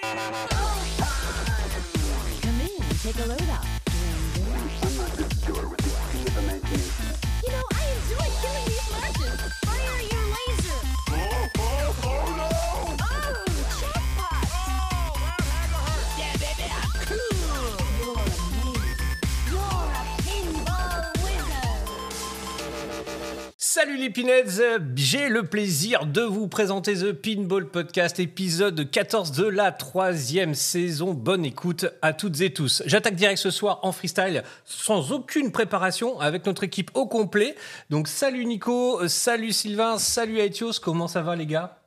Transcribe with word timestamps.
Come 0.00 0.10
in, 2.60 2.82
take 2.98 3.18
a 3.18 3.26
load 3.26 3.48
off. 3.50 3.73
Salut 23.94 24.06
les 24.06 24.10
Pinheads, 24.10 24.80
j'ai 24.96 25.28
le 25.28 25.44
plaisir 25.44 26.04
de 26.06 26.22
vous 26.22 26.48
présenter 26.48 26.94
The 26.94 27.12
Pinball 27.12 27.68
Podcast, 27.68 28.18
épisode 28.18 28.90
14 28.90 29.30
de 29.30 29.46
la 29.46 29.70
troisième 29.70 30.54
saison. 30.54 31.14
Bonne 31.14 31.44
écoute 31.44 31.86
à 32.02 32.12
toutes 32.12 32.40
et 32.40 32.52
tous. 32.52 32.82
J'attaque 32.86 33.14
direct 33.14 33.38
ce 33.38 33.52
soir 33.52 33.78
en 33.82 33.92
freestyle, 33.92 34.42
sans 34.64 35.12
aucune 35.12 35.52
préparation, 35.52 36.18
avec 36.18 36.44
notre 36.44 36.64
équipe 36.64 36.90
au 36.94 37.06
complet. 37.06 37.54
Donc 37.88 38.08
salut 38.08 38.46
Nico, 38.46 39.06
salut 39.06 39.52
Sylvain, 39.52 39.96
salut 39.98 40.40
Aetios, 40.40 40.80
comment 40.82 41.06
ça 41.06 41.22
va 41.22 41.36
les 41.36 41.46
gars? 41.46 41.83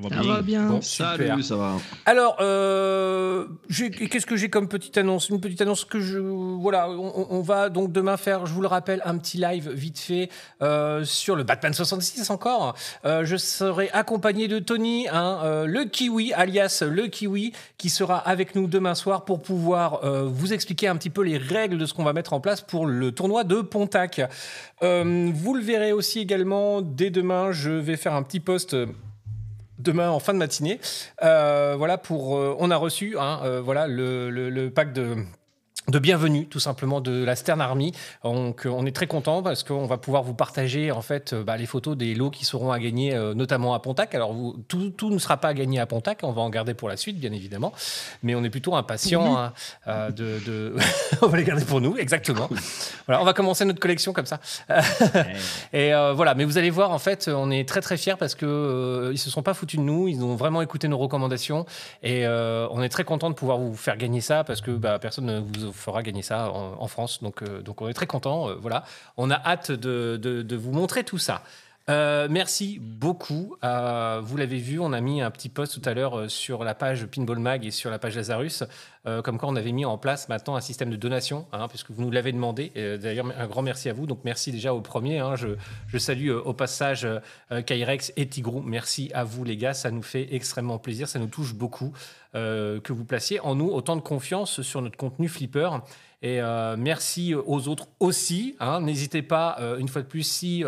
Ça 0.00 0.22
va 0.22 0.40
bien. 0.40 0.68
Bon, 0.68 0.80
super. 0.80 1.16
Salut, 1.18 1.42
ça 1.42 1.56
va. 1.56 1.76
Alors, 2.06 2.38
euh, 2.40 3.46
qu'est-ce 3.68 4.24
que 4.24 4.36
j'ai 4.36 4.48
comme 4.48 4.66
petite 4.66 4.96
annonce? 4.96 5.28
Une 5.28 5.38
petite 5.38 5.60
annonce 5.60 5.84
que 5.84 6.00
je. 6.00 6.18
Voilà, 6.18 6.88
on, 6.88 7.26
on 7.28 7.42
va 7.42 7.68
donc 7.68 7.92
demain 7.92 8.16
faire, 8.16 8.46
je 8.46 8.54
vous 8.54 8.62
le 8.62 8.68
rappelle, 8.68 9.02
un 9.04 9.18
petit 9.18 9.36
live 9.36 9.70
vite 9.70 9.98
fait 9.98 10.30
euh, 10.62 11.04
sur 11.04 11.36
le 11.36 11.42
Batman 11.42 11.74
66 11.74 12.30
encore. 12.30 12.74
Euh, 13.04 13.26
je 13.26 13.36
serai 13.36 13.90
accompagné 13.90 14.48
de 14.48 14.60
Tony, 14.60 15.08
hein, 15.12 15.40
euh, 15.44 15.66
le 15.66 15.84
Kiwi, 15.84 16.32
alias 16.32 16.82
le 16.88 17.08
Kiwi, 17.08 17.52
qui 17.76 17.90
sera 17.90 18.16
avec 18.16 18.54
nous 18.54 18.66
demain 18.68 18.94
soir 18.94 19.26
pour 19.26 19.42
pouvoir 19.42 20.04
euh, 20.04 20.24
vous 20.24 20.54
expliquer 20.54 20.88
un 20.88 20.96
petit 20.96 21.10
peu 21.10 21.22
les 21.22 21.36
règles 21.36 21.76
de 21.76 21.84
ce 21.84 21.92
qu'on 21.92 22.04
va 22.04 22.14
mettre 22.14 22.32
en 22.32 22.40
place 22.40 22.62
pour 22.62 22.86
le 22.86 23.12
tournoi 23.12 23.44
de 23.44 23.60
Pontac. 23.60 24.22
Euh, 24.82 25.30
vous 25.34 25.54
le 25.54 25.62
verrez 25.62 25.92
aussi 25.92 26.18
également 26.18 26.80
dès 26.80 27.10
demain, 27.10 27.52
je 27.52 27.70
vais 27.70 27.98
faire 27.98 28.14
un 28.14 28.22
petit 28.22 28.40
post. 28.40 28.74
Demain 29.82 30.10
en 30.10 30.20
fin 30.20 30.32
de 30.32 30.38
matinée. 30.38 30.80
Euh, 31.22 31.74
voilà 31.76 31.98
pour. 31.98 32.36
euh, 32.36 32.56
on 32.58 32.70
a 32.70 32.76
reçu 32.76 33.16
hein, 33.18 33.40
euh, 33.44 33.60
voilà 33.60 33.86
le, 33.86 34.30
le- 34.30 34.50
le 34.50 34.70
pack 34.70 34.92
de. 34.92 35.16
De 35.88 35.98
bienvenue, 35.98 36.46
tout 36.46 36.60
simplement, 36.60 37.00
de 37.00 37.24
la 37.24 37.34
Stern 37.34 37.60
Army. 37.60 37.90
Donc, 38.22 38.66
euh, 38.66 38.70
on 38.70 38.86
est 38.86 38.94
très 38.94 39.08
content 39.08 39.42
parce 39.42 39.64
qu'on 39.64 39.86
va 39.86 39.98
pouvoir 39.98 40.22
vous 40.22 40.32
partager 40.32 40.92
en 40.92 41.02
fait 41.02 41.32
euh, 41.32 41.42
bah, 41.42 41.56
les 41.56 41.66
photos 41.66 41.96
des 41.96 42.14
lots 42.14 42.30
qui 42.30 42.44
seront 42.44 42.70
à 42.70 42.78
gagner, 42.78 43.14
euh, 43.14 43.34
notamment 43.34 43.74
à 43.74 43.80
Pontac. 43.80 44.14
Alors, 44.14 44.32
vous, 44.32 44.54
tout, 44.68 44.90
tout 44.90 45.10
ne 45.10 45.18
sera 45.18 45.38
pas 45.38 45.48
à 45.48 45.54
gagner 45.54 45.80
à 45.80 45.86
Pontac, 45.86 46.20
on 46.22 46.30
va 46.30 46.40
en 46.40 46.50
garder 46.50 46.74
pour 46.74 46.88
la 46.88 46.96
suite, 46.96 47.18
bien 47.18 47.32
évidemment. 47.32 47.72
Mais 48.22 48.36
on 48.36 48.44
est 48.44 48.48
plutôt 48.48 48.76
impatient 48.76 49.36
hein, 49.36 49.52
euh, 49.88 50.10
de. 50.12 50.38
de- 50.46 50.76
on 51.22 51.26
va 51.26 51.36
les 51.36 51.42
garder 51.42 51.64
pour 51.64 51.80
nous, 51.80 51.96
exactement. 51.96 52.48
Voilà, 53.06 53.20
on 53.20 53.24
va 53.24 53.32
commencer 53.32 53.64
notre 53.64 53.80
collection 53.80 54.12
comme 54.12 54.26
ça. 54.26 54.38
Et 55.72 55.92
euh, 55.92 56.12
voilà, 56.12 56.36
mais 56.36 56.44
vous 56.44 56.58
allez 56.58 56.70
voir, 56.70 56.92
en 56.92 57.00
fait, 57.00 57.28
on 57.28 57.50
est 57.50 57.68
très 57.68 57.80
très 57.80 57.96
fiers 57.96 58.16
parce 58.16 58.36
que 58.36 59.10
ils 59.12 59.18
se 59.18 59.30
sont 59.30 59.42
pas 59.42 59.52
foutus 59.52 59.80
de 59.80 59.84
nous, 59.84 60.06
ils 60.06 60.22
ont 60.22 60.36
vraiment 60.36 60.62
écouté 60.62 60.86
nos 60.86 60.98
recommandations 60.98 61.66
et 62.04 62.24
on 62.26 62.82
est 62.82 62.88
très 62.88 63.04
content 63.04 63.30
de 63.30 63.34
pouvoir 63.34 63.58
vous 63.58 63.74
faire 63.74 63.96
gagner 63.96 64.20
ça 64.20 64.44
parce 64.44 64.60
que 64.60 64.70
bah, 64.70 65.00
personne 65.00 65.26
ne 65.26 65.40
vous 65.40 65.71
fera 65.72 66.02
gagner 66.02 66.22
ça 66.22 66.50
en, 66.52 66.86
France, 66.88 67.22
donc 67.22 67.42
euh, 67.42 67.62
donc 67.62 67.80
on 67.82 67.88
est 67.88 67.94
très 67.94 68.06
content. 68.06 68.48
euh, 68.48 68.54
voilà, 68.60 68.84
on 69.16 69.30
a 69.30 69.36
hâte 69.36 69.70
de- 69.72 70.16
de 70.42 70.56
vous 70.56 70.72
montrer 70.72 71.04
tout 71.04 71.18
ça. 71.18 71.42
Euh, 71.88 72.28
merci 72.30 72.78
beaucoup. 72.80 73.56
Euh, 73.64 74.20
vous 74.22 74.36
l'avez 74.36 74.58
vu, 74.58 74.78
on 74.78 74.92
a 74.92 75.00
mis 75.00 75.20
un 75.20 75.30
petit 75.30 75.48
post 75.48 75.80
tout 75.80 75.88
à 75.88 75.94
l'heure 75.94 76.16
euh, 76.16 76.28
sur 76.28 76.62
la 76.62 76.74
page 76.74 77.06
Pinball 77.06 77.40
Mag 77.40 77.64
et 77.66 77.72
sur 77.72 77.90
la 77.90 77.98
page 77.98 78.16
Lazarus, 78.16 78.64
comme 79.24 79.36
quoi 79.36 79.48
on 79.48 79.56
avait 79.56 79.72
mis 79.72 79.84
en 79.84 79.98
place 79.98 80.28
maintenant 80.28 80.54
un 80.54 80.60
système 80.60 80.88
de 80.88 80.94
donation, 80.94 81.46
hein, 81.52 81.66
puisque 81.66 81.90
vous 81.90 82.02
nous 82.02 82.12
l'avez 82.12 82.30
demandé. 82.30 82.70
D'ailleurs, 83.02 83.26
un 83.36 83.46
grand 83.48 83.62
merci 83.62 83.88
à 83.88 83.92
vous. 83.92 84.06
Donc 84.06 84.20
merci 84.24 84.52
déjà 84.52 84.74
au 84.74 84.80
premier. 84.80 85.18
hein. 85.18 85.34
je, 85.34 85.98
salue 85.98 86.30
au 86.30 86.52
passage 86.52 87.04
Kyrex 87.66 88.12
et 88.16 88.28
Tigrou. 88.28 88.62
Merci 88.62 89.10
à 89.12 89.24
vous 89.24 89.42
les 89.42 89.56
gars, 89.56 89.74
ça 89.74 89.90
nous 89.90 90.02
fait 90.02 90.32
extrêmement 90.32 90.78
plaisir, 90.78 91.08
ça 91.08 91.18
nous 91.18 91.26
touche 91.26 91.52
beaucoup 91.52 91.92
que 92.32 92.92
vous 92.92 93.04
placiez 93.04 93.40
en 93.40 93.56
nous 93.56 93.70
autant 93.70 93.96
de 93.96 94.02
confiance 94.02 94.62
sur 94.62 94.80
notre 94.82 94.96
contenu 94.96 95.28
Flipper. 95.28 95.70
Et 96.22 96.40
merci 96.78 97.34
aux 97.34 97.66
autres 97.66 97.88
aussi. 97.98 98.54
hein. 98.60 98.80
N'hésitez 98.82 99.22
pas, 99.22 99.58
une 99.80 99.88
fois 99.88 100.02
de 100.02 100.06
plus, 100.06 100.22
si 100.22 100.62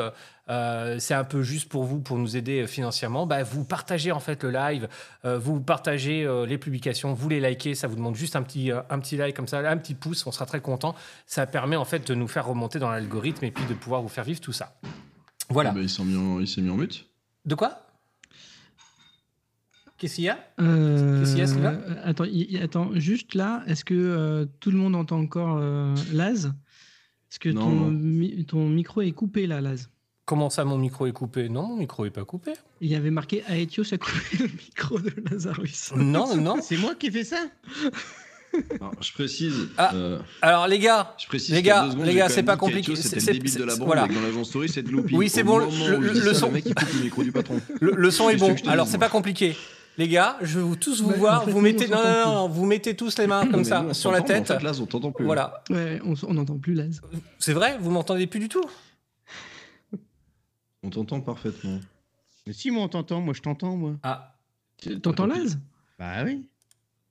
euh, 0.50 0.99
c'est 0.99 1.15
un 1.15 1.25
peu 1.25 1.43
juste 1.43 1.69
pour 1.69 1.84
vous, 1.84 2.00
pour 2.00 2.19
nous 2.19 2.37
aider 2.37 2.62
euh, 2.62 2.66
financièrement, 2.66 3.27
bah, 3.27 3.43
vous 3.43 3.65
partagez 3.65 4.12
en 4.12 4.21
fait 4.21 4.43
le 4.44 4.50
live, 4.50 4.88
euh, 5.25 5.38
vous 5.38 5.60
partagez 5.60 6.25
euh, 6.25 6.44
les 6.47 6.59
publications, 6.59 7.15
vous 7.15 7.28
les 7.28 7.41
likez, 7.41 7.75
ça 7.75 7.87
vous 7.88 7.97
demande 7.97 8.15
juste 8.16 8.37
un 8.37 8.43
petit, 8.43 8.71
un 8.71 8.99
petit 8.99 9.16
like 9.16 9.34
comme 9.37 9.49
ça, 9.49 9.59
un 9.71 9.77
petit 9.78 9.94
pouce, 9.94 10.27
on 10.27 10.33
sera 10.33 10.44
très 10.47 10.60
content. 10.60 10.94
Ça 11.27 11.47
permet 11.47 11.77
en 11.77 11.84
fait 11.84 12.06
de 12.06 12.15
nous 12.15 12.28
faire 12.28 12.47
remonter 12.47 12.78
dans 12.78 12.91
l'algorithme 12.91 13.44
et 13.44 13.50
puis 13.50 13.65
de 13.66 13.75
pouvoir 13.75 14.03
vous 14.03 14.09
faire 14.09 14.25
vivre 14.25 14.41
tout 14.41 14.53
ça. 14.53 14.77
Voilà. 15.49 15.71
Ah 15.71 15.75
bah, 15.75 15.81
il 15.81 15.88
s'est 15.88 16.03
mis, 16.04 16.16
en- 16.16 16.37
mis 16.37 16.77
mute. 16.77 17.06
De 17.47 17.54
quoi? 17.54 17.81
Qu'est-ce 19.97 20.16
qu'il 20.16 20.25
y 20.25 20.28
a? 20.28 20.38
Euh, 20.60 21.21
Qu'est-ce 21.21 21.31
qu'il 21.31 21.38
y 21.38 21.43
a, 21.43 21.47
Sylvain? 21.47 21.81
attends, 22.03 22.25
attends, 22.60 22.91
juste 22.94 23.34
là, 23.34 23.62
est-ce 23.66 23.84
que 23.84 23.94
euh, 23.94 24.44
tout 24.60 24.71
le 24.71 24.77
monde 24.77 24.97
entend 24.97 25.21
encore 25.21 25.56
euh, 25.60 25.94
Laz? 26.12 26.47
Est-ce 27.31 27.38
que 27.38 27.49
Non, 27.49 27.60
ton, 27.62 27.71
non. 27.71 27.91
mi- 27.91 28.44
ton 28.44 28.69
micro 28.69 29.03
est 29.03 29.12
coupé 29.12 29.47
là, 29.47 29.60
Laz? 29.60 29.88
Comment 30.26 30.48
ça, 30.48 30.64
mon 30.64 30.78
micro 30.78 31.06
est 31.06 31.12
coupé? 31.12 31.48
Non, 31.50 31.64
mon 31.66 31.76
micro 31.76 32.06
est 32.06 32.10
pas 32.10 32.24
coupé. 32.24 32.52
Il 32.80 32.90
y 32.90 32.94
avait 32.94 33.10
marqué 33.10 33.42
Aetios 33.50 33.92
a 33.92 33.98
coupé 33.98 34.20
le 34.40 34.46
micro 34.46 34.98
de 34.98 35.12
Lazarus. 35.30 35.92
Non, 35.96 36.34
non. 36.40 36.56
C'est 36.62 36.78
moi 36.78 36.94
qui 36.94 37.08
ai 37.08 37.10
fait 37.10 37.24
ça? 37.24 37.36
Alors, 38.80 38.92
je 39.00 39.12
précise. 39.12 39.68
Ah. 39.76 39.90
euh, 39.94 40.18
Alors 40.40 40.68
les 40.68 40.78
gars, 40.78 41.14
je 41.18 41.26
précise 41.26 41.52
Les 41.54 41.60
gars, 41.62 41.88
secondes, 41.90 42.06
les 42.06 42.14
gars, 42.14 42.28
c'est 42.28 42.44
pas 42.44 42.56
compliqué, 42.56 42.94
c'est- 42.94 43.16
le 43.16 43.32
débile 43.32 43.54
de 43.54 43.64
la 43.64 43.74
bande 43.76 43.86
voilà. 43.86 44.06
dans 44.06 44.20
l'agence 44.20 44.48
story, 44.48 44.68
c'est 44.68 44.82
de 44.82 44.90
Loopy. 44.90 45.14
Oui, 45.16 45.28
c'est 45.28 45.42
bon, 45.42 45.58
le- 45.58 46.14
ça, 46.14 46.34
son- 46.34 46.52
mec, 46.52 46.64
le 46.64 47.02
micro 47.02 47.22
du 47.24 47.32
patron. 47.32 47.60
le, 47.80 47.92
le 47.96 48.10
son 48.12 48.30
est 48.30 48.36
bon. 48.36 48.54
Alors 48.68 48.86
c'est 48.86 48.98
pas 48.98 49.08
compliqué. 49.08 49.56
Les 49.98 50.08
gars, 50.08 50.36
je 50.41 50.58
vais 50.58 50.64
vous 50.64 50.74
tous 50.76 51.02
vous 51.02 51.10
Ouais, 51.10 51.16
voir. 51.16 51.42
en 51.42 51.44
fait, 51.44 51.50
vous 51.52 51.60
mettez 51.60 51.86
on 51.88 51.94
non, 51.96 52.02
non, 52.02 52.34
non, 52.34 52.48
vous 52.48 52.64
mettez 52.66 52.96
tous 52.96 53.16
les 53.18 53.28
mains 53.28 53.46
comme 53.46 53.58
Mais 53.60 53.64
ça 53.64 53.80
nous, 53.82 53.94
sur 53.94 54.10
la 54.10 54.22
tête. 54.22 54.50
En 54.50 54.58
fait, 54.58 54.64
là, 54.64 54.72
on 54.80 54.86
t'entend 54.86 55.12
plus. 55.12 55.24
Voilà. 55.24 55.62
Ouais, 55.70 56.00
on 56.04 56.34
n'entend 56.34 56.58
plus 56.58 56.74
Laz. 56.74 57.00
C'est 57.38 57.52
vrai, 57.52 57.76
vous 57.80 57.91
m'entendez 57.92 58.26
plus 58.26 58.41
du 58.41 58.48
tout? 58.48 58.64
On 60.84 60.91
t'entend 60.91 61.21
parfaitement. 61.21 61.81
Mais 62.47 62.53
si, 62.53 62.71
moi, 62.71 62.84
on 62.84 62.89
t'entend. 62.89 63.21
Moi, 63.21 63.34
je 63.34 63.41
t'entends, 63.41 63.75
moi. 63.77 63.95
Ah. 64.03 64.34
T'entends 65.03 65.27
Laz 65.27 65.59
Bah 65.99 66.25
oui. 66.25 66.45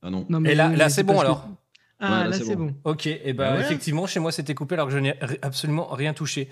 Ah 0.03 0.09
non. 0.09 0.25
Non, 0.29 0.43
Et 0.45 0.53
là, 0.53 0.69
mais 0.69 0.75
là 0.77 0.89
c'est 0.89 1.03
bon 1.03 1.15
que- 1.15 1.19
alors. 1.21 1.47
Ah, 1.99 2.05
Ouais, 2.05 2.23
là, 2.25 2.29
là, 2.31 2.37
c'est 2.37 2.55
bon. 2.57 2.65
bon. 2.65 2.75
Ok. 2.83 3.07
Et 3.07 3.19
ben 3.27 3.33
Bah 3.35 3.49
voilà. 3.51 3.65
effectivement, 3.65 4.05
chez 4.05 4.19
moi 4.19 4.33
c'était 4.33 4.53
coupé 4.53 4.73
alors 4.75 4.87
que 4.87 4.93
je 4.93 4.97
n'ai 4.97 5.15
absolument 5.41 5.87
rien 5.87 6.13
touché. 6.13 6.49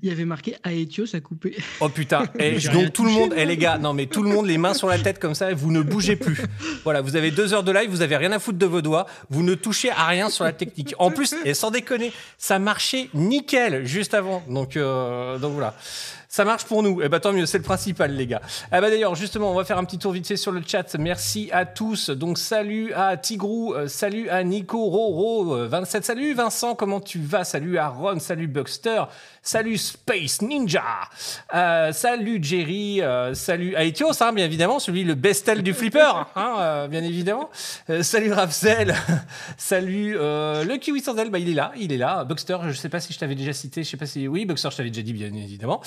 Il 0.00 0.08
y 0.08 0.12
avait 0.12 0.24
marqué 0.24 0.54
Aetios 0.64 1.16
a 1.16 1.20
coupé. 1.20 1.56
Oh 1.80 1.88
putain. 1.88 2.22
Et 2.38 2.50
rien 2.50 2.72
donc 2.72 2.92
tout 2.92 3.04
le 3.04 3.10
monde, 3.10 3.32
et 3.36 3.44
les 3.44 3.56
gars, 3.56 3.78
non 3.78 3.94
mais 3.94 4.06
tout 4.06 4.22
le 4.22 4.28
monde 4.30 4.46
les 4.46 4.58
mains 4.58 4.74
sur 4.74 4.86
la 4.86 5.00
tête 5.00 5.18
comme 5.18 5.34
ça, 5.34 5.50
et 5.50 5.54
vous 5.54 5.72
ne 5.72 5.82
bougez 5.82 6.14
plus. 6.14 6.40
Voilà, 6.84 7.00
vous 7.00 7.16
avez 7.16 7.32
deux 7.32 7.52
heures 7.52 7.64
de 7.64 7.72
live, 7.72 7.90
vous 7.90 8.02
avez 8.02 8.16
rien 8.16 8.30
à 8.30 8.38
foutre 8.38 8.58
de 8.58 8.66
vos 8.66 8.80
doigts, 8.80 9.06
vous 9.28 9.42
ne 9.42 9.54
touchez 9.56 9.90
à 9.90 10.06
rien 10.06 10.30
sur 10.30 10.44
la 10.44 10.52
technique. 10.52 10.94
En 11.00 11.10
plus, 11.10 11.34
et 11.44 11.52
sans 11.54 11.72
déconner, 11.72 12.12
ça 12.38 12.60
marchait 12.60 13.08
nickel 13.12 13.84
juste 13.84 14.14
avant. 14.14 14.44
Donc, 14.48 14.76
euh, 14.76 15.36
donc 15.38 15.54
voilà. 15.54 15.74
Ça 16.34 16.46
marche 16.46 16.64
pour 16.64 16.82
nous. 16.82 17.02
Et 17.02 17.10
bah 17.10 17.20
tant 17.20 17.34
mieux, 17.34 17.44
c'est 17.44 17.58
le 17.58 17.62
principal, 17.62 18.16
les 18.16 18.26
gars. 18.26 18.40
Eh 18.68 18.80
bah 18.80 18.88
d'ailleurs, 18.88 19.14
justement, 19.14 19.52
on 19.52 19.54
va 19.54 19.66
faire 19.66 19.76
un 19.76 19.84
petit 19.84 19.98
tour 19.98 20.12
vite 20.12 20.26
fait 20.26 20.38
sur 20.38 20.50
le 20.50 20.62
chat. 20.66 20.96
Merci 20.98 21.50
à 21.52 21.66
tous. 21.66 22.08
Donc 22.08 22.38
salut 22.38 22.90
à 22.94 23.18
Tigrou, 23.18 23.74
euh, 23.74 23.86
salut 23.86 24.30
à 24.30 24.42
Nico 24.42 24.82
Roro, 24.82 25.54
euh, 25.54 25.68
27. 25.68 26.06
Salut 26.06 26.32
Vincent, 26.32 26.74
comment 26.74 27.00
tu 27.00 27.18
vas? 27.18 27.44
Salut 27.44 27.76
à 27.76 27.88
Ron, 27.88 28.18
salut 28.18 28.46
Buxter, 28.46 29.02
salut 29.42 29.76
Space 29.76 30.40
Ninja, 30.40 30.82
Euh, 31.52 31.92
salut 31.92 32.38
Jerry, 32.40 33.02
euh, 33.02 33.34
salut 33.34 33.74
à 33.74 33.84
Etios, 33.84 34.22
hein, 34.22 34.32
bien 34.32 34.44
évidemment, 34.44 34.78
celui 34.78 35.02
le 35.02 35.14
bestel 35.16 35.62
du 35.62 35.74
flipper, 35.74 36.26
hein, 36.36 36.54
euh, 36.60 36.88
bien 36.88 37.02
évidemment. 37.02 37.50
Salut 38.02 38.32
Rapsel, 38.32 38.94
salut 39.56 40.12
le 40.14 40.76
Kiwi 40.76 41.00
Sandel, 41.00 41.30
bah 41.30 41.40
il 41.40 41.50
est 41.50 41.54
là, 41.54 41.72
il 41.76 41.92
est 41.92 41.96
là. 41.96 42.24
Buxter, 42.24 42.56
je 42.68 42.72
sais 42.72 42.88
pas 42.88 43.00
si 43.00 43.12
je 43.12 43.18
t'avais 43.18 43.34
déjà 43.34 43.52
cité, 43.52 43.82
je 43.82 43.90
sais 43.90 43.96
pas 43.96 44.06
si 44.06 44.28
oui, 44.28 44.46
Buxter, 44.46 44.70
je 44.70 44.76
t'avais 44.76 44.90
déjà 44.90 45.02
dit 45.02 45.12
bien 45.12 45.26
évidemment. 45.26 45.82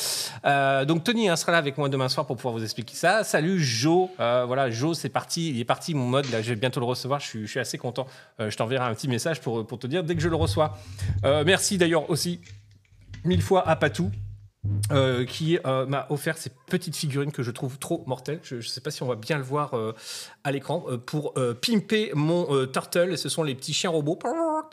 Donc 0.86 1.06
Tony 1.06 1.30
hein, 1.30 1.38
sera 1.38 1.54
là 1.54 1.58
avec 1.58 1.78
moi 1.78 1.88
demain 1.88 2.10
soir 2.10 2.26
pour 2.28 2.36
pouvoir 2.36 2.54
vous 2.54 2.64
expliquer 2.64 2.96
ça. 2.96 3.24
Salut 3.24 3.64
Joe, 3.64 4.10
voilà 4.18 4.70
Joe, 4.70 4.98
c'est 4.98 5.10
parti, 5.10 5.52
il 5.52 5.60
est 5.62 5.66
parti 5.66 5.94
mon 5.94 6.08
mode 6.08 6.30
là, 6.30 6.42
je 6.42 6.50
vais 6.50 6.56
bientôt 6.56 6.82
le 6.82 6.86
recevoir, 6.86 7.22
je 7.22 7.28
suis, 7.28 7.42
je 7.46 7.52
suis 7.52 7.60
assez 7.60 7.78
content. 7.78 8.06
Je 8.38 8.56
t'enverrai 8.56 8.86
un 8.86 8.94
petit 8.94 9.08
message 9.08 9.40
pour, 9.40 9.66
pour 9.66 9.80
te 9.80 9.88
dire 9.88 10.04
dès 10.04 10.16
que 10.16 10.22
je 10.22 10.30
le 10.30 10.36
reçois. 10.36 10.78
Merci 11.24 11.78
d'ailleurs 11.78 12.10
aussi 12.10 12.42
mille 13.26 13.42
fois 13.42 13.68
à 13.68 13.76
Patou. 13.76 14.12
euh, 14.92 15.26
qui 15.26 15.60
euh, 15.66 15.86
m'a 15.86 16.08
offert 16.10 16.38
ces 16.38 16.52
petites 16.68 16.96
figurines 16.96 17.32
que 17.32 17.44
je 17.44 17.52
trouve 17.52 17.78
trop 17.78 18.04
mortelles. 18.08 18.40
Je 18.44 18.56
ne 18.56 18.62
sais 18.62 18.82
pas 18.82 18.92
si 18.92 19.04
on 19.04 19.08
va 19.08 19.16
bien 19.16 19.38
le 19.38 19.44
voir 19.44 19.76
euh, 19.76 19.94
à 20.46 20.52
l'écran. 20.52 20.86
euh, 20.90 20.98
pour 20.98 21.34
euh, 21.38 21.54
pimper 21.54 22.12
mon 22.14 22.48
euh, 22.56 22.66
turtle, 22.68 23.10
et 23.14 23.18
ce 23.18 23.28
sont 23.28 23.44
les 23.44 23.56
petits 23.56 23.74
chiens 23.74 23.90
robots 23.90 24.18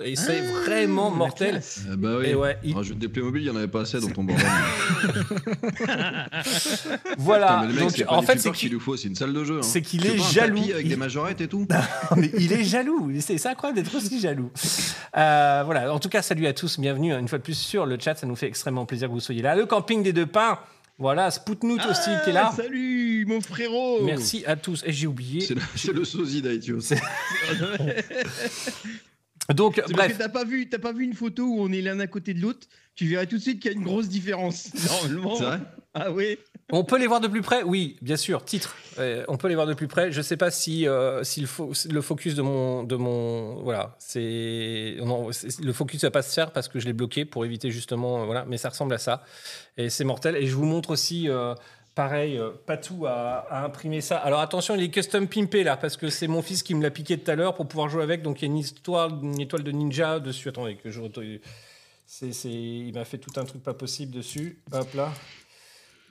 Et 0.05 0.15
c'est 0.17 0.41
Ah, 0.47 0.61
vraiment 0.65 1.11
mortel. 1.11 1.61
Ah 1.91 1.97
bah 1.97 2.17
oui. 2.21 2.27
Et 2.29 2.35
ouais, 2.35 2.59
il- 2.63 2.75
Rajoute 2.77 2.99
des 2.99 3.09
Playmobil, 3.09 3.43
il 3.43 3.45
n'y 3.47 3.51
en 3.51 3.57
avait 3.57 3.69
pas 3.69 3.81
assez 3.81 3.99
dans 4.01 4.09
ton 4.09 4.23
bordel. 4.25 4.47
voilà. 7.19 7.47
Putain, 7.47 7.61
mais 7.63 7.67
le 7.69 7.73
mec, 7.75 7.81
Donc, 7.83 7.91
c'est 7.97 8.05
pas 8.05 8.13
en 8.13 8.23
fait, 8.23 8.39
c'est 8.39 8.53
qu'il 8.53 8.71
lui 8.73 8.81
faut, 8.81 8.97
c'est 8.97 9.09
une 9.09 9.15
salle 9.15 9.33
de 9.33 9.45
jeu. 9.45 9.59
hein. 9.59 9.63
c'est 9.63 9.83
qu'il 9.83 10.07
est 10.07 10.19
jaloux. 10.33 10.63
avec 10.73 10.85
Il- 10.85 10.89
des 10.91 10.97
majorettes 10.97 11.41
et 11.41 11.49
tout. 11.49 11.67
mais 12.17 12.31
il 12.39 12.53
est 12.53 12.65
jaloux. 12.65 13.11
C'est 13.21 13.39
c'est 13.39 13.49
incroyable 13.49 13.83
d'être 13.83 13.95
aussi 13.97 14.21
jaloux. 14.21 14.51
Euh, 15.17 15.63
voilà. 15.65 15.93
En 15.93 15.99
tout 15.99 16.09
cas, 16.09 16.23
salut 16.23 16.47
à 16.47 16.53
tous. 16.53 16.79
Bienvenue 16.79 17.13
une 17.15 17.29
fois 17.29 17.39
de 17.39 17.43
plus 17.45 17.55
sur 17.59 17.87
le 17.87 17.99
chat. 17.99 18.15
Ça 18.17 18.27
nous 18.27 18.37
fait 18.37 18.47
extrêmement 18.49 18.87
plaisir 18.87 19.09
que 19.09 19.13
vous 19.15 19.21
soyez 19.21 19.43
là. 19.43 19.55
Le 19.57 19.67
camping 19.67 20.03
des 20.03 20.13
deux 20.13 20.27
pins. 20.27 20.59
Voilà. 20.99 21.31
Spoutnout 21.31 21.81
aussi 21.91 22.11
qui 22.25 22.31
est 22.31 22.33
là. 22.33 22.51
Ah, 22.53 22.57
Salut, 22.57 23.25
mon 23.27 23.41
frérot. 23.41 24.05
Merci 24.05 24.45
à 24.47 24.57
tous. 24.57 24.83
Et 24.87 24.93
j'ai 24.93 25.07
oublié. 25.07 25.41
C'est 25.41 25.55
le, 25.93 25.99
le 25.99 26.05
sosie 26.05 26.43
d'iTunes. 26.43 26.81
Donc, 29.55 29.83
bref. 29.91 30.13
que 30.13 30.19
t'as 30.19 30.29
pas 30.29 30.45
vu, 30.45 30.69
t'as 30.69 30.79
pas 30.79 30.93
vu 30.93 31.05
une 31.05 31.15
photo 31.15 31.45
où 31.45 31.61
on 31.61 31.73
est 31.73 31.81
l'un 31.83 31.99
à 32.01 32.07
côté 32.07 32.33
de 32.35 32.41
l'autre. 32.41 32.67
Tu 32.95 33.07
verrais 33.07 33.27
tout 33.27 33.37
de 33.37 33.43
suite 33.43 33.61
qu'il 33.61 33.71
y 33.73 33.75
a 33.75 33.77
une 33.77 33.83
grosse 33.85 34.09
différence. 34.09 34.71
Normalement. 34.89 35.37
C'est 35.37 35.45
vrai? 35.45 35.61
Ah 35.95 36.13
oui. 36.13 36.39
On 36.75 36.85
peut 36.85 36.99
les 36.99 37.07
voir 37.07 37.21
de 37.21 37.29
plus 37.29 37.43
près? 37.43 37.63
Oui, 37.63 37.97
bien 38.01 38.17
sûr. 38.17 38.45
Titre. 38.45 38.75
Euh, 38.99 39.25
on 39.29 39.37
peut 39.37 39.49
les 39.49 39.55
voir 39.55 39.67
de 39.67 39.75
plus 39.75 39.89
près. 39.89 40.11
Je 40.11 40.23
sais 40.23 40.39
pas 40.39 40.51
si, 40.51 40.89
euh, 40.89 41.23
si 41.23 41.43
le, 41.43 41.47
fo- 41.47 41.93
le 41.93 42.01
focus 42.01 42.35
de 42.35 42.41
mon, 42.43 42.83
de 42.83 42.97
mon, 42.97 43.63
voilà, 43.63 43.95
c'est, 43.99 44.97
le 44.99 45.73
focus 45.73 46.03
va 46.03 46.11
pas 46.11 46.23
se 46.23 46.33
faire 46.33 46.51
parce 46.51 46.69
que 46.69 46.81
je 46.81 46.87
l'ai 46.87 46.95
bloqué 46.95 47.25
pour 47.27 47.45
éviter 47.45 47.71
justement, 47.71 48.23
euh, 48.23 48.25
voilà. 48.25 48.45
Mais 48.47 48.57
ça 48.57 48.71
ressemble 48.71 48.95
à 48.95 48.99
ça 48.99 49.23
et 49.77 49.91
c'est 49.91 50.05
mortel. 50.05 50.35
Et 50.37 50.47
je 50.47 50.57
vous 50.57 50.65
montre 50.65 50.91
aussi. 50.91 51.29
Pareil, 51.95 52.41
Patou 52.65 53.05
a, 53.05 53.47
a 53.51 53.67
imprimé 53.67 54.01
ça. 54.01 54.17
Alors 54.17 54.41
attention, 54.41 54.75
il 54.75 54.83
est 54.83 54.89
custom 54.89 55.29
pimpé 55.29 55.63
là, 55.63 55.77
parce 55.77 55.99
que 55.99 56.09
c'est 56.09 56.27
mon 56.27 56.41
fils 56.41 56.63
qui 56.63 56.75
me 56.75 56.83
l'a 56.83 56.91
piqué 56.91 57.19
tout 57.19 57.31
à 57.31 57.35
l'heure 57.35 57.53
pour 57.55 57.69
pouvoir 57.69 57.91
jouer 57.91 58.03
avec. 58.03 58.23
Donc 58.23 58.41
il 58.41 58.47
y 58.47 58.49
a 58.49 58.51
une 58.51 58.57
histoire, 58.57 59.11
une 59.23 59.39
étoile 59.39 59.63
de 59.63 59.73
ninja 59.73 60.19
dessus. 60.19 60.49
Attendez, 60.49 60.77
que 60.77 60.91
je. 60.91 61.03
il 62.49 62.93
m'a 62.95 63.05
fait 63.05 63.19
tout 63.19 63.39
un 63.39 63.45
truc 63.45 63.63
pas 63.63 63.75
possible 63.75 64.11
dessus. 64.15 64.59
Hop 64.73 64.89
là. 64.95 65.13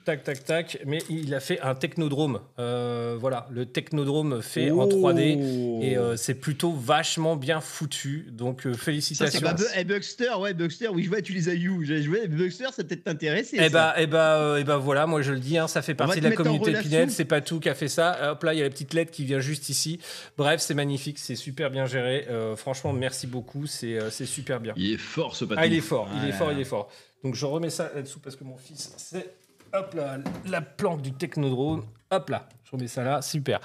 Tac, 0.04 0.24
tac, 0.24 0.44
tac. 0.44 0.78
Mais 0.86 0.98
il 1.08 1.34
a 1.34 1.40
fait 1.40 1.60
un 1.60 1.74
technodrome. 1.74 2.40
Euh, 2.58 3.16
voilà, 3.20 3.46
le 3.50 3.66
technodrome 3.66 4.42
fait 4.42 4.70
en 4.70 4.86
3D. 4.86 5.80
Et 5.82 5.96
euh, 5.96 6.16
c'est 6.16 6.34
plutôt 6.34 6.72
vachement 6.72 7.36
bien 7.36 7.60
foutu. 7.60 8.28
Donc 8.32 8.66
euh, 8.66 8.72
Ça, 8.72 8.78
c'est 8.78 8.84
félicitations. 8.84 9.40
pas 9.40 9.54
Bu- 9.54 9.64
eh, 9.76 9.84
Buxter, 9.84 10.30
ouais, 10.40 10.54
Buxter, 10.54 10.88
oui, 10.88 11.04
je 11.04 11.08
vois, 11.08 11.22
tu 11.22 11.32
les 11.32 11.48
as 11.48 11.54
you. 11.54 11.82
J'ai 11.84 12.02
joué, 12.02 12.26
Buxter, 12.28 12.66
ça 12.72 12.82
peut-être 12.84 13.04
t'intéresser. 13.04 13.56
Eh 13.60 13.64
ça. 13.64 13.68
bah, 13.70 13.94
eh 13.98 14.06
bah, 14.06 14.36
euh, 14.38 14.58
eh 14.60 14.64
bah 14.64 14.76
voilà, 14.78 15.06
moi 15.06 15.22
je 15.22 15.32
le 15.32 15.38
dis, 15.40 15.58
hein, 15.58 15.68
ça 15.68 15.82
fait 15.82 15.94
partie 15.94 16.20
de 16.20 16.28
la 16.28 16.34
communauté. 16.34 16.72
Pinel, 16.72 17.10
c'est 17.10 17.24
pas 17.24 17.40
tout 17.40 17.60
qui 17.60 17.68
a 17.68 17.74
fait 17.74 17.88
ça. 17.88 18.32
Hop 18.32 18.42
là, 18.42 18.54
il 18.54 18.58
y 18.58 18.60
a 18.60 18.64
la 18.64 18.70
petite 18.70 18.94
lettre 18.94 19.10
qui 19.12 19.24
vient 19.24 19.40
juste 19.40 19.68
ici. 19.68 19.98
Bref, 20.36 20.60
c'est 20.60 20.74
magnifique, 20.74 21.18
c'est 21.18 21.36
super 21.36 21.70
bien 21.70 21.86
géré. 21.86 22.26
Euh, 22.28 22.56
franchement, 22.56 22.92
merci 22.92 23.26
beaucoup, 23.26 23.66
c'est 23.66 23.98
euh, 23.98 24.10
c'est 24.10 24.26
super 24.26 24.60
bien. 24.60 24.74
Il 24.76 24.92
est 24.92 24.96
fort 24.98 25.36
ce 25.36 25.44
patin. 25.44 25.60
Ah, 25.62 25.66
il 25.66 25.74
est 25.74 25.80
fort, 25.80 26.08
il 26.22 26.28
est 26.28 26.32
fort, 26.32 26.52
il 26.52 26.60
est 26.60 26.64
fort. 26.64 26.90
Donc 27.22 27.34
je 27.36 27.46
remets 27.46 27.70
ça 27.70 27.90
là-dessous 27.94 28.18
parce 28.18 28.34
que 28.34 28.42
mon 28.44 28.56
fils, 28.56 28.92
c'est 28.96 29.32
hop 29.72 29.94
là, 29.94 30.18
la 30.46 30.60
planque 30.60 31.02
du 31.02 31.12
technodrome. 31.12 31.84
Hop 32.10 32.28
là, 32.28 32.46
je 32.64 32.72
remets 32.72 32.88
ça 32.88 33.02
là, 33.02 33.22
super. 33.22 33.60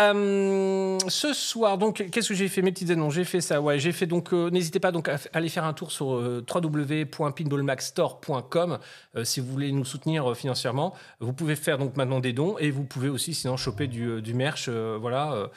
Euh, 0.00 0.96
ce 1.08 1.34
soir, 1.34 1.76
donc, 1.76 2.06
qu'est-ce 2.10 2.30
que 2.30 2.34
j'ai 2.34 2.48
fait 2.48 2.62
Mes 2.62 2.72
petites 2.72 2.88
annonces, 2.90 3.12
j'ai 3.12 3.24
fait 3.24 3.42
ça. 3.42 3.60
Ouais, 3.60 3.78
j'ai 3.78 3.92
fait 3.92 4.06
donc. 4.06 4.32
euh, 4.32 4.48
N'hésitez 4.48 4.80
pas 4.80 4.90
donc 4.90 5.10
à 5.10 5.18
aller 5.34 5.50
faire 5.50 5.64
un 5.64 5.74
tour 5.74 5.92
sur 5.92 6.14
euh, 6.14 6.42
www.pinballmaxstore.com 6.52 8.78
euh, 9.16 9.24
si 9.24 9.40
vous 9.40 9.48
voulez 9.48 9.70
nous 9.70 9.84
soutenir 9.84 10.34
financièrement. 10.34 10.94
Vous 11.20 11.34
pouvez 11.34 11.56
faire 11.56 11.76
donc 11.76 11.98
maintenant 11.98 12.20
des 12.20 12.32
dons 12.32 12.56
et 12.58 12.70
vous 12.70 12.84
pouvez 12.84 13.10
aussi 13.10 13.34
sinon 13.34 13.58
choper 13.58 13.86
du, 13.86 14.22
merch, 14.34 14.70
voilà, 14.70 15.50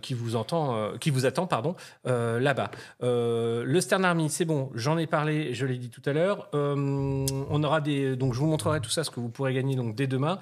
qui 0.00 0.14
vous 0.14 0.36
entend, 0.36 0.96
qui 0.98 1.10
vous 1.10 1.26
attend, 1.26 1.46
pardon, 1.46 1.76
là-bas. 2.04 2.70
Le 3.00 3.78
Stern 3.80 4.04
Army, 4.06 4.30
c'est 4.30 4.44
bon, 4.46 4.70
j'en 4.74 4.96
ai 4.96 5.06
parlé, 5.06 5.52
je 5.54 5.66
l'ai 5.66 5.76
dit 5.76 5.90
tout 5.90 6.02
à 6.06 6.12
l'heure. 6.12 6.48
On 6.54 7.62
aura 7.62 7.80
des, 7.82 8.16
donc 8.16 8.32
je 8.34 8.38
vous 8.38 8.46
montrerai 8.46 8.80
tout 8.80 8.90
ça, 8.90 9.04
ce 9.04 9.10
que 9.10 9.20
vous 9.20 9.28
pourrez 9.28 9.52
gagner 9.54 9.76
donc 9.76 9.94
dès 9.94 10.06
demain. 10.06 10.38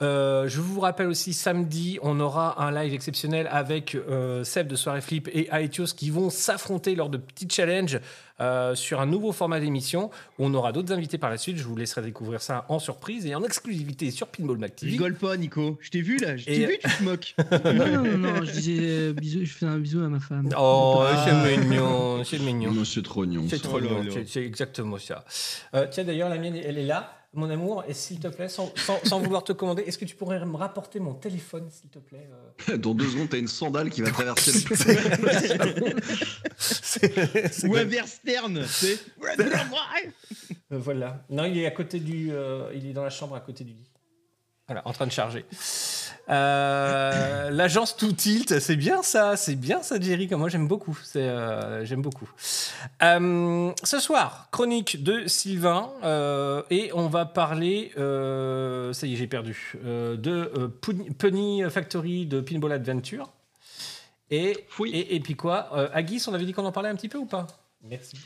Je 0.00 0.60
vous 0.60 0.80
rappelle 0.80 1.08
aussi 1.08 1.32
samedi, 1.32 1.98
on 2.02 2.20
aura 2.20 2.62
un 2.62 2.70
live 2.70 2.89
exceptionnel 2.94 3.48
avec 3.50 3.94
euh, 3.94 4.44
Seb 4.44 4.66
de 4.68 4.76
Soirée 4.76 5.00
Flip 5.00 5.28
et 5.32 5.48
Aetios 5.52 5.86
qui 5.96 6.10
vont 6.10 6.30
s'affronter 6.30 6.94
lors 6.94 7.08
de 7.08 7.16
petits 7.18 7.48
challenges 7.48 8.00
euh, 8.40 8.74
sur 8.74 9.00
un 9.00 9.06
nouveau 9.06 9.32
format 9.32 9.60
d'émission. 9.60 10.10
On 10.38 10.54
aura 10.54 10.72
d'autres 10.72 10.92
invités 10.92 11.18
par 11.18 11.28
la 11.30 11.36
suite. 11.38 11.58
Je 11.58 11.64
vous 11.64 11.76
laisserai 11.76 12.02
découvrir 12.02 12.40
ça 12.40 12.64
en 12.68 12.78
surprise 12.78 13.26
et 13.26 13.34
en 13.34 13.42
exclusivité 13.44 14.10
sur 14.10 14.28
Pinball 14.28 14.56
Mac 14.58 14.76
TV. 14.76 14.92
Rigole 14.92 15.14
pas, 15.14 15.36
Nico. 15.36 15.78
Je 15.80 15.90
t'ai 15.90 16.00
vu 16.00 16.16
là, 16.18 16.36
je 16.36 16.42
Et- 16.48 16.54
t'ai 16.54 16.66
vu, 16.66 16.78
tu 16.82 16.88
te 16.90 17.02
moques. 17.02 17.34
Non, 17.50 17.86
non, 17.86 18.02
non, 18.02 18.18
non, 18.34 18.44
je 18.44 18.50
disais 18.52 18.78
euh, 18.80 19.12
bisous, 19.12 19.44
je 19.44 19.52
fais 19.52 19.66
un 19.66 19.78
bisou 19.78 20.00
à 20.02 20.08
ma 20.08 20.20
femme. 20.20 20.48
Oh, 20.58 21.02
Ah. 21.06 21.24
c'est 21.26 21.56
mignon, 21.58 22.24
c'est 22.24 22.38
mignon. 22.38 22.72
Non, 22.72 22.84
c'est 22.84 23.02
trop 23.02 23.26
mignon. 23.26 23.44
C'est 23.48 23.60
trop 23.60 23.76
Oh 23.78 23.80
mignon, 23.80 24.04
c'est- 24.10 24.26
c'est 24.28 24.44
exactement 24.44 24.98
ça. 24.98 25.24
Euh, 25.74 25.86
tiens, 25.90 26.04
d'ailleurs, 26.04 26.28
la 26.30 26.38
mienne, 26.38 26.56
elle 26.56 26.78
est 26.78 26.86
là. 26.86 27.16
Mon 27.32 27.48
amour, 27.48 27.84
et 27.86 27.94
s'il 27.94 28.18
te 28.18 28.26
plaît, 28.26 28.48
sans, 28.48 28.72
sans- 28.74 28.98
sans 29.04 29.20
vouloir 29.20 29.44
te 29.44 29.52
commander, 29.52 29.82
est-ce 29.82 29.98
que 29.98 30.04
tu 30.04 30.16
pourrais 30.16 30.44
me 30.44 30.56
rapporter 30.56 30.98
mon 30.98 31.14
téléphone, 31.14 31.68
s'il 31.70 31.88
te 31.88 32.00
plaît 32.00 32.28
euh 32.68 32.76
Dans 32.76 32.92
deux 32.92 33.08
secondes, 33.08 33.28
t'as 33.30 33.38
une 33.38 33.46
sandale 33.46 33.88
qui 33.90 34.02
va 34.02 34.10
traverser 34.10 34.50
le. 34.52 34.58
Ou 37.68 37.74
de- 37.74 37.78
un 37.78 37.84
Verstern, 37.84 38.64
c'est. 38.66 38.98
Euh, 40.72 40.78
voilà. 40.78 41.24
Non, 41.30 41.44
il 41.44 41.58
est 41.58 41.66
à 41.66 41.70
côté 41.70 42.00
du. 42.00 42.30
euh, 42.32 42.70
il 42.74 42.86
est 42.86 42.92
dans 42.92 43.04
la 43.04 43.10
chambre 43.10 43.36
à 43.36 43.40
côté 43.40 43.62
du 43.64 43.72
lit. 43.74 43.90
Voilà, 44.66 44.82
en 44.86 44.92
train 44.92 45.06
de 45.06 45.12
charger. 45.12 45.44
Euh, 46.28 47.50
L'agence 47.50 47.96
Tout 47.96 48.12
Tilt, 48.12 48.58
c'est 48.60 48.76
bien 48.76 49.02
ça, 49.02 49.36
c'est 49.36 49.56
bien 49.56 49.82
ça, 49.82 49.98
Jerry. 50.00 50.28
Comme 50.28 50.40
moi, 50.40 50.48
j'aime 50.48 50.68
beaucoup. 50.68 50.96
Euh, 51.16 51.84
j'aime 51.84 52.02
beaucoup. 52.02 52.30
Euh, 53.02 53.72
ce 53.82 53.98
soir, 53.98 54.48
chronique 54.52 55.02
de 55.02 55.26
Sylvain 55.26 55.90
et 56.70 56.90
on 56.94 57.08
va 57.08 57.24
parler. 57.26 57.92
ça 57.94 59.06
y 59.06 59.12
est, 59.14 59.16
j'ai 59.16 59.26
perdu. 59.26 59.74
de 59.84 60.70
Penny 61.18 61.62
Factory 61.68 62.26
de 62.26 62.40
Pinball 62.40 62.72
Adventure. 62.72 63.30
Et, 64.30 64.66
Oui. 64.78 64.90
et, 64.90 65.16
et 65.16 65.20
puis 65.20 65.34
quoi 65.34 65.90
Agis, 65.92 66.22
on 66.28 66.34
avait 66.34 66.44
dit 66.44 66.52
qu'on 66.52 66.64
en 66.64 66.70
parlait 66.72 66.88
un 66.88 66.94
petit 66.94 67.08
peu 67.08 67.18
ou 67.18 67.26
pas? 67.26 67.46
Merci. 67.82 68.16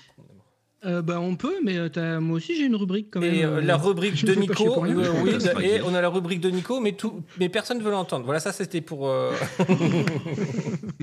Euh, 0.86 1.00
bah, 1.00 1.18
on 1.18 1.34
peut, 1.36 1.54
mais 1.64 1.76
euh, 1.78 2.20
moi 2.20 2.36
aussi 2.36 2.54
j'ai 2.56 2.64
une 2.64 2.76
rubrique 2.76 3.08
quand 3.10 3.20
même. 3.20 3.32
Et 3.34 3.42
euh, 3.44 3.60
la 3.62 3.76
rubrique 3.78 4.16
je 4.16 4.26
de 4.26 4.34
pas 4.34 4.40
Nico, 4.40 4.84
euh, 4.84 5.12
oui, 5.24 5.32
et 5.64 5.80
on 5.82 5.94
a 5.94 6.02
la 6.02 6.10
rubrique 6.10 6.40
de 6.40 6.50
Nico, 6.50 6.78
mais, 6.80 6.92
tout, 6.92 7.22
mais 7.40 7.48
personne 7.48 7.78
ne 7.78 7.82
veut 7.82 7.90
l'entendre. 7.90 8.24
Voilà, 8.26 8.38
ça 8.38 8.52
c'était 8.52 8.82
pour. 8.82 9.08
euh, 9.08 9.32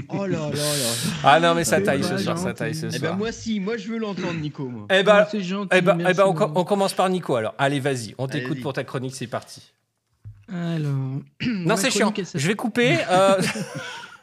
Oh 0.09 0.25
là 0.27 0.37
là 0.39 0.49
là. 0.49 0.91
Ah 1.23 1.39
non, 1.39 1.55
mais 1.55 1.63
ça 1.63 1.81
taille 1.81 2.03
ce 2.03 2.17
soir, 2.17 2.37
ça 2.37 2.53
taille 2.53 2.75
ce 2.75 2.85
Eh 2.87 2.91
soir. 2.99 3.13
ben 3.13 3.17
moi 3.17 3.31
si, 3.31 3.59
moi 3.59 3.77
je 3.77 3.87
veux 3.87 3.97
l'entendre, 3.97 4.33
Nico. 4.39 4.65
Moi. 4.67 4.85
Eh 4.91 5.03
ben, 5.03 5.21
Oh, 5.23 5.27
c'est 5.31 5.41
gentil. 5.41 5.69
eh 5.75 5.81
ben, 5.81 5.97
eh 6.07 6.13
ben, 6.13 6.25
on, 6.25 6.33
com- 6.33 6.51
on 6.55 6.63
commence 6.63 6.93
par 6.93 7.09
Nico 7.09 7.35
alors. 7.35 7.55
Allez, 7.57 7.79
vas-y, 7.79 8.13
on 8.17 8.27
t'écoute 8.27 8.61
pour 8.61 8.73
ta 8.73 8.83
chronique, 8.83 9.15
c'est 9.15 9.27
parti. 9.27 9.61
Alors. 10.47 11.21
Non, 11.47 11.75
c'est 11.75 11.89
chiant. 11.91 12.13
Je 12.35 12.47
vais 12.47 12.55
couper. 12.55 12.97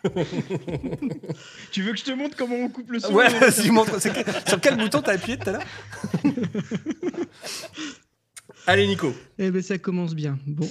Tu 1.73 1.83
veux 1.83 1.93
que 1.93 1.99
je 1.99 2.05
te 2.05 2.13
montre 2.13 2.37
comment 2.37 2.57
on 2.57 2.69
coupe 2.69 2.91
le 2.91 3.01
son 3.01 3.13
ouais, 3.13 3.29
vas-y, 3.39 3.71
montre. 3.71 4.01
Sur 4.01 4.61
quel 4.61 4.77
bouton 4.77 5.03
t'as 5.03 5.13
appuyé 5.15 5.39
tout 5.39 5.49
à 5.51 5.53
l'heure 5.53 5.67
Allez, 8.67 8.87
Nico. 8.87 9.13
Eh 9.39 9.51
ben 9.51 9.63
ça 9.63 9.79
commence 9.79 10.15
bien. 10.15 10.39
Bon. 10.47 10.69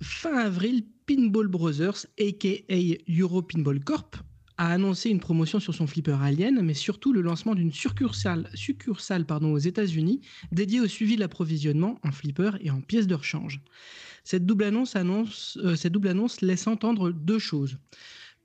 Fin 0.00 0.36
avril, 0.36 0.84
Pinball 1.06 1.48
Brothers, 1.48 2.06
aka 2.18 2.94
Euro 3.08 3.42
Pinball 3.42 3.80
Corp, 3.80 4.16
a 4.58 4.72
annoncé 4.72 5.08
une 5.08 5.20
promotion 5.20 5.60
sur 5.60 5.74
son 5.74 5.86
flipper 5.86 6.20
Alien, 6.20 6.60
mais 6.62 6.74
surtout 6.74 7.12
le 7.12 7.20
lancement 7.20 7.54
d'une 7.54 7.72
succursale, 7.72 8.50
succursale 8.54 9.24
pardon, 9.24 9.52
aux 9.52 9.58
États-Unis 9.58 10.20
dédiée 10.50 10.80
au 10.80 10.88
suivi 10.88 11.14
de 11.14 11.20
l'approvisionnement 11.20 11.98
en 12.02 12.10
flipper 12.10 12.58
et 12.60 12.70
en 12.70 12.80
pièces 12.80 13.06
de 13.06 13.14
rechange. 13.14 13.60
Cette 14.24 14.44
double 14.44 14.64
annonce, 14.64 14.96
annonce, 14.96 15.58
euh, 15.62 15.76
cette 15.76 15.92
double 15.92 16.08
annonce 16.08 16.40
laisse 16.40 16.66
entendre 16.66 17.12
deux 17.12 17.38
choses. 17.38 17.78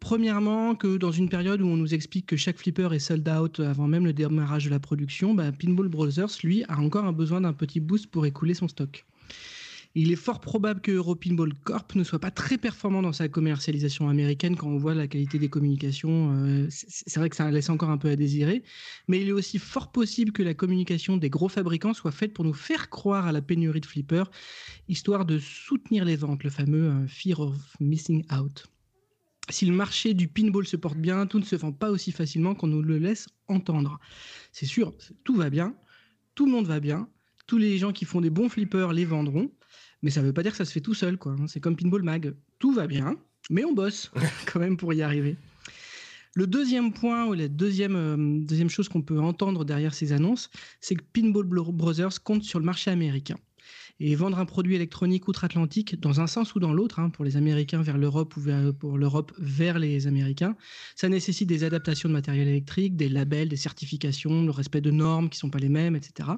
Premièrement, 0.04 0.76
que 0.76 0.98
dans 0.98 1.14
une 1.14 1.30
période 1.30 1.62
où 1.62 1.66
on 1.66 1.78
nous 1.78 1.94
explique 1.94 2.26
que 2.26 2.36
chaque 2.36 2.58
flipper 2.58 2.94
est 2.94 3.00
sold 3.00 3.28
out 3.30 3.62
avant 3.62 3.88
même 3.88 4.06
le 4.06 4.12
démarrage 4.12 4.66
de 4.66 4.70
la 4.70 4.82
production, 4.82 5.34
bah, 5.34 5.54
Pinball 5.54 5.88
Brothers, 5.88 6.40
lui, 6.44 6.66
a 6.68 6.78
encore 6.78 7.06
un 7.06 7.14
besoin 7.14 7.40
d'un 7.40 7.54
petit 7.54 7.80
boost 7.80 8.08
pour 8.08 8.26
écouler 8.26 8.54
son 8.54 8.68
stock. 8.68 9.06
Il 9.96 10.12
est 10.12 10.18
fort 10.18 10.42
probable 10.42 10.82
que 10.82 10.92
Euro 10.92 11.16
Pinball 11.16 11.54
Corp 11.64 11.96
ne 11.96 12.04
soit 12.04 12.20
pas 12.20 12.32
très 12.32 12.58
performant 12.58 13.02
dans 13.02 13.14
sa 13.14 13.30
commercialisation 13.30 14.10
américaine 14.10 14.58
quand 14.58 14.68
on 14.68 14.78
voit 14.78 14.94
la 14.94 15.08
qualité 15.08 15.40
des 15.40 15.48
communications. 15.48 16.34
euh, 16.34 16.68
c'est 16.70 17.20
vrai 17.20 17.30
que 17.30 17.38
ça 17.38 17.50
laisse 17.50 17.70
encore 17.70 17.90
un 17.90 17.98
peu 17.98 18.10
à 18.10 18.18
désirer, 18.18 18.62
mais 19.08 19.22
il 19.22 19.30
est 19.30 19.32
aussi 19.32 19.58
fort 19.58 19.94
possible 19.94 20.34
que 20.34 20.44
la 20.44 20.54
communication 20.54 21.16
des 21.16 21.30
gros 21.30 21.48
fabricants 21.48 21.94
soit 21.94 22.12
faite 22.12 22.34
pour 22.34 22.44
nous 22.44 22.54
faire 22.54 22.90
croire 22.90 23.26
à 23.26 23.32
la 23.32 23.42
pénurie 23.42 23.80
de 23.80 23.86
flippers, 23.86 24.30
histoire 24.90 25.24
de 25.26 25.40
soutenir 25.40 26.04
les 26.04 26.18
ventes, 26.18 26.44
le 26.44 26.50
fameux 26.50 26.90
euh, 26.90 27.08
fear 27.08 27.40
of 27.40 27.56
missing 27.80 28.26
out. 28.34 28.66
Si 29.50 29.66
le 29.66 29.74
marché 29.74 30.14
du 30.14 30.28
pinball 30.28 30.66
se 30.66 30.78
porte 30.78 30.98
bien, 30.98 31.28
tout 31.28 31.38
ne 31.40 31.44
se 31.44 31.56
vend 31.56 31.72
pas 31.74 31.92
aussi 31.92 32.12
facilement 32.12 32.56
qu'on 32.56 32.68
nous 32.68 32.82
le 32.82 32.98
laisse 32.98 33.28
entendre. 33.48 34.00
C'est 34.52 34.66
sûr, 34.66 34.94
tout 35.24 35.36
va 35.36 35.50
bien, 35.50 35.76
tout 36.36 36.46
le 36.46 36.52
monde 36.52 36.66
va 36.66 36.80
bien, 36.80 37.08
tous 37.46 37.58
les 37.58 37.78
gens 37.78 37.92
qui 37.92 38.06
font 38.06 38.22
des 38.22 38.30
bons 38.30 38.48
flippers 38.50 38.94
les 38.94 39.04
vendront, 39.06 39.52
mais 40.02 40.12
ça 40.12 40.22
ne 40.22 40.28
veut 40.28 40.34
pas 40.34 40.44
dire 40.44 40.52
que 40.54 40.58
ça 40.58 40.66
se 40.66 40.72
fait 40.72 40.80
tout 40.82 40.94
seul. 40.94 41.18
quoi. 41.18 41.34
hein. 41.38 41.48
C'est 41.48 41.60
comme 41.60 41.76
Pinball 41.76 42.04
Mag, 42.04 42.34
tout 42.60 42.72
va 42.72 42.88
bien, 42.88 43.18
mais 43.50 43.66
on 43.66 43.74
bosse 43.74 44.12
quand 44.52 44.60
même 44.60 44.78
pour 44.78 44.94
y 44.94 45.02
arriver. 45.02 45.36
Le 46.36 46.48
deuxième 46.48 46.94
point, 46.94 47.26
ou 47.28 47.34
la 47.34 47.48
deuxième, 47.48 47.96
euh, 47.96 48.40
deuxième 48.46 48.70
chose 48.70 48.90
qu'on 48.90 49.02
peut 49.04 49.20
entendre 49.20 49.66
derrière 49.66 49.94
ces 49.94 50.14
annonces, 50.14 50.50
c'est 50.82 50.96
que 50.96 51.04
Pinball 51.14 51.46
Bro- 51.46 51.72
Brothers 51.74 52.24
compte 52.24 52.44
sur 52.44 52.58
le 52.60 52.66
marché 52.66 52.90
américain. 52.90 53.36
Et 54.06 54.16
vendre 54.16 54.38
un 54.38 54.44
produit 54.44 54.76
électronique 54.76 55.30
outre-Atlantique, 55.30 55.98
dans 56.02 56.20
un 56.20 56.28
sens 56.28 56.56
ou 56.56 56.60
dans 56.60 56.74
l'autre, 56.74 57.00
hein, 57.00 57.10
pour 57.10 57.24
les 57.24 57.38
Américains 57.38 57.82
vers 57.82 57.98
l'Europe 57.98 58.36
ou 58.36 58.74
pour 58.74 58.98
l'Europe 58.98 59.32
vers 59.38 59.80
les 59.80 60.08
Américains, 60.08 60.58
ça 60.94 61.08
nécessite 61.08 61.48
des 61.48 61.64
adaptations 61.64 62.10
de 62.10 62.14
matériel 62.14 62.50
électrique, 62.50 62.98
des 62.98 63.08
labels, 63.08 63.48
des 63.48 63.56
certifications, 63.56 64.44
le 64.44 64.52
respect 64.52 64.82
de 64.82 64.92
normes 64.92 65.30
qui 65.30 65.38
ne 65.38 65.40
sont 65.40 65.50
pas 65.50 65.60
les 65.60 65.70
mêmes, 65.70 65.96
etc. 65.96 66.32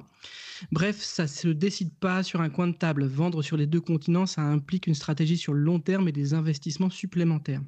Bref, 0.70 1.00
ça 1.00 1.24
ne 1.24 1.28
se 1.28 1.48
décide 1.48 1.92
pas 1.98 2.22
sur 2.22 2.40
un 2.40 2.50
coin 2.50 2.68
de 2.68 2.76
table. 2.76 3.04
Vendre 3.04 3.42
sur 3.42 3.56
les 3.56 3.66
deux 3.66 3.80
continents, 3.80 4.26
ça 4.26 4.42
implique 4.42 4.86
une 4.86 4.94
stratégie 4.94 5.36
sur 5.36 5.52
le 5.52 5.58
long 5.58 5.80
terme 5.80 6.06
et 6.06 6.12
des 6.12 6.34
investissements 6.34 6.90
supplémentaires. 6.90 7.62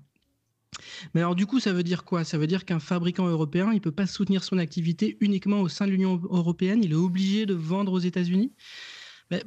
Mais 1.13 1.23
alors 1.23 1.35
du 1.35 1.47
coup, 1.47 1.59
ça 1.59 1.73
veut 1.73 1.83
dire 1.83 2.05
quoi? 2.05 2.23
Ça 2.23 2.39
veut 2.39 2.47
dire 2.47 2.65
qu'un 2.65 2.79
fabricant 2.79 3.27
européen, 3.27 3.71
il 3.73 3.77
ne 3.77 3.81
peut 3.81 3.91
pas 3.91 4.07
soutenir 4.07 4.45
son 4.45 4.59
activité 4.59 5.17
uniquement 5.21 5.61
au 5.61 5.69
sein 5.69 5.87
de 5.87 5.91
l'Union 5.91 6.21
européenne, 6.31 6.85
il 6.85 6.93
est 6.93 6.95
obligé 6.95 7.47
de 7.47 7.55
vendre 7.55 7.91
aux 7.91 7.99
États-Unis? 7.99 8.53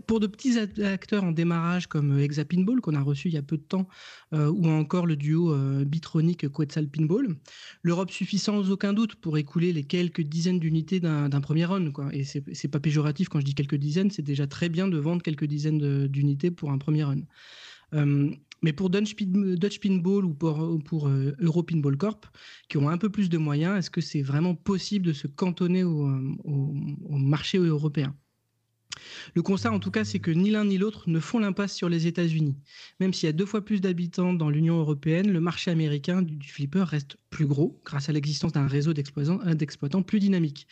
Pour 0.05 0.19
de 0.19 0.27
petits 0.27 0.57
acteurs 0.57 1.23
en 1.23 1.31
démarrage 1.31 1.87
comme 1.87 2.11
euh, 2.11 2.23
Exa 2.23 2.45
Pinball 2.45 2.81
qu'on 2.81 2.93
a 2.93 3.01
reçu 3.01 3.29
il 3.29 3.33
y 3.33 3.37
a 3.37 3.41
peu 3.41 3.57
de 3.57 3.63
temps, 3.63 3.87
euh, 4.33 4.49
ou 4.49 4.67
encore 4.67 5.07
le 5.07 5.15
duo 5.15 5.53
euh, 5.53 5.83
Bitronic 5.85 6.49
Quetzal 6.51 6.87
Pinball, 6.87 7.35
l'Europe 7.81 8.11
suffit 8.11 8.37
sans 8.37 8.69
aucun 8.71 8.93
doute 8.93 9.15
pour 9.15 9.37
écouler 9.37 9.73
les 9.73 9.83
quelques 9.83 10.21
dizaines 10.21 10.59
d'unités 10.59 10.99
d'un 10.99 11.41
premier 11.41 11.65
run. 11.65 11.91
Quoi. 11.91 12.13
Et 12.13 12.23
c'est 12.23 12.67
pas 12.67 12.79
péjoratif 12.79 13.29
quand 13.29 13.39
je 13.39 13.45
dis 13.45 13.55
quelques 13.55 13.75
dizaines, 13.75 14.11
c'est 14.11 14.21
déjà 14.21 14.47
très 14.47 14.69
bien 14.69 14.87
de 14.87 14.97
vendre 14.97 15.21
quelques 15.23 15.45
dizaines 15.45 16.07
d'unités 16.07 16.51
pour 16.51 16.71
un 16.71 16.77
premier 16.77 17.03
run. 17.03 17.21
Euh, 17.93 18.29
mais 18.63 18.73
pour 18.73 18.91
Dutch, 18.91 19.15
Pin- 19.15 19.55
Dutch 19.55 19.79
Pinball 19.79 20.23
ou 20.23 20.33
pour, 20.35 20.59
ou 20.59 20.79
pour 20.79 21.09
Euro 21.09 21.63
Pinball 21.63 21.97
Corp, 21.97 22.27
qui 22.69 22.77
ont 22.77 22.89
un 22.89 22.97
peu 22.99 23.09
plus 23.09 23.29
de 23.29 23.39
moyens, 23.39 23.79
est-ce 23.79 23.89
que 23.89 24.01
c'est 24.01 24.21
vraiment 24.21 24.53
possible 24.53 25.07
de 25.07 25.13
se 25.13 25.27
cantonner 25.27 25.83
au 25.83 26.07
marché 27.09 27.57
européen? 27.57 28.15
Le 29.35 29.41
constat, 29.41 29.71
en 29.71 29.79
tout 29.79 29.91
cas, 29.91 30.03
c'est 30.03 30.19
que 30.19 30.31
ni 30.31 30.49
l'un 30.49 30.65
ni 30.65 30.77
l'autre 30.77 31.09
ne 31.09 31.19
font 31.19 31.39
l'impasse 31.39 31.75
sur 31.75 31.89
les 31.89 32.07
États-Unis. 32.07 32.55
Même 32.99 33.13
s'il 33.13 33.27
y 33.27 33.29
a 33.29 33.33
deux 33.33 33.45
fois 33.45 33.63
plus 33.63 33.81
d'habitants 33.81 34.33
dans 34.33 34.49
l'Union 34.49 34.79
européenne, 34.79 35.31
le 35.31 35.39
marché 35.39 35.71
américain 35.71 36.21
du, 36.21 36.47
flipper 36.47 36.83
reste 36.83 37.17
plus 37.29 37.45
gros 37.45 37.79
grâce 37.85 38.09
à 38.09 38.11
l'existence 38.11 38.51
d'un 38.51 38.67
réseau 38.67 38.93
d'exploitants 38.93 39.39
euh, 39.45 39.53
d'exploitants 39.53 40.03
plus 40.03 40.19
dynamique. 40.19 40.67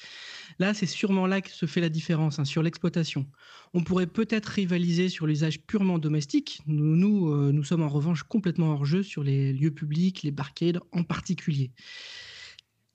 Là, 0.59 0.73
c'est 0.73 0.85
sûrement 0.85 1.27
là 1.27 1.41
que 1.41 1.49
se 1.49 1.65
fait 1.65 1.81
la 1.81 1.89
différence, 1.89 2.39
hein, 2.39 2.45
sur 2.45 2.63
l'exploitation. 2.63 3.25
On 3.73 3.83
pourrait 3.83 4.07
peut-être 4.07 4.47
rivaliser 4.47 5.09
sur 5.09 5.27
l'usage 5.27 5.61
purement 5.61 5.99
domestique. 5.99 6.61
Nous, 6.67 6.95
nous, 6.95 7.31
euh, 7.31 7.51
nous 7.51 7.63
sommes 7.63 7.83
en 7.83 7.89
revanche 7.89 8.23
complètement 8.23 8.71
hors 8.71 8.85
jeu 8.85 9.03
sur 9.03 9.23
les 9.23 9.53
lieux 9.53 9.71
publics, 9.71 10.23
les 10.23 10.31
barcades 10.31 10.79
en 10.91 11.03
particulier. 11.03 11.71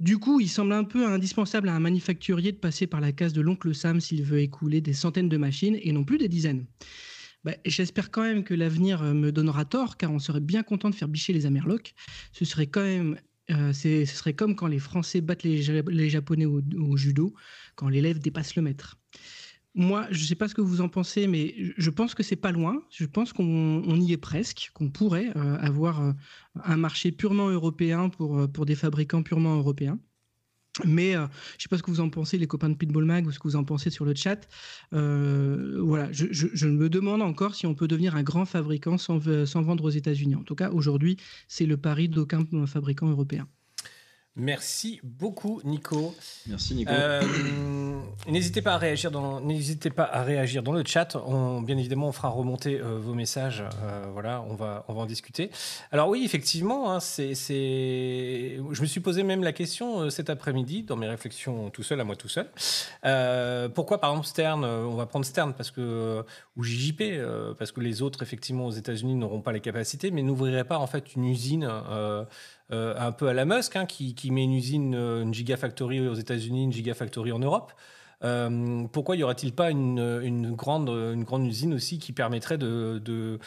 Du 0.05 0.19
coup, 0.19 0.39
il 0.39 0.51
semble 0.51 0.75
un 0.75 0.85
peu 0.85 1.07
indispensable 1.07 1.71
à 1.71 1.75
un 1.75 1.81
manufacturier 1.81 2.53
de 2.53 2.59
passer 2.59 2.87
par 2.87 3.01
la 3.01 3.11
case 3.13 3.33
de 3.33 3.41
l'oncle 3.41 3.75
Sam 3.75 4.03
s'il 4.03 4.23
veut 4.23 4.41
écouler 4.41 4.83
des 4.83 4.93
centaines 4.93 5.31
de 5.31 5.37
machines 5.39 5.79
et 5.81 5.93
non 5.93 6.05
plus 6.05 6.19
des 6.19 6.29
dizaines. 6.29 6.67
Bah, 7.43 7.55
J'espère 7.65 8.11
quand 8.11 8.21
même 8.23 8.45
que 8.45 8.53
l'avenir 8.53 9.03
euh, 9.03 9.15
me 9.15 9.33
donnera 9.33 9.65
tort, 9.65 9.97
car 9.97 10.13
on 10.13 10.19
serait 10.19 10.41
bien 10.43 10.63
content 10.63 10.91
de 10.91 10.95
faire 10.95 11.09
bicher 11.09 11.33
les 11.33 11.47
Amerlocs. 11.47 11.95
Ce 12.33 12.45
serait 12.45 12.67
quand 12.67 12.83
même, 12.83 13.17
euh, 13.51 13.73
ce 13.73 14.05
serait 14.05 14.35
comme 14.35 14.57
quand 14.57 14.67
les 14.67 14.79
Français 14.79 15.23
battent 15.23 15.43
les, 15.43 15.63
Ja- 15.63 15.81
les 15.89 16.11
Japonais 16.11 16.45
au 16.45 16.97
judo, 16.99 17.35
quand 17.75 17.89
l'élève 17.89 18.19
dépasse 18.19 18.57
le 18.57 18.63
maître. 18.63 18.99
Moi, 19.77 20.07
je 20.13 20.21
ne 20.23 20.27
sais 20.27 20.37
pas 20.37 20.47
ce 20.49 20.55
que 20.55 20.61
vous 20.61 20.81
en 20.81 20.89
pensez, 20.89 21.27
mais 21.27 21.55
je- 21.77 21.91
pense 21.91 22.15
que 22.15 22.23
c'est 22.23 22.37
pas 22.37 22.53
loin. 22.53 22.81
Je 22.91 23.07
pense 23.07 23.33
qu'on 23.33 23.83
on 23.85 24.01
y 24.01 24.13
est 24.13 24.17
presque, 24.17 24.71
qu'on 24.73 24.89
pourrait 24.89 25.33
euh, 25.37 25.57
avoir 25.59 26.01
euh, 26.01 26.13
un 26.63 26.77
marché 26.77 27.11
purement 27.11 27.49
européen 27.49 28.09
pour, 28.09 28.39
euh, 28.39 28.47
pour 28.47 28.67
des 28.67 28.77
fabricants 28.77 29.23
purement 29.25 29.57
européens. 29.57 29.99
Mais 30.85 31.13
je 31.15 31.19
ne 31.21 31.29
sais 31.61 31.69
pas 31.71 31.79
ce 31.79 31.85
que 31.85 31.91
vous 31.93 32.01
en 32.01 32.11
pensez, 32.11 32.37
les 32.39 32.49
copains 32.49 32.69
de 32.71 32.75
Pitbull 32.75 33.05
Mag, 33.05 33.27
ou 33.27 33.33
ce 33.33 33.39
que 33.39 33.47
vous 33.49 33.57
en 33.57 33.65
pensez 33.65 33.91
sur 33.91 34.05
le 34.05 34.15
chat. 34.15 34.49
Voilà, 34.91 36.11
je, 36.13 36.27
je- 36.33 36.67
me 36.69 36.89
demande 36.89 37.23
encore 37.23 37.55
si 37.55 37.67
on 37.67 37.75
peut 37.77 37.87
devenir 37.89 38.17
un 38.17 38.25
grand 38.25 38.45
fabricant 38.45 38.99
sans, 38.99 39.21
sans 39.47 39.63
vendre 39.63 39.85
aux 39.85 39.91
États-Unis. 39.91 40.35
En 40.35 40.43
tout 40.43 40.57
cas, 40.57 40.71
aujourd'hui, 40.71 41.17
c'est 41.49 41.67
le 41.67 41.77
pari 41.77 42.09
d'aucun 42.09 42.45
fabricant 42.67 43.09
européen. 43.09 43.49
Merci 44.37 45.01
beaucoup, 45.05 45.61
Nico. 45.63 46.13
Merci 46.49 46.75
Nico. 46.75 46.91
Euh, 46.91 47.23
n'hésitez 48.27 48.63
pas 48.63 48.73
à 48.75 48.79
réagir 48.79 49.13
dans 49.13 49.41
n'hésitez 49.41 49.91
pas 49.91 50.03
à 50.03 50.25
réagir 50.25 50.65
dans 50.65 50.73
le 50.73 50.83
chat. 50.85 51.15
On, 51.15 51.63
bien 51.63 51.79
évidemment, 51.79 52.09
on 52.09 52.13
fera 52.13 52.31
remonter 52.31 52.81
euh, 52.81 52.99
vos 52.99 53.15
messages. 53.15 53.63
Euh, 53.85 54.07
voilà, 54.13 54.43
on 54.43 54.57
va 54.57 54.85
on 54.89 54.95
va 54.95 55.03
en 55.03 55.07
discuter. 55.07 55.53
Alors 55.93 56.09
oui, 56.09 56.23
effectivement, 56.25 56.93
hein, 56.93 56.99
c'est 56.99 57.37
c'est. 57.37 58.59
Je 58.73 58.81
me 58.81 58.87
suis 58.87 58.99
posé 58.99 59.23
même 59.23 59.45
la 59.45 59.53
question 59.53 60.11
cet 60.11 60.29
après-midi 60.31 60.83
dans 60.83 60.97
mes 60.97 61.07
réflexions 61.09 61.71
tout 61.71 61.85
seul 61.85 62.01
à 62.01 62.05
moi 62.05 62.17
tout 62.17 62.29
seul. 62.29 62.51
Pourquoi 63.73 64.01
par 64.01 64.11
exemple 64.11 64.27
Stern 64.27 64.65
On 64.65 64.97
va 64.97 65.07
prendre 65.07 65.25
Stern 65.25 65.55
parce 65.55 65.71
que 65.71 66.25
ou 66.57 66.65
JJP 66.65 67.03
parce 67.57 67.71
que 67.71 67.81
les 67.81 68.03
autres 68.03 68.25
effectivement 68.25 68.67
aux 68.67 68.73
États-Unis 68.73 69.15
n'auront 69.15 69.43
pas 69.43 69.53
les 69.53 69.61
capacités, 69.61 70.11
mais 70.11 70.23
n'ouvriraient 70.23 70.65
pas 70.65 70.79
en 70.79 70.89
fait 70.89 71.15
une 71.15 71.25
usine. 71.25 71.71
Euh, 72.73 72.95
un 72.99 73.13
peu 73.13 73.29
à 73.29 73.35
la 73.35 73.45
Musk, 73.45 73.77
hein, 73.77 73.85
qui, 73.85 74.31
met 74.31 74.45
une 74.45 74.55
usine, 74.55 74.95
euh, 74.95 75.23
une 75.23 75.35
gigafactory 75.35 76.07
aux 76.09 76.15
États-Unis, 76.15 76.65
une 76.65 76.73
gigafactory 76.73 77.31
en 77.31 77.39
Europe. 77.39 77.73
Euh, 78.23 78.85
pourquoi 78.91 79.17
y 79.17 79.23
aurait-il 79.23 79.53
pas 79.53 79.71
une, 79.71 80.55
grande, 80.55 80.89
une 80.89 81.25
grande 81.25 81.47
usine 81.47 81.75
aussi 81.75 81.99
qui 81.99 82.13
permettrait 82.13 82.57
bah, 82.57 82.65
de 82.65 83.39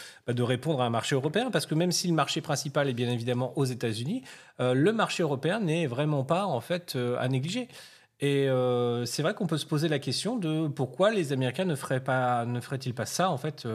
répondre 0.43 0.81
à 0.81 0.85
un 0.85 0.91
marché 0.91 1.15
européen? 1.15 1.49
Parce 1.49 1.65
que 1.65 1.73
même 1.73 1.91
si 1.91 2.07
le 2.07 2.13
marché 2.13 2.41
principal 2.41 2.87
est 2.87 2.93
bien 2.93 3.09
évidemment 3.09 3.57
aux 3.57 3.65
États-Unis, 3.65 4.21
le 4.59 4.91
marché 4.91 5.23
européen 5.23 5.61
n'est 5.61 5.87
vraiment 5.87 6.23
pas 6.23 6.45
en 6.45 6.61
fait 6.61 6.95
à 7.17 7.27
négliger. 7.27 7.69
Et 8.19 8.47
c'est 9.05 9.23
vrai 9.23 9.33
qu'on 9.33 9.47
peut 9.47 9.57
se 9.57 9.65
poser 9.65 9.87
la 9.87 9.97
question 9.97 10.35
de 10.37 10.67
pourquoi 10.67 11.09
les 11.09 11.33
Américains 11.33 11.65
ne 11.65 11.75
feraient 11.75 12.03
pas, 12.03 12.45
ne 12.45 12.59
feraient-ils 12.59 12.93
pas 12.93 13.07
ça 13.07 13.31
en 13.31 13.37
fait 13.37 13.67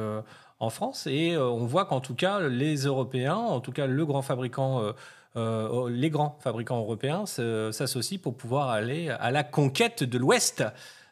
en 0.61 0.71
France? 0.71 1.09
Et 1.09 1.37
on 1.37 1.67
voit 1.67 1.87
qu'en 1.87 2.01
tout 2.01 2.15
cas 2.15 2.39
les 2.39 2.77
Européens, 2.85 3.35
en 3.35 3.61
tout 3.61 3.73
cas 3.73 3.87
le 3.87 4.07
grand 4.07 4.23
fabricant 4.23 4.95
euh, 5.37 5.89
les 5.91 6.11
grands 6.11 6.39
fabricants 6.43 6.79
européens 6.79 7.25
s'associent 7.27 8.19
pour 8.19 8.37
pouvoir 8.37 8.69
aller 8.71 9.09
à 9.09 9.31
la 9.31 9.45
conquête 9.45 10.03
de 10.05 10.19
l'Ouest. 10.19 10.65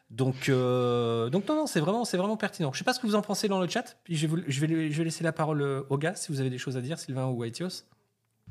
Donc, 0.09 0.49
euh, 0.49 1.29
donc 1.29 1.47
non, 1.47 1.55
non, 1.55 1.67
c'est 1.67 1.79
vraiment, 1.79 2.03
c'est 2.03 2.17
vraiment 2.17 2.35
pertinent. 2.37 2.71
Je 2.73 2.75
ne 2.75 2.79
sais 2.79 2.83
pas 2.83 2.93
ce 2.93 2.99
que 2.99 3.07
vous 3.07 3.15
en 3.15 3.21
pensez 3.21 3.47
dans 3.47 3.61
le 3.61 3.67
chat. 3.69 3.97
Puis 4.03 4.15
je 4.17 4.27
vais, 4.27 4.35
vous- 4.35 4.43
je 4.45 4.59
vais, 4.65 4.91
je 4.91 4.97
vais 4.97 5.03
laisser 5.05 5.23
la 5.23 5.31
parole 5.31 5.61
euh, 5.61 5.83
aux 5.89 5.97
gars 5.97 6.15
si 6.15 6.31
vous 6.33 6.41
avez 6.41 6.49
des 6.49 6.57
choses 6.57 6.75
à 6.75 6.81
dire, 6.81 6.99
Sylvain 6.99 7.27
ou 7.27 7.43
Aetios. 7.45 7.85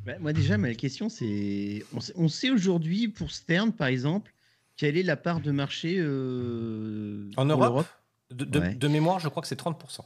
Bah, 0.07 0.12
moi 0.19 0.33
déjà, 0.33 0.57
ma 0.57 0.73
question 0.75 1.11
c'est, 1.11 1.85
on 2.17 2.29
sait, 2.29 2.49
aujourd'hui 2.50 3.09
pour 3.09 3.31
Stern 3.31 3.71
par 3.73 3.89
exemple, 3.89 4.33
quelle 4.79 4.97
est 4.97 5.03
la 5.03 5.17
part 5.19 5.41
de 5.41 5.50
marché 5.50 5.97
euh, 5.99 7.31
En 7.37 7.45
Europe, 7.45 7.87
de, 8.31 8.47
de- 8.47 8.59
Ouais. 8.59 8.75
de 8.75 8.89
mémoire, 8.89 9.19
je 9.21 9.29
crois 9.29 9.43
que 9.43 9.49
c'est 9.49 9.61
30%. 9.61 10.00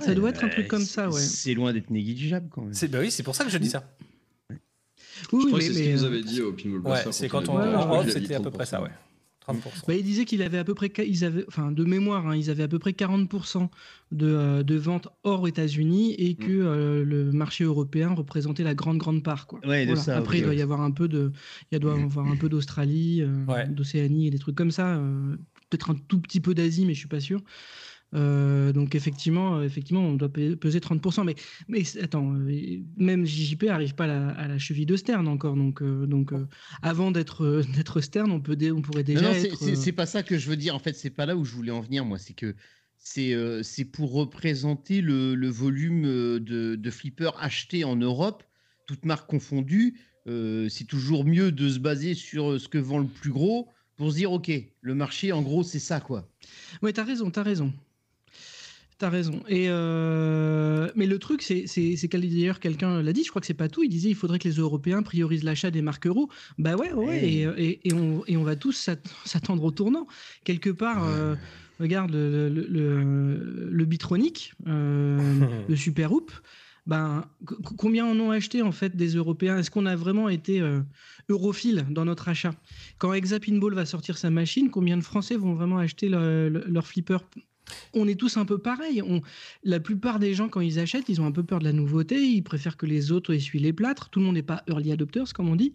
Ça 0.00 0.14
doit 0.14 0.28
être 0.30 0.44
un 0.44 0.48
truc 0.48 0.68
comme 0.68 0.84
ça, 0.84 1.08
ouais. 1.08 1.18
C'est 1.20 1.54
loin 1.54 1.72
d'être 1.72 1.90
négligeable 1.90 2.48
quand 2.50 2.62
même. 2.62 2.74
Bah 2.90 2.98
oui, 3.00 3.10
c'est 3.10 3.22
pour 3.24 3.34
ça 3.34 3.44
que 3.44 3.50
je 3.50 3.58
dis 3.58 3.70
ça. 3.70 3.82
Oui, 5.32 5.40
je 5.42 5.46
crois 5.46 5.58
mais- 5.58 5.58
que 5.58 5.60
c'est 5.64 5.72
ce 5.72 5.78
mais, 5.78 5.84
qu'il 5.84 5.94
nous 5.94 6.04
euh, 6.04 6.06
avait 6.08 6.22
dit 6.22 6.42
au 6.42 6.52
Pinball 6.52 6.74
Ouais, 6.78 6.80
Blaster. 6.82 7.12
c'est 7.12 7.28
quand 7.28 7.48
on 7.48 7.56
Ouais, 7.56 8.10
c'était 8.10 8.34
à 8.34 8.40
peu 8.40 8.50
près 8.50 8.64
30%. 8.64 8.66
ça, 8.66 8.82
ouais. 8.82 8.90
30%. 9.46 9.84
Bah, 9.86 9.94
il 9.94 10.02
disait 10.02 10.24
qu'il 10.24 10.42
avait 10.42 10.58
à 10.58 10.64
peu 10.64 10.74
près, 10.74 10.90
ils 11.06 11.24
avaient, 11.24 11.44
enfin, 11.46 11.70
de 11.70 11.84
mémoire, 11.84 12.26
hein, 12.26 12.34
ils 12.36 12.50
avaient 12.50 12.64
à 12.64 12.68
peu 12.68 12.80
près 12.80 12.92
40% 12.92 13.70
de, 14.10 14.26
euh, 14.26 14.62
de 14.64 14.74
ventes 14.74 15.06
hors 15.22 15.46
États-Unis 15.46 16.14
et 16.14 16.34
que 16.34 16.46
Mm. 16.50 16.66
euh, 16.66 17.04
le 17.04 17.30
marché 17.30 17.62
européen 17.62 18.12
représentait 18.12 18.64
la 18.64 18.74
grande 18.74 18.98
grande 18.98 19.22
part. 19.22 19.46
Quoi. 19.46 19.60
Ouais, 19.64 19.82
de 19.82 19.90
Voilà. 19.90 20.00
ça, 20.02 20.16
Après, 20.16 20.38
il 20.38 20.44
doit 20.44 20.54
y 20.54 20.62
avoir 20.62 20.80
un 20.80 20.90
peu 20.90 21.06
de, 21.06 21.30
il 21.70 21.78
doit 21.78 21.96
y 21.96 22.02
avoir 22.02 22.26
un 22.26 22.36
peu 22.36 22.48
d'Australie, 22.48 23.22
euh, 23.22 23.44
Ouais. 23.46 23.68
d'Océanie 23.68 24.26
et 24.26 24.30
des 24.30 24.38
trucs 24.40 24.56
comme 24.56 24.72
ça. 24.72 24.96
euh, 24.96 25.36
Peut-être 25.68 25.90
un 25.90 25.96
tout 26.06 26.20
petit 26.20 26.40
peu 26.40 26.54
d'Asie, 26.54 26.86
mais 26.86 26.94
je 26.94 27.00
suis 27.00 27.08
pas 27.08 27.18
sûr. 27.18 27.40
Euh, 28.14 28.72
donc 28.72 28.94
effectivement, 28.94 29.58
euh, 29.58 29.64
effectivement, 29.64 30.00
on 30.02 30.14
doit 30.14 30.32
pe- 30.32 30.54
peser 30.54 30.80
30%. 30.80 31.24
Mais, 31.68 31.82
attends, 32.02 32.34
euh, 32.34 32.78
même 32.96 33.26
JJP 33.26 33.64
arrive 33.68 33.94
pas 33.94 34.04
à 34.04 34.06
la, 34.06 34.28
à 34.30 34.48
la 34.48 34.58
cheville 34.58 34.86
de 34.86 34.96
Stern 34.96 35.26
encore. 35.28 35.56
Donc, 35.56 35.82
euh, 35.82 36.06
donc 36.06 36.32
euh, 36.32 36.46
avant 36.82 37.10
d'être 37.10 37.62
d'être 37.76 38.00
Stern, 38.00 38.30
on 38.30 38.40
peut, 38.40 38.56
on 38.72 38.80
pourrait 38.82 39.02
déjà 39.02 39.22
Non, 39.22 39.28
non, 39.28 39.34
c'est- 39.34 39.48
être. 39.48 39.76
c'est 39.76 39.92
pas 39.92 40.06
ça 40.06 40.22
que 40.22 40.38
je 40.38 40.48
veux 40.48 40.56
dire. 40.56 40.74
En 40.74 40.78
fait, 40.78 40.94
c'est 40.94 41.10
pas 41.10 41.26
là 41.26 41.36
où 41.36 41.44
je 41.44 41.52
voulais 41.52 41.72
en 41.72 41.80
venir, 41.80 42.04
moi. 42.04 42.18
C'est 42.18 42.34
que 42.34 42.54
c'est 42.98 43.34
c'est 43.62 43.84
pour 43.84 44.12
représenter 44.12 45.00
le, 45.00 45.34
le 45.34 45.48
volume 45.48 46.02
de, 46.02 46.76
de 46.76 46.90
flippers 46.90 47.36
achetés 47.42 47.84
en 47.84 47.96
Europe, 47.96 48.42
toutes 48.86 49.04
marques 49.04 49.28
confondues. 49.28 49.98
C'est 50.26 50.86
toujours 50.88 51.24
mieux 51.24 51.52
de 51.52 51.68
se 51.68 51.78
baser 51.78 52.14
sur 52.14 52.60
ce 52.60 52.66
que 52.68 52.78
vend 52.78 52.98
le 52.98 53.06
plus 53.06 53.30
gros 53.30 53.68
pour 53.96 54.10
se 54.10 54.16
dire, 54.16 54.32
OK, 54.32 54.50
le 54.80 54.94
marché, 54.94 55.30
en 55.32 55.40
gros, 55.42 55.62
c'est 55.62 55.78
ça, 55.78 56.00
quoi. 56.00 56.28
Ouais, 56.82 56.92
t'as 56.92 57.04
raison, 57.04 57.30
t'as 57.30 57.42
raison. 57.44 57.72
T'as 58.98 59.10
raison. 59.10 59.42
Et 59.46 59.66
euh, 59.68 60.90
Mais 60.96 61.06
le 61.06 61.18
truc, 61.18 61.42
c'est 61.42 61.66
c'est- 61.66 62.08
d'ailleurs 62.10 62.60
quelqu'un 62.60 63.02
l'a 63.02 63.12
dit, 63.12 63.24
je 63.24 63.28
crois 63.30 63.40
que 63.40 63.46
c'est 63.46 63.52
pas 63.52 63.68
tout. 63.68 63.82
Il 63.82 63.90
disait 63.90 64.08
il 64.08 64.14
faudrait 64.14 64.38
que 64.38 64.48
les 64.48 64.54
Européens 64.54 65.02
priorisent 65.02 65.44
l'achat 65.44 65.70
des 65.70 65.82
marques 65.82 66.06
euros. 66.06 66.30
Bah 66.58 66.76
ouais, 66.76 66.92
ouais, 66.94 67.18
Hey. 67.24 67.40
et, 67.42 67.42
et- 67.58 67.88
et 67.88 67.92
on, 67.92 68.24
et 68.26 68.36
on 68.38 68.42
va 68.42 68.56
tous 68.56 68.72
s'at- 68.72 68.96
s'attendre 69.26 69.62
au 69.64 69.70
tournant. 69.70 70.06
Quelque 70.44 70.70
part, 70.70 71.04
euh, 71.06 71.34
regarde 71.78 72.12
le, 72.12 72.48
le, 72.48 72.66
le, 72.68 73.68
le 73.70 73.84
Bitronic, 73.84 74.54
euh, 74.66 75.40
le 75.68 75.76
Super 75.76 76.12
Hoop. 76.12 76.32
ben, 76.86 77.24
combien 77.76 78.06
en 78.06 78.18
ont 78.18 78.30
acheté 78.30 78.62
en 78.62 78.72
fait 78.72 78.96
des 78.96 79.08
Européens? 79.16 79.58
Est-ce 79.58 79.70
qu'on 79.70 79.84
a 79.86 79.96
vraiment 79.96 80.30
été 80.30 80.60
euh, 80.62 80.80
europhile 81.28 81.84
dans 81.90 82.06
notre 82.06 82.28
achat? 82.28 82.54
Quand 82.96 83.12
Exa 83.12 83.40
Pinball 83.40 83.74
va 83.74 83.84
sortir 83.84 84.16
sa 84.16 84.30
machine, 84.30 84.70
combien 84.70 84.96
de 84.96 85.02
Français 85.02 85.36
vont 85.36 85.52
vraiment 85.52 85.76
acheter 85.78 86.08
le- 86.08 86.48
le- 86.48 86.64
leur 86.66 86.86
flipper? 86.86 87.18
On 87.94 88.06
est 88.08 88.14
tous 88.14 88.36
un 88.36 88.44
peu 88.44 88.58
pareil. 88.58 89.02
On, 89.02 89.22
la 89.64 89.80
plupart 89.80 90.18
des 90.18 90.34
gens, 90.34 90.48
quand 90.48 90.60
ils 90.60 90.78
achètent, 90.78 91.08
ils 91.08 91.20
ont 91.20 91.26
un 91.26 91.32
peu 91.32 91.42
peur 91.42 91.58
de 91.58 91.64
la 91.64 91.72
nouveauté. 91.72 92.20
Ils 92.22 92.42
préfèrent 92.42 92.76
que 92.76 92.86
les 92.86 93.12
autres 93.12 93.34
essuient 93.34 93.58
les 93.58 93.72
plâtres. 93.72 94.10
Tout 94.10 94.20
le 94.20 94.26
monde 94.26 94.34
n'est 94.34 94.42
pas 94.42 94.62
early 94.68 94.92
adopters, 94.92 95.32
comme 95.32 95.48
on 95.48 95.56
dit. 95.56 95.74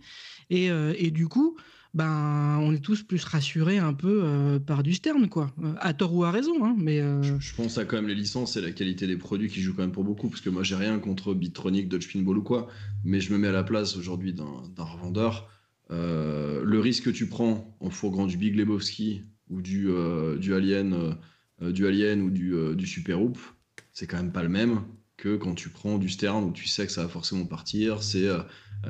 Et, 0.50 0.70
euh, 0.70 0.94
du 1.12 1.28
coup, 1.28 1.58
ben, 1.94 2.60
on 2.62 2.74
est 2.74 2.84
tous 2.84 3.04
plus 3.04 3.24
rassurés 3.24 3.78
un 3.78 3.94
peu 3.94 4.22
euh, 4.24 4.60
par 4.60 4.84
du 4.84 4.94
Stern, 4.94 5.28
quoi. 5.30 5.52
Euh, 5.64 5.74
à 5.80 5.94
tort 5.94 6.14
ou 6.14 6.24
à 6.24 6.32
raison, 6.32 6.64
hein, 6.64 6.76
mais 6.78 7.02
Je, 7.22 7.56
pense 7.56 7.78
à 7.78 7.86
quand 7.86 7.98
même 7.98 8.08
les 8.08 8.16
licences 8.16 8.56
et 8.58 8.62
la 8.62 8.72
qualité 8.72 9.08
des 9.08 9.18
produits 9.18 9.50
qui 9.50 9.62
jouent 9.62 9.74
quand 9.74 9.82
même 9.82 9.92
pour 9.92 10.04
beaucoup. 10.04 10.30
Parce 10.30 10.42
que 10.42 10.50
moi, 10.50 10.64
j'ai 10.64 10.76
rien 10.76 11.00
contre 11.00 11.34
Bitronic, 11.34 11.90
Dodge 11.90 12.12
Pinball 12.12 12.38
ou 12.38 12.44
quoi. 12.44 12.68
Mais 13.04 13.20
je 13.20 13.34
me 13.34 13.38
mets 13.38 13.48
à 13.48 13.54
la 13.54 13.64
place 13.64 13.98
aujourd'hui 13.98 14.34
d'un 14.34 14.84
revendeur. 14.84 15.50
Le 15.90 16.80
risque 16.80 17.06
que 17.06 17.10
tu 17.10 17.28
prends 17.28 17.76
en 17.82 17.90
fourguant 17.90 18.26
du 18.26 18.38
Big 18.38 18.56
Lebowski 18.56 19.24
ou 19.50 19.62
du, 19.62 19.90
du 20.40 20.54
Alien, 20.54 21.18
du 21.70 21.86
Alien 21.86 22.22
ou 22.22 22.30
du, 22.32 22.54
euh, 22.56 22.74
du 22.74 22.88
Super 22.88 23.22
Hoop, 23.22 23.38
c'est 23.94 24.08
quand 24.08 24.18
même 24.18 24.32
pas 24.32 24.42
le 24.42 24.50
même 24.50 24.82
que 25.18 25.36
quand 25.36 25.54
tu 25.54 25.70
prends 25.70 26.00
du 26.00 26.10
Stern 26.10 26.44
où 26.46 26.52
tu 26.52 26.68
sais 26.68 26.88
que 26.88 26.92
ça 26.92 27.04
va 27.04 27.08
forcément 27.08 27.46
partir. 27.46 28.02
C'est 28.02 28.26
euh, 28.26 28.40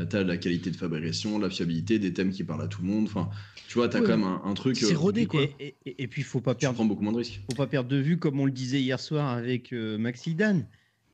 t'as 0.10 0.24
de 0.24 0.28
la 0.30 0.38
qualité 0.38 0.72
de 0.72 0.78
fabrication, 0.78 1.38
de 1.40 1.44
la 1.44 1.50
fiabilité, 1.50 2.00
des 2.00 2.14
thèmes 2.14 2.32
qui 2.32 2.46
parlent 2.46 2.62
à 2.62 2.68
tout 2.70 2.82
le 2.82 2.88
monde. 2.88 3.06
Enfin, 3.08 3.30
tu 3.68 3.74
vois, 3.74 3.90
t'as 3.90 4.00
Ouais. 4.00 4.06
quand 4.06 4.18
même 4.18 4.24
un, 4.28 4.42
un 4.46 4.54
truc. 4.54 4.78
C'est 4.78 4.94
euh, 4.94 4.98
rodé, 4.98 5.26
quoi. 5.26 5.42
Et, 5.42 5.56
et- 5.60 5.76
et- 5.86 6.04
et 6.04 6.08
puis, 6.08 6.22
il 6.22 6.26
faut 6.26 6.40
pas 6.40 6.56
Tu 6.56 6.62
perdre 6.62 6.76
prends 6.76 6.86
beaucoup 6.86 7.04
moins 7.04 7.12
de 7.12 7.18
risques. 7.18 7.42
faut 7.50 7.58
pas 7.58 7.68
perdre 7.68 7.90
de 7.90 7.98
vue, 7.98 8.18
comme 8.18 8.40
on 8.40 8.46
le 8.46 8.52
disait 8.52 8.80
hier 8.82 9.00
soir 9.02 9.28
avec 9.28 9.74
euh, 9.74 9.98
Maxi 9.98 10.34
Dan, 10.36 10.66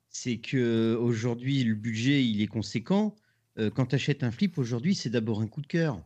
c'est 0.09 0.37
que 0.37 0.95
aujourd'hui 0.99 1.63
le 1.63 1.73
budget 1.73 2.23
il 2.23 2.41
est 2.41 2.47
conséquent. 2.47 3.15
Euh, 3.57 3.71
quand 3.71 3.87
tu 3.87 3.95
achètes 3.95 4.21
un 4.21 4.29
flip 4.31 4.59
aujourd'hui, 4.59 4.93
c'est 4.93 5.09
d'abord 5.09 5.41
un 5.41 5.47
coup 5.47 5.61
de 5.61 5.67
cœur. 5.67 5.99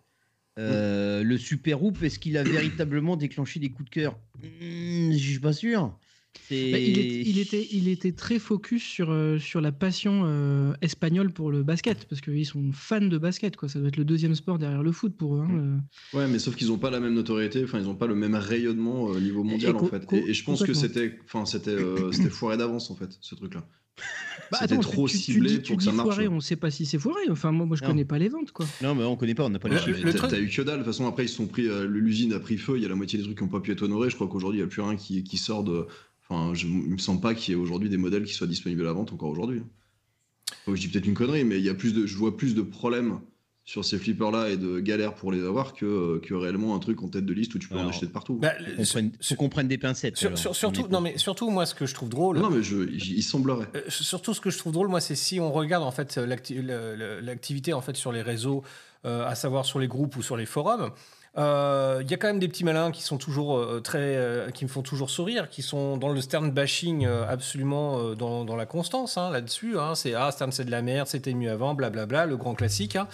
Euh, 0.70 1.24
Le 1.24 1.38
Super 1.38 1.84
Hoop, 1.84 2.02
est-ce 2.04 2.20
qu'il 2.20 2.38
a 2.38 2.44
véritablement 2.44 3.18
déclenché 3.18 3.60
des 3.60 3.70
coups 3.70 3.90
de 3.90 3.94
cœur? 3.94 4.20
Hmm, 4.42 5.12
Je 5.12 5.18
suis 5.18 5.40
pas 5.40 5.54
sûr. 5.54 5.98
Bah, 6.72 6.78
il, 6.80 7.00
est- 7.00 7.22
il 7.28 7.40
était, 7.40 7.68
il 7.72 7.88
était 7.88 8.12
très 8.14 8.40
focus 8.40 8.84
sur, 8.84 9.12
euh, 9.12 9.38
sur 9.40 9.62
la 9.62 9.72
passion 9.72 10.24
euh, 10.26 10.74
espagnole 10.82 11.32
pour 11.32 11.52
le 11.52 11.64
basket, 11.64 12.06
parce 12.08 12.22
qu'ils 12.22 12.46
sont 12.46 12.72
fans 12.72 13.02
de 13.02 13.18
basket. 13.18 13.56
Quoi. 13.58 13.70
Ça 13.70 13.80
doit 13.80 13.90
être 13.90 13.98
le 13.98 14.06
deuxième 14.06 14.36
sport 14.36 14.58
derrière 14.58 14.84
le 14.84 14.92
foot 14.92 15.16
pour 15.18 15.36
eux. 15.38 15.42
hein. 15.42 15.80
Ouais, 16.14 16.28
mais 16.28 16.40
sauf 16.40 16.56
qu'ils 16.56 16.68
n'ont 16.68 16.78
pas 16.78 16.90
la 16.90 17.00
même 17.00 17.14
notoriété, 17.14 17.64
enfin 17.64 17.80
ils 17.80 17.86
n'ont 17.86 17.96
pas 17.96 18.08
le 18.08 18.16
même 18.16 18.36
rayonnement 18.36 19.04
au 19.04 19.20
niveau 19.20 19.44
mondial 19.44 19.72
Et 19.72 19.76
en 19.76 19.86
fait. 19.86 20.14
Et, 20.14 20.30
et 20.30 20.34
je 20.34 20.44
pense 20.44 20.64
que 20.64 20.74
c'était, 20.74 21.18
enfin 21.26 21.46
c'était, 21.46 21.72
euh, 21.72 22.12
c'était 22.12 22.30
foiré 22.30 22.58
d'avance 22.58 22.92
en 22.92 22.96
fait, 22.96 23.18
ce 23.22 23.36
truc-là. 23.36 23.66
Bah, 24.52 24.58
C'était 24.62 24.74
attends, 24.74 24.82
trop 24.82 25.08
tu, 25.08 25.18
tu 25.18 25.34
ciblé 25.34 25.60
pour 25.60 25.78
que 25.78 25.84
ça 25.84 25.92
marche. 25.92 26.10
foiré, 26.10 26.28
on 26.28 26.36
ne 26.36 26.40
sait 26.42 26.56
pas 26.58 26.70
si 26.72 26.86
c'est 26.86 27.00
foiré. 27.00 27.22
Enfin, 27.30 27.52
moi, 27.52 27.66
moi 27.66 27.78
je 27.78 27.84
Non. 27.84 27.90
connais 27.92 28.04
pas 28.06 28.18
les 28.18 28.28
ventes. 28.28 28.52
Quoi. 28.52 28.66
Non, 28.82 28.96
mais 28.96 29.04
on 29.04 29.16
connaît 29.16 29.34
pas, 29.36 29.46
on 29.46 29.50
n'a 29.50 29.60
pas 29.60 29.70
Le- 29.70 29.76
les 29.76 29.80
Ouais, 29.82 29.96
chiffres. 29.96 30.18
truc- 30.18 30.30
t'as 30.32 30.40
eu 30.40 30.50
que 30.50 30.62
dalle. 30.62 30.80
De 30.80 30.84
toute 30.84 30.92
façon, 30.94 31.08
après 31.08 31.24
ils 31.26 31.30
se 31.30 31.36
sont 31.36 31.48
pris, 31.48 31.68
euh, 31.68 31.86
l'usine 31.88 32.34
a 32.34 32.40
pris 32.40 32.58
feu. 32.58 32.74
Il 32.78 32.84
y 32.84 32.86
a 32.86 32.90
la 32.90 32.96
moitié 32.96 33.18
des 33.18 33.24
trucs 33.24 33.38
qui 33.38 33.44
n'ont 33.44 33.50
pas 33.50 33.62
pu 33.62 33.72
être 33.72 33.84
honorés. 33.84 34.10
Je 34.10 34.16
crois 34.16 34.28
qu'aujourd'hui 34.28 34.60
il 34.60 34.64
n'y 34.64 34.68
a 34.68 34.70
plus 34.70 34.82
rien 34.82 34.96
qui, 34.98 35.24
qui 35.24 35.38
sort 35.38 35.64
de. 35.64 35.86
Enfin, 36.28 36.54
je, 36.54 36.68
il 36.68 36.74
me 36.74 36.98
semble 36.98 37.22
pas 37.22 37.34
qu'il 37.34 37.54
y 37.54 37.58
ait 37.58 37.62
aujourd'hui 37.62 37.90
des 37.90 37.98
modèles 37.98 38.24
qui 38.26 38.34
soient 38.34 38.48
disponibles 38.48 38.82
à 38.82 38.86
la 38.86 38.94
vente 38.94 39.14
encore 39.14 39.30
aujourd'hui. 39.30 39.62
Enfin, 40.66 40.76
je 40.76 40.82
dis 40.82 40.88
peut-être 40.90 41.08
une 41.08 41.14
connerie, 41.14 41.44
mais 41.46 41.58
il 41.60 41.64
y 41.64 41.70
a 41.70 41.74
plus 41.74 41.94
de, 41.94 42.06
je 42.06 42.18
vois 42.18 42.36
plus 42.36 42.54
de 42.56 42.62
problèmes 42.62 43.20
sur 43.72 43.86
ces 43.86 43.98
flippers-là 43.98 44.50
et 44.50 44.58
de 44.58 44.82
galères 44.82 45.14
pour 45.14 45.32
les 45.32 45.42
avoir 45.46 45.74
que, 45.74 46.20
que 46.20 46.34
réellement 46.34 46.76
un 46.76 46.80
truc 46.80 47.02
en 47.04 47.08
tête 47.08 47.26
de 47.26 47.34
liste 47.34 47.56
où 47.56 47.60
tu 47.60 47.70
peux 47.70 47.76
en 47.76 47.80
Alors, 47.80 47.92
acheter 47.92 48.06
de 48.06 48.12
partout. 48.12 48.36
Bah, 48.36 48.52
qu'on 48.76 48.84
prenne- 48.84 49.12
qu'on 49.38 49.48
prenne 49.50 49.68
des 49.70 49.78
pincettes. 49.78 50.18
sur- 50.18 50.28
alors. 50.28 50.38
sur- 50.38 50.52
On 50.52 50.54
surtout, 50.54 50.88
non 50.90 51.00
mais 51.00 51.18
surtout 51.18 51.50
moi, 51.50 51.66
ce 51.66 51.74
que 51.74 51.86
je 51.86 51.94
trouve 51.94 52.10
drôle, 52.10 52.38
non, 52.40 52.50
mais 52.50 52.64
je, 52.64 52.84
il 52.92 53.24
semblerait. 53.24 53.68
Euh, 53.76 53.82
surtout, 53.88 54.34
ce 54.34 54.42
que 54.42 54.50
je 54.50 54.58
trouve 54.58 54.74
drôle, 54.74 54.90
moi, 54.90 55.00
c'est 55.00 55.16
si 55.16 55.40
on 55.40 55.54
regarde 55.54 55.86
en 55.86 55.92
fait 55.92 56.18
l'acti- 56.18 56.60
l'activité 56.62 57.72
en 57.72 57.80
fait 57.82 57.96
sur 57.96 58.12
les 58.12 58.22
réseaux, 58.22 58.62
euh, 59.06 59.26
à 59.26 59.36
savoir 59.36 59.66
sur 59.66 59.80
les 59.80 59.88
groupes 59.88 60.18
ou 60.18 60.22
sur 60.22 60.36
les 60.36 60.46
forums. 60.46 60.92
Euh, 61.38 62.00
Il 62.04 62.12
y 62.12 62.14
a 62.14 62.18
quand 62.18 62.28
même 62.28 62.40
des 62.40 62.48
petits 62.48 62.64
malins 62.66 62.92
qui 62.92 63.04
sont 63.04 63.18
toujours 63.18 63.58
euh, 63.58 63.80
très, 63.80 64.00
euh, 64.18 64.50
qui 64.52 64.66
me 64.66 64.70
font 64.70 64.82
toujours 64.82 65.10
sourire, 65.10 65.50
qui 65.50 65.62
sont 65.62 65.98
dans 65.98 66.10
le 66.10 66.20
Stern 66.22 66.52
bashing 66.52 67.06
euh, 67.06 67.24
absolument 67.28 68.00
euh, 68.00 68.16
dans, 68.16 68.44
dans 68.46 68.56
la 68.56 68.66
constance 68.66 69.18
hein, 69.18 69.30
là-dessus. 69.32 69.80
hein. 69.80 69.96
c'est 69.96 70.14
ah 70.14 70.32
Stern 70.32 70.52
c'est 70.52 70.66
de 70.66 70.72
la 70.72 70.82
merde, 70.82 71.08
c'était 71.08 71.34
mieux 71.34 71.50
avant, 71.52 71.74
blablabla, 71.74 72.26
le 72.26 72.36
grand 72.38 72.54
classique. 72.56 72.96
hein. 72.96 73.08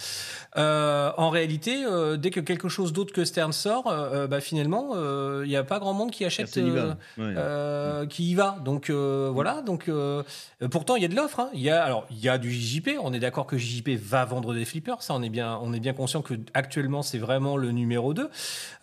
Euh, 0.57 1.11
en 1.17 1.29
réalité, 1.29 1.83
euh, 1.85 2.17
dès 2.17 2.31
que 2.31 2.39
quelque 2.39 2.69
chose 2.69 2.93
d'autre 2.93 3.13
que 3.13 3.25
Stern 3.25 3.51
sort, 3.53 3.87
euh, 3.87 4.23
euh, 4.23 4.27
bah, 4.27 4.39
finalement, 4.41 4.91
euh, 4.95 5.43
il 5.45 5.49
n'y 5.49 5.55
a 5.55 5.63
pas 5.63 5.79
grand 5.79 5.93
monde 5.93 6.11
qui 6.11 6.25
achète. 6.25 6.55
Y 6.55 6.61
va. 6.71 6.79
euh, 6.79 6.93
Ouais. 7.17 7.33
euh, 7.37 8.05
qui 8.07 8.31
y 8.31 8.35
va. 8.35 8.57
Donc 8.65 8.89
euh, 8.89 9.29
voilà. 9.31 9.61
Donc 9.61 9.87
euh, 9.89 10.23
euh, 10.61 10.67
pourtant 10.67 10.95
il 10.95 11.01
y 11.01 11.05
a 11.05 11.07
de 11.09 11.15
l'offre. 11.15 11.49
Il 11.53 11.61
y 11.61 11.69
a 11.69 11.83
alors 11.83 12.05
il 12.09 12.19
y 12.19 12.29
a 12.29 12.37
du 12.37 12.51
JJP. 12.51 12.91
On 13.01 13.13
est 13.13 13.19
d'accord 13.19 13.45
que 13.45 13.57
JJP 13.57 13.89
va 14.01 14.25
vendre 14.25 14.53
des 14.53 14.65
flippers. 14.65 15.01
Ça 15.01 15.13
on 15.13 15.21
est 15.21 15.29
bien 15.29 15.59
on 15.61 15.73
est 15.73 15.79
bien 15.79 15.93
conscient 15.93 16.21
que 16.21 16.33
actuellement 16.53 17.01
c'est 17.03 17.17
vraiment 17.19 17.57
le 17.57 17.71
numéro 17.71 18.06
2 18.13 18.29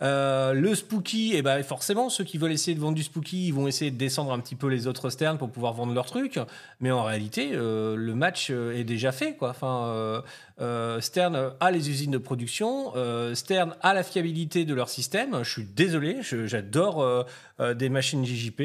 Euh, 0.01 0.53
le 0.53 0.75
Spooky, 0.75 1.35
et 1.35 1.41
ben 1.41 1.61
forcément 1.63 2.09
ceux 2.09 2.23
qui 2.23 2.37
veulent 2.37 2.51
essayer 2.51 2.75
de 2.75 2.81
vendre 2.81 2.95
du 2.95 3.03
Spooky, 3.03 3.47
ils 3.47 3.53
vont 3.53 3.67
essayer 3.67 3.91
de 3.91 3.97
descendre 3.97 4.31
un 4.31 4.39
petit 4.39 4.55
peu 4.55 4.67
les 4.67 4.87
autres 4.87 5.09
Stern 5.09 5.37
pour 5.37 5.49
pouvoir 5.49 5.73
vendre 5.73 5.93
leur 5.93 6.05
truc. 6.05 6.39
Mais 6.79 6.91
en 6.91 7.03
réalité 7.03 7.51
euh, 7.53 7.95
le 7.95 8.15
match 8.15 8.49
euh, 8.51 8.77
est 8.77 8.83
déjà 8.83 9.11
fait 9.11 9.35
quoi. 9.35 9.49
Enfin 9.49 10.21
euh, 10.61 11.01
Stern 11.01 11.53
a 11.59 11.71
les 11.71 11.89
usines 11.89 12.11
de 12.11 12.17
production. 12.17 12.93
Stern 13.33 13.75
a 13.81 13.93
la 13.93 14.03
fiabilité 14.03 14.63
de 14.63 14.73
leur 14.73 14.89
système. 14.89 15.43
Je 15.43 15.49
suis 15.49 15.65
désolé, 15.65 16.19
j'adore 16.21 17.25
des 17.59 17.89
machines 17.89 18.25
JJP. 18.25 18.61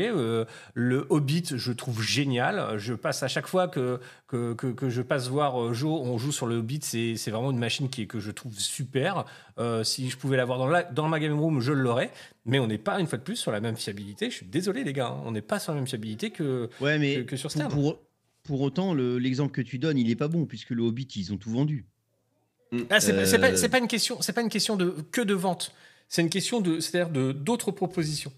le 0.75 1.07
Hobbit, 1.11 1.45
je 1.57 1.73
trouve 1.73 2.01
génial. 2.01 2.79
Je 2.79 2.95
passe 2.95 3.25
à 3.25 3.29
chaque 3.29 3.49
fois 3.49 3.67
que, 3.67 3.99
que, 4.29 4.53
que, 4.55 4.89
je 4.89 5.03
passe 5.03 5.29
voir 5.29 5.75
Joe, 5.75 6.01
on 6.05 6.17
joue 6.17 6.31
sur 6.31 6.47
le 6.47 6.59
Hobbit. 6.59 6.81
C'est 6.83 7.31
vraiment 7.31 7.51
une 7.51 7.59
machine 7.59 7.89
qui 7.89 8.07
que 8.07 8.21
je 8.21 8.31
trouve 8.31 8.57
super. 8.57 9.25
Si 9.83 10.09
je 10.11 10.17
pouvais 10.17 10.37
l'avoir 10.51 10.59
dans, 10.59 10.73
la- 10.73 10.83
dans 10.83 11.09
ma 11.09 11.19
game 11.21 11.39
room, 11.39 11.61
je 11.61 11.73
l'aurais. 11.73 12.11
Mais 12.45 12.59
on 12.59 12.67
n'est 12.67 12.79
pas, 12.79 12.99
une 13.01 13.07
fois 13.07 13.19
de 13.19 13.23
plus, 13.23 13.37
sur 13.37 13.53
la 13.53 13.61
même 13.61 13.77
fiabilité. 13.77 14.31
Je 14.31 14.37
suis 14.37 14.47
désolé, 14.47 14.85
les 14.85 14.93
gars. 14.93 15.09
hein, 15.09 15.23
on 15.25 15.33
n'est 15.33 15.43
pas 15.43 15.59
sur 15.59 15.73
la 15.73 15.77
même 15.79 15.87
fiabilité 15.87 16.31
que, 16.31 16.69
Ouais, 16.81 16.99
mais 16.99 17.17
que, 17.17 17.21
que 17.23 17.37
sur 17.37 17.51
Stern. 17.51 17.71
pour, 17.73 17.99
pour 18.43 18.61
autant, 18.61 18.95
le- 18.95 19.19
l'exemple 19.19 19.53
que 19.53 19.61
tu 19.63 19.79
donnes, 19.79 19.99
il 19.99 20.11
est 20.11 20.17
pas 20.17 20.29
bon, 20.29 20.47
puisque 20.47 20.71
le 20.71 20.83
Hobbit, 20.83 21.09
ils 21.17 21.33
ont 21.33 21.37
tout 21.37 21.51
vendu. 21.51 21.85
Ah, 22.89 23.01
c'est 23.01 23.15
pas- 23.15 23.27
c'est 23.27 23.37
Euh, 23.37 23.41
pas, 23.41 23.57
c'est 23.57 23.69
pas 23.69 23.79
une 23.79 23.89
question, 23.89 24.19
c'est 24.21 24.33
pas 24.33 24.43
une 24.43 24.49
question 24.49 24.77
de 24.77 24.95
que 25.11 25.21
de 25.21 25.35
vente. 25.35 25.73
C'est 26.09 26.23
une 26.23 26.31
question 26.31 26.61
de, 26.61 26.79
c'est-à-dire 26.81 27.11
de 27.13 27.33
d'autres 27.33 27.71
propositions. 27.73 28.33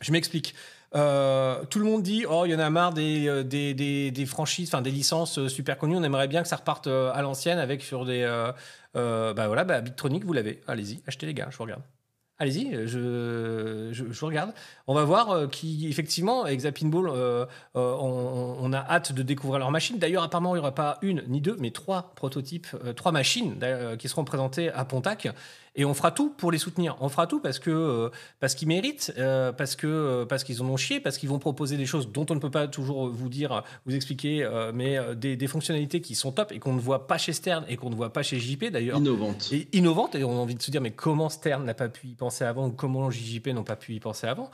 Je 0.00 0.12
m'explique. 0.12 0.54
Euh, 0.94 1.64
tout 1.70 1.78
le 1.80 1.86
monde 1.86 2.02
dit 2.02 2.24
oh 2.28 2.44
il 2.46 2.52
y 2.52 2.54
en 2.54 2.58
a 2.60 2.70
marre 2.70 2.92
des, 2.94 3.26
euh, 3.26 3.42
des, 3.42 3.74
des, 3.74 4.10
des 4.12 4.26
franchises, 4.26 4.68
enfin 4.68 4.80
des 4.82 4.90
licences 4.92 5.48
super 5.48 5.76
connues. 5.78 5.96
On 5.96 6.04
aimerait 6.04 6.28
bien 6.28 6.42
que 6.42 6.48
ça 6.48 6.56
reparte 6.56 6.86
à 6.86 7.20
l'ancienne 7.22 7.58
avec 7.58 7.82
sur 7.82 8.04
des 8.04 8.20
euh, 8.22 8.52
euh, 8.96 9.34
bah 9.34 9.46
voilà 9.46 9.64
bah 9.64 9.80
Bigtronic 9.80 10.24
vous 10.24 10.32
l'avez. 10.32 10.60
Allez-y 10.66 11.02
achetez 11.06 11.26
les 11.26 11.34
gars, 11.34 11.48
je 11.50 11.56
vous 11.56 11.64
regarde. 11.64 11.82
Allez-y, 12.36 12.72
je, 12.72 13.90
je, 13.92 13.92
je 13.92 14.20
vous 14.20 14.26
regarde. 14.26 14.52
On 14.88 14.94
va 14.94 15.04
voir 15.04 15.30
euh, 15.30 15.46
qui, 15.46 15.86
effectivement, 15.88 16.42
avec 16.42 16.58
Zapinball, 16.58 17.08
euh, 17.08 17.12
euh, 17.14 17.46
on, 17.76 18.56
on 18.60 18.72
a 18.72 18.78
hâte 18.78 19.12
de 19.12 19.22
découvrir 19.22 19.60
leur 19.60 19.70
machine. 19.70 19.98
D'ailleurs, 19.98 20.24
apparemment, 20.24 20.56
il 20.56 20.58
n'y 20.58 20.60
aura 20.60 20.74
pas 20.74 20.98
une 21.02 21.22
ni 21.28 21.40
deux, 21.40 21.56
mais 21.60 21.70
trois 21.70 22.12
prototypes, 22.16 22.66
euh, 22.84 22.92
trois 22.92 23.12
machines 23.12 23.56
qui 24.00 24.08
seront 24.08 24.24
présentées 24.24 24.68
à 24.72 24.84
Pontac. 24.84 25.28
Et 25.76 25.84
on 25.84 25.92
fera 25.94 26.12
tout 26.12 26.30
pour 26.30 26.52
les 26.52 26.58
soutenir. 26.58 26.96
On 27.00 27.08
fera 27.08 27.26
tout 27.26 27.40
parce 27.40 27.58
que 27.58 27.70
euh, 27.70 28.08
parce 28.40 28.54
qu'ils 28.54 28.68
méritent, 28.68 29.12
euh, 29.18 29.50
parce 29.52 29.74
que 29.74 29.86
euh, 29.88 30.24
parce 30.24 30.44
qu'ils 30.44 30.62
en 30.62 30.66
ont 30.66 30.76
chié, 30.76 31.00
parce 31.00 31.18
qu'ils 31.18 31.28
vont 31.28 31.38
proposer 31.40 31.76
des 31.76 31.86
choses 31.86 32.12
dont 32.12 32.24
on 32.30 32.34
ne 32.36 32.40
peut 32.40 32.50
pas 32.50 32.68
toujours 32.68 33.08
vous 33.08 33.28
dire, 33.28 33.62
vous 33.86 33.94
expliquer, 33.94 34.48
mais 34.72 34.98
des, 35.16 35.36
des 35.36 35.46
fonctionnalités 35.48 36.00
qui 36.00 36.14
sont 36.14 36.30
top 36.32 36.52
et 36.52 36.58
qu'on 36.60 36.72
ne 36.74 36.80
voit 36.80 37.06
pas 37.06 37.18
chez 37.18 37.32
Stern 37.32 37.64
et 37.68 37.76
qu'on 37.76 37.90
ne 37.90 37.94
voit 37.96 38.12
pas 38.12 38.22
chez 38.22 38.38
JP 38.38 38.66
d'ailleurs 38.70 38.98
Innovante. 38.98 39.48
et 39.52 39.68
innovante 39.72 40.14
et 40.14 40.22
on 40.24 40.32
a 40.32 40.40
envie 40.40 40.54
de 40.54 40.62
se 40.62 40.70
dire 40.70 40.80
mais 40.80 40.92
comment 40.92 41.28
Stern 41.28 41.64
n'a 41.64 41.74
pas 41.74 41.88
pu 41.88 42.06
y 42.08 42.14
penser 42.14 42.44
avant 42.44 42.68
ou 42.68 42.70
comment 42.70 43.10
JJP 43.10 43.48
n'ont 43.48 43.64
pas 43.64 43.76
pu 43.76 43.94
y 43.94 44.00
penser 44.00 44.26
avant? 44.26 44.50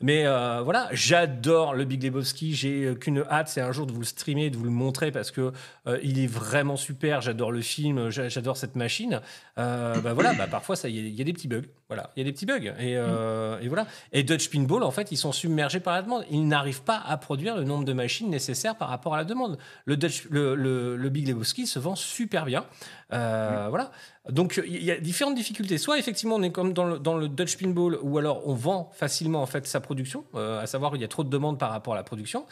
Mais 0.00 0.26
euh, 0.26 0.60
voilà 0.62 0.88
j'adore 0.90 1.72
le 1.72 1.84
Big 1.84 2.02
Lebowski 2.02 2.52
j'ai 2.52 2.96
qu'une 3.00 3.22
hâte 3.30 3.46
c'est 3.48 3.60
un 3.60 3.70
jour 3.70 3.86
de 3.86 3.92
vous 3.92 4.00
le 4.00 4.04
streamer 4.04 4.50
de 4.50 4.56
vous 4.56 4.64
le 4.64 4.70
montrer 4.70 5.12
parce 5.12 5.30
que 5.30 5.52
euh, 5.86 5.98
il 6.02 6.18
est 6.18 6.26
vraiment 6.26 6.76
super 6.76 7.20
j'adore 7.20 7.52
le 7.52 7.60
film 7.60 8.10
j'a- 8.10 8.28
j'adore 8.28 8.56
cette 8.56 8.74
machine 8.74 9.20
euh, 9.58 10.00
bah 10.00 10.12
voilà 10.14 10.32
bah 10.34 10.46
parfois 10.50 10.74
il 10.84 10.90
y, 10.90 10.98
a- 10.98 11.02
il 11.08 11.14
y 11.14 11.20
a 11.20 11.24
des 11.24 11.32
petits 11.32 11.48
bugs. 11.48 11.62
Voilà 11.88 12.10
il 12.16 12.20
y 12.20 12.22
a 12.22 12.24
des 12.24 12.32
petits 12.32 12.46
bugs. 12.46 12.74
Et, 12.80 12.96
euh, 12.96 13.60
et 13.60 13.68
voilà. 13.68 13.86
Et 14.12 14.22
Dutch 14.22 14.50
Pinball 14.50 14.82
en 14.82 14.90
fait 14.90 15.12
ils 15.12 15.16
sont 15.16 15.32
submergés 15.32 15.80
par 15.80 15.94
la 15.94 16.02
demande. 16.02 16.24
Ils 16.30 16.46
n'arrivent 16.48 16.82
pas 16.82 17.00
à 17.06 17.16
produire 17.16 17.56
le 17.56 17.64
nombre 17.64 17.84
de 17.84 17.92
machines 17.92 18.30
nécessaires 18.30 18.76
par 18.76 18.88
rapport 18.88 19.14
à 19.14 19.18
la 19.18 19.24
demande. 19.24 19.58
Le, 19.84 19.96
Dutch, 19.96 20.26
le, 20.30 20.54
le, 20.54 20.96
le 20.96 21.08
Big 21.08 21.28
Lebowski 21.28 21.66
se 21.66 21.78
vend 21.78 21.94
super 21.94 22.44
bien. 22.46 22.64
Euh, 23.12 23.66
voilà. 23.68 23.92
Donc 24.30 24.60
il 24.66 24.82
y 24.82 24.90
a 24.90 24.98
différentes 24.98 25.34
difficultés. 25.34 25.76
Soit 25.78 25.98
effectivement 25.98 26.36
on 26.36 26.42
est 26.42 26.50
comme 26.50 26.72
dans 26.72 26.84
le, 26.86 26.98
dans 26.98 27.16
le 27.16 27.28
Dutch 27.28 27.56
Pinball, 27.58 27.98
ou 28.02 28.16
alors 28.18 28.48
on 28.48 28.54
vend 28.54 28.90
facilement 28.94 29.42
en 29.42 29.46
fait 29.46 29.66
sa 29.66 29.80
production 29.80 30.24
euh, 30.34 30.60
à 30.62 30.66
savoir 30.66 30.96
il 30.96 31.02
y 31.02 31.04
a 31.04 31.08
trop 31.08 31.22
de 31.22 31.28
demandes 31.28 31.58
par 31.58 31.70
rapport 31.70 31.92
à 31.92 31.96
la 31.96 32.02
production. 32.02 32.46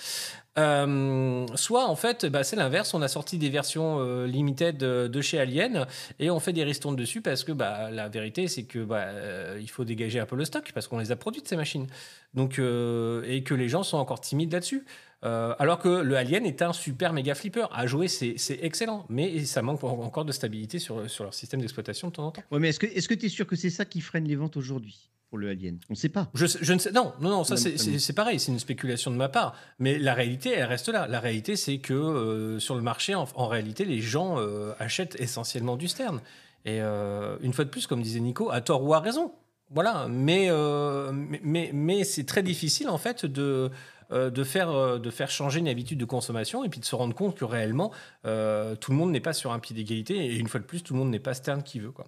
Euh, 0.59 1.47
soit 1.55 1.87
en 1.89 1.97
fait, 1.97 2.27
bah, 2.27 2.45
c'est 2.45 2.57
l'inverse, 2.57 2.93
on 2.93 3.01
a 3.01 3.09
sorti 3.09 3.39
des 3.39 3.49
versions 3.49 4.25
limited 4.27 4.77
de, 4.77 5.09
de 5.09 5.21
chez 5.23 5.41
Alien 5.41 5.87
et 6.21 6.31
on 6.31 6.41
fait 6.41 6.53
des 6.53 6.63
ristournes 6.63 6.92
dessus 6.95 7.21
parce 7.23 7.45
que 7.45 7.53
bah, 7.53 7.91
la 7.91 8.09
vérité 8.09 8.49
c'est 8.49 8.65
que 8.65 8.79
bah, 8.81 9.03
euh, 9.07 9.59
il 9.61 9.69
faut 9.71 9.85
dégager 9.85 10.21
un 10.21 10.27
peu 10.27 10.37
le 10.37 10.45
stock 10.45 10.71
parce 10.75 10.89
qu'on 10.89 10.99
les 10.99 11.11
a 11.13 11.17
produites 11.17 11.49
ces 11.49 11.57
machines. 11.57 11.87
Donc 12.35 12.59
euh, 12.59 13.23
et 13.27 13.43
que 13.43 13.55
les 13.55 13.69
gens 13.69 13.83
sont 13.83 13.99
encore 13.99 14.21
timides 14.21 14.53
là-dessus. 14.53 14.85
Euh, 15.25 15.55
alors 15.61 15.79
que 15.79 15.89
le 15.89 16.17
Alien 16.17 16.45
est 16.47 16.63
un 16.63 16.73
super 16.73 17.13
méga 17.13 17.37
flipper. 17.37 17.67
À 17.73 17.87
jouer, 17.87 18.09
c'est 18.09 18.35
excellent, 18.61 19.07
mais 19.09 19.45
ça 19.45 19.63
manque 19.63 19.85
en- 19.85 20.01
encore 20.01 20.25
de 20.25 20.33
stabilité 20.33 20.81
sur, 20.81 21.09
sur 21.09 21.23
leur 21.23 21.33
système 21.33 21.61
d'exploitation 21.61 22.09
de 22.09 22.13
temps 22.13 22.27
en 22.27 22.31
temps. 22.33 22.43
Ouais, 22.51 22.59
mais 22.59 22.71
est-ce 22.71 22.81
que 23.09 23.15
tu 23.15 23.27
es 23.27 23.29
sûr 23.29 23.47
que 23.47 23.55
c'est 23.55 23.71
ça 23.71 23.85
qui 23.85 24.01
freine 24.01 24.25
les 24.25 24.35
ventes 24.35 24.57
aujourd'hui 24.57 25.11
pour 25.29 25.39
le 25.39 25.49
Alien? 25.51 25.79
On 25.89 25.93
ne 25.93 25.97
sait 25.97 26.09
pas. 26.09 26.29
Je, 26.35 26.47
je 26.61 26.73
ne 26.73 26.79
sais, 26.81 26.91
non, 26.91 27.13
non, 27.21 27.31
non, 27.31 27.45
ça 27.45 27.57
c'est- 27.57 28.13
pareil, 28.15 28.41
c'est 28.41 28.51
une 28.51 28.59
spéculation 28.59 29.13
de 29.13 29.17
ma 29.17 29.29
part. 29.29 29.55
Mais 29.79 29.97
la 29.97 30.13
réalité, 30.15 30.51
elle 30.57 30.65
reste 30.65 30.89
là. 30.89 31.07
La 31.07 31.21
réalité, 31.21 31.55
c'est 31.55 31.79
que 31.79 31.95
euh, 31.95 32.59
sur 32.59 32.75
le 32.75 32.83
marché, 32.83 33.15
en, 33.15 33.29
en 33.37 33.47
réalité, 33.47 33.85
les 33.85 34.01
gens 34.01 34.41
euh, 34.41 34.73
achètent 34.81 35.15
essentiellement 35.21 35.77
du 35.77 35.87
Stern. 35.87 36.21
Et 36.65 36.81
euh, 36.81 37.37
une 37.43 37.53
fois 37.53 37.65
de 37.65 37.71
plus, 37.71 37.87
comme 37.87 38.03
disait 38.03 38.21
Nico, 38.21 38.51
à 38.51 38.61
tort 38.61 38.83
ou 38.85 38.95
à 38.95 39.01
raison. 39.01 39.33
Voilà, 39.71 40.07
mais, 40.09 40.47
euh, 40.51 41.11
mais, 41.13 41.41
mais, 41.43 41.71
mais 41.73 42.05
c'est 42.05 42.25
très 42.25 42.43
difficile 42.43 42.91
en 42.91 42.99
fait 42.99 43.25
de, 43.25 43.71
euh, 44.13 44.29
de, 44.29 44.45
faire, 44.45 45.01
de 45.01 45.11
faire 45.11 45.31
changer 45.31 45.61
une 45.61 45.69
habitude 45.69 45.99
de 45.99 46.05
consommation 46.05 46.63
et 46.63 46.69
puis 46.69 46.79
de 46.79 46.85
se 46.85 46.95
rendre 46.95 47.15
compte 47.15 47.37
que 47.39 47.45
réellement, 47.47 47.91
euh, 48.27 48.77
tout 48.77 48.91
le 48.91 48.99
monde 48.99 49.11
n'est 49.13 49.21
pas 49.21 49.33
sur 49.33 49.51
un 49.51 49.59
pied 49.59 49.75
d'égalité 49.75 50.15
et 50.27 50.37
une 50.37 50.47
fois 50.49 50.61
de 50.61 50.67
plus, 50.67 50.83
tout 50.83 50.93
le 50.93 50.99
monde 50.99 51.11
n'est 51.11 51.19
pas 51.19 51.33
Stern 51.33 51.63
qui 51.63 51.81
veut. 51.81 51.91
Quoi. 51.91 52.05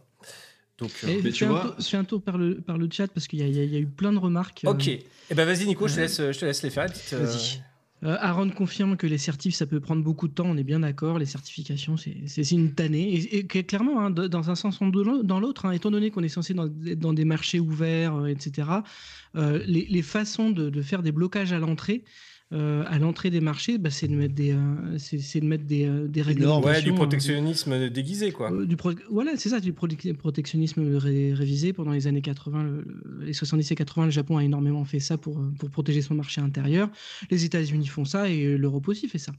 Donc, 0.77 0.91
euh, 1.05 1.07
Mais 1.07 1.23
fais 1.23 1.31
tu 1.33 1.45
un 1.47 1.49
vois- 1.49 1.63
tour- 1.63 1.75
fais 1.87 1.97
un 1.97 2.05
tour 2.05 2.21
par 2.23 2.37
le, 2.37 2.61
par 2.61 2.77
le 2.77 2.87
chat 2.93 3.09
parce 3.09 3.27
qu'il 3.29 3.39
y, 3.39 3.43
a- 3.43 3.47
il 3.47 3.55
y 3.57 3.67
y 3.73 3.77
a 3.77 3.81
eu 3.81 3.87
plein 3.87 4.13
de 4.13 4.19
remarques. 4.19 4.63
euh, 4.67 4.71
ok. 4.73 4.87
Eh 4.89 5.35
ben 5.35 5.47
vas-y 5.47 5.65
Nico, 5.67 5.89
je 5.89 5.95
te 5.95 6.01
laisse, 6.01 6.19
je 6.19 6.39
te 6.39 6.45
laisse 6.45 6.63
les 6.63 6.71
faire. 6.71 6.87
petite, 6.87 7.15
euh, 8.05 8.17
Aaron 8.21 8.51
confirme 8.51 8.97
que 8.97 9.07
les 9.07 9.19
certifs, 9.19 9.55
ça 9.55 9.67
peut 9.67 9.81
prendre 9.81 10.03
beaucoup 10.03 10.29
de 10.29 10.35
temps, 10.35 10.47
on 10.47 10.57
est 10.57 10.65
bien 10.65 10.81
d'accord. 10.81 11.19
Les 11.19 11.27
certifications, 11.27 11.97
c'est 11.97 12.51
une 12.51 12.75
tannée. 12.75 13.15
Et, 13.33 13.47
clairement, 13.47 14.01
hein, 14.01 14.11
dans 14.11 14.51
un 14.51 14.55
sens 14.55 14.81
ou 14.81 14.91
dans 15.23 15.41
l'autre, 15.41 15.65
hein, 15.65 15.71
étant 15.73 15.91
donné 15.91 16.11
qu'on 16.11 16.23
est 16.23 16.29
censé 16.29 16.53
dans, 16.53 16.69
dans 16.69 17.13
des 17.15 17.25
marchés 17.25 17.61
ouverts, 17.61 18.17
euh, 18.17 18.27
etc., 18.27 18.69
euh, 19.37 19.63
les, 19.67 20.03
façons 20.03 20.51
de 20.51 20.83
faire 20.83 21.03
des 21.03 21.13
blocages 21.13 21.53
à 21.53 21.59
l'entrée, 21.59 22.05
euh, 22.55 22.85
à 22.87 22.99
l'entrée 22.99 23.31
des 23.31 23.41
marchés, 23.41 23.77
bah, 23.79 23.91
c'est 23.91 24.07
de 24.09 24.15
mettre 24.15 24.35
des, 24.35 24.53
euh, 24.53 24.97
c'est 24.99 25.41
de 25.41 25.45
mettre 25.47 25.65
des, 25.65 25.87
euh, 25.87 26.07
des 26.07 26.23
réglementations. 26.23 26.71
Ouais, 26.71 26.83
du 26.83 26.91
euh, 26.93 26.95
protectionnisme 26.95 27.89
déguisé, 27.91 28.31
quoi. 28.33 28.51
du 28.65 28.77
pro- 28.77 28.93
voilà, 29.11 29.33
c'est 29.37 29.49
ça, 29.49 29.59
du 29.61 29.73
prote- 29.73 30.13
protectionnisme 30.15 30.97
ré- 30.97 31.35
révisé 31.35 31.73
pendant 31.73 31.91
les 31.91 32.07
années 32.07 32.23
80, 32.23 32.63
le- 32.63 32.85
le- 33.05 33.25
les 33.25 33.33
70 33.33 33.71
et 33.71 33.75
80, 33.75 34.05
le 34.07 34.11
Japon 34.13 34.39
a 34.39 34.45
énormément 34.45 34.85
fait 34.85 35.01
ça 35.01 35.19
pour, 35.19 35.41
pour 35.59 35.69
protéger 35.71 36.01
son 36.01 36.15
marché 36.15 36.41
intérieur. 36.41 36.89
Les 37.31 37.45
États-Unis 37.45 37.89
font 37.89 38.05
ça 38.05 38.29
et 38.31 38.57
l'Europe 38.57 38.87
aussi 38.89 39.09
fait 39.09 39.19
ça. 39.19 39.33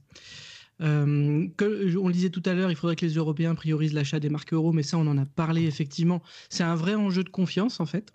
Euh, 0.81 1.47
que, 1.55 1.95
on 1.97 2.07
le 2.07 2.13
disait 2.13 2.29
tout 2.29 2.43
à 2.45 2.53
l'heure, 2.53 2.69
il 2.69 2.75
faudrait 2.75 2.97
que 2.97 3.05
les 3.05 3.13
Européens 3.13 3.55
priorisent 3.55 3.93
l'achat 3.93 4.19
des 4.19 4.29
marques 4.29 4.53
euro, 4.53 4.73
mais 4.73 4.83
ça, 4.83 4.97
on 4.97 5.07
en 5.07 5.17
a 5.17 5.25
parlé 5.25 5.63
effectivement. 5.63 6.21
C'est 6.49 6.63
un 6.63 6.75
vrai 6.75 6.95
enjeu 6.95 7.23
de 7.23 7.29
confiance 7.29 7.79
en 7.79 7.85
fait. 7.85 8.11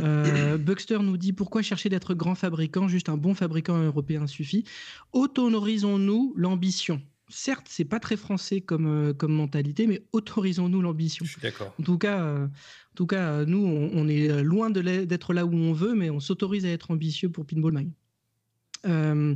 Euh, 0.00 0.58
Buxter 0.58 0.98
nous 0.98 1.16
dit 1.16 1.32
pourquoi 1.32 1.62
chercher 1.62 1.88
d'être 1.88 2.14
grand 2.14 2.34
fabricant, 2.34 2.88
juste 2.88 3.08
un 3.08 3.16
bon 3.16 3.34
fabricant 3.34 3.78
européen 3.78 4.26
suffit. 4.26 4.64
Autorisons-nous 5.12 6.34
l'ambition. 6.36 7.00
Certes, 7.28 7.66
c'est 7.68 7.84
pas 7.84 8.00
très 8.00 8.16
français 8.16 8.60
comme, 8.60 8.86
euh, 8.86 9.14
comme 9.14 9.32
mentalité, 9.32 9.86
mais 9.86 10.04
autorisons-nous 10.12 10.82
l'ambition. 10.82 11.24
Je 11.24 11.32
suis 11.32 11.40
d'accord. 11.40 11.74
En 11.80 11.82
tout 11.82 11.98
cas, 11.98 12.20
euh, 12.22 12.46
en 12.46 12.94
tout 12.96 13.06
cas 13.06 13.44
nous, 13.44 13.64
on, 13.64 13.90
on 13.94 14.08
est 14.08 14.42
loin 14.42 14.70
d'être 14.70 15.32
là 15.32 15.46
où 15.46 15.54
on 15.54 15.72
veut, 15.72 15.94
mais 15.94 16.10
on 16.10 16.20
s'autorise 16.20 16.66
à 16.66 16.70
être 16.70 16.90
ambitieux 16.90 17.30
pour 17.30 17.46
Pinball 17.46 17.72
Mag. 17.72 17.88
Euh, 18.86 19.34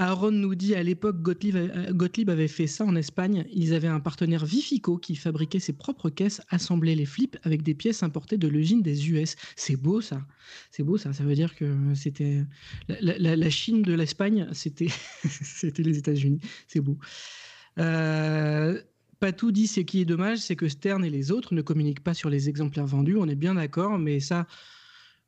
Aaron 0.00 0.30
nous 0.30 0.54
dit 0.54 0.74
à 0.74 0.82
l'époque, 0.82 1.20
Gottlieb, 1.22 1.56
euh, 1.56 1.92
Gottlieb 1.92 2.30
avait 2.30 2.48
fait 2.48 2.66
ça 2.66 2.84
en 2.84 2.94
Espagne. 2.94 3.46
Ils 3.52 3.74
avaient 3.74 3.88
un 3.88 4.00
partenaire 4.00 4.44
Vifico 4.44 4.96
qui 4.96 5.16
fabriquait 5.16 5.58
ses 5.58 5.72
propres 5.72 6.08
caisses, 6.08 6.40
assemblait 6.50 6.94
les 6.94 7.06
flips 7.06 7.36
avec 7.42 7.62
des 7.62 7.74
pièces 7.74 8.02
importées 8.02 8.38
de 8.38 8.46
l'usine 8.46 8.82
des 8.82 9.10
US. 9.10 9.34
C'est 9.56 9.76
beau 9.76 10.00
ça. 10.00 10.24
C'est 10.70 10.84
beau 10.84 10.98
ça. 10.98 11.12
Ça 11.12 11.24
veut 11.24 11.34
dire 11.34 11.56
que 11.56 11.74
c'était 11.94 12.44
la 12.88 13.50
Chine 13.50 13.82
de 13.82 13.94
l'Espagne, 13.94 14.48
c'était 14.52 14.88
c'était 15.24 15.82
les 15.82 15.98
États-Unis. 15.98 16.40
C'est 16.68 16.80
beau. 16.80 16.98
Euh, 17.78 18.80
Patou 19.20 19.50
dit 19.50 19.66
ce 19.66 19.80
qui 19.80 20.00
est 20.00 20.04
dommage, 20.04 20.38
c'est 20.38 20.56
que 20.56 20.68
Stern 20.68 21.04
et 21.04 21.10
les 21.10 21.32
autres 21.32 21.54
ne 21.54 21.62
communiquent 21.62 22.04
pas 22.04 22.14
sur 22.14 22.30
les 22.30 22.48
exemplaires 22.48 22.86
vendus. 22.86 23.16
On 23.16 23.26
est 23.26 23.34
bien 23.34 23.54
d'accord, 23.54 23.98
mais 23.98 24.20
ça, 24.20 24.46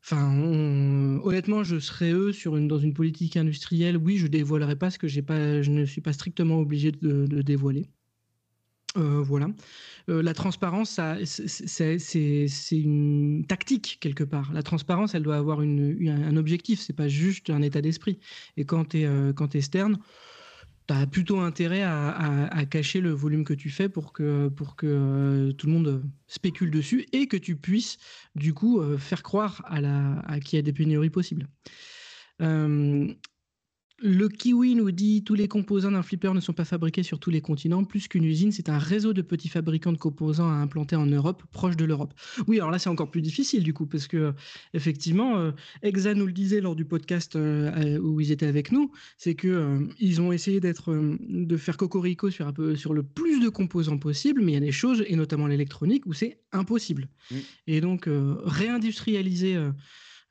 enfin, 0.03 0.31
on- 0.33 1.21
honnêtement, 1.25 1.65
je 1.65 1.79
serais 1.79 2.13
eux 2.13 2.33
sur 2.33 2.57
une, 2.57 2.69
dans 2.69 2.79
une 2.79 2.95
politique 2.95 3.37
industrielle. 3.37 3.97
Oui, 3.97 4.17
je 4.19 4.27
dévoilerai 4.27 4.77
pas 4.77 4.91
ce 4.91 4.99
que 4.99 5.09
j'ai 5.09 5.23
pas, 5.23 5.63
je 5.63 5.71
ne 5.71 5.85
suis 5.85 6.01
pas 6.01 6.13
strictement 6.13 6.59
obligé 6.59 6.93
de, 6.93 7.27
dévoiler. 7.43 7.87
Euh, 8.97 9.23
voilà. 9.23 9.49
Euh, 10.09 10.21
la 10.21 10.35
transparence, 10.35 10.99
c'est- 11.25 12.49
une 12.73 13.45
tactique 13.47 13.99
quelque 14.01 14.25
part. 14.25 14.53
La 14.53 14.65
transparence, 14.65 15.15
elle 15.15 15.23
doit 15.23 15.37
avoir 15.37 15.63
une, 15.63 16.09
un 16.09 16.37
objectif. 16.37 16.81
C'est 16.81 16.93
pas 16.97 17.09
juste 17.09 17.51
un 17.51 17.63
état 17.63 17.81
d'esprit. 17.81 18.19
Et 18.57 18.65
quand 18.65 18.91
tu 18.91 19.03
es, 19.03 19.35
quand 19.35 19.55
es 19.55 19.61
tu 20.91 21.07
plutôt 21.07 21.41
intérêt 21.41 21.83
à 21.83 22.65
cacher 22.69 23.01
le 23.01 23.11
volume 23.11 23.45
que 23.45 23.55
tu 23.55 23.71
fais 23.71 23.89
pour 23.89 24.13
que, 24.13 24.49
pour 24.49 24.77
que 24.77 24.87
euh, 24.87 25.53
tout 25.53 25.67
le 25.67 25.73
monde 25.73 26.03
spécule 26.27 26.71
dessus 26.71 27.07
et 27.13 27.27
que 27.27 27.37
tu 27.37 27.57
puisses, 27.57 27.99
du 28.35 28.55
coup, 28.55 28.81
euh, 28.81 28.99
faire 28.99 29.23
croire 29.23 29.63
à, 29.67 29.81
la, 29.81 30.21
à 30.27 30.41
qu'il 30.41 30.57
y 30.57 30.61
a 30.61 30.63
des 30.63 30.73
pénuries 30.73 31.11
possibles. 31.11 31.49
Euh, 32.43 33.13
le 34.03 34.29
Kiwi 34.29 34.75
nous 34.75 34.91
dit 34.91 35.23
tous 35.25 35.35
les 35.35 35.49
composants 35.49 35.91
d'un 35.91 36.03
flipper 36.03 36.33
ne 36.33 36.41
sont 36.41 36.53
pas 36.53 36.65
fabriqués 36.65 37.03
sur 37.03 37.19
tous 37.19 37.31
les 37.31 37.41
continents. 37.41 37.85
Plus 37.85 38.09
qu'une 38.09 38.25
usine, 38.25 38.51
c'est 38.51 38.69
un 38.69 38.79
réseau 38.79 39.13
de 39.13 39.23
petits 39.23 39.49
fabricants 39.49 39.93
de 39.93 39.99
composants 39.99 40.49
à 40.49 40.55
implanter 40.55 40.97
en 40.97 41.07
Europe, 41.07 41.43
proche 41.53 41.77
de 41.77 41.85
l'Europe. 41.85 42.15
Oui, 42.47 42.59
alors 42.59 42.71
là, 42.71 42.79
c'est 42.79 42.89
encore 42.89 43.11
plus 43.11 43.21
difficile 43.21 43.63
du 43.63 43.75
coup, 43.75 43.87
parce 43.87 44.07
que 44.07 44.33
effectivement, 44.73 45.39
euh, 45.39 45.53
Exa 45.83 46.15
nous 46.15 46.27
le 46.27 46.33
disait 46.33 46.61
lors 46.61 46.77
du 46.77 46.85
podcast 46.85 47.37
euh, 47.37 47.71
euh, 47.77 47.99
où 47.99 48.21
ils 48.21 48.33
étaient 48.33 48.47
avec 48.47 48.73
nous, 48.73 48.91
c'est 49.19 49.35
que 49.35 49.49
euh, 49.49 49.79
ils 49.99 50.21
ont 50.21 50.33
essayé 50.33 50.61
d'être, 50.61 50.95
de 51.21 51.57
faire 51.57 51.77
cocorico 51.77 52.31
sur 52.31 52.47
un 52.47 52.53
peu, 52.53 52.77
sur 52.77 52.95
le 52.95 53.03
plus 53.03 53.41
de 53.41 53.49
composants 53.49 53.99
possible, 53.99 54.41
mais 54.43 54.53
il 54.53 54.55
y 54.55 54.59
a 54.59 54.61
des 54.61 54.73
choses, 54.73 55.05
et 55.07 55.17
notamment 55.17 55.47
l'électronique, 55.47 56.07
où 56.07 56.15
c'est 56.15 56.41
impossible. 56.53 57.09
Et 57.67 57.81
donc 57.81 58.09
réindustrialiser. 58.09 59.59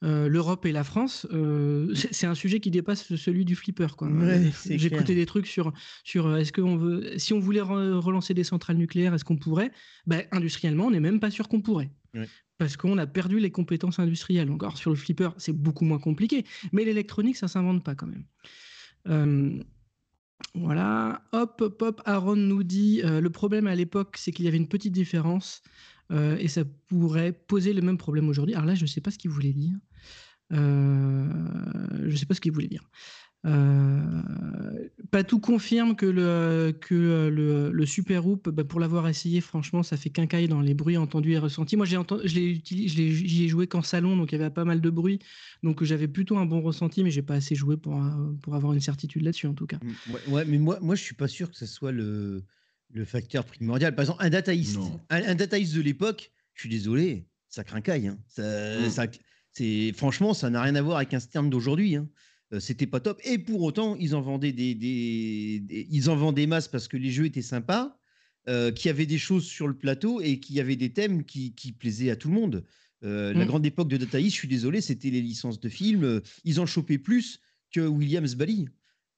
Euh, 0.03 0.29
l'Europe 0.29 0.65
et 0.65 0.71
la 0.71 0.83
France, 0.83 1.27
euh, 1.33 1.93
c'est 1.93 2.25
un 2.27 2.35
sujet 2.35 2.59
qui 2.61 2.71
dépasse 2.71 3.15
celui 3.15 3.43
du 3.43 3.55
flipper. 3.55 3.87
quoi. 3.97 4.07
Ouais, 4.07 4.49
Euh, 4.69 4.77
écouté 4.95 5.13
des 5.15 5.25
trucs 5.25 5.45
sur, 5.47 5.73
sur 6.03 6.37
est-ce 6.37 6.53
qu'on 6.53 6.77
veut, 6.77 7.17
si 7.17 7.33
on 7.33 7.39
voulait 7.39 7.59
re- 7.61 7.93
relancer 7.99 8.33
des 8.33 8.43
centrales 8.45 8.77
nucléaires, 8.77 9.13
est-ce 9.13 9.25
qu'on 9.25 9.37
pourrait? 9.37 9.71
Ben, 10.07 10.23
Industriellement, 10.31 10.85
on 10.85 10.91
n'est 10.91 10.99
même 11.01 11.19
pas 11.19 11.31
sûr 11.31 11.47
qu'on 11.49 11.61
pourrait. 11.61 11.91
Ouais. 12.13 12.27
Parce 12.57 12.75
qu'on 12.77 12.97
a 12.97 13.07
perdu 13.07 13.39
les 13.39 13.51
compétences 13.51 13.99
industrielles. 13.99 14.49
Encore 14.51 14.77
sur 14.77 14.89
le 14.89 14.95
flipper, 14.97 15.29
c'est 15.37 15.53
beaucoup 15.53 15.85
moins 15.85 15.99
compliqué. 15.99 16.45
Mais 16.71 16.83
l'électronique, 16.85 17.37
ça 17.37 17.47
s'invente 17.47 17.83
pas 17.83 17.95
quand 17.95 18.07
même. 18.07 18.23
Euh, 19.07 19.61
voilà. 20.55 21.21
Hop, 21.31 21.61
hop, 21.61 21.81
hop. 21.81 22.01
Aaron 22.05 22.35
nous 22.35 22.63
dit 22.63 23.01
euh, 23.03 23.21
le 23.21 23.29
problème 23.29 23.67
à 23.67 23.75
l'époque, 23.75 24.15
c'est 24.17 24.31
qu'il 24.31 24.45
y 24.45 24.47
avait 24.47 24.57
une 24.57 24.67
petite 24.67 24.93
différence 24.93 25.61
euh, 26.11 26.37
et 26.37 26.47
ça 26.47 26.63
pourrait 26.87 27.31
poser 27.33 27.73
le 27.73 27.81
même 27.81 27.97
problème 27.97 28.27
aujourd'hui. 28.29 28.55
Alors 28.55 28.65
là, 28.65 28.75
je 28.75 28.81
ne 28.83 28.87
sais 28.87 29.01
pas 29.01 29.11
ce 29.11 29.17
qu'il 29.17 29.31
voulait 29.31 29.53
dire. 29.53 29.75
Euh, 30.51 31.29
je 32.05 32.11
ne 32.11 32.15
sais 32.15 32.25
pas 32.25 32.33
ce 32.33 32.41
qu'il 32.41 32.51
voulait 32.51 32.67
dire. 32.67 32.83
Euh, 33.45 34.21
Patou 35.11 35.39
confirme 35.39 35.95
que 35.95 36.05
le, 36.05 36.71
que 36.77 36.93
euh, 36.93 37.29
le, 37.29 37.71
le 37.71 37.85
Super 37.85 38.27
Hoop, 38.27 38.49
bah, 38.49 38.63
pour 38.65 38.79
l'avoir 38.81 39.07
essayé, 39.07 39.39
franchement, 39.39 39.81
ça 39.81 39.95
fait 39.95 40.09
quincaille 40.09 40.47
dans 40.49 40.59
les 40.61 40.73
bruits 40.73 40.97
entendus 40.97 41.31
et 41.31 41.37
ressentis. 41.37 41.77
Moi, 41.77 41.85
j'ai 41.85 41.97
j'y 42.65 43.43
ai 43.43 43.47
joué 43.47 43.67
qu'en 43.67 43.81
salon, 43.81 44.17
donc 44.17 44.31
il 44.31 44.37
y 44.39 44.41
avait 44.41 44.53
pas 44.53 44.65
mal 44.65 44.81
de 44.81 44.89
bruit. 44.89 45.19
Donc 45.63 45.83
j'avais 45.83 46.07
plutôt 46.09 46.37
un 46.37 46.45
bon 46.45 46.61
ressenti, 46.61 47.03
mais 47.03 47.11
j'ai 47.11 47.21
pas 47.21 47.35
assez 47.35 47.55
joué 47.55 47.77
pour, 47.77 47.95
euh, 48.03 48.09
pour 48.41 48.55
avoir 48.55 48.73
une 48.73 48.81
certitude 48.81 49.21
là-dessus, 49.23 49.47
en 49.47 49.53
tout 49.53 49.67
cas. 49.67 49.79
Ouais, 50.11 50.19
ouais, 50.27 50.45
mais 50.45 50.57
moi, 50.57 50.77
moi, 50.81 50.95
je 50.95 51.03
suis 51.03 51.15
pas 51.15 51.27
sûr 51.29 51.49
que 51.49 51.55
ce 51.57 51.65
soit 51.65 51.93
le, 51.93 52.43
le 52.93 53.05
facteur 53.05 53.45
primordial. 53.45 53.95
Par 53.95 54.03
exemple, 54.03 54.21
un 54.23 54.29
dataïste, 54.29 54.79
un, 55.09 55.23
un 55.23 55.35
dataïste 55.35 55.75
de 55.75 55.81
l'époque, 55.81 56.31
je 56.55 56.61
suis 56.61 56.69
désolé, 56.69 57.25
ça 57.47 57.63
crincaille. 57.63 58.07
Hein. 58.07 58.17
Ça, 58.27 58.43
Mm. 58.85 58.89
ça- 58.89 59.07
c'est, 59.51 59.91
franchement, 59.95 60.33
ça 60.33 60.49
n'a 60.49 60.61
rien 60.61 60.75
à 60.75 60.81
voir 60.81 60.97
avec 60.97 61.13
un 61.13 61.19
Stern 61.19 61.49
d'aujourd'hui. 61.49 61.95
Hein. 61.95 62.07
Euh, 62.53 62.59
C'était 62.59 62.87
pas 62.87 62.99
top. 62.99 63.19
Et 63.23 63.37
pour 63.37 63.61
autant, 63.61 63.95
ils 63.95 64.15
en 64.15 64.21
vendaient 64.21 64.51
des, 64.51 64.73
des- 64.75 65.59
des- 65.59 65.87
ils 65.91 66.09
en 66.09 66.15
vendaient 66.15 66.47
masses 66.47 66.67
parce 66.67 66.87
que 66.87 66.97
les 66.97 67.11
jeux 67.11 67.25
étaient 67.25 67.41
sympas, 67.41 67.97
euh, 68.47 68.71
qu'il 68.71 68.87
y 68.87 68.89
avait 68.89 69.05
des 69.05 69.17
choses 69.17 69.45
sur 69.45 69.67
le 69.67 69.75
plateau 69.75 70.21
et 70.21 70.39
qu'il 70.39 70.55
y 70.55 70.59
avait 70.59 70.75
des 70.75 70.91
thèmes 70.91 71.23
qui, 71.23 71.53
qui 71.53 71.71
plaisaient 71.71 72.09
à 72.09 72.15
tout 72.15 72.29
le 72.29 72.33
monde. 72.35 72.65
Euh, 73.03 73.33
La 73.33 73.45
Mm. 73.45 73.47
grande 73.47 73.65
époque 73.65 73.87
de 73.89 73.97
Data 73.97 74.19
East, 74.19 74.31
je 74.35 74.39
suis 74.39 74.47
désolé, 74.47 74.81
c'était 74.81 75.09
les 75.09 75.21
licences 75.21 75.59
de 75.59 75.69
films. 75.69 76.21
Ils 76.43 76.59
en 76.59 76.65
chopaient 76.65 76.97
plus 76.97 77.39
que 77.73 77.81
Williams 77.81 78.35
Bally. 78.35 78.67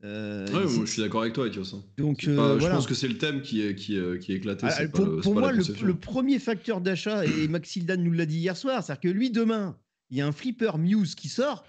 Euh, 0.04 0.46
Ouais, 0.48 0.67
c'est- 0.67 0.76
moi, 0.78 0.86
je 0.86 0.91
suis 0.91 1.02
d'accord 1.02 1.22
avec 1.22 1.34
toi, 1.34 1.46
Etios. 1.48 1.76
hein. 1.76 1.84
donc 1.98 2.24
euh, 2.28 2.56
Je 2.56 2.60
voilà. 2.60 2.76
pense 2.76 2.88
que 2.88 2.96
c'est 2.96 3.08
le 3.08 3.17
thème 3.17 3.41
qui 3.44 3.62
est, 3.62 3.76
qui 3.76 3.96
est, 3.98 4.20
qui 4.20 4.34
est 4.34 4.36
éclaté. 4.36 4.65
Ah, 4.70 4.88
pour 4.88 5.36
moi, 5.36 5.52
le, 5.52 5.63
le 5.86 5.94
premier 5.96 6.39
facteur 6.39 6.82
d'achat, 6.82 7.24
et 7.26 7.48
Maxildan 7.48 7.98
nous 8.04 8.12
l'a 8.12 8.26
dit 8.26 8.38
hier 8.39 8.58
soir, 8.58 8.84
c'est-à-dire 8.84 9.00
que 9.02 9.08
lui, 9.10 9.30
demain, 9.30 9.78
il 10.12 10.17
y 10.17 10.21
a 10.21 10.28
un 10.28 10.32
flipper 10.32 10.78
Muse 10.78 11.15
qui 11.15 11.30
sort, 11.30 11.65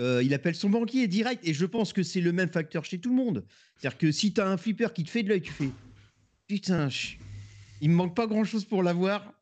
euh, 0.00 0.22
il 0.22 0.32
appelle 0.32 0.54
son 0.54 0.70
banquier 0.70 1.06
direct. 1.08 1.46
Et 1.46 1.52
je 1.52 1.66
pense 1.66 1.92
que 1.92 2.02
c'est 2.02 2.20
le 2.20 2.32
même 2.32 2.50
facteur 2.50 2.84
chez 2.84 2.98
tout 2.98 3.10
le 3.10 3.16
monde. 3.16 3.44
C'est-à-dire 3.76 3.98
que 3.98 4.10
si 4.12 4.32
tu 4.32 4.40
as 4.40 4.48
un 4.48 4.56
flipper 4.56 4.88
qui 4.94 5.04
te 5.04 5.10
fait 5.10 5.22
de 5.22 5.28
l'œil, 5.28 5.42
tu 5.42 5.52
fais 5.52 5.68
Putain, 6.46 6.88
je- 6.88 7.16
il 7.80 7.90
me 7.90 7.94
manque 7.94 8.14
pas 8.16 8.26
grand-chose 8.26 8.64
pour 8.64 8.82
l'avoir. 8.82 9.32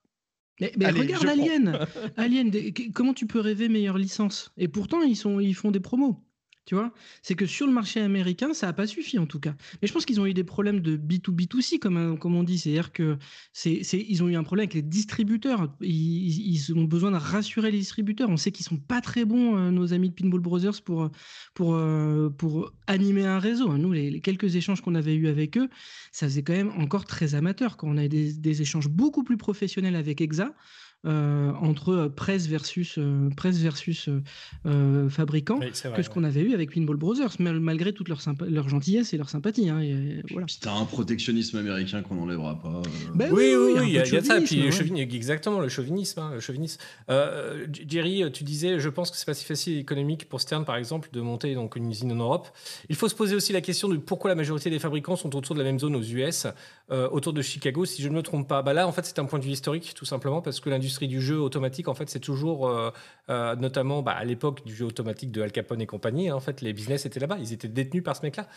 Mais, 0.61 0.73
mais 0.79 0.87
Allez, 0.87 1.01
regarde. 1.01 1.27
Alien. 1.27 1.87
Alien, 2.17 2.51
des- 2.51 2.73
comment 2.93 3.15
tu 3.15 3.27
peux 3.27 3.41
rêver 3.41 3.69
meilleure 3.69 3.97
licence? 3.99 4.53
Et 4.57 4.69
pourtant, 4.69 5.03
ils, 5.03 5.17
sont, 5.17 5.41
ils 5.41 5.55
font 5.55 5.71
des 5.71 5.81
promos. 5.81 6.23
Tu 6.67 6.75
vois? 6.75 6.93
C'est 7.23 7.35
que 7.35 7.47
sur 7.47 7.67
le 7.67 7.73
marché 7.73 8.01
américain, 8.01 8.53
ça 8.55 8.67
n'a 8.67 8.73
pas 8.73 8.87
suffi 8.87 9.19
en 9.19 9.27
tout 9.27 9.41
cas. 9.41 9.55
Mais 9.81 9.89
je 9.89 9.93
pense 9.93 10.05
qu'ils 10.05 10.21
ont 10.21 10.27
eu 10.27 10.35
des 10.35 10.45
problèmes 10.45 10.81
de 10.81 10.97
B2B2C, 10.97 11.79
comme, 11.79 12.19
on 12.23 12.43
dit. 12.45 12.59
C'est-à-dire 12.59 12.93
que 12.93 13.19
c'est, 13.53 13.81
ils 13.93 14.23
ont 14.23 14.29
eu 14.29 14.37
un 14.37 14.43
problème 14.45 14.65
avec 14.65 14.75
les 14.75 14.83
distributeurs. 14.83 15.75
Ils, 15.81 16.55
ils 16.55 16.75
ont 16.75 16.85
besoin 16.85 17.11
de 17.11 17.17
rassurer 17.17 17.71
les 17.71 17.79
distributeurs. 17.79 18.29
On 18.29 18.37
sait 18.37 18.53
qu'ils 18.53 18.67
sont 18.67 18.77
pas 18.77 19.01
très 19.01 19.25
bons, 19.25 19.57
euh, 19.57 19.71
nos 19.71 19.93
amis 19.95 20.11
de 20.11 20.15
Pinball 20.15 20.41
Brothers, 20.41 20.83
pour, 20.83 21.11
pour, 21.55 21.75
euh, 21.75 22.29
pour 22.31 22.73
animer 22.87 23.25
un 23.25 23.39
réseau. 23.39 23.77
Nous, 23.77 23.93
les, 23.93 24.21
quelques 24.21 24.55
échanges 24.55 24.81
qu'on 24.81 24.95
avait 24.95 25.15
eus 25.15 25.29
avec 25.29 25.57
eux, 25.57 25.69
ça 26.13 26.27
faisait 26.27 26.43
quand 26.43 26.53
même 26.53 26.71
encore 26.79 27.05
très 27.05 27.35
amateur. 27.35 27.77
Quand 27.79 27.89
on 27.89 27.97
avait 27.97 28.09
des, 28.09 28.35
des 28.35 28.63
échanges 28.63 28.89
beaucoup 28.89 29.25
plus 29.25 29.39
professionnels 29.39 29.97
avec 29.97 30.21
EXA, 30.21 30.55
euh, 31.07 31.53
entre 31.63 31.89
euh, 31.93 32.09
presse 32.11 32.47
versus, 32.47 32.97
euh, 32.99 33.31
presse 33.37 33.57
versus 33.59 34.09
euh, 34.09 34.23
euh, 34.67 35.09
fabricant, 35.09 35.59
Oui, 35.61 35.69
c'est 35.73 35.89
vrai, 35.89 35.97
que 35.97 36.03
ce 36.03 36.09
ouais. 36.09 36.15
qu'on 36.15 36.25
avait 36.25 36.43
eu 36.43 36.53
avec 36.53 36.75
Pinball 36.75 36.97
Brothers, 36.97 37.31
mal- 37.39 37.59
malgré 37.61 37.93
toute 37.95 38.09
leur, 38.09 38.21
gentillesse 38.69 39.15
et 39.15 39.17
leur 39.17 39.31
sympathie. 39.31 39.71
hein, 39.71 39.81
et, 39.81 40.23
voilà. 40.31 40.47
T'as 40.61 40.75
un 40.75 40.85
protectionnisme 40.85 41.57
américain 41.57 42.03
qu'on 42.03 42.17
n'enlèvera 42.17 42.61
pas. 42.61 42.69
euh. 42.69 42.83
Ben 43.15 43.31
Oui, 43.33 43.45
oui, 43.57 43.73
oui, 43.79 43.83
il 43.87 43.93
y, 43.93 43.99
a 43.99 44.05
y 44.05 44.25
ça. 44.25 44.41
Puis 44.43 44.57
le 44.57 44.65
ouais. 44.67 44.71
chauvinisme, 44.71 45.15
exactement, 45.15 45.61
le 45.61 45.69
chauvinisme. 45.71 46.21
hein, 46.21 46.33
le 46.35 46.41
chauvinisme. 46.41 46.79
Euh, 47.09 47.67
Jerry, 47.89 48.23
tu 48.31 48.45
disais, 48.45 48.79
je 48.79 48.89
pense 48.91 49.11
que 49.11 49.17
c'est 49.17 49.25
pas 49.27 49.33
si 49.35 49.47
facile 49.47 49.79
économique 49.79 50.29
pour 50.29 50.43
Stern, 50.43 50.67
par 50.67 50.77
exemple, 50.77 51.09
de 51.13 51.23
monter 51.23 51.55
donc 51.55 51.77
une 51.77 51.91
usine 51.91 52.13
en 52.13 52.17
Europe. 52.17 52.49
Il 52.91 52.97
faut 52.97 53.09
se 53.09 53.15
poser 53.15 53.35
aussi 53.35 53.55
la 53.55 53.63
question 53.63 53.89
de 53.89 53.97
pourquoi 53.97 54.29
la 54.29 54.35
majorité 54.37 54.69
des 54.69 54.79
fabricants 54.79 55.17
sont 55.17 55.35
autour 55.35 55.55
de 55.55 55.61
la 55.61 55.65
même 55.65 55.79
zone 55.79 55.97
aux 55.97 56.03
US, 56.03 56.47
euh, 56.91 57.09
autour 57.09 57.33
de 57.33 57.41
Chicago, 57.41 57.87
si 57.87 58.03
je 58.03 58.09
ne 58.11 58.15
me 58.15 58.23
trompe 58.23 58.47
pas. 58.47 58.61
Bah 58.61 58.75
là, 58.75 58.87
en 58.87 58.93
fait, 58.93 59.07
c'est 59.07 59.19
un 59.19 59.25
point 59.25 59.39
de 59.39 59.45
vue 59.45 59.53
historique, 59.53 59.95
tout 59.95 60.05
simplement, 60.05 60.43
parce 60.43 60.61
que 60.61 60.69
l'industrie 60.69 60.90
du 60.99 61.21
jeu 61.21 61.41
automatique, 61.41 61.89
en 61.89 61.95
fait, 61.95 62.09
c'est 62.11 62.21
toujours, 62.21 62.69
euh, 62.69 62.91
euh, 63.29 63.55
notamment 63.57 64.03
bah, 64.03 64.13
à 64.13 64.25
l'époque 64.25 64.65
du 64.67 64.75
jeu 64.75 64.85
automatique 64.87 65.31
de 65.33 65.41
Al 65.43 65.53
Capone 65.53 65.81
et 65.81 65.87
compagnie, 65.87 66.29
hein, 66.29 66.35
en 66.37 66.41
fait, 66.41 66.61
les 66.61 66.73
business 66.73 67.07
étaient 67.07 67.21
là-bas, 67.21 67.39
ils 67.41 67.53
étaient 67.53 67.69
détenus 67.69 68.03
par 68.03 68.17
ce 68.17 68.23
mec-là. 68.23 68.49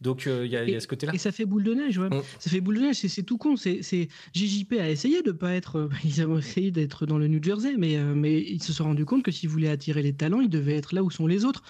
Donc 0.00 0.26
euh, 0.26 0.46
il 0.46 0.52
y, 0.52 0.56
a- 0.56 0.64
il 0.64 0.70
y 0.70 0.76
a 0.76 0.80
ce 0.80 0.86
côté-là. 0.88 1.12
Et 1.14 1.18
ça 1.18 1.32
fait 1.32 1.44
boule 1.44 1.64
de 1.64 1.74
neige, 1.74 1.98
ouais. 1.98 2.08
Mm. 2.08 2.22
Ça 2.38 2.50
fait 2.50 2.60
boule 2.60 2.76
de 2.76 2.80
neige, 2.82 2.96
c'est- 2.96 3.08
c'est 3.08 3.22
tout 3.22 3.38
con. 3.38 3.56
C'est 3.56 3.82
c'est- 3.82 4.08
JJP 4.34 4.74
a 4.80 4.88
essayé 4.90 5.22
de 5.22 5.32
pas 5.32 5.52
être. 5.54 5.88
Ils 6.04 6.24
ont 6.26 6.38
essayé 6.38 6.70
d'être 6.70 7.06
dans 7.06 7.18
le 7.18 7.28
New 7.28 7.42
Jersey, 7.42 7.74
mais, 7.78 7.96
euh, 7.96 8.14
mais 8.14 8.40
ils 8.40 8.62
se 8.62 8.72
sont 8.72 8.84
rendus 8.84 9.04
compte 9.04 9.22
que 9.22 9.30
s'ils 9.30 9.48
voulaient 9.48 9.68
attirer 9.70 10.02
les 10.02 10.12
talents, 10.14 10.40
ils 10.40 10.48
devaient 10.48 10.76
être 10.76 10.94
là 10.94 11.02
où 11.02 11.10
sont 11.10 11.26
les 11.26 11.44
autres. 11.44 11.62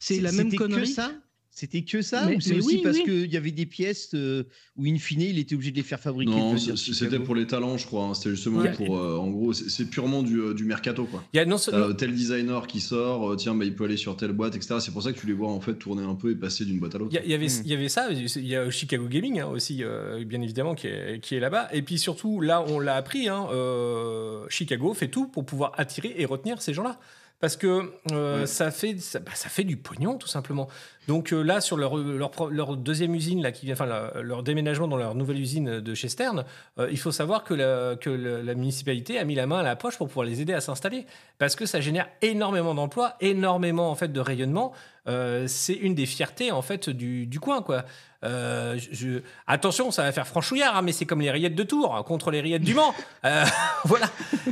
C'est 0.00 0.20
la 0.20 0.32
même 0.32 0.52
connerie. 0.54 0.82
que 0.82 0.88
ça 0.88 1.12
C'était 1.56 1.82
que 1.82 2.02
ça 2.02 2.26
Mais- 2.26 2.34
Ou 2.36 2.40
c'est 2.40 2.56
aussi 2.56 2.66
oui, 2.66 2.80
parce 2.82 2.96
oui. 2.96 3.04
qu'il 3.04 3.32
y 3.32 3.36
avait 3.36 3.52
des 3.52 3.64
pièces 3.64 4.10
euh, 4.14 4.42
où, 4.76 4.84
in 4.86 4.98
fine, 4.98 5.20
il 5.20 5.38
était 5.38 5.54
obligé 5.54 5.70
de 5.70 5.76
les 5.76 5.84
faire 5.84 6.00
fabriquer 6.00 6.32
Non, 6.32 6.56
c'était 6.56 7.20
pour 7.20 7.36
les 7.36 7.46
talents, 7.46 7.78
je 7.78 7.86
crois. 7.86 8.06
hein. 8.06 8.14
C'était 8.14 8.30
justement 8.30 8.58
Ouais. 8.58 8.72
pour. 8.72 8.98
euh, 8.98 9.16
en 9.18 9.30
gros, 9.30 9.52
c'est 9.52 9.84
purement 9.88 10.24
du, 10.24 10.40
euh, 10.40 10.52
du 10.52 10.64
mercato, 10.64 11.04
quoi. 11.04 11.22
Il 11.32 11.36
y 11.36 11.40
a 11.40 11.44
non 11.44 11.54
T'as 11.54 11.62
seulement. 11.62 11.94
tel 11.94 12.12
designer 12.12 12.66
qui 12.66 12.80
sort, 12.80 13.30
euh, 13.30 13.36
tiens, 13.36 13.54
bah, 13.54 13.64
il 13.64 13.72
peut 13.76 13.84
aller 13.84 13.96
sur 13.96 14.16
telle 14.16 14.32
boîte, 14.32 14.56
etc. 14.56 14.78
C'est 14.80 14.90
pour 14.90 15.04
ça 15.04 15.12
que 15.12 15.20
tu 15.20 15.28
les 15.28 15.32
vois 15.32 15.48
en 15.48 15.60
fait 15.60 15.74
tourner 15.74 16.02
un 16.02 16.16
peu 16.16 16.32
et 16.32 16.34
passer 16.34 16.64
d'une 16.64 16.80
boîte 16.80 16.96
à 16.96 16.98
l'autre. 16.98 17.16
Il 17.24 17.30
y, 17.30 17.34
avait, 17.34 17.46
Mm. 17.46 17.62
il 17.64 17.70
y 17.70 17.74
avait 17.74 17.88
ça, 17.88 18.08
il 18.10 18.46
y 18.48 18.56
a 18.56 18.68
Chicago 18.70 19.06
Gaming 19.06 19.38
hein, 19.38 19.46
aussi, 19.46 19.84
euh, 19.84 20.24
bien 20.24 20.42
évidemment, 20.42 20.74
qui 20.74 20.88
est, 20.88 21.20
qui 21.22 21.36
est 21.36 21.40
là-bas. 21.40 21.68
Et 21.72 21.82
puis 21.82 21.98
surtout, 22.00 22.40
là, 22.40 22.64
on 22.66 22.80
l'a 22.80 22.96
appris, 22.96 23.28
hein, 23.28 23.46
euh, 23.52 24.44
Chicago 24.48 24.92
fait 24.92 25.08
tout 25.08 25.28
pour 25.28 25.44
pouvoir 25.46 25.72
attirer 25.76 26.14
et 26.18 26.24
retenir 26.24 26.60
ces 26.60 26.74
gens-là. 26.74 26.98
Parce 27.40 27.56
que 27.56 27.90
euh, 28.12 28.40
Ouais. 28.40 28.46
ça, 28.46 28.70
fait, 28.70 28.98
ça, 29.00 29.18
bah, 29.18 29.32
ça 29.34 29.48
fait 29.50 29.64
du 29.64 29.76
pognon, 29.76 30.16
tout 30.16 30.28
simplement. 30.28 30.68
Donc 31.08 31.32
euh, 31.32 31.42
là, 31.42 31.60
sur 31.60 31.76
leur, 31.76 31.96
leur, 31.96 32.30
pro- 32.30 32.48
leur 32.48 32.76
deuxième 32.76 33.14
usine, 33.14 33.42
là, 33.42 33.52
qui 33.52 33.66
vient, 33.66 33.74
enfin, 33.74 33.86
leur, 33.86 34.22
leur 34.22 34.42
déménagement 34.42 34.88
dans 34.88 34.96
leur 34.96 35.14
nouvelle 35.14 35.38
usine 35.38 35.80
de 35.80 35.94
chez 35.94 36.08
Stern, 36.08 36.44
euh, 36.78 36.88
il 36.90 36.98
faut 36.98 37.12
savoir 37.12 37.44
que, 37.44 37.54
la, 37.54 37.96
que 37.96 38.10
le- 38.10 38.42
la 38.42 38.54
municipalité 38.54 39.18
a 39.18 39.24
mis 39.24 39.34
la 39.34 39.46
main 39.46 39.58
à 39.58 39.62
la 39.62 39.76
poche 39.76 39.96
pour 39.98 40.08
pouvoir 40.08 40.26
les 40.26 40.40
aider 40.40 40.54
à 40.54 40.60
s'installer. 40.60 41.06
Parce 41.38 41.56
que 41.56 41.66
ça 41.66 41.80
génère 41.80 42.08
énormément 42.22 42.74
d'emplois, 42.74 43.14
énormément 43.20 43.90
en 43.90 43.94
fait, 43.94 44.12
de 44.12 44.20
rayonnement. 44.20 44.72
Euh, 45.06 45.44
c'est 45.46 45.74
une 45.74 45.94
des 45.94 46.06
fiertés 46.06 46.50
en 46.50 46.62
fait 46.62 46.88
du, 46.88 47.26
du 47.26 47.38
coin 47.38 47.60
quoi. 47.60 47.84
Euh, 48.24 48.78
je- 48.90 49.20
Attention, 49.46 49.90
ça 49.90 50.02
va 50.02 50.12
faire 50.12 50.26
franchouillard, 50.26 50.76
hein, 50.76 50.80
mais 50.82 50.92
c'est 50.92 51.04
comme 51.04 51.20
les 51.20 51.30
rillettes 51.30 51.54
de 51.54 51.62
Tours 51.62 51.94
hein, 51.94 52.02
contre 52.02 52.30
les 52.30 52.40
rillettes 52.40 52.62
du 52.62 52.72
Mans. 52.72 52.94
Euh, 53.26 53.44
voilà. 53.84 54.06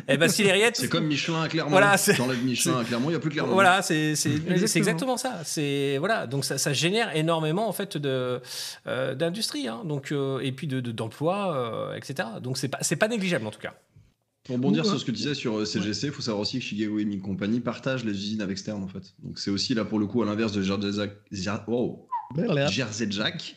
Et 0.09 0.19
ben 0.19 0.29
si 0.29 0.43
les 0.43 0.53
rillettes, 0.53 0.77
C'est 0.77 0.91
comme 0.91 1.07
Michelin 1.07 1.41
à 1.41 1.49
Clermont. 1.49 1.71
Voilà, 1.71 1.97
c'est- 1.97 2.19
Michelin 2.45 2.81
à 2.81 2.85
Clermont, 2.85 3.07
il 3.09 3.12
n'y 3.12 3.17
a 3.17 3.21
plus 3.21 3.31
Clermont. 3.31 3.55
voilà, 3.55 3.81
c'est 3.81 4.15
c'est- 4.15 4.29
Exactement. 4.35 4.67
c'est 4.67 4.79
exactement 4.79 5.17
ça. 5.17 5.38
C'est 5.45 5.97
voilà, 5.97 6.27
donc 6.27 6.41
ça, 6.44 6.59
ça 6.59 6.72
génère 6.72 7.14
énormément 7.16 7.68
en 7.68 7.72
fait 7.72 7.96
de 7.96 8.40
euh, 8.87 9.14
d'industrie, 9.14 9.68
hein, 9.68 9.83
donc 9.85 10.12
euh, 10.12 10.38
et 10.40 10.52
puis 10.52 10.66
de 10.66 10.81
de- 10.81 10.92
d'emplois, 10.92 11.57
euh, 11.57 11.94
etc. 11.96 12.28
Donc 12.42 12.59
c'est 12.59 12.68
pas 12.68 12.78
c'est 12.83 12.96
pas 12.96 13.09
négligeable 13.09 13.46
en 13.46 13.50
tout 13.50 13.61
cas. 13.61 13.74
Pour 14.44 14.57
rebondir 14.57 14.85
sur 14.85 14.98
ce 14.98 15.05
que 15.05 15.12
tu 15.12 15.18
disais 15.18 15.35
sur 15.35 15.64
CGC, 15.64 16.09
il 16.09 16.12
faut 16.12 16.20
savoir 16.22 16.40
aussi 16.42 16.59
que 16.59 16.64
Chicago 16.64 16.96
Gaming 16.96 17.20
Company 17.20 17.61
partage 17.61 18.05
les 18.05 18.11
usines 18.12 18.40
avec 18.42 18.59
Stern 18.59 18.83
en 18.83 18.88
fait. 18.88 19.14
Donc 19.22 19.38
c'est 19.38 19.52
aussi 19.52 19.72
là 19.74 19.85
pour 19.85 20.00
le 20.00 20.07
coup 20.07 20.20
à 20.22 20.26
l'inverse 20.26 20.50
de 20.52 20.62
Jersey 20.62 20.90
Jack, 20.92 21.12
Jer- 21.31 21.64
wow, 21.68 22.09
Jersey 22.68 23.07
Jack, 23.11 23.55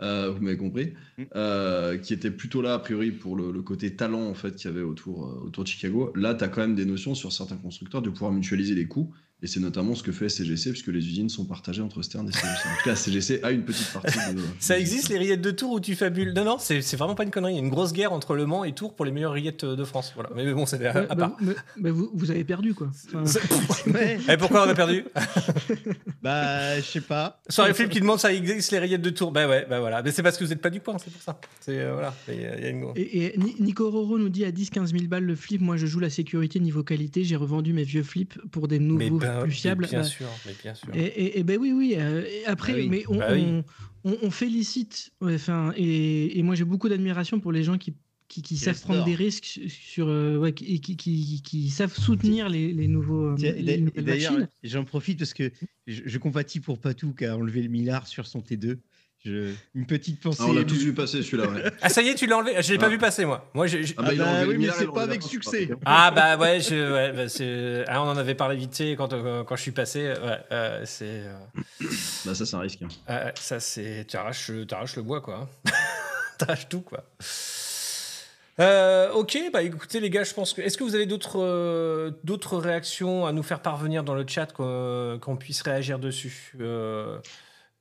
euh, 0.00 0.30
vous 0.30 0.40
m'avez 0.42 0.56
compris, 0.56 0.94
Mm. 1.18 1.22
euh, 1.36 1.98
qui 1.98 2.14
était 2.14 2.30
plutôt 2.30 2.62
là 2.62 2.72
a 2.74 2.78
priori 2.78 3.10
pour 3.10 3.36
le, 3.36 3.52
le 3.52 3.60
côté 3.62 3.94
talent 3.94 4.22
en 4.26 4.32
fait 4.34 4.56
qu'il 4.56 4.70
y 4.70 4.72
avait 4.72 4.82
autour, 4.82 5.26
euh, 5.26 5.46
autour 5.46 5.64
de 5.64 5.68
Chicago. 5.68 6.10
Là, 6.16 6.34
tu 6.34 6.44
as 6.44 6.48
quand 6.48 6.62
même 6.62 6.76
des 6.76 6.86
notions 6.86 7.14
sur 7.14 7.30
certains 7.30 7.56
constructeurs 7.58 8.00
de 8.00 8.08
pouvoir 8.08 8.32
mutualiser 8.32 8.74
les 8.74 8.86
coûts. 8.86 9.12
Et 9.44 9.48
c'est 9.48 9.58
notamment 9.58 9.96
ce 9.96 10.04
que 10.04 10.12
fait 10.12 10.28
CGC, 10.28 10.70
puisque 10.70 10.86
les 10.86 11.00
usines 11.04 11.28
sont 11.28 11.44
partagées 11.44 11.82
entre 11.82 12.00
Stern 12.02 12.28
et 12.28 12.32
CGC. 12.32 12.48
En 12.48 12.76
tout 12.78 12.84
cas, 12.84 12.94
CGC 12.94 13.40
a 13.42 13.50
une 13.50 13.64
petite 13.64 13.92
partie 13.92 14.16
de. 14.34 14.40
Ça 14.60 14.78
existe 14.78 15.08
les 15.08 15.18
rillettes 15.18 15.40
de 15.40 15.50
Tours 15.50 15.72
où 15.72 15.80
tu 15.80 15.96
fabules? 15.96 16.32
Non 16.32 16.44
non, 16.44 16.56
c'est 16.60 16.78
vraiment 16.96 17.16
pas 17.16 17.24
une 17.24 17.32
connerie. 17.32 17.52
Il 17.54 17.56
y 17.56 17.58
a 17.58 17.62
une 17.62 17.68
grosse 17.70 17.92
guerre 17.92 18.12
entre 18.12 18.36
Le 18.36 18.46
Mans 18.46 18.62
et 18.62 18.72
Tours 18.72 18.94
pour 18.94 19.04
les 19.04 19.10
meilleures 19.10 19.32
rillettes 19.32 19.64
de 19.64 19.84
France. 19.84 20.12
Voilà. 20.14 20.30
Mais 20.36 20.52
bon, 20.54 20.64
c'est 20.64 20.86
à, 20.86 20.92
Ouais, 20.94 21.06
à 21.10 21.14
bah, 21.14 21.28
part. 21.28 21.36
mais- 21.40 21.54
mais 21.76 21.90
vous, 21.90 22.08
vous 22.14 22.30
avez 22.30 22.44
perdu, 22.44 22.72
quoi. 22.72 22.88
Enfin, 23.14 23.24
Ouais, 23.92 24.18
Et 24.32 24.36
pourquoi 24.36 24.64
on 24.64 24.68
a 24.70 24.74
perdu? 24.74 25.04
Bah, 26.22 26.76
je 26.80 26.84
sais 26.86 27.00
pas. 27.00 27.40
Soirée 27.48 27.74
Flip 27.74 27.88
qui 27.90 28.00
demande 28.00 28.20
ça 28.20 28.32
existe 28.32 28.70
les 28.70 28.78
rillettes 28.78 29.02
de 29.02 29.10
Tours? 29.10 29.32
Bah 29.32 29.48
ouais, 29.48 29.66
bah 29.68 29.80
voilà. 29.80 30.02
Mais 30.02 30.12
c'est 30.12 30.22
parce 30.22 30.38
que 30.38 30.44
vous 30.44 30.50
n'êtes 30.50 30.60
pas 30.62 30.70
du 30.70 30.80
coin, 30.80 30.96
c'est 30.98 31.10
pour 31.12 31.22
ça. 31.22 31.40
C'est 31.60 31.80
euh, 31.80 31.92
voilà. 31.94 32.14
Il 32.28 32.40
y 32.40 32.44
a- 32.46 32.68
une- 32.68 32.92
Et, 32.96 33.24
et 33.26 33.38
Ni- 33.38 33.56
Nico 33.60 33.90
Roro 33.90 34.18
nous 34.18 34.28
dit 34.28 34.44
à 34.44 34.50
10-15 34.52 34.92
000 34.92 35.04
balles 35.08 35.24
le 35.24 35.34
flip. 35.34 35.60
Moi, 35.60 35.76
je 35.76 35.86
joue 35.86 35.98
la 36.00 36.10
sécurité 36.10 36.60
niveau 36.60 36.82
qualité. 36.84 37.24
J'ai 37.24 37.36
revendu 37.36 37.72
mes 37.72 37.84
vieux 37.84 38.02
flips 38.04 38.38
pour 38.52 38.68
des 38.68 38.78
Mais 38.78 39.10
nouveaux 39.34 39.40
ben- 39.40 39.42
plus 39.44 39.50
mais 39.50 39.54
fiables. 39.54 39.86
bien 39.88 39.98
Bah, 40.00 40.04
sûr, 40.04 40.28
mais 40.46 40.52
bien 40.62 40.74
sûr. 40.74 40.94
Et, 40.94 41.00
et- 41.00 41.38
et 41.38 41.42
ben 41.42 41.58
oui, 41.58 41.72
oui. 41.72 41.94
euh, 41.96 42.24
et 42.26 42.44
après, 42.46 42.72
Bah 42.72 42.78
oui. 42.80 42.88
mais 42.88 43.04
on, 43.08 43.18
Bah 43.18 43.26
oui. 43.32 43.42
on- 43.42 43.64
on- 44.04 44.18
on 44.22 44.30
félicite. 44.30 45.10
ouais, 45.20 45.34
Enfin, 45.34 45.72
et, 45.76 46.38
et 46.38 46.42
moi, 46.42 46.54
j'ai 46.54 46.64
beaucoup 46.64 46.88
d'admiration 46.88 47.40
pour 47.40 47.52
les 47.52 47.62
gens 47.62 47.78
qui, 47.78 47.94
qui, 48.28 48.42
qui 48.42 48.56
savent 48.56 48.80
prendre 48.80 49.00
dehors. 49.00 49.06
des 49.06 49.14
risques 49.14 49.60
sur, 49.68 50.08
euh, 50.08 50.38
ouais, 50.38 50.52
qui, 50.52 50.80
qui, 50.80 50.96
qui- 50.96 51.42
qui 51.42 51.70
savent 51.70 51.94
soutenir 51.94 52.48
les, 52.48 52.72
les 52.72 52.88
nouveaux. 52.88 53.36
euh, 53.38 53.92
D'ailleurs, 53.96 54.46
j'en 54.62 54.84
profite 54.84 55.18
parce 55.18 55.34
que 55.34 55.50
je, 55.86 56.02
je 56.06 56.18
compatis 56.18 56.60
pour 56.60 56.78
Patou 56.78 57.14
qui 57.14 57.24
a 57.24 57.36
enlevé 57.36 57.62
le 57.62 57.68
millard 57.68 58.06
sur 58.06 58.26
son 58.26 58.40
T2. 58.40 58.78
Je, 59.24 59.52
une 59.76 59.86
petite 59.86 60.20
pensée. 60.20 60.40
Ah, 60.42 60.46
on 60.48 60.52
l'a 60.52 60.64
tous 60.64 60.82
vu 60.82 60.92
passer 60.92 61.22
celui-là. 61.22 61.46
Ouais. 61.48 61.62
Ah 61.80 61.88
ça 61.88 62.02
y 62.02 62.08
est, 62.08 62.14
tu 62.16 62.26
l'as 62.26 62.38
enlevé? 62.38 62.60
Je 62.60 62.72
l'ai 62.72 62.78
pas 62.78 62.86
Ah. 62.86 62.88
vu 62.88 62.98
passer 62.98 63.24
moi. 63.24 63.48
Moi 63.54 63.68
j'ai. 63.68 63.84
j'ai- 63.84 63.94
Ah, 63.96 64.02
bah, 64.02 64.12
il 64.14 64.20
a 64.20 64.24
bah 64.24 64.30
oui, 64.48 64.56
mais 64.58 64.68
c'est 64.76 64.86
pas 64.88 65.02
avec 65.04 65.22
succès. 65.22 65.68
Ah 65.86 66.10
bah 66.10 66.36
ouais, 66.36 66.58
je, 66.60 66.92
ouais, 66.92 67.12
bah, 67.12 67.28
c'est- 67.28 67.84
ah, 67.86 68.02
on 68.02 68.06
en 68.08 68.16
avait 68.16 68.34
parlé 68.34 68.56
vite 68.56 68.76
fait 68.76 68.96
quand, 68.96 69.12
euh, 69.12 69.44
quand 69.44 69.54
je 69.54 69.62
suis 69.62 69.70
passé. 69.70 70.08
Ouais, 70.08 70.38
euh, 70.50 70.82
c'est 70.84 71.04
euh, 71.24 71.36
Bah, 72.26 72.34
ça, 72.34 72.44
c'est 72.44 72.56
un 72.56 72.60
risque. 72.60 72.80
hein. 72.82 72.88
ah, 73.06 73.30
ça 73.36 73.60
c'est 73.60 74.06
tu 74.08 74.16
arraches, 74.16 74.50
tu 74.66 74.74
arraches 74.74 74.96
le 74.96 75.02
bois 75.02 75.20
quoi. 75.20 75.48
T'arraches 76.38 76.68
tout 76.68 76.80
quoi. 76.80 77.04
Euh, 78.60 79.10
ok, 79.12 79.38
bah 79.52 79.62
écoutez 79.62 79.98
les 79.98 80.10
gars, 80.10 80.24
je 80.24 80.34
pense 80.34 80.52
que 80.52 80.60
est-ce 80.60 80.76
que 80.76 80.84
vous 80.84 80.94
avez 80.94 81.06
d'autres 81.06 81.40
euh, 81.40 82.10
d'autres 82.22 82.58
réactions 82.58 83.24
à 83.24 83.32
nous 83.32 83.42
faire 83.42 83.60
parvenir 83.60 84.04
dans 84.04 84.14
le 84.14 84.26
chat 84.28 84.52
qu'on 84.52 85.36
puisse 85.38 85.62
réagir 85.62 85.98
dessus 85.98 86.52
Euh, 86.60 87.18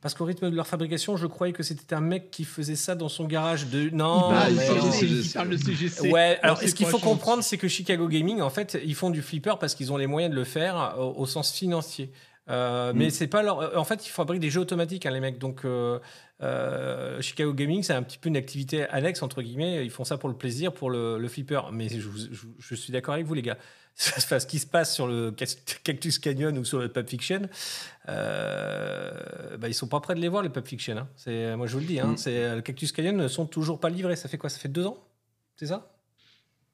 Parce 0.01 0.15
qu'au 0.15 0.25
rythme 0.25 0.49
de 0.49 0.55
leur 0.55 0.65
fabrication, 0.65 1.15
je 1.15 1.27
croyais 1.27 1.53
que 1.53 1.61
c'était 1.63 1.93
un 1.93 2.01
mec 2.01 2.31
qui 2.31 2.43
faisait 2.43 2.75
ça 2.75 2.95
dans 2.95 3.07
son 3.09 3.25
garage 3.25 3.67
de 3.67 3.89
non. 3.91 4.31
Mais- 4.31 4.47
de 4.47 4.57
CGC, 4.59 4.91
CGC. 4.91 5.27
il 5.29 5.33
parle 5.33 5.49
de 5.49 5.57
CGC. 5.57 6.09
Ouais, 6.11 6.39
alors 6.41 6.57
ce 6.59 6.73
qu'il 6.73 6.87
faut 6.87 6.97
comprendre, 6.99 7.43
c'est 7.43 7.57
que 7.57 7.67
Chicago 7.67 8.07
Gaming, 8.07 8.41
en 8.41 8.49
fait, 8.49 8.79
ils 8.83 8.95
font 8.95 9.11
du 9.11 9.21
flipper 9.21 9.55
parce 9.59 9.75
qu'ils 9.75 9.91
ont 9.93 9.97
les 9.97 10.07
moyens 10.07 10.31
de 10.33 10.39
le 10.39 10.43
faire 10.45 10.95
au, 10.97 11.13
au 11.21 11.25
sens 11.25 11.51
financier. 11.51 12.11
Euh, 12.49 12.91
Mm. 12.93 12.97
Mais 12.97 13.09
c'est 13.11 13.27
pas 13.27 13.43
leur. 13.43 13.77
En 13.77 13.83
fait, 13.83 14.05
ils 14.05 14.09
fabriquent 14.09 14.41
des 14.41 14.49
jeux 14.49 14.61
automatiques, 14.61 15.05
hein, 15.05 15.11
les 15.11 15.19
mecs. 15.19 15.37
Donc, 15.37 15.63
euh, 15.63 15.99
euh, 16.41 17.21
Chicago 17.21 17.53
Gaming, 17.53 17.83
c'est 17.83 17.93
un 17.93 18.01
petit 18.03 18.17
peu 18.17 18.29
une 18.29 18.37
activité 18.37 18.85
annexe, 18.89 19.21
entre 19.21 19.41
guillemets. 19.41 19.85
Ils 19.85 19.91
font 19.91 20.03
ça 20.03 20.17
pour 20.17 20.29
le 20.29 20.35
plaisir, 20.35 20.73
pour 20.73 20.89
le, 20.89 21.17
le 21.19 21.27
flipper. 21.27 21.61
Mais 21.71 21.87
je, 21.89 22.07
vous- 22.07 22.17
je- 22.31 22.47
je 22.57 22.75
suis 22.75 22.91
d'accord 22.91 23.13
avec 23.13 23.25
vous, 23.25 23.33
les 23.35 23.41
gars. 23.43 23.57
Enfin, 24.17 24.39
ce 24.39 24.47
qui 24.47 24.58
se 24.60 24.65
passe 24.65 24.93
sur 24.95 25.08
le 25.08 25.32
Cactus 25.84 26.17
Canyon 26.19 26.58
ou 26.58 26.65
sur 26.65 26.80
le 26.80 26.89
Pulp 26.89 27.08
Fiction, 27.10 27.41
euh, 28.10 29.58
bah, 29.58 29.67
ils 29.67 29.73
sont 29.73 29.88
pas 29.88 29.99
prêts 29.99 30.15
de 30.15 30.19
les 30.19 30.27
voir, 30.30 30.43
les 30.43 30.49
Pulp 30.49 30.67
Fiction. 30.67 30.97
hein. 30.97 31.08
C'est, 31.15 31.56
moi, 31.56 31.67
je 31.67 31.73
vous 31.73 31.80
le 31.80 31.86
dis. 31.86 31.99
Hein, 31.99 32.08
Mm. 32.13 32.17
c'est, 32.17 32.56
le 32.56 32.62
Cactus 32.62 32.91
Canyon 32.91 33.15
ne 33.15 33.27
sont 33.27 33.45
toujours 33.45 33.80
pas 33.80 33.89
livrés. 33.89 34.15
Ça 34.15 34.27
fait 34.30 34.38
quoi? 34.38 34.49
Ça 34.49 34.60
fait 34.60 34.69
deux 34.69 34.86
ans? 34.86 34.97
C'est 35.56 35.67
ça? 35.67 35.91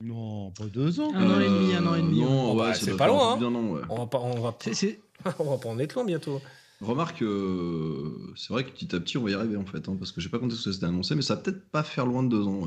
Non, 0.02 0.52
pas 0.52 0.66
deux 0.66 1.00
ans. 1.00 1.12
Un 1.14 1.30
an 1.32 1.40
et 1.40 1.46
demi, 1.50 1.74
un 1.76 1.86
an 1.88 1.96
et 1.96 2.02
demi, 2.02 2.20
Non, 2.22 2.54
ouais. 2.54 2.62
ouais, 2.62 2.68
Bah, 2.70 2.74
c'est 2.76 2.96
pas 2.96 3.08
loin, 3.08 3.34
an, 3.34 3.70
ouais. 3.72 3.82
On 3.90 3.98
va 3.98 4.06
pas. 4.08 4.20
On 4.20 4.40
va 4.40 4.52
pas- 4.52 4.58
C'est- 4.64 4.74
c'est- 4.74 5.00
on 5.40 5.44
va 5.50 5.58
pas 5.58 5.70
en 5.70 5.80
être 5.80 5.96
loin 5.96 6.06
bientôt. 6.06 6.40
Remarque, 6.80 7.24
euh, 7.24 8.32
c'est 8.36 8.54
vrai 8.54 8.64
que 8.64 8.70
petit 8.70 8.96
à 8.96 9.00
petit, 9.00 9.18
on 9.18 9.24
va 9.24 9.32
y 9.32 9.34
arriver 9.34 9.58
en 9.58 9.66
fait, 9.66 9.90
hein, 9.90 9.96
parce 9.98 10.12
que 10.12 10.22
j'ai 10.22 10.30
pas 10.30 10.38
compté 10.38 10.54
ce 10.56 10.66
que 10.66 10.72
c'était 10.72 10.86
annoncé, 10.86 11.16
mais 11.16 11.24
ça 11.24 11.34
va 11.34 11.42
peut-être 11.42 11.68
pas 11.72 11.82
faire 11.82 12.06
loin 12.06 12.22
de 12.22 12.30
deux 12.30 12.44
ans. 12.46 12.60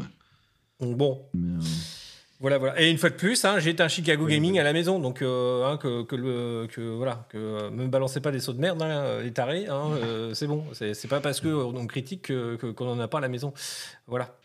Ouais. 0.81 0.95
Bon, 0.95 1.23
Mais, 1.35 1.55
euh, 1.57 1.61
Voilà, 2.40 2.57
voilà. 2.57 2.81
Et 2.81 2.90
une 2.90 2.96
fois 2.96 3.11
de 3.11 3.16
plus, 3.16 3.44
hein, 3.44 3.59
j'ai 3.59 3.79
un 3.81 3.88
Chicago 3.88 4.26
Gaming 4.26 4.59
à 4.59 4.62
la 4.62 4.72
maison, 4.72 4.98
donc 4.98 5.20
euh, 5.20 5.64
hein, 5.66 5.76
que, 5.76 6.03
que 6.05 6.16
le, 6.16 6.66
que 6.72 6.81
voilà, 6.81 7.26
que 7.29 7.37
euh, 7.37 7.70
me 7.70 7.87
balancez 7.87 8.20
pas 8.20 8.31
des 8.33 8.40
sauts 8.40 8.55
de 8.55 8.61
merde, 8.61 8.81
hein, 8.81 9.20
les 9.22 9.31
tarés, 9.33 9.66
hein, 9.68 9.90
euh, 10.03 10.33
c'est 10.33 10.46
bon. 10.46 10.64
C'est 10.72 11.09
pas 11.09 11.20
parce 11.20 11.40
que 11.40 11.48
euh, 11.48 11.64
on 11.64 11.87
critique 11.87 12.22
que- 12.22 12.57
que- 12.57 12.68
qu'on 12.72 12.88
en 12.88 12.98
a 12.98 13.09
pas 13.09 13.18
à 13.18 13.20
la 13.20 13.29
maison. 13.29 13.53
Voilà. 14.07 14.38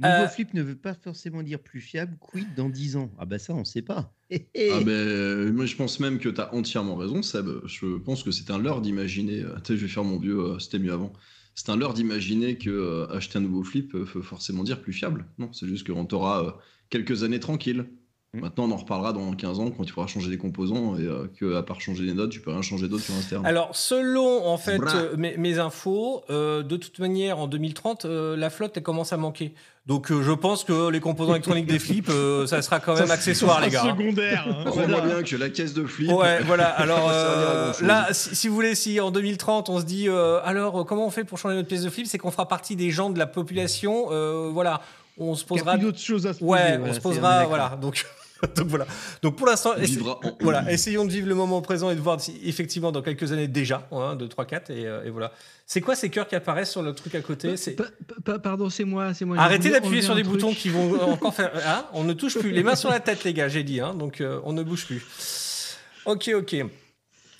Nouveau 0.00 0.14
Euh, 0.24 0.28
flip 0.28 0.52
ne 0.54 0.62
veut 0.62 0.74
pas 0.74 0.94
forcément 0.94 1.44
dire 1.44 1.60
plus 1.60 1.80
fiable. 1.80 2.16
Quid 2.18 2.46
dans 2.56 2.68
10 2.68 2.96
ans? 2.96 3.12
Ah 3.18 3.26
bah 3.26 3.38
ça, 3.38 3.54
on 3.54 3.64
sait 3.64 3.82
pas. 3.82 4.12
Ah 4.32 4.36
ben, 4.84 4.88
euh, 4.88 5.52
moi 5.52 5.66
je 5.66 5.76
pense 5.76 6.00
même 6.00 6.18
que 6.18 6.28
tu 6.30 6.40
as 6.40 6.52
entièrement 6.52 6.96
raison, 6.96 7.22
Seb. 7.22 7.46
Je 7.66 7.98
pense 7.98 8.24
que 8.24 8.32
c'est 8.32 8.50
un 8.50 8.58
leurre 8.58 8.80
d'imaginer. 8.80 9.42
euh, 9.42 9.54
Tu 9.62 9.74
sais, 9.74 9.76
je 9.78 9.86
vais 9.86 9.92
faire 9.92 10.02
mon 10.02 10.18
vieux, 10.18 10.40
euh, 10.40 10.58
c'était 10.58 10.80
mieux 10.80 10.92
avant. 10.92 11.12
C'est 11.54 11.70
un 11.70 11.76
leurre 11.76 11.94
d'imaginer 11.94 12.56
que 12.58 12.70
euh, 12.70 13.06
acheter 13.08 13.38
un 13.38 13.42
nouveau 13.42 13.62
flip 13.62 13.94
euh, 13.94 14.04
veut 14.04 14.22
forcément 14.22 14.64
dire 14.64 14.80
plus 14.80 14.92
fiable. 14.92 15.26
Non, 15.38 15.52
c'est 15.52 15.66
juste 15.68 15.86
qu'on 15.86 16.06
t'aura 16.06 16.44
euh, 16.46 16.52
quelques 16.90 17.24
années 17.24 17.40
tranquilles. 17.40 17.86
Mm. 18.34 18.40
Maintenant, 18.40 18.64
on 18.64 18.70
en 18.70 18.76
reparlera 18.76 19.12
dans 19.12 19.30
15 19.34 19.60
ans 19.60 19.70
quand 19.70 19.84
tu 19.84 19.92
pourras 19.92 20.06
changer 20.06 20.30
des 20.30 20.38
composants 20.38 20.96
et 20.96 21.02
euh, 21.02 21.26
que 21.38 21.54
à 21.54 21.62
part 21.62 21.82
changer 21.82 22.06
des 22.06 22.14
notes, 22.14 22.30
tu 22.30 22.40
peux 22.40 22.50
rien 22.50 22.62
changer 22.62 22.88
d'autre 22.88 23.04
sur 23.04 23.14
un. 23.38 23.44
Alors, 23.44 23.76
selon 23.76 24.46
en 24.46 24.56
fait 24.56 24.80
euh, 24.80 25.14
mes, 25.18 25.36
mes 25.36 25.58
infos, 25.58 26.24
euh, 26.30 26.62
de 26.62 26.78
toute 26.78 26.98
manière, 26.98 27.38
en 27.38 27.46
2030, 27.46 28.06
euh, 28.06 28.34
la 28.34 28.48
flotte 28.48 28.72
elle 28.74 28.82
commence 28.82 29.12
à 29.12 29.18
manquer. 29.18 29.52
Donc, 29.86 30.10
euh, 30.10 30.22
je 30.22 30.32
pense 30.32 30.64
que 30.64 30.88
les 30.88 31.00
composants 31.00 31.32
électroniques 31.34 31.66
des 31.66 31.78
flips, 31.78 32.08
euh, 32.08 32.46
ça 32.46 32.62
sera 32.62 32.80
quand 32.80 32.94
même 32.98 33.10
accessoire, 33.10 33.60
les 33.60 33.68
gars. 33.68 33.82
hein. 33.84 33.94
Secondaire. 33.98 34.46
hein. 34.48 34.64
Crois-moi 34.64 35.00
bien 35.02 35.22
que 35.22 35.36
la 35.36 35.50
caisse 35.50 35.74
de 35.74 35.84
flip. 35.84 36.10
Ouais, 36.10 36.40
voilà. 36.44 36.68
Alors 36.78 37.10
euh, 37.12 37.70
là, 37.82 38.08
si, 38.12 38.34
si 38.34 38.48
vous 38.48 38.54
voulez, 38.54 38.74
si 38.74 38.98
en 38.98 39.10
2030 39.10 39.68
on 39.68 39.78
se 39.78 39.84
dit, 39.84 40.08
euh, 40.08 40.40
alors 40.42 40.86
comment 40.86 41.04
on 41.06 41.10
fait 41.10 41.24
pour 41.24 41.36
changer 41.36 41.56
notre 41.56 41.68
pièce 41.68 41.82
de 41.82 41.90
flip, 41.90 42.06
c'est 42.06 42.16
qu'on 42.16 42.30
fera 42.30 42.48
partie 42.48 42.76
des 42.76 42.90
gens 42.90 43.10
de 43.10 43.18
la 43.18 43.26
population. 43.26 44.06
euh, 44.10 44.48
voilà, 44.50 44.80
on 45.18 45.34
se 45.34 45.44
Il 45.50 45.56
y 45.56 45.58
a 45.60 45.64
posera. 45.64 45.72
plus 45.74 45.82
d'autres 45.82 45.98
choses 45.98 46.26
à 46.26 46.32
se 46.32 46.42
Ouais, 46.42 46.78
poser, 46.78 46.82
on 46.82 46.86
se 46.86 47.00
c'est- 47.00 47.06
on 47.06 47.10
est 47.10 47.14
posera. 47.16 47.44
Voilà. 47.44 47.78
Donc, 47.78 48.06
donc 48.56 48.66
voilà. 48.68 48.86
Donc 49.22 49.36
pour 49.36 49.46
l'instant, 49.46 49.74
essa- 49.76 50.00
voilà, 50.40 50.70
essayons 50.72 51.04
de 51.04 51.10
vivre 51.12 51.28
le 51.28 51.34
moment 51.34 51.60
présent 51.62 51.90
et 51.90 51.94
de 51.94 52.00
voir 52.00 52.20
si 52.20 52.38
effectivement 52.44 52.90
dans 52.92 53.02
quelques 53.02 53.30
années 53.32 53.48
déjà, 53.48 53.86
1, 53.92 54.16
2, 54.16 54.28
3, 54.28 54.44
4 54.44 54.70
et, 54.70 54.86
euh, 54.86 55.04
et 55.04 55.10
voilà. 55.10 55.32
C'est 55.66 55.80
quoi 55.80 55.94
ces 55.94 56.10
cœurs 56.10 56.26
qui 56.28 56.34
apparaissent 56.34 56.70
sur 56.72 56.82
le 56.82 56.92
truc 56.94 57.14
à 57.14 57.20
côté? 57.20 57.56
C'est 57.56 57.76
pa- 58.24 58.38
Pardon, 58.38 58.68
c'est 58.68 58.84
moi, 58.84 59.14
c'est 59.14 59.24
moi. 59.24 59.36
j'ai 59.36 59.42
Arrêtez 59.42 59.70
d'appuyer 59.70 60.02
sur 60.02 60.14
des 60.14 60.22
truc. 60.22 60.34
boutons 60.34 60.52
qui 60.54 60.68
vont 60.68 61.00
encore 61.12 61.34
faire. 61.34 61.52
Hein 61.66 61.86
on 61.92 62.04
ne 62.04 62.12
touche 62.12 62.38
plus. 62.38 62.50
Les 62.50 62.62
mains 62.62 62.74
sur 62.76 62.90
la 62.90 63.00
tête, 63.00 63.24
les 63.24 63.32
gars, 63.32 63.48
j'ai 63.48 63.62
dit. 63.62 63.80
Hein, 63.80 63.94
donc 63.94 64.20
euh, 64.20 64.40
on 64.44 64.52
ne 64.52 64.62
bouge 64.62 64.86
plus. 64.86 65.76
Ok, 66.04 66.30
ok. 66.34 66.56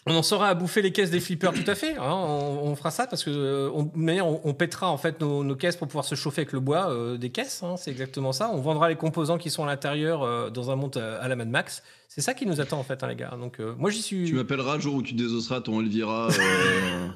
On 0.06 0.16
en 0.16 0.22
saura 0.24 0.48
à 0.48 0.54
bouffer 0.54 0.82
les 0.82 0.90
caisses 0.90 1.10
des 1.10 1.20
flippers, 1.20 1.52
tout 1.52 1.68
à 1.70 1.76
fait. 1.76 1.96
hein, 1.96 2.02
on, 2.12 2.70
on 2.70 2.74
fera 2.74 2.90
ça 2.90 3.06
parce 3.06 3.22
que 3.22 3.30
euh, 3.30 3.70
on, 3.72 3.84
de 3.84 3.90
manière, 3.94 4.26
on, 4.26 4.40
on 4.42 4.52
pètera 4.52 4.90
en 4.90 4.98
fait 4.98 5.20
nos, 5.20 5.44
nos 5.44 5.54
caisses 5.54 5.76
pour 5.76 5.86
pouvoir 5.86 6.04
se 6.04 6.16
chauffer 6.16 6.40
avec 6.40 6.52
le 6.52 6.58
bois 6.58 6.90
euh, 6.90 7.16
des 7.16 7.30
caisses. 7.30 7.62
hein, 7.62 7.76
c'est 7.76 7.92
exactement 7.92 8.32
ça. 8.32 8.50
On 8.52 8.60
vendra 8.60 8.88
les 8.88 8.96
composants 8.96 9.38
qui 9.38 9.48
sont 9.48 9.62
à 9.62 9.66
l'intérieur 9.66 10.22
euh, 10.24 10.50
dans 10.50 10.72
un 10.72 10.76
monde 10.76 10.96
euh, 10.96 11.22
à 11.22 11.28
la 11.28 11.36
Mad 11.36 11.48
Max. 11.48 11.84
C'est 12.14 12.20
ça 12.20 12.34
qui 12.34 12.44
nous 12.44 12.60
attend 12.60 12.78
en 12.78 12.82
fait, 12.82 13.02
hein, 13.02 13.08
les 13.08 13.16
gars. 13.16 13.34
Donc 13.40 13.58
euh, 13.58 13.74
moi 13.78 13.88
j'y 13.90 14.02
suis. 14.02 14.26
Tu 14.26 14.34
m'appelleras 14.34 14.74
le 14.76 14.82
jour 14.82 14.96
où 14.96 15.02
tu 15.02 15.14
désosseras 15.14 15.62
ton 15.62 15.80
Elvira. 15.80 16.28
Euh, 16.28 17.08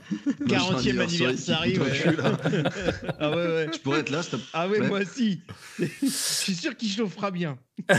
40e 0.47 0.93
machin 0.95 1.01
anniversaire, 1.03 1.61
ouais. 1.61 1.75
Ah 3.21 3.29
ouais, 3.29 3.37
ouais. 3.37 3.71
Je 3.75 3.79
pourrais 3.81 4.01
être 4.01 4.09
là. 4.09 4.23
Ah 4.55 4.67
ouais, 4.67 4.81
Ouais. 4.81 4.89
moi 4.89 5.01
aussi. 5.01 5.43
Je 5.79 5.87
suis 6.09 6.55
sûr 6.55 6.75
qu'il 6.75 6.89
chauffera 6.89 7.31
bien. 7.31 7.59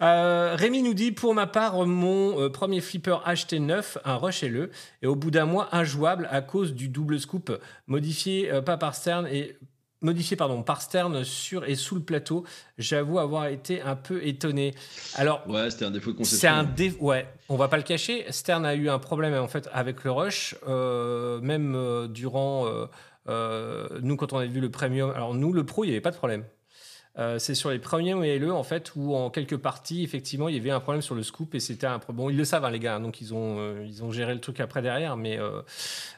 Euh, 0.00 0.54
Rémi 0.54 0.82
nous 0.82 0.94
dit 0.94 1.10
pour 1.12 1.34
ma 1.34 1.46
part 1.46 1.84
mon 1.86 2.40
euh, 2.40 2.48
premier 2.50 2.80
flipper 2.80 3.16
acheté 3.24 3.58
neuf 3.58 3.98
un 4.04 4.16
rush 4.16 4.42
le 4.42 4.70
et 5.02 5.06
au 5.06 5.16
bout 5.16 5.30
d'un 5.32 5.44
mois 5.46 5.74
injouable 5.74 6.28
à 6.30 6.40
cause 6.40 6.72
du 6.74 6.88
double 6.88 7.18
scoop 7.18 7.50
modifié 7.88 8.50
euh, 8.52 8.60
pas 8.62 8.76
par 8.76 8.94
Stern 8.94 9.26
et 9.26 9.56
modifié 10.00 10.36
pardon 10.36 10.62
par 10.62 10.80
Stern 10.82 11.24
sur 11.24 11.64
et 11.64 11.74
sous 11.74 11.94
le 11.96 12.02
plateau 12.02 12.44
j'avoue 12.78 13.18
avoir 13.18 13.46
été 13.46 13.80
un 13.82 13.96
peu 13.96 14.24
étonné 14.24 14.74
alors 15.16 15.42
Ouais, 15.48 15.70
c'était 15.70 15.84
un 15.86 15.90
défaut 15.90 16.12
de 16.12 16.16
c'est 16.18 16.46
conception. 16.46 16.50
un 16.50 16.64
dé... 16.64 16.92
ouais, 17.00 17.26
on 17.48 17.56
va 17.56 17.68
pas 17.68 17.76
le 17.76 17.82
cacher. 17.82 18.24
Stern 18.30 18.64
a 18.64 18.74
eu 18.74 18.88
un 18.88 18.98
problème 18.98 19.34
en 19.34 19.48
fait 19.48 19.68
avec 19.72 20.04
le 20.04 20.12
rush, 20.12 20.54
euh, 20.68 21.40
même 21.40 21.74
euh, 21.74 22.06
durant 22.06 22.66
euh, 23.28 23.88
nous 24.02 24.16
quand 24.16 24.32
on 24.32 24.38
a 24.38 24.46
vu 24.46 24.60
le 24.60 24.70
premium. 24.70 25.10
Alors 25.10 25.34
nous 25.34 25.52
le 25.52 25.64
pro, 25.64 25.84
il 25.84 25.88
y 25.88 25.90
avait 25.90 26.00
pas 26.00 26.10
de 26.10 26.16
problème. 26.16 26.44
C'est 27.38 27.56
sur 27.56 27.70
les 27.70 27.80
premiums 27.80 28.22
et 28.22 28.38
le 28.38 28.52
en 28.52 28.62
fait 28.62 28.92
où 28.94 29.12
en 29.16 29.28
quelques 29.28 29.56
parties 29.56 30.04
effectivement 30.04 30.48
il 30.48 30.54
y 30.54 30.58
avait 30.58 30.70
un 30.70 30.78
problème 30.78 31.02
sur 31.02 31.16
le 31.16 31.24
scoop 31.24 31.52
et 31.56 31.58
c'était 31.60 31.88
un 31.88 31.98
problème. 31.98 32.24
Bon 32.24 32.30
ils 32.30 32.36
le 32.36 32.44
savent 32.44 32.64
hein, 32.64 32.70
les 32.70 32.78
gars, 32.78 32.94
hein, 32.94 33.00
donc 33.00 33.20
ils 33.20 33.34
ont 33.34 33.82
ils 33.82 34.04
ont 34.04 34.12
géré 34.12 34.34
le 34.34 34.40
truc 34.40 34.60
après 34.60 34.82
derrière, 34.82 35.16
mais 35.16 35.36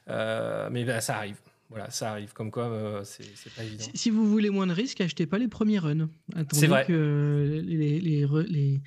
mais 0.07 0.85
bah, 0.85 1.01
ça 1.01 1.17
arrive. 1.17 1.39
Voilà, 1.71 1.89
ça 1.91 2.11
arrive. 2.11 2.33
Comme 2.33 2.51
quoi, 2.51 2.65
euh, 2.65 3.05
c'est 3.05 3.25
pas 3.55 3.63
évident. 3.65 3.85
Si, 3.85 3.91
si 3.95 4.11
vous 4.11 4.29
voulez 4.29 4.51
moins 4.51 4.67
de 4.67 4.73
risques, 4.73 5.01
achetez 5.01 5.27
pas 5.27 5.39
les 5.39 5.47
premiers 5.49 5.79
runs. 5.79 6.09
Attendez 6.35 6.47
C'est 6.53 6.67
vrai. 6.67 6.85
que 6.85 7.63
les, 7.65 7.77
les, 7.77 8.01
les, 8.01 8.27
re- 8.27 8.47
les- 8.49 8.81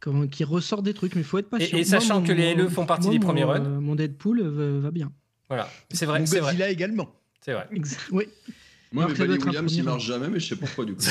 comment, 0.00 0.26
qui 0.26 0.42
ressortent 0.44 0.84
des 0.84 0.94
trucs, 0.94 1.14
mais 1.14 1.20
il 1.20 1.24
faut 1.24 1.38
être 1.38 1.48
patient. 1.48 1.78
Et- 1.78 1.82
et 1.82 1.84
sachant 1.84 2.22
que 2.22 2.32
les 2.32 2.54
LE 2.56 2.68
font 2.68 2.86
partie 2.86 3.08
des 3.08 3.18
mon, 3.20 3.26
premiers 3.26 3.44
runs. 3.44 3.64
euh, 3.64 3.80
Mon 3.80 3.94
Deadpool 3.94 4.42
va, 4.42 4.80
va 4.80 4.90
bien. 4.90 5.12
Voilà, 5.48 5.70
c'est 5.90 6.06
vrai, 6.06 6.20
Mon 6.20 6.26
c'est 6.26 6.40
vrai, 6.40 6.52
Godzilla 6.52 6.70
également. 6.70 7.14
c'est 7.40 7.52
vrai. 7.52 7.68
Oui. 8.10 8.24
Moi, 8.92 9.10
être 9.10 9.20
un 9.20 9.28
Williams, 9.28 9.74
ils 9.76 9.82
marchent 9.84 10.06
jamais, 10.06 10.28
mais 10.28 10.40
je 10.40 10.46
sais 10.48 10.56
pourquoi 10.56 10.84
du 10.84 10.94
coup. 10.94 11.02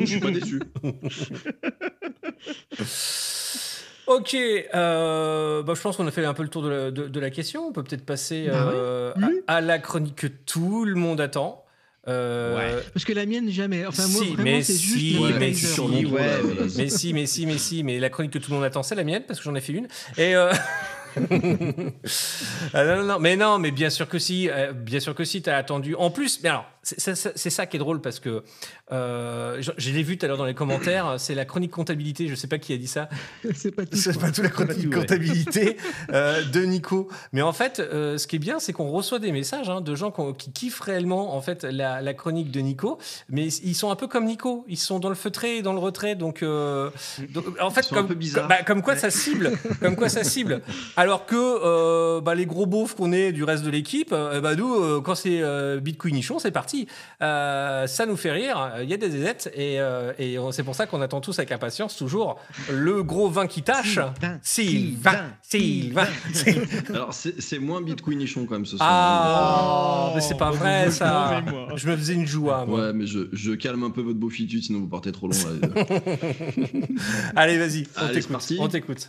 je 0.00 0.04
suis 0.06 0.20
pas 0.20 0.30
déçu. 0.30 0.60
Ok, 4.06 4.34
euh, 4.34 5.62
bah, 5.62 5.74
je 5.76 5.80
pense 5.80 5.96
qu'on 5.96 6.06
a 6.06 6.10
fait 6.10 6.24
un 6.24 6.34
peu 6.34 6.42
le 6.42 6.48
tour 6.48 6.62
de 6.62 6.68
la, 6.68 6.90
de- 6.90 7.08
de 7.08 7.20
la 7.20 7.30
question. 7.30 7.66
On 7.68 7.72
peut 7.72 7.82
peut-être 7.84 8.04
passer 8.04 8.46
Bah 8.48 8.66
ouais. 8.66 8.72
euh, 8.74 9.12
Oui. 9.16 9.40
à, 9.46 9.56
à 9.56 9.60
la 9.60 9.78
chronique 9.78 10.16
que 10.16 10.26
tout 10.26 10.84
le 10.84 10.94
monde 10.96 11.20
attend. 11.20 11.64
Euh, 12.08 12.80
Parce 12.92 13.04
que 13.04 13.12
la 13.12 13.26
mienne, 13.26 13.48
jamais. 13.48 13.86
Enfin, 13.86 14.08
moi, 14.08 14.22
Si, 14.22 14.28
vraiment, 14.34 14.42
mais 14.42 14.62
c'est 14.62 14.72
si, 14.72 15.10
juste 15.12 15.20
mais 15.22 15.32
Blazer. 15.38 15.54
si, 15.54 15.80
ouais, 16.06 16.20
mais- 16.42 16.66
Mais 16.76 16.88
si, 16.88 17.14
mais 17.14 17.26
si, 17.26 17.46
mais 17.46 17.58
si, 17.58 17.84
mais 17.84 18.00
la 18.00 18.10
chronique 18.10 18.32
que 18.32 18.38
tout 18.40 18.50
le 18.50 18.56
monde 18.56 18.64
attend, 18.64 18.82
c'est 18.82 18.96
la 18.96 19.04
mienne 19.04 19.22
parce 19.26 19.38
que 19.38 19.44
j'en 19.44 19.54
ai 19.54 19.60
fait 19.60 19.72
une. 19.72 19.86
Et 20.18 20.34
euh, 20.34 20.52
Ah, 22.74 22.84
non, 22.84 22.96
non, 22.96 23.04
non, 23.04 23.18
mais 23.20 23.36
non, 23.36 23.58
mais 23.58 23.70
bien 23.70 23.90
sûr 23.90 24.08
que 24.08 24.18
si, 24.18 24.48
bien 24.74 24.98
sûr 25.00 25.14
que 25.14 25.24
si, 25.24 25.42
t'as 25.42 25.56
attendu. 25.56 25.94
En 25.94 26.10
plus, 26.10 26.40
mais 26.42 26.48
alors, 26.48 26.66
c'est 26.82 27.50
ça 27.50 27.66
qui 27.66 27.76
est 27.76 27.78
drôle 27.78 28.00
parce 28.00 28.18
que 28.18 28.42
euh, 28.90 29.58
je, 29.60 29.70
je 29.76 29.90
l'ai 29.90 30.02
vu 30.02 30.18
tout 30.18 30.26
à 30.26 30.28
l'heure 30.28 30.36
dans 30.36 30.44
les 30.44 30.54
commentaires. 30.54 31.14
C'est 31.18 31.34
la 31.34 31.44
chronique 31.44 31.70
comptabilité. 31.70 32.26
Je 32.26 32.34
sais 32.34 32.48
pas 32.48 32.58
qui 32.58 32.72
a 32.72 32.76
dit 32.76 32.88
ça. 32.88 33.08
c'est 33.54 33.70
pas 33.70 33.86
tout. 33.86 33.96
C'est 33.96 34.18
pas 34.18 34.30
tout 34.32 34.42
la 34.42 34.48
chronique 34.48 34.82
tout, 34.82 34.88
ouais. 34.88 34.96
comptabilité 34.96 35.76
euh, 36.12 36.44
de 36.44 36.62
Nico. 36.62 37.08
Mais 37.32 37.42
en 37.42 37.52
fait, 37.52 37.78
euh, 37.78 38.18
ce 38.18 38.26
qui 38.26 38.36
est 38.36 38.40
bien, 38.40 38.58
c'est 38.58 38.72
qu'on 38.72 38.90
reçoit 38.90 39.20
des 39.20 39.30
messages 39.30 39.70
hein, 39.70 39.80
de 39.80 39.94
gens 39.94 40.10
qui 40.10 40.52
kiffent 40.52 40.80
réellement 40.80 41.34
en 41.36 41.40
fait 41.40 41.64
la, 41.64 42.02
la 42.02 42.14
chronique 42.14 42.50
de 42.50 42.60
Nico. 42.60 42.98
Mais 43.28 43.46
ils 43.46 43.74
sont 43.74 43.90
un 43.90 43.96
peu 43.96 44.08
comme 44.08 44.24
Nico. 44.24 44.64
Ils 44.68 44.76
sont 44.76 44.98
dans 44.98 45.08
le 45.08 45.14
feutré 45.14 45.58
et 45.58 45.62
dans 45.62 45.72
le 45.72 45.78
retrait. 45.78 46.16
Donc, 46.16 46.42
donc, 46.42 47.44
en 47.60 47.70
fait, 47.70 47.88
comme, 47.88 48.08
bah, 48.48 48.62
comme 48.66 48.82
quoi 48.82 48.96
ça 48.96 49.10
cible. 49.10 49.52
comme 49.80 49.94
quoi 49.94 50.08
ça 50.08 50.24
cible. 50.24 50.62
Alors 50.96 51.26
que 51.26 52.20
bah, 52.20 52.34
les 52.34 52.46
gros 52.46 52.66
beaufs 52.66 52.94
qu'on 52.94 53.12
est 53.12 53.32
du 53.32 53.44
reste 53.44 53.62
de 53.62 53.70
l'équipe, 53.70 54.10
bah, 54.10 54.54
nous, 54.56 55.00
quand 55.02 55.14
c'est 55.14 55.42
Bitcoinichon, 55.80 56.38
c'est 56.38 56.50
parti. 56.50 56.71
Euh, 57.22 57.86
ça 57.86 58.06
nous 58.06 58.16
fait 58.16 58.32
rire. 58.32 58.72
Il 58.82 58.88
y 58.88 58.94
a 58.94 58.96
des 58.96 59.14
aidettes 59.16 59.50
et, 59.54 59.80
euh, 59.80 60.12
et 60.18 60.36
c'est 60.52 60.62
pour 60.62 60.74
ça 60.74 60.86
qu'on 60.86 61.00
attend 61.00 61.20
tous 61.20 61.38
avec 61.38 61.52
impatience 61.52 61.96
toujours 61.96 62.38
le 62.70 63.02
gros 63.02 63.28
vin 63.28 63.46
qui 63.46 63.62
tâche. 63.62 63.98
Sylvain, 64.42 65.30
Sylvain. 65.42 66.06
Sylvain. 66.32 66.66
Alors, 66.94 67.12
c'est 67.14 67.58
moins 67.58 67.80
Bitcoinichon 67.82 68.46
quand 68.46 68.54
même 68.54 68.66
ce 68.66 68.76
soir. 68.76 68.88
Ah, 68.90 70.08
Oh, 70.08 70.12
mais 70.14 70.20
c'est 70.20 70.36
pas 70.36 70.48
moi, 70.50 70.56
vrai 70.58 70.90
ça. 70.90 71.42
je- 71.76 71.88
me 71.88 71.96
faisais 71.96 72.14
une 72.14 72.26
joie. 72.26 72.64
moi. 72.66 72.80
Ouais, 72.86 72.92
mais 72.92 73.06
je, 73.06 73.28
je 73.32 73.52
calme 73.52 73.82
un 73.84 73.90
peu 73.90 74.00
votre 74.02 74.18
beaufitude, 74.18 74.62
sinon 74.62 74.80
vous 74.80 74.88
partez 74.88 75.12
trop 75.12 75.28
long. 75.28 75.36
là. 75.60 75.68
Allez, 77.36 77.58
vas-y, 77.58 77.84
t'écoute. 77.84 78.36
On 78.58 78.68
t'écoute. 78.68 79.08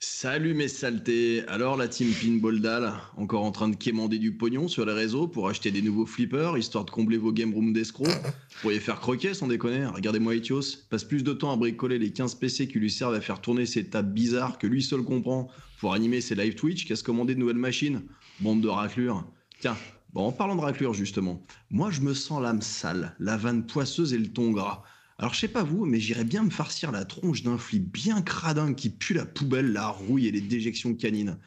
Salut 0.00 0.54
mes 0.54 0.68
saletés 0.68 1.42
Alors 1.48 1.76
la 1.76 1.88
team 1.88 2.12
Pinball 2.12 2.60
Dalle, 2.60 2.92
encore 3.16 3.42
en 3.42 3.50
train 3.50 3.68
de 3.68 3.74
quémander 3.74 4.20
du 4.20 4.32
pognon 4.32 4.68
sur 4.68 4.86
les 4.86 4.92
réseaux 4.92 5.26
pour 5.26 5.48
acheter 5.48 5.72
des 5.72 5.82
nouveaux 5.82 6.06
flippers, 6.06 6.56
histoire 6.56 6.84
de 6.84 6.90
combler 6.92 7.16
vos 7.16 7.32
game 7.32 7.52
rooms 7.52 7.72
d'escrocs 7.72 8.06
Vous 8.06 8.60
pourriez 8.60 8.78
faire 8.78 9.00
croquer 9.00 9.34
sans 9.34 9.48
déconner, 9.48 9.86
regardez-moi 9.86 10.36
Etios, 10.36 10.84
passe 10.88 11.02
plus 11.02 11.24
de 11.24 11.32
temps 11.32 11.52
à 11.52 11.56
bricoler 11.56 11.98
les 11.98 12.12
15 12.12 12.36
PC 12.36 12.68
qui 12.68 12.78
lui 12.78 12.92
servent 12.92 13.14
à 13.14 13.20
faire 13.20 13.40
tourner 13.40 13.66
ces 13.66 13.90
tables 13.90 14.12
bizarres 14.12 14.58
que 14.58 14.68
lui 14.68 14.84
seul 14.84 15.02
comprend 15.02 15.48
pour 15.80 15.94
animer 15.94 16.20
ses 16.20 16.36
live 16.36 16.54
Twitch 16.54 16.86
qu'à 16.86 16.94
se 16.94 17.02
commander 17.02 17.34
de 17.34 17.40
nouvelles 17.40 17.56
machines. 17.56 18.02
Bande 18.38 18.60
de 18.60 18.68
raclures. 18.68 19.24
Tiens, 19.58 19.76
bon 20.12 20.26
en 20.26 20.32
parlant 20.32 20.54
de 20.54 20.60
raclures 20.60 20.94
justement, 20.94 21.44
moi 21.70 21.90
je 21.90 22.02
me 22.02 22.14
sens 22.14 22.40
l'âme 22.40 22.62
sale, 22.62 23.16
la 23.18 23.36
vanne 23.36 23.66
poisseuse 23.66 24.14
et 24.14 24.18
le 24.18 24.28
ton 24.28 24.52
gras. 24.52 24.84
Alors 25.18 25.34
je 25.34 25.40
sais 25.40 25.48
pas 25.48 25.64
vous, 25.64 25.84
mais 25.84 25.98
j'irais 25.98 26.24
bien 26.24 26.44
me 26.44 26.50
farcir 26.50 26.92
la 26.92 27.04
tronche 27.04 27.42
d'un 27.42 27.58
flip 27.58 27.92
bien 27.92 28.22
cradin 28.22 28.72
qui 28.72 28.88
pue 28.88 29.14
la 29.14 29.26
poubelle, 29.26 29.72
la 29.72 29.88
rouille 29.88 30.28
et 30.28 30.30
les 30.30 30.40
déjections 30.40 30.94
canines. 30.94 31.38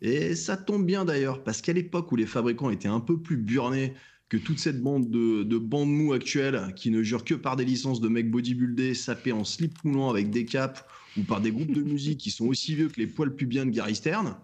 Et 0.00 0.34
ça 0.34 0.56
tombe 0.56 0.84
bien 0.84 1.04
d'ailleurs, 1.04 1.44
parce 1.44 1.62
qu'à 1.62 1.72
l'époque 1.72 2.10
où 2.10 2.16
les 2.16 2.26
fabricants 2.26 2.70
étaient 2.70 2.88
un 2.88 2.98
peu 2.98 3.22
plus 3.22 3.36
burnés 3.36 3.94
que 4.28 4.36
toute 4.36 4.58
cette 4.58 4.82
bande 4.82 5.08
de, 5.10 5.44
de 5.44 5.58
bandes 5.58 5.90
mous 5.90 6.12
actuelles 6.14 6.72
qui 6.74 6.90
ne 6.90 7.02
jurent 7.02 7.24
que 7.24 7.34
par 7.34 7.54
des 7.54 7.64
licences 7.64 8.00
de 8.00 8.08
mecs 8.08 8.30
bodybuildés 8.30 8.94
sapés 8.94 9.30
en 9.30 9.44
slip 9.44 9.84
moulant 9.84 10.10
avec 10.10 10.30
des 10.30 10.44
capes 10.44 10.88
ou 11.16 11.22
par 11.22 11.40
des 11.40 11.52
groupes 11.52 11.72
de 11.72 11.82
musique 11.92 12.18
qui 12.18 12.32
sont 12.32 12.46
aussi 12.46 12.74
vieux 12.74 12.88
que 12.88 12.98
les 12.98 13.06
poils 13.06 13.36
pubiens 13.36 13.66
de 13.66 13.70
Gary 13.70 13.94
Stern, 13.94 14.36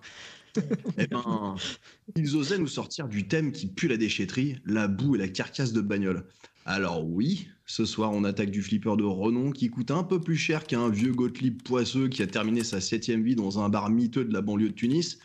eh 0.99 1.07
ben, 1.07 1.57
ils 2.17 2.37
osaient 2.37 2.59
nous 2.59 2.69
sortir 2.69 3.09
du 3.09 3.27
thème 3.27 3.51
qui 3.51 3.67
pue 3.67 3.89
la 3.89 3.97
déchetterie, 3.97 4.57
la 4.65 4.89
boue 4.89 5.17
et 5.17 5.19
la 5.19 5.29
carcasse 5.29 5.73
de 5.73 5.81
bagnole. 5.81 6.27
Alors 6.71 7.03
oui, 7.03 7.49
ce 7.65 7.87
soir 7.87 8.13
on 8.13 8.25
attaque 8.25 8.51
du 8.51 8.61
flipper 8.61 8.95
de 8.99 9.03
renom 9.03 9.53
qui 9.53 9.71
coûte 9.71 9.91
un 9.91 10.03
peu 10.03 10.21
plus 10.21 10.37
cher 10.37 10.65
qu'un 10.67 10.91
vieux 10.91 11.15
Gottlieb 11.15 11.63
poisseux 11.63 12.09
qui 12.09 12.23
a 12.23 12.27
terminé 12.27 12.63
sa 12.63 12.83
septième 12.83 13.23
vie 13.23 13.35
dans 13.35 13.59
un 13.59 13.71
bar 13.71 13.89
miteux 13.89 14.23
de 14.23 14.35
la 14.35 14.43
banlieue 14.43 14.69
de 14.69 14.75
Tunis. 14.75 15.19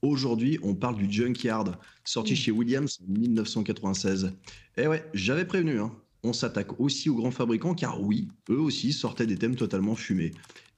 Aujourd'hui, 0.00 0.58
on 0.62 0.74
parle 0.74 0.96
du 0.96 1.12
Junkyard, 1.12 1.78
sorti 2.02 2.34
chez 2.34 2.50
Williams 2.50 2.98
en 3.02 3.12
1996. 3.12 4.32
Eh 4.78 4.86
ouais, 4.86 5.04
j'avais 5.12 5.44
prévenu, 5.44 5.80
hein. 5.80 5.92
on 6.22 6.32
s'attaque 6.32 6.80
aussi 6.80 7.10
aux 7.10 7.16
grands 7.16 7.30
fabricants 7.30 7.74
car 7.74 8.00
oui, 8.00 8.28
eux 8.48 8.58
aussi 8.58 8.94
sortaient 8.94 9.26
des 9.26 9.36
thèmes 9.36 9.56
totalement 9.56 9.96
fumés. 9.96 10.30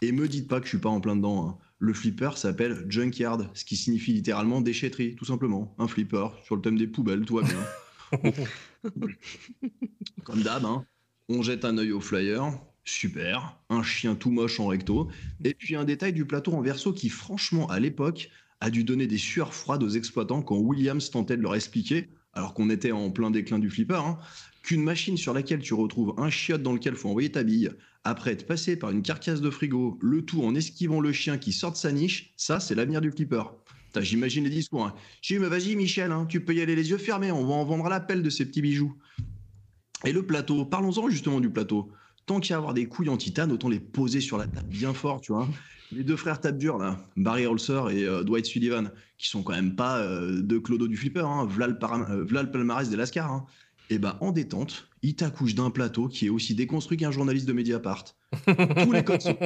Et 0.03 0.11
me 0.11 0.27
dites 0.27 0.49
pas 0.49 0.59
que 0.59 0.66
je 0.66 0.71
suis 0.71 0.79
pas 0.79 0.89
en 0.89 1.01
plein 1.01 1.14
dedans. 1.14 1.49
hein. 1.49 1.59
Le 1.79 1.93
flipper 1.93 2.37
s'appelle 2.37 2.87
Junkyard, 2.89 3.49
ce 3.55 3.64
qui 3.64 3.77
signifie 3.77 4.14
littéralement 4.14 4.61
déchetterie, 4.62 5.14
tout 5.14 5.27
simplement. 5.27 5.77
Un 5.79 5.87
flipper 5.87 6.27
sur 6.43 6.57
le 6.57 6.62
thème 6.62 6.77
des 6.77 6.89
poubelles, 6.89 7.25
tout 7.25 7.37
va 7.37 7.43
bien. 7.43 8.33
Comme 10.24 10.43
d'hab, 10.43 10.64
hein, 10.64 10.85
on 11.29 11.43
jette 11.43 11.64
un 11.64 11.79
œil 11.79 11.93
au 11.93 12.01
flyer. 12.01 12.53
Super, 12.85 13.61
un 13.68 13.83
chien 13.83 14.14
tout 14.14 14.31
moche 14.31 14.61
en 14.61 14.66
recto. 14.66 15.11
Et 15.45 15.53
puis 15.53 15.76
un 15.76 15.85
détail 15.85 16.14
du 16.14 16.24
plateau 16.24 16.53
en 16.55 16.62
verso 16.62 16.93
qui, 16.93 17.11
franchement, 17.11 17.68
à 17.68 17.81
l'époque, 17.81 18.31
a 18.61 18.70
dû 18.70 18.83
donner 18.83 19.07
des 19.07 19.18
sueurs 19.18 19.53
froides 19.53 19.83
aux 19.83 19.91
exploitants 19.91 20.43
quand 20.43 20.57
Williams 20.57 21.11
tentait 21.11 21.37
de 21.37 21.43
leur 21.43 21.55
expliquer, 21.55 22.09
alors 22.33 22.55
qu'on 22.55 22.70
était 22.70 22.93
en 22.93 23.11
plein 23.11 23.31
déclin 23.31 23.59
du 23.59 23.68
flipper, 23.68 24.03
hein, 24.03 24.18
qu'une 24.62 24.83
machine 24.83 25.16
sur 25.16 25.35
laquelle 25.35 25.61
tu 25.61 25.74
retrouves 25.74 26.14
un 26.16 26.31
chiotte 26.31 26.62
dans 26.62 26.72
lequel 26.72 26.95
faut 26.95 27.11
envoyer 27.11 27.31
ta 27.31 27.43
bille, 27.43 27.70
après 28.05 28.33
être 28.33 28.47
passé 28.47 28.76
par 28.76 28.91
une 28.91 29.03
carcasse 29.03 29.41
de 29.41 29.51
frigo, 29.51 29.99
le 30.01 30.24
tout 30.24 30.43
en 30.43 30.55
esquivant 30.55 31.01
le 31.01 31.12
chien 31.12 31.39
qui 31.39 31.53
sort 31.53 31.72
de 31.72 31.76
sa 31.76 31.93
niche, 31.93 32.33
ça 32.37 32.59
c'est 32.59 32.74
l'avenir 32.74 33.01
du 33.01 33.11
flipper. 33.11 33.45
J'imagine 34.01 34.44
les 34.44 34.51
discours. 34.51 34.86
Hein. 34.86 34.94
J'ai 35.22 35.36
dit, 35.36 35.40
mais 35.40 35.49
vas-y 35.49 35.76
Michel, 35.76 36.12
hein, 36.12 36.26
tu 36.28 36.44
peux 36.44 36.55
y 36.55 36.61
aller 36.61 36.76
les 36.76 36.90
yeux 36.90 36.99
fermés, 36.99 37.32
on 37.32 37.46
va 37.46 37.55
en 37.55 37.64
vendre 37.64 37.86
à 37.86 37.90
l'appel 37.90 38.22
de 38.22 38.30
ces 38.30 38.46
petits 38.46 38.62
bijoux. 38.62 38.96
Et 40.05 40.12
le 40.12 40.24
plateau, 40.24 40.64
parlons-en 40.64 41.09
justement 41.09 41.40
du 41.40 41.51
plateau. 41.51 41.90
Tant 42.26 42.40
qu'il 42.40 42.51
y 42.51 42.55
a 42.55 42.59
avoir 42.59 42.74
des 42.74 42.86
couilles 42.86 43.09
en 43.09 43.16
titane, 43.16 43.51
autant 43.53 43.68
les 43.68 43.80
poser 43.80 44.20
sur 44.20 44.38
la 44.38 44.46
table 44.46 44.68
bien 44.68 44.92
fort, 44.92 45.20
tu 45.20 45.32
vois. 45.32 45.49
Les 45.90 46.05
deux 46.05 46.16
frères 46.16 46.40
tape 46.40 46.59
dur, 46.59 46.76
là, 46.76 47.01
Barry 47.16 47.46
Holzer 47.46 47.88
et 47.90 48.05
euh, 48.05 48.22
Dwight 48.22 48.44
Sullivan, 48.44 48.90
qui 49.16 49.28
sont 49.28 49.42
quand 49.42 49.55
même 49.55 49.74
pas 49.74 49.99
euh, 49.99 50.42
deux 50.42 50.61
du 50.61 50.96
flipper, 50.96 51.26
hein, 51.26 51.46
v'là 51.46 51.68
euh, 51.68 52.24
le 52.30 52.51
palmarès 52.51 52.90
des 52.90 52.96
Lascar. 52.96 53.32
Hein. 53.32 53.46
Et 53.88 53.99
ben 53.99 54.18
en 54.20 54.32
détente, 54.32 54.88
ils 55.03 55.14
t'accouchent 55.16 55.55
d'un 55.55 55.70
plateau 55.70 56.09
qui 56.09 56.26
est 56.26 56.30
aussi 56.30 56.55
déconstruit 56.55 56.96
qu'un 56.99 57.11
journaliste 57.11 57.46
de 57.46 57.53
Mediapart. 57.53 58.05
Tous 58.84 58.92
les 58.92 59.05
codes 59.05 59.20
sont. 59.22 59.34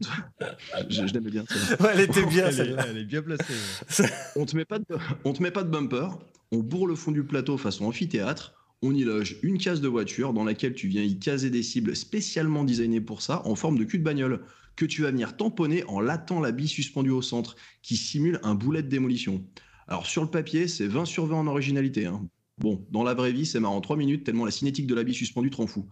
Te- 0.00 0.88
je 0.88 1.06
je 1.06 1.12
l'aimais 1.14 1.30
bien. 1.30 1.44
Ouais, 1.80 1.90
elle 1.94 2.00
était 2.00 2.24
bien 2.26 2.46
elle, 2.48 2.60
est, 2.70 2.76
elle 2.90 2.98
est 2.98 3.04
bien 3.04 3.22
placée. 3.22 3.52
ouais. 4.00 4.06
On 4.36 4.46
te 4.46 4.56
met 4.56 4.64
pas 4.64 4.78
de, 4.78 4.84
on 5.24 5.32
te 5.32 5.42
met 5.42 5.50
pas 5.50 5.62
de 5.62 5.68
bumper, 5.70 6.08
on 6.50 6.58
bourre 6.58 6.86
le 6.86 6.94
fond 6.94 7.12
du 7.12 7.24
plateau 7.24 7.56
façon 7.58 7.86
amphithéâtre, 7.86 8.54
on 8.82 8.94
y 8.94 9.04
loge 9.04 9.38
une 9.42 9.58
case 9.58 9.80
de 9.80 9.88
voiture 9.88 10.32
dans 10.32 10.44
laquelle 10.44 10.74
tu 10.74 10.88
viens 10.88 11.02
y 11.02 11.18
caser 11.18 11.50
des 11.50 11.62
cibles 11.62 11.94
spécialement 11.96 12.64
designées 12.64 13.00
pour 13.00 13.22
ça 13.22 13.46
en 13.46 13.54
forme 13.54 13.78
de 13.78 13.84
cul 13.84 13.98
de 13.98 14.04
bagnole 14.04 14.40
que 14.76 14.84
tu 14.86 15.02
vas 15.02 15.10
venir 15.10 15.36
tamponner 15.36 15.84
en 15.84 16.00
latant 16.00 16.40
la 16.40 16.50
bille 16.52 16.68
suspendue 16.68 17.10
au 17.10 17.22
centre 17.22 17.56
qui 17.82 17.96
simule 17.96 18.40
un 18.42 18.54
boulet 18.54 18.82
de 18.82 18.88
démolition. 18.88 19.44
Alors 19.86 20.06
sur 20.06 20.22
le 20.22 20.30
papier, 20.30 20.66
c'est 20.68 20.86
20 20.86 21.04
sur 21.04 21.26
20 21.26 21.36
en 21.36 21.46
originalité. 21.46 22.06
hein. 22.06 22.26
Bon, 22.58 22.86
dans 22.90 23.02
la 23.02 23.14
vraie 23.14 23.32
vie, 23.32 23.46
c'est 23.46 23.60
marrant. 23.60 23.80
3 23.80 23.96
minutes 23.96 24.24
tellement 24.24 24.44
la 24.44 24.50
cinétique 24.50 24.86
de 24.86 24.94
la 24.94 25.04
bille 25.04 25.14
suspendue 25.14 25.50
te 25.50 25.56
rend 25.56 25.66
fou. 25.66 25.88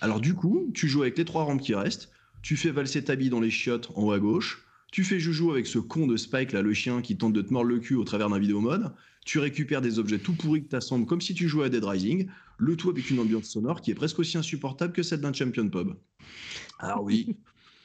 Alors 0.00 0.20
du 0.20 0.34
coup, 0.34 0.70
tu 0.74 0.88
joues 0.88 1.02
avec 1.02 1.16
les 1.18 1.24
trois 1.24 1.44
rampes 1.44 1.60
qui 1.60 1.74
restent, 1.74 2.10
tu 2.42 2.56
fais 2.56 2.70
valser 2.70 3.04
ta 3.04 3.16
bille 3.16 3.30
dans 3.30 3.40
les 3.40 3.50
chiottes 3.50 3.90
en 3.94 4.04
haut 4.04 4.12
à 4.12 4.18
gauche, 4.18 4.66
tu 4.92 5.04
fais 5.04 5.18
joujou 5.18 5.50
avec 5.50 5.66
ce 5.66 5.78
con 5.78 6.06
de 6.06 6.16
Spike 6.16 6.52
là, 6.52 6.62
le 6.62 6.72
chien 6.74 7.02
qui 7.02 7.16
tente 7.16 7.32
de 7.32 7.42
te 7.42 7.52
mordre 7.52 7.68
le 7.68 7.78
cul 7.78 7.94
au 7.94 8.04
travers 8.04 8.28
d'un 8.30 8.38
vidéo 8.38 8.60
mode, 8.60 8.94
tu 9.24 9.38
récupères 9.38 9.82
des 9.82 9.98
objets 9.98 10.18
tout 10.18 10.34
pourris 10.34 10.62
que 10.64 10.68
t'assembles 10.68 11.06
comme 11.06 11.20
si 11.20 11.34
tu 11.34 11.48
jouais 11.48 11.66
à 11.66 11.68
Dead 11.68 11.84
Rising, 11.84 12.28
le 12.58 12.76
tout 12.76 12.90
avec 12.90 13.10
une 13.10 13.18
ambiance 13.18 13.46
sonore 13.46 13.80
qui 13.80 13.90
est 13.90 13.94
presque 13.94 14.18
aussi 14.18 14.38
insupportable 14.38 14.92
que 14.92 15.02
celle 15.02 15.20
d'un 15.20 15.32
champion 15.32 15.68
pub. 15.68 15.94
Alors 16.78 17.02
oui, 17.02 17.36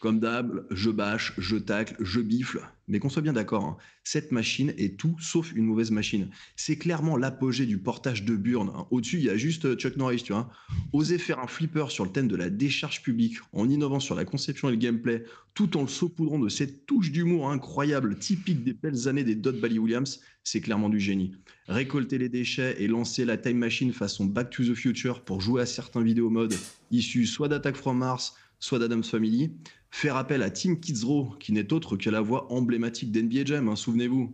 comme 0.01 0.19
d'hab, 0.19 0.65
je 0.71 0.89
bâche, 0.89 1.33
je 1.37 1.55
tacle, 1.57 1.95
je 1.99 2.21
bifle, 2.21 2.61
mais 2.87 2.97
qu'on 2.97 3.07
soit 3.07 3.21
bien 3.21 3.33
d'accord, 3.33 3.63
hein, 3.63 3.77
cette 4.03 4.31
machine 4.31 4.73
est 4.79 4.99
tout 4.99 5.15
sauf 5.19 5.53
une 5.53 5.63
mauvaise 5.63 5.91
machine. 5.91 6.31
C'est 6.55 6.75
clairement 6.75 7.17
l'apogée 7.17 7.67
du 7.67 7.77
portage 7.77 8.25
de 8.25 8.35
Burn. 8.35 8.71
hein. 8.75 8.87
Au-dessus, 8.89 9.17
il 9.17 9.25
y 9.25 9.29
a 9.29 9.37
juste 9.37 9.65
euh, 9.65 9.75
Chuck 9.75 9.97
Norris, 9.97 10.23
tu 10.23 10.33
vois. 10.33 10.49
Oser 10.91 11.19
faire 11.19 11.37
un 11.37 11.45
flipper 11.45 11.91
sur 11.91 12.03
le 12.03 12.11
thème 12.11 12.27
de 12.27 12.35
la 12.35 12.49
décharge 12.49 13.03
publique 13.03 13.37
en 13.53 13.69
innovant 13.69 13.99
sur 13.99 14.15
la 14.15 14.25
conception 14.25 14.69
et 14.69 14.71
le 14.71 14.77
gameplay, 14.77 15.23
tout 15.53 15.77
en 15.77 15.83
le 15.83 15.87
saupoudrant 15.87 16.39
de 16.39 16.49
cette 16.49 16.87
touche 16.87 17.11
d'humour 17.11 17.51
incroyable, 17.51 18.17
typique 18.17 18.63
des 18.63 18.73
belles 18.73 19.07
années 19.07 19.23
des 19.23 19.35
Dot 19.35 19.59
Bally 19.59 19.77
Williams, 19.77 20.19
c'est 20.43 20.61
clairement 20.61 20.89
du 20.89 20.99
génie. 20.99 21.35
Récolter 21.67 22.17
les 22.17 22.27
déchets 22.27 22.75
et 22.79 22.87
lancer 22.87 23.23
la 23.23 23.37
time 23.37 23.59
machine 23.59 23.93
façon 23.93 24.25
Back 24.25 24.49
to 24.49 24.63
the 24.63 24.73
Future 24.73 25.23
pour 25.23 25.41
jouer 25.41 25.61
à 25.61 25.67
certains 25.67 26.01
vidéos 26.01 26.31
modes 26.31 26.55
issus 26.89 27.27
soit 27.27 27.47
d'Attack 27.49 27.75
from 27.75 27.99
Mars, 27.99 28.35
soit 28.59 28.79
d'Adam's 28.79 29.09
Family. 29.09 29.51
Faire 29.91 30.15
appel 30.15 30.41
à 30.41 30.49
Tim 30.49 30.75
Kidzrow, 30.75 31.35
qui 31.39 31.51
n'est 31.51 31.73
autre 31.73 31.97
que 31.97 32.09
la 32.09 32.21
voix 32.21 32.51
emblématique 32.51 33.11
d'NBA 33.11 33.45
Jam, 33.45 33.67
hein, 33.67 33.75
souvenez-vous. 33.75 34.33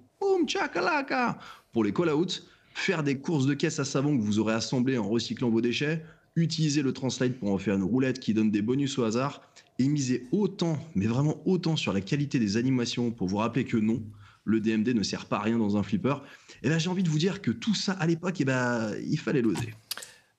Pour 1.73 1.83
les 1.83 1.91
call-outs, 1.91 2.47
faire 2.73 3.03
des 3.03 3.17
courses 3.17 3.47
de 3.47 3.53
caisse 3.53 3.79
à 3.79 3.85
savon 3.85 4.17
que 4.17 4.23
vous 4.23 4.39
aurez 4.39 4.53
assemblées 4.53 4.97
en 4.97 5.09
recyclant 5.09 5.49
vos 5.49 5.61
déchets, 5.61 6.05
utiliser 6.35 6.83
le 6.83 6.93
Translate 6.93 7.33
pour 7.33 7.51
en 7.51 7.57
faire 7.57 7.75
une 7.75 7.83
roulette 7.83 8.19
qui 8.19 8.33
donne 8.33 8.51
des 8.51 8.61
bonus 8.61 8.97
au 8.99 9.03
hasard, 9.03 9.41
et 9.79 9.87
miser 9.87 10.27
autant, 10.31 10.79
mais 10.95 11.07
vraiment 11.07 11.41
autant 11.45 11.75
sur 11.75 11.91
la 11.91 12.01
qualité 12.01 12.39
des 12.39 12.55
animations 12.57 13.11
pour 13.11 13.27
vous 13.27 13.37
rappeler 13.37 13.65
que 13.65 13.77
non, 13.77 14.03
le 14.45 14.61
DMD 14.61 14.89
ne 14.89 15.03
sert 15.03 15.25
pas 15.25 15.37
à 15.37 15.41
rien 15.41 15.57
dans 15.57 15.75
un 15.75 15.83
flipper. 15.83 16.15
Et 16.63 16.69
là, 16.69 16.77
j'ai 16.77 16.89
envie 16.89 17.03
de 17.03 17.09
vous 17.09 17.19
dire 17.19 17.41
que 17.41 17.51
tout 17.51 17.75
ça 17.75 17.93
à 17.93 18.07
l'époque, 18.07 18.39
eh 18.39 18.45
ben, 18.45 18.93
il 19.05 19.19
fallait 19.19 19.41
l'oser. 19.41 19.73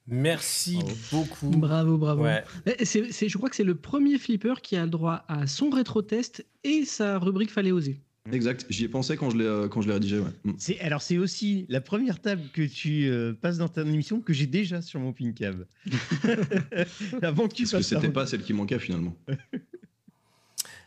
Merci 0.09 0.75
Bravo. 0.79 0.97
beaucoup. 1.13 1.51
Bravo, 1.51 1.99
bravo. 1.99 2.23
Ouais. 2.25 2.43
C'est- 2.83 3.13
c'est- 3.13 3.29
je 3.29 3.37
crois 3.37 3.51
que 3.51 3.57
c'est 3.57 3.65
le 3.65 3.75
premier 3.75 4.19
flipper 4.19 4.55
qui 4.63 4.77
a 4.77 4.85
le 4.85 4.91
droit 4.91 5.25
à 5.29 5.47
son 5.47 5.71
rétro-test 5.71 6.47
et 6.65 6.85
sa 6.85 7.19
rubrique 7.19 7.51
Fallait 7.51 7.73
oser. 7.73 8.01
Exact, 8.31 8.67
j'y 8.69 8.85
ai 8.85 8.89
pensé 8.89 9.17
quand 9.17 9.31
je 9.31 9.39
l'ai 9.39 9.47
euh, 9.47 9.69
quand 9.69 9.81
je 9.81 9.89
l'ai 9.89 9.95
rédigé. 9.95 10.19
Ouais. 10.19 10.31
Mm. 10.45 10.53
C'est, 10.59 10.79
alors, 10.81 11.01
c'est 11.01 11.17
aussi 11.17 11.65
la 11.71 11.81
première 11.81 12.21
table 12.21 12.43
que 12.53 12.61
tu 12.63 13.07
euh, 13.09 13.33
passes 13.33 13.57
dans 13.59 13.69
ta 13.69 13.83
émission 13.83 14.21
que 14.21 14.33
j'ai 14.35 14.47
déjà 14.47 14.83
sur 14.83 15.01
mon 15.01 15.13
pin 15.15 15.33
cab. 15.33 15.65
Avant 17.23 17.49
que 17.49 17.55
tu 17.55 17.63
Parce 17.65 17.73
que 17.73 17.83
c'était 17.83 18.11
pas 18.11 18.27
celle 18.27 18.43
qui 18.43 18.53
manquait 18.53 18.79
finalement. 18.79 19.17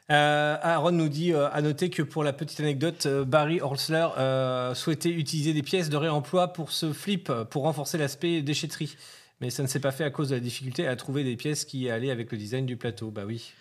Euh, 0.10 0.58
Aaron 0.62 0.92
nous 0.92 1.08
dit 1.08 1.32
euh, 1.32 1.50
à 1.52 1.62
noter 1.62 1.90
que 1.90 2.02
pour 2.02 2.24
la 2.24 2.34
petite 2.34 2.60
anecdote, 2.60 3.06
euh, 3.06 3.24
Barry 3.24 3.62
Holzler 3.62 4.08
euh, 4.18 4.74
souhaitait 4.74 5.10
utiliser 5.12 5.54
des 5.54 5.62
pièces 5.62 5.90
de 5.90 5.96
réemploi 5.96 6.50
pour 6.52 6.72
ce 6.72 6.92
flip 6.92 7.32
pour 7.50 7.64
renforcer 7.64 7.98
l'aspect 7.98 8.42
déchetterie. 8.42 8.98
Mais 9.40 9.50
ça 9.50 9.64
ne 9.64 9.68
s'est 9.68 9.80
pas 9.80 9.92
fait 9.92 10.04
à 10.04 10.10
cause 10.10 10.30
de 10.30 10.36
la 10.36 10.42
difficulté 10.42 10.88
à 10.88 10.96
trouver 10.96 11.24
des 11.24 11.36
pièces 11.36 11.66
qui 11.66 11.90
allaient 11.90 12.12
avec 12.12 12.32
le 12.32 12.38
design 12.38 12.66
du 12.66 12.76
plateau. 12.78 13.10
Bah 13.10 13.24
oui. 13.26 13.54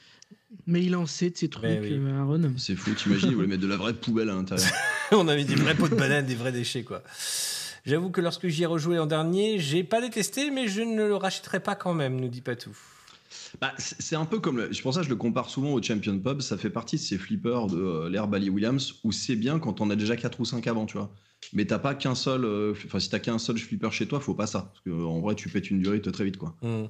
Mais 0.66 0.82
il 0.82 0.97
en 0.97 1.07
sait 1.07 1.30
de 1.30 1.36
ces 1.36 1.49
trucs, 1.49 1.64
oui. 1.80 1.93
euh, 1.93 2.20
Aaron. 2.20 2.53
C'est 2.57 2.74
fou, 2.74 2.93
t'imagines, 2.95 3.30
ils 3.30 3.34
voulaient 3.34 3.47
mettre 3.47 3.62
de 3.62 3.68
la 3.68 3.76
vraie 3.76 3.95
poubelle 3.95 4.30
à 4.30 4.34
l'intérieur. 4.34 4.68
On 5.12 5.28
a 5.28 5.36
mis 5.36 5.45
des 5.45 5.55
vrais 5.55 5.74
pots 5.74 5.88
de 5.88 5.95
banane, 5.95 6.26
des 6.26 6.34
vrais 6.34 6.53
déchets, 6.53 6.82
quoi. 6.82 7.03
J'avoue 7.86 8.11
que 8.11 8.20
lorsque 8.20 8.49
j'y 8.49 8.64
ai 8.64 8.66
rejoué 8.66 8.99
en 8.99 9.07
dernier, 9.07 9.59
j'ai 9.59 9.84
pas 9.84 10.01
détesté, 10.01 10.51
mais 10.51 10.68
je 10.68 10.82
ne 10.82 11.05
le 11.07 11.16
rachèterai 11.16 11.61
pas 11.61 11.74
quand 11.76 11.95
même, 11.95 12.20
nous 12.20 12.28
dit 12.28 12.43
pas 12.43 12.57
tout. 12.57 12.76
Bah, 13.61 13.72
c'est 13.78 14.16
un 14.16 14.26
peu 14.26 14.38
comme. 14.38 14.59
Le, 14.59 14.72
c'est 14.72 14.82
pour 14.82 14.92
ça 14.92 15.01
que 15.01 15.07
je 15.07 15.11
le 15.11 15.16
compare 15.16 15.48
souvent 15.51 15.72
au 15.72 15.82
Champion 15.82 16.18
Pub. 16.18 16.40
Ça 16.40 16.57
fait 16.59 16.70
partie 16.70 16.96
de 16.96 17.01
ces 17.01 17.16
flippers 17.18 17.66
de 17.68 17.78
euh, 17.78 18.09
l'ère 18.11 18.28
Bally 18.28 18.51
Williams 18.51 18.94
où 19.05 19.12
c'est 19.12 19.36
bien 19.36 19.59
quand 19.59 19.80
on 19.80 19.90
a 19.90 19.96
déjà 19.96 20.16
4 20.16 20.38
ou 20.40 20.44
5 20.44 20.66
avant, 20.66 20.86
tu 20.86 20.96
vois. 20.98 21.12
Mais 21.53 21.64
t'as 21.64 21.78
pas 21.78 21.94
qu'un 21.94 22.14
seul. 22.14 22.44
euh, 22.44 22.74
Enfin, 22.84 23.01
si 23.01 23.09
t'as 23.09 23.18
qu'un 23.18 23.38
seul 23.38 23.57
flipper 23.59 23.90
chez 23.90 24.07
toi, 24.07 24.20
faut 24.20 24.34
pas 24.34 24.46
ça. 24.46 24.72
Parce 24.72 24.80
qu'en 24.84 25.20
vrai, 25.20 25.34
tu 25.34 25.48
pètes 25.48 25.70
une 25.70 25.80
durite 25.80 26.11
très 26.12 26.24
vite, 26.24 26.36
quoi. 26.36 26.57
Hmm. 26.62 26.86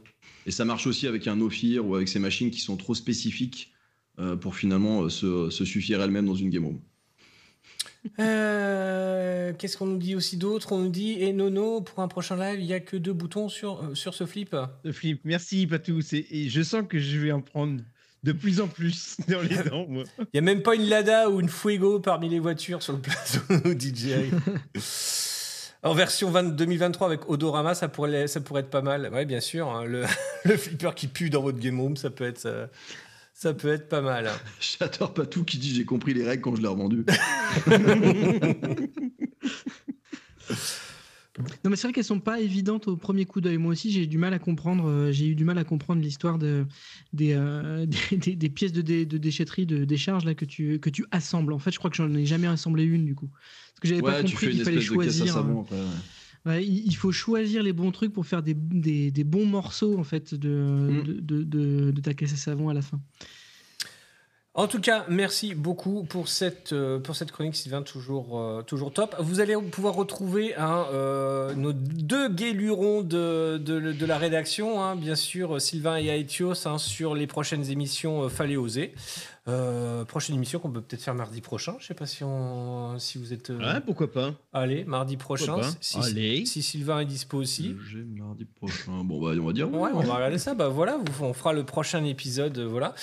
Et 0.46 0.50
ça 0.50 0.64
marche 0.64 0.86
aussi 0.86 1.06
avec 1.06 1.26
un 1.28 1.40
Ophir 1.40 1.86
ou 1.86 1.94
avec 1.94 2.08
ces 2.08 2.18
machines 2.18 2.50
qui 2.50 2.60
sont 2.60 2.76
trop 2.76 2.94
spécifiques 2.94 3.72
euh, 4.18 4.36
pour 4.36 4.56
finalement 4.56 5.02
euh, 5.02 5.08
se, 5.08 5.50
se 5.50 5.64
suffire 5.64 6.02
elles-mêmes 6.02 6.26
dans 6.26 6.34
une 6.34 6.50
game 6.50 6.64
room. 6.64 6.80
Euh, 8.18 9.52
Qu'est-ce 9.58 9.76
qu'on 9.76 9.86
nous 9.86 9.98
dit 9.98 10.14
aussi 10.14 10.36
d'autre? 10.36 10.72
On 10.72 10.78
nous 10.78 10.88
dit, 10.88 11.22
et 11.22 11.32
Nono, 11.32 11.80
pour 11.80 12.00
un 12.00 12.08
prochain 12.08 12.36
live, 12.36 12.60
il 12.60 12.66
y 12.66 12.72
a 12.72 12.80
que 12.80 12.96
deux 12.96 13.12
boutons 13.12 13.48
sur, 13.48 13.82
euh, 13.82 13.94
sur 13.94 14.14
ce 14.14 14.24
flip. 14.26 14.56
Le 14.84 14.92
flip. 14.92 15.20
Merci, 15.24 15.66
Patou. 15.66 16.00
Et 16.12 16.48
je 16.48 16.62
sens 16.62 16.84
que 16.88 16.98
je 16.98 17.18
vais 17.18 17.32
en 17.32 17.40
prendre 17.40 17.80
de 18.22 18.32
plus 18.32 18.60
en 18.60 18.68
plus 18.68 19.16
dans 19.28 19.42
les 19.42 19.56
dents, 19.68 19.86
moi. 19.88 20.04
Il 20.18 20.26
y 20.34 20.38
a 20.38 20.42
même 20.42 20.62
pas 20.62 20.74
une 20.74 20.88
Lada 20.88 21.28
ou 21.30 21.40
une 21.40 21.48
Fuego 21.48 22.00
parmi 22.00 22.28
les 22.28 22.38
voitures 22.38 22.82
sur 22.82 22.94
le 22.94 23.00
plateau, 23.00 23.40
Jerry. 23.94 24.30
En 25.82 25.94
version 25.94 26.30
20 26.30 26.42
2023 26.56 27.06
avec 27.06 27.28
Odorama, 27.30 27.74
ça 27.74 27.88
pourrait, 27.88 28.26
ça 28.28 28.40
pourrait 28.40 28.60
être 28.60 28.70
pas 28.70 28.82
mal. 28.82 29.08
Ouais, 29.12 29.24
bien 29.24 29.40
sûr. 29.40 29.68
hein, 29.68 29.84
le, 29.84 30.04
le 30.44 30.56
flipper 30.56 30.94
qui 30.94 31.06
pue 31.06 31.30
dans 31.30 31.42
votre 31.42 31.58
game 31.58 31.80
room, 31.80 31.96
ça 31.96 32.10
peut 32.10 32.24
être, 32.26 32.44
euh, 32.46 32.66
ça 33.42 33.54
peut 33.54 33.68
être 33.68 33.88
pas 33.88 34.02
mal. 34.02 34.28
J'adore 34.60 35.14
pas 35.14 35.24
tout 35.24 35.44
qui 35.44 35.56
dit 35.56 35.74
j'ai 35.74 35.84
compris 35.86 36.12
les 36.12 36.24
règles 36.26 36.42
quand 36.42 36.54
je 36.56 36.60
l'ai 36.60 36.68
revendu. 36.68 37.04
Non, 41.64 41.70
mais 41.70 41.76
c'est 41.76 41.86
vrai 41.86 41.92
qu'elles 41.94 42.04
sont 42.04 42.20
pas 42.20 42.38
évidentes 42.40 42.86
au 42.88 42.96
premier 42.98 43.24
coup 43.24 43.40
d'œil. 43.40 43.56
Moi 43.56 43.72
aussi, 43.72 43.90
j'ai 43.90 44.02
eu 44.02 44.06
du 44.06 44.18
mal 44.18 44.34
à 44.34 44.38
comprendre. 44.38 44.86
euh, 44.88 45.10
j'ai 45.12 45.26
eu 45.26 45.34
du 45.34 45.44
mal 45.44 45.56
à 45.56 45.64
comprendre 45.64 46.02
l'histoire 46.02 46.38
de, 46.38 46.66
des, 47.14 47.32
euh, 47.34 47.86
des, 48.10 48.16
des- 48.16 48.36
des 48.36 48.48
pièces 48.50 48.72
de, 48.72 48.82
dé- 48.82 49.06
de 49.06 49.16
déchetterie, 49.16 49.64
de 49.64 49.84
décharge 49.86 50.24
là 50.26 50.34
que 50.34 50.44
tu 50.44 50.80
que 50.80 50.90
tu 50.90 51.06
assembles. 51.12 51.52
En 51.54 51.58
fait, 51.58 51.70
je 51.70 51.78
crois 51.78 51.88
que 51.88 51.96
j'en 51.96 52.12
ai 52.14 52.26
jamais 52.26 52.46
assemblé 52.48 52.82
une 52.84 53.06
du 53.06 53.14
coup. 53.14 53.30
Parce 53.30 53.80
que 53.80 53.88
j'avais 53.88 54.02
pas 54.02 54.16
Ouais, 54.18 54.24
tu 54.24 54.32
compris 54.32 54.50
qu'il 54.50 54.64
fallait 54.64 54.78
espèce 54.78 54.90
de 54.98 55.02
caisse 55.02 55.14
à 55.14 55.16
choisir. 55.18 55.34
savon 55.34 55.58
euh, 55.58 55.62
après. 55.62 55.76
ouais. 55.76 55.86
Ouais, 56.46 56.64
il 56.64 56.94
faut 56.96 57.12
choisir 57.12 57.62
les 57.62 57.72
bons 57.72 57.90
trucs 57.92 58.12
pour 58.12 58.26
faire 58.26 58.42
des, 58.42 58.54
des, 58.54 59.10
des 59.10 59.24
bons 59.24 59.46
morceaux 59.46 59.98
en 59.98 60.04
fait 60.04 60.34
de, 60.34 60.48
Mm. 60.48 61.02
de, 61.02 61.42
de, 61.42 61.90
de- 61.90 62.00
ta 62.00 62.14
caisse 62.14 62.32
à 62.32 62.36
savon 62.36 62.68
à 62.68 62.74
la 62.74 62.82
fin. 62.82 63.00
En 64.52 64.66
tout 64.66 64.80
cas, 64.80 65.06
merci 65.08 65.54
beaucoup 65.54 66.02
pour 66.02 66.26
cette, 66.26 66.72
euh, 66.72 66.98
pour 66.98 67.14
cette 67.14 67.30
chronique, 67.30 67.54
Sylvain, 67.54 67.82
toujours, 67.82 68.40
euh, 68.40 68.62
toujours 68.62 68.92
top. 68.92 69.14
Vous 69.20 69.38
allez 69.38 69.54
pouvoir 69.56 69.94
retrouver 69.94 70.56
hein, 70.56 70.86
euh, 70.92 71.54
nos 71.54 71.72
deux 71.72 72.28
guélurons 72.28 73.02
de, 73.02 73.58
de, 73.58 73.92
de 73.92 74.06
la 74.06 74.18
rédaction, 74.18 74.82
hein, 74.82 74.96
bien 74.96 75.14
sûr, 75.14 75.60
Sylvain 75.60 75.98
et 75.98 76.08
Aetios, 76.08 76.66
hein, 76.66 76.78
sur 76.78 77.14
les 77.14 77.28
prochaines 77.28 77.70
émissions 77.70 78.28
Fallait 78.28 78.56
oser. 78.56 78.92
Euh, 79.48 80.04
prochaine 80.04 80.36
émission 80.36 80.58
qu'on 80.58 80.70
peut 80.70 80.82
peut-être 80.82 81.02
faire 81.02 81.14
mardi 81.14 81.40
prochain. 81.40 81.74
Je 81.80 81.86
sais 81.86 81.94
pas 81.94 82.04
si, 82.06 82.22
on, 82.24 82.98
si 82.98 83.16
vous 83.16 83.32
êtes. 83.32 83.48
euh, 83.50 83.58
Ouais, 83.58 83.80
pourquoi 83.80 84.12
pas 84.12 84.32
Allez, 84.52 84.84
mardi 84.84 85.16
prochain. 85.16 85.56
Si, 85.80 85.96
Allez. 85.98 86.44
si 86.44 86.62
Sylvain 86.62 87.00
est 87.00 87.06
dispo 87.06 87.38
aussi. 87.38 87.74
J'ai 87.90 88.02
mardi 88.02 88.44
prochain. 88.44 89.02
Bon, 89.02 89.18
bah, 89.18 89.32
on 89.40 89.46
va 89.46 89.52
dire. 89.54 89.68
oui. 89.72 89.78
Ouais, 89.78 89.90
on 89.94 90.00
va 90.00 90.14
regarder 90.16 90.36
ça. 90.38 90.54
Bah 90.54 90.68
voilà, 90.68 90.98
vous- 90.98 91.24
on 91.24 91.32
fera 91.32 91.54
le 91.54 91.64
prochain 91.64 92.04
épisode. 92.04 92.58
euh, 92.58 92.66
Voilà. 92.68 92.94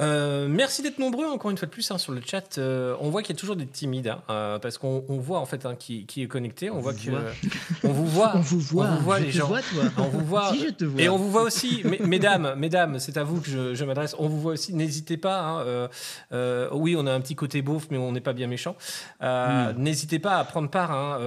Euh, 0.00 0.46
merci 0.48 0.82
d'être 0.82 0.98
nombreux 0.98 1.24
encore 1.26 1.50
une 1.50 1.56
fois 1.56 1.64
de 1.66 1.72
plus 1.72 1.90
hein, 1.90 1.96
sur 1.98 2.12
le 2.12 2.20
chat. 2.20 2.58
Euh, 2.58 2.94
on 3.00 3.08
voit 3.08 3.22
qu'il 3.22 3.34
y 3.34 3.38
a 3.38 3.40
toujours 3.40 3.56
des 3.56 3.66
timides 3.66 4.08
hein, 4.08 4.20
euh, 4.28 4.58
parce 4.58 4.76
qu'on 4.76 5.04
on 5.08 5.16
voit 5.18 5.38
en 5.38 5.46
fait 5.46 5.64
hein, 5.64 5.74
qui, 5.74 6.04
qui 6.04 6.20
est 6.22 6.26
connecté. 6.28 6.68
On, 6.68 6.78
On 6.78 6.80
voit 6.80 6.92
vous 6.92 6.98
que 7.04 7.10
voit. 7.10 7.20
on 7.84 7.92
vous 7.92 8.06
voit. 8.06 8.32
On 8.34 8.40
vous 8.40 8.58
voit. 8.58 8.86
On 8.86 8.96
vous 8.96 9.02
voit 9.04 9.18
Je 9.20 9.24
les 9.24 9.30
te 9.32 9.36
gens. 9.38 9.46
vois, 9.46 9.60
toi. 9.62 9.84
On 9.98 10.08
vous 10.08 10.24
voit. 10.26 10.52
Si, 10.52 10.66
je 10.66 10.70
te 10.70 10.84
vois. 10.84 11.00
Et 11.00 11.08
on 11.08 11.16
vous 11.16 11.30
voit 11.30 11.42
aussi, 11.42 11.80
mes- 11.84 12.00
mesdames, 12.00 12.54
mesdames, 12.58 12.98
c'est 12.98 13.16
à 13.16 13.24
vous 13.24 13.40
que 13.40 13.48
je, 13.48 13.74
je 13.74 13.84
m'adresse. 13.84 14.14
On 14.18 14.28
vous 14.28 14.40
voit 14.40 14.52
aussi. 14.52 14.74
N'hésitez 14.74 15.16
pas. 15.16 15.64
Euh, 16.32 16.46
euh, 16.56 16.68
oui, 16.72 16.96
on 16.98 17.06
a 17.06 17.12
un 17.12 17.20
petit 17.20 17.34
côté 17.34 17.62
beauf, 17.62 17.86
mais 17.90 17.98
on 17.98 18.12
n'est 18.12 18.20
pas 18.20 18.32
bien 18.32 18.46
méchant. 18.46 18.76
Euh, 19.22 19.72
N'hésitez 19.76 20.18
pas 20.18 20.36
à 20.38 20.44
prendre 20.44 20.70
part 20.70 20.90
hein, 20.92 21.18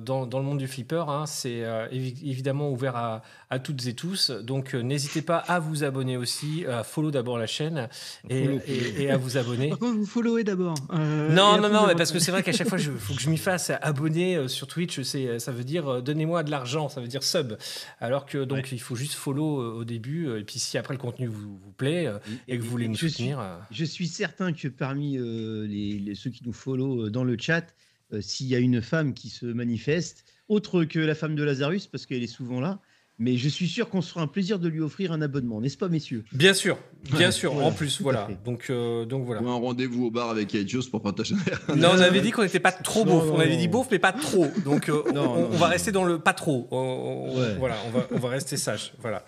dans, 0.00 0.26
dans 0.26 0.38
le 0.38 0.44
monde 0.44 0.58
du 0.58 0.68
flipper. 0.68 1.04
hein. 1.08 1.26
c'est 1.26 1.62
évi- 1.92 2.18
évidemment 2.28 2.70
ouvert 2.70 2.96
à, 2.96 3.22
à 3.50 3.58
toutes 3.58 3.86
et 3.86 3.94
tous. 3.94 4.30
Donc, 4.30 4.74
n'hésitez 4.74 5.22
pas 5.22 5.38
à 5.38 5.58
vous 5.58 5.84
abonner 5.84 6.16
aussi, 6.16 6.64
à 6.66 6.82
follow 6.84 7.10
d'abord 7.10 7.38
la 7.38 7.46
chaîne 7.46 7.88
et, 8.28 8.44
Follow, 8.44 8.58
et- 8.66 9.02
et 9.04 9.10
à 9.10 9.16
vous 9.16 9.36
abonner. 9.36 9.68
Par 9.70 9.78
contre, 9.80 9.96
vous 9.98 10.06
followez 10.06 10.44
d'abord. 10.44 10.74
Non, 10.92 11.60
non, 11.60 11.68
non, 11.68 11.86
mais 11.86 11.94
parce 11.94 12.12
que 12.12 12.18
c'est 12.18 12.30
vrai 12.30 12.42
qu'à 12.42 12.52
chaque 12.52 12.68
fois, 12.68 12.78
il 12.78 12.84
faut 12.98 13.14
que 13.14 13.20
je 13.20 13.30
m'y 13.30 13.38
fasse 13.38 13.70
abonner 13.82 14.48
sur 14.48 14.66
Twitch. 14.66 15.00
Ça 15.02 15.52
veut 15.52 15.64
dire 15.64 16.02
donnez-moi 16.02 16.42
de 16.42 16.50
l'argent, 16.50 16.88
ça 16.88 17.00
veut 17.00 17.08
dire 17.08 17.22
sub. 17.22 17.54
Alors 18.00 18.26
que 18.26 18.44
donc 18.44 18.72
il 18.72 18.80
faut 18.80 18.96
juste 18.96 19.14
follow 19.14 19.76
au 19.76 19.84
début. 19.84 20.38
Et 20.38 20.44
puis 20.44 20.58
si 20.58 20.78
après 20.78 20.94
le 20.94 20.98
contenu 21.00 21.26
vous, 21.26 21.58
vous 21.62 21.72
plaît 21.76 22.10
et 22.48 22.58
que 22.58 22.62
vous 22.62 22.70
voulez 22.70 22.88
nous 22.88 22.96
suis, 22.96 23.10
soutenir, 23.10 23.38
je 23.84 23.90
suis 23.90 24.08
certain 24.08 24.52
que 24.52 24.68
parmi 24.68 25.18
euh, 25.18 25.66
les, 25.66 26.14
ceux 26.14 26.30
qui 26.30 26.42
nous 26.44 26.52
follow 26.52 27.06
euh, 27.06 27.10
dans 27.10 27.24
le 27.24 27.36
chat, 27.38 27.74
euh, 28.12 28.20
s'il 28.20 28.46
y 28.46 28.54
a 28.54 28.58
une 28.58 28.80
femme 28.80 29.14
qui 29.14 29.28
se 29.28 29.46
manifeste, 29.46 30.24
autre 30.48 30.84
que 30.84 30.98
la 30.98 31.14
femme 31.14 31.34
de 31.34 31.42
Lazarus, 31.42 31.86
parce 31.86 32.06
qu'elle 32.06 32.22
est 32.22 32.26
souvent 32.26 32.60
là, 32.60 32.80
mais 33.18 33.36
je 33.36 33.48
suis 33.48 33.68
sûr 33.68 33.88
qu'on 33.88 34.02
se 34.02 34.10
fera 34.10 34.22
un 34.22 34.26
plaisir 34.26 34.58
de 34.58 34.68
lui 34.68 34.80
offrir 34.80 35.12
un 35.12 35.22
abonnement, 35.22 35.60
n'est-ce 35.60 35.76
pas, 35.78 35.88
messieurs? 35.88 36.24
Bien 36.32 36.52
sûr, 36.52 36.76
bien 37.12 37.26
Ouais, 37.26 37.32
sûr. 37.32 37.52
voilà, 37.52 37.68
en 37.68 37.72
plus, 37.72 38.00
voilà. 38.00 38.28
Donc, 38.44 38.66
euh, 38.70 39.04
donc 39.04 39.24
voilà. 39.24 39.40
Ou 39.42 39.48
un 39.48 39.54
rendez-vous 39.54 40.06
au 40.06 40.10
bar 40.10 40.30
avec 40.30 40.52
Aetios 40.54 40.82
pour 40.90 41.00
partager. 41.00 41.34
Non, 41.76 41.90
on 41.94 42.00
avait 42.00 42.20
dit 42.20 42.32
qu'on 42.32 42.42
n'était 42.42 42.58
pas 42.60 42.72
trop 42.72 43.04
beauf. 43.04 43.30
On 43.32 43.38
avait 43.38 43.56
dit 43.56 43.68
beauf, 43.68 43.86
mais 43.90 43.98
pas 44.00 44.12
trop. 44.12 44.48
Donc, 44.64 44.88
euh, 44.88 45.02
Non, 45.14 45.22
on, 45.22 45.24
non, 45.24 45.32
on 45.34 45.40
non, 45.42 45.48
va 45.50 45.66
non. 45.66 45.72
rester 45.72 45.92
dans 45.92 46.04
le 46.04 46.18
pas 46.18 46.32
trop. 46.34 46.66
On- 46.70 46.76
on- 46.76 47.38
Ouais. 47.38 47.54
Voilà, 47.58 47.76
on 47.86 47.90
va, 47.90 48.06
on 48.12 48.18
va 48.18 48.28
rester 48.30 48.56
sage. 48.56 48.92
Voilà. 49.00 49.24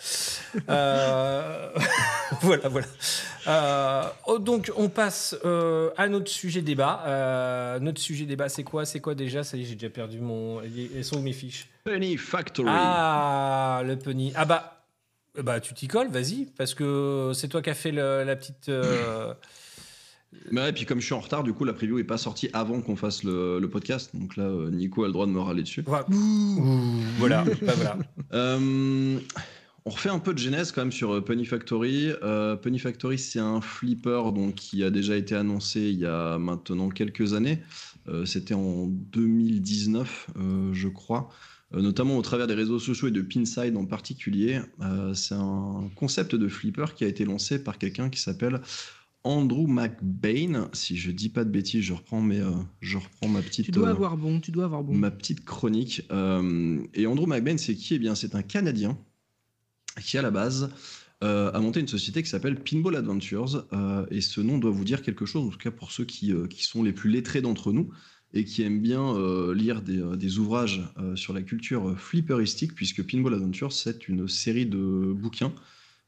Euh, 0.68 1.68
voilà, 2.42 2.68
voilà. 2.68 2.86
Euh, 3.46 4.02
oh, 4.26 4.38
donc, 4.38 4.72
on 4.76 4.88
passe 4.88 5.36
euh, 5.44 5.90
à 5.96 6.08
notre 6.08 6.30
sujet 6.30 6.62
débat. 6.62 7.02
Euh, 7.06 7.78
notre 7.80 8.00
sujet 8.00 8.24
débat, 8.24 8.48
c'est 8.48 8.64
quoi? 8.64 8.84
C'est 8.84 9.00
quoi 9.00 9.14
déjà? 9.14 9.44
Ça 9.44 9.56
y 9.56 9.62
est, 9.62 9.64
j'ai 9.64 9.74
déjà 9.74 9.90
perdu 9.90 10.18
mon. 10.20 10.60
Elles 10.62 11.04
sont 11.04 11.18
où 11.18 11.22
mes 11.22 11.32
fiches? 11.32 11.68
Penny 11.86 12.16
Factory. 12.16 12.68
Ah, 12.70 13.82
le 13.86 13.96
penny. 13.96 14.32
Ah 14.34 14.44
bah, 14.44 14.84
euh, 15.38 15.42
bah 15.42 15.60
tu 15.60 15.72
t'y 15.72 15.86
colles, 15.88 16.08
vas-y, 16.10 16.46
parce 16.58 16.74
que 16.74 17.30
c'est 17.34 17.48
toi 17.48 17.62
qui 17.62 17.70
as 17.70 17.74
fait 17.74 17.92
le- 17.92 18.24
la 18.24 18.34
petite. 18.36 18.68
euh, 18.68 19.32
Mais 20.50 20.60
ouais, 20.62 20.70
et 20.70 20.72
puis 20.72 20.84
comme 20.84 21.00
je 21.00 21.04
suis 21.06 21.14
en 21.14 21.20
retard, 21.20 21.44
du 21.44 21.52
coup, 21.52 21.64
la 21.64 21.72
preview 21.72 21.98
est 22.00 22.04
pas 22.04 22.18
sortie 22.18 22.50
avant 22.52 22.80
qu'on 22.82 22.96
fasse 22.96 23.22
le, 23.22 23.58
le 23.60 23.70
podcast. 23.70 24.10
Donc 24.14 24.36
là, 24.36 24.44
euh, 24.44 24.70
Nico 24.70 25.04
a 25.04 25.06
le 25.06 25.12
droit 25.12 25.26
de 25.26 25.30
me 25.30 25.40
râler 25.40 25.62
dessus. 25.62 25.82
Voilà. 25.86 26.06
voilà. 27.18 27.44
bah, 27.62 27.72
voilà. 27.76 27.96
Euh, 28.32 29.18
on 29.84 29.90
refait 29.90 30.10
un 30.10 30.18
peu 30.18 30.34
de 30.34 30.38
genèse 30.38 30.72
quand 30.72 30.80
même 30.82 30.90
sur 30.92 31.24
Penny 31.24 31.44
Factory. 31.44 32.10
Euh, 32.24 32.56
Penny 32.56 32.80
Factory, 32.80 33.18
c'est 33.20 33.38
un 33.38 33.60
flipper 33.60 34.32
donc, 34.34 34.56
qui 34.56 34.82
a 34.82 34.90
déjà 34.90 35.16
été 35.16 35.36
annoncé 35.36 35.80
il 35.82 36.00
y 36.00 36.06
a 36.06 36.38
maintenant 36.38 36.88
quelques 36.88 37.34
années. 37.34 37.62
Euh, 38.08 38.24
C'était 38.26 38.54
en 38.54 38.86
2019, 38.88 40.26
euh, 40.38 40.70
je 40.72 40.88
crois. 40.88 41.28
Euh, 41.74 41.82
notamment 41.82 42.16
au 42.16 42.22
travers 42.22 42.46
des 42.46 42.54
réseaux 42.54 42.78
sociaux 42.78 43.08
et 43.08 43.10
de 43.10 43.22
Pinside 43.22 43.76
en 43.76 43.86
particulier. 43.86 44.60
Euh, 44.80 45.14
c'est 45.14 45.34
un 45.34 45.90
concept 45.96 46.34
de 46.34 46.48
flipper 46.48 46.94
qui 46.94 47.04
a 47.04 47.08
été 47.08 47.24
lancé 47.24 47.62
par 47.62 47.78
quelqu'un 47.78 48.08
qui 48.08 48.20
s'appelle 48.20 48.60
Andrew 49.26 49.66
McBain. 49.66 50.68
Si 50.72 50.96
je 50.96 51.10
dis 51.10 51.28
pas 51.28 51.44
de 51.44 51.50
bêtises, 51.50 51.82
je 51.82 51.92
reprends, 51.92 52.20
mes, 52.20 52.40
euh, 52.40 52.52
je 52.80 52.96
reprends 52.96 53.28
ma 53.28 53.42
petite. 53.42 53.66
Tu 53.66 53.72
dois 53.72 53.88
euh, 53.88 53.90
avoir 53.90 54.16
bon, 54.16 54.40
tu 54.40 54.52
dois 54.52 54.64
avoir 54.64 54.84
bon. 54.84 54.94
ma 54.94 55.10
petite 55.10 55.44
chronique. 55.44 56.02
Euh, 56.12 56.78
et 56.94 57.06
Andrew 57.06 57.26
McBain, 57.26 57.58
c'est 57.58 57.74
qui? 57.74 57.94
Eh 57.94 57.98
bien, 57.98 58.14
c'est 58.14 58.36
un 58.36 58.42
Canadien 58.42 58.96
qui, 60.00 60.16
à 60.16 60.22
la 60.22 60.30
base, 60.30 60.70
a 61.22 61.58
monté 61.58 61.80
une 61.80 61.88
société 61.88 62.22
qui 62.22 62.28
s'appelle 62.28 62.62
Pinball 62.62 62.94
Adventures. 62.94 63.66
Et 64.10 64.20
ce 64.20 64.40
nom 64.40 64.58
doit 64.58 64.70
vous 64.70 64.84
dire 64.84 65.02
quelque 65.02 65.26
chose, 65.26 65.44
en 65.44 65.48
tout 65.48 65.58
cas 65.58 65.70
pour 65.70 65.90
ceux 65.90 66.04
qui, 66.04 66.32
qui 66.50 66.64
sont 66.64 66.82
les 66.82 66.92
plus 66.92 67.10
lettrés 67.10 67.40
d'entre 67.40 67.72
nous 67.72 67.90
et 68.36 68.44
qui 68.44 68.62
aiment 68.62 68.80
bien 68.80 69.14
euh, 69.16 69.54
lire 69.54 69.80
des, 69.80 69.98
euh, 69.98 70.38
ouvrages 70.38 70.82
euh, 70.98 71.16
sur 71.16 71.32
la 71.32 71.40
culture 71.40 71.98
flipperistique, 71.98 72.74
puisque 72.74 73.02
Pinball 73.02 73.34
Adventures, 73.34 73.72
c'est 73.72 74.08
une 74.08 74.28
série 74.28 74.66
de 74.66 75.12
bouquins 75.12 75.52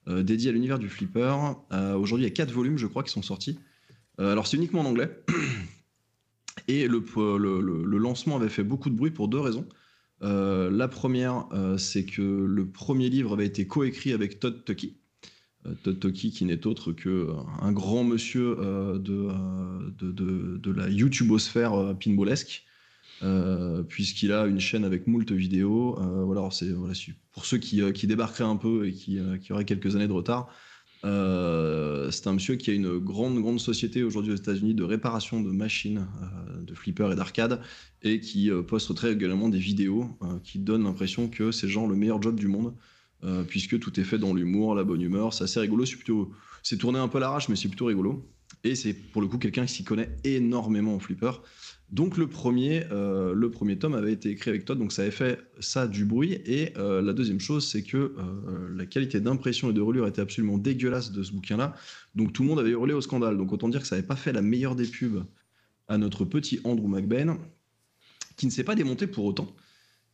dédiés 0.07 0.49
à 0.49 0.53
l'univers 0.53 0.79
du 0.79 0.89
flipper. 0.89 1.35
Aujourd'hui, 1.71 2.25
il 2.25 2.29
y 2.29 2.33
a 2.33 2.35
quatre 2.35 2.51
volumes, 2.51 2.79
je 2.79 2.87
crois, 2.87 3.03
qui 3.03 3.11
sont 3.11 3.21
sortis. 3.21 3.59
Alors, 4.17 4.47
c'est 4.47 4.57
uniquement 4.57 4.81
en 4.81 4.87
anglais. 4.87 5.11
Et 6.67 6.89
le, 6.89 7.05
le- 7.37 7.99
lancement 7.99 8.37
avait 8.37 8.49
fait 8.49 8.63
beaucoup 8.63 8.89
de 8.89 8.95
bruit 8.95 9.11
pour 9.11 9.29
deux 9.29 9.39
raisons. 9.41 9.69
La 10.23 10.89
première, 10.89 11.47
c'est 11.77 12.07
que 12.07 12.23
le 12.23 12.67
premier 12.67 13.11
livre 13.11 13.35
avait 13.35 13.45
été 13.45 13.67
coécrit 13.67 14.15
avec 14.15 14.41
Todd 14.41 14.65
Tucky. 14.65 14.97
Euh, 15.67 15.75
Todd 15.83 15.99
Tucky, 16.01 16.31
qui 16.31 16.45
n'est 16.45 16.67
autre 16.67 16.93
qu'un 16.93 17.73
grand 17.73 18.05
monsieur 18.05 18.57
euh, 18.61 18.99
de, 18.99 19.29
euh, 19.31 19.91
de, 19.99 20.13
de- 20.59 20.71
la 20.73 20.89
YouTubosphère 20.89 21.75
euh, 21.75 21.95
pinballesque, 21.95 22.65
euh, 23.23 23.83
puisqu'il 23.83 24.33
a 24.33 24.47
une 24.47 24.61
chaîne 24.61 24.85
avec 24.85 25.07
moult 25.07 25.31
vidéos. 25.33 25.99
Euh, 26.01 26.25
voilà, 26.25 26.49
c'est, 26.53 26.71
voilà, 26.73 26.95
pour 27.33 27.45
ceux 27.47 27.59
qui, 27.59 27.83
euh, 27.83 27.93
qui 27.93 28.07
débarqueraient 28.07 28.45
un 28.45 28.57
peu 28.57 28.87
et 28.89 28.93
qui, 28.93 29.19
euh, 29.19 29.39
qui 29.39 29.53
auraient 29.53 29.65
quelques 29.65 29.97
années 29.97 30.09
de 30.09 30.13
retard, 30.13 30.49
euh, 31.05 32.11
c'est 32.11 32.27
un 32.27 32.33
monsieur 32.35 32.57
qui 32.57 32.71
a 32.71 32.75
une 32.75 32.99
grande, 32.99 33.39
grande 33.41 33.61
société 33.61 34.03
aujourd'hui 34.03 34.33
aux 34.33 34.37
États-Unis 34.37 34.75
de 34.75 34.83
réparation 34.85 35.41
de 35.41 35.51
machines, 35.51 36.09
euh, 36.23 36.63
de 36.63 36.75
flippers 36.75 37.13
et 37.13 37.17
d'arcade, 37.17 37.61
et 38.03 38.21
qui 38.21 38.51
euh, 38.51 38.63
poste 38.63 38.95
très 38.95 39.09
régulièrement 39.11 39.49
des 39.49 39.59
vidéos 39.59 40.19
euh, 40.23 40.39
qui 40.43 40.59
donnent 40.59 40.85
l'impression 40.85 41.29
que 41.29 41.53
c'est 41.53 41.69
genre 41.69 41.87
le 41.89 41.97
meilleur 41.97 42.21
job 42.23 42.37
du 42.37 42.49
monde, 42.49 42.75
euh, 43.25 43.43
puisque 43.43 43.79
tout 43.79 43.99
est 43.99 44.05
fait 44.05 44.19
dans 44.19 44.35
l'humour, 44.35 44.75
la 44.75 44.85
bonne 44.85 45.03
humeur. 45.03 45.33
C'est 45.33 45.45
assez 45.45 45.61
rigolo, 45.61 45.85
c'est 45.85 45.97
plutôt, 45.97 46.33
c'est 46.63 46.77
tourné 46.77 46.99
un 46.99 47.09
peu 47.09 47.19
à 47.19 47.21
l'arrache, 47.21 47.49
mais 47.49 47.57
c'est 47.57 47.69
plutôt 47.69 47.87
rigolo. 47.87 48.29
Et 48.65 48.75
c'est 48.75 48.93
pour 48.93 49.23
le 49.23 49.29
coup 49.29 49.39
quelqu'un 49.39 49.67
qui 49.67 49.75
s'y 49.75 49.85
connaît 49.85 50.17
énormément 50.25 50.95
en 50.95 50.99
flipper. 50.99 51.33
Donc 51.91 52.19
le 52.19 52.27
premier, 52.27 52.85
euh, 52.93 53.33
le 53.33 53.51
premier 53.51 53.79
tome 53.79 53.95
avait 53.95 54.13
été 54.13 54.31
écrit 54.31 54.51
avec 54.51 54.65
Todd, 54.65 54.79
donc 54.79 54.93
ça 54.93 55.03
avait 55.03 55.11
fait 55.11 55.41
ça 55.59 55.87
du 55.87 56.05
bruit. 56.05 56.39
Et 56.45 56.73
euh, 56.77 57.01
la 57.01 57.13
deuxième 57.13 57.41
chose, 57.41 57.67
c'est 57.67 57.83
que 57.83 58.15
la 58.75 58.87
qualité 58.87 59.21
d'impression 59.21 59.71
et 59.71 59.73
de 59.73 59.81
relure 59.81 60.07
était 60.07 60.21
absolument 60.21 60.59
dégueulasse 60.59 61.13
de 61.13 61.23
ce 61.23 61.33
bouquin-là. 61.33 61.75
Donc 62.15 62.33
tout 62.33 62.43
le 62.43 62.49
monde 62.49 62.59
avait 62.59 62.71
hurlé 62.71 62.95
au 62.95 63.01
scandale. 63.01 63.37
Donc 63.37 63.53
autant 63.53 63.69
dire 63.69 63.81
que 63.81 63.87
ça 63.87 63.97
n'avait 63.97 64.07
pas 64.07 64.17
fait 64.17 64.33
la 64.33 64.43
meilleure 64.43 64.77
des 64.77 64.87
pubs 64.87 65.25
à 65.89 65.99
notre 65.99 66.25
petit 66.25 66.61
Andrew 66.65 66.89
McBain, 66.89 67.39
qui 68.37 68.47
ne 68.47 68.51
s'est 68.51 68.65
pas 68.65 68.75
démonté 68.75 69.07
pour 69.07 69.25
autant, 69.25 69.49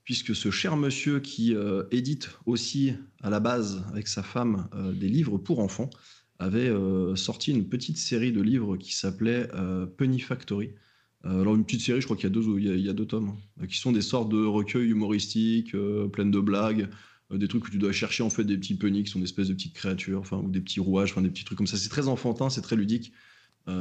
puisque 0.05 0.35
ce 0.35 0.51
cher 0.51 0.77
monsieur 0.77 1.19
qui 1.19 1.55
euh, 1.55 1.85
édite 1.91 2.31
aussi 2.47 2.93
à 3.23 3.31
la 3.31 3.41
base 3.41 3.85
avec 3.91 4.07
sa 4.07 4.23
femme 4.23 4.69
euh, 4.75 4.93
des 4.93 5.09
livres 5.09 5.39
pour 5.39 5.59
enfants 5.59 5.91
avait 6.39 6.69
euh, 6.69 7.17
sorti 7.17 7.53
une 7.53 7.69
petite 7.69 7.97
série 7.97 8.33
de 8.33 8.43
livres 8.43 8.77
qui 8.77 8.95
s'appelait 8.95 9.49
Penny 9.97 10.21
Factory. 10.21 10.71
Alors 11.23 11.55
une 11.55 11.65
petite 11.65 11.81
série, 11.81 12.03
je 12.03 12.07
crois 12.07 12.17
qu'il 12.17 12.25
y 12.25 12.27
a 12.27 12.35
deux, 12.35 12.43
il 12.59 12.67
il 12.67 12.85
y 12.85 12.91
a 12.91 12.93
deux 12.93 13.07
tomes, 13.07 13.35
hein, 13.59 13.67
qui 13.67 13.79
sont 13.79 13.93
des 13.93 14.03
sortes 14.03 14.29
de 14.31 14.45
recueils 14.45 14.91
humoristiques, 14.91 15.75
pleines 16.13 16.31
de 16.31 16.41
blagues, 16.41 16.91
des 17.33 17.49
trucs 17.49 17.67
où 17.67 17.71
tu 17.71 17.79
dois 17.79 17.93
chercher 17.93 18.23
en 18.23 18.29
fait 18.29 18.45
des 18.45 18.59
petits 18.59 18.75
pennies 18.75 19.05
qui 19.05 19.11
sont 19.11 19.21
des 19.21 19.25
espèces 19.25 19.49
de 19.49 19.55
petites 19.55 19.73
créatures, 19.73 20.21
enfin 20.21 20.37
ou 20.37 20.51
des 20.51 20.61
petits 20.61 20.81
rouages, 20.81 21.13
enfin 21.13 21.23
des 21.23 21.31
petits 21.31 21.45
trucs 21.45 21.57
comme 21.57 21.67
ça. 21.67 21.79
C'est 21.79 21.89
très 21.89 22.09
enfantin, 22.09 22.51
c'est 22.51 22.61
très 22.61 22.77
ludique. 22.77 23.13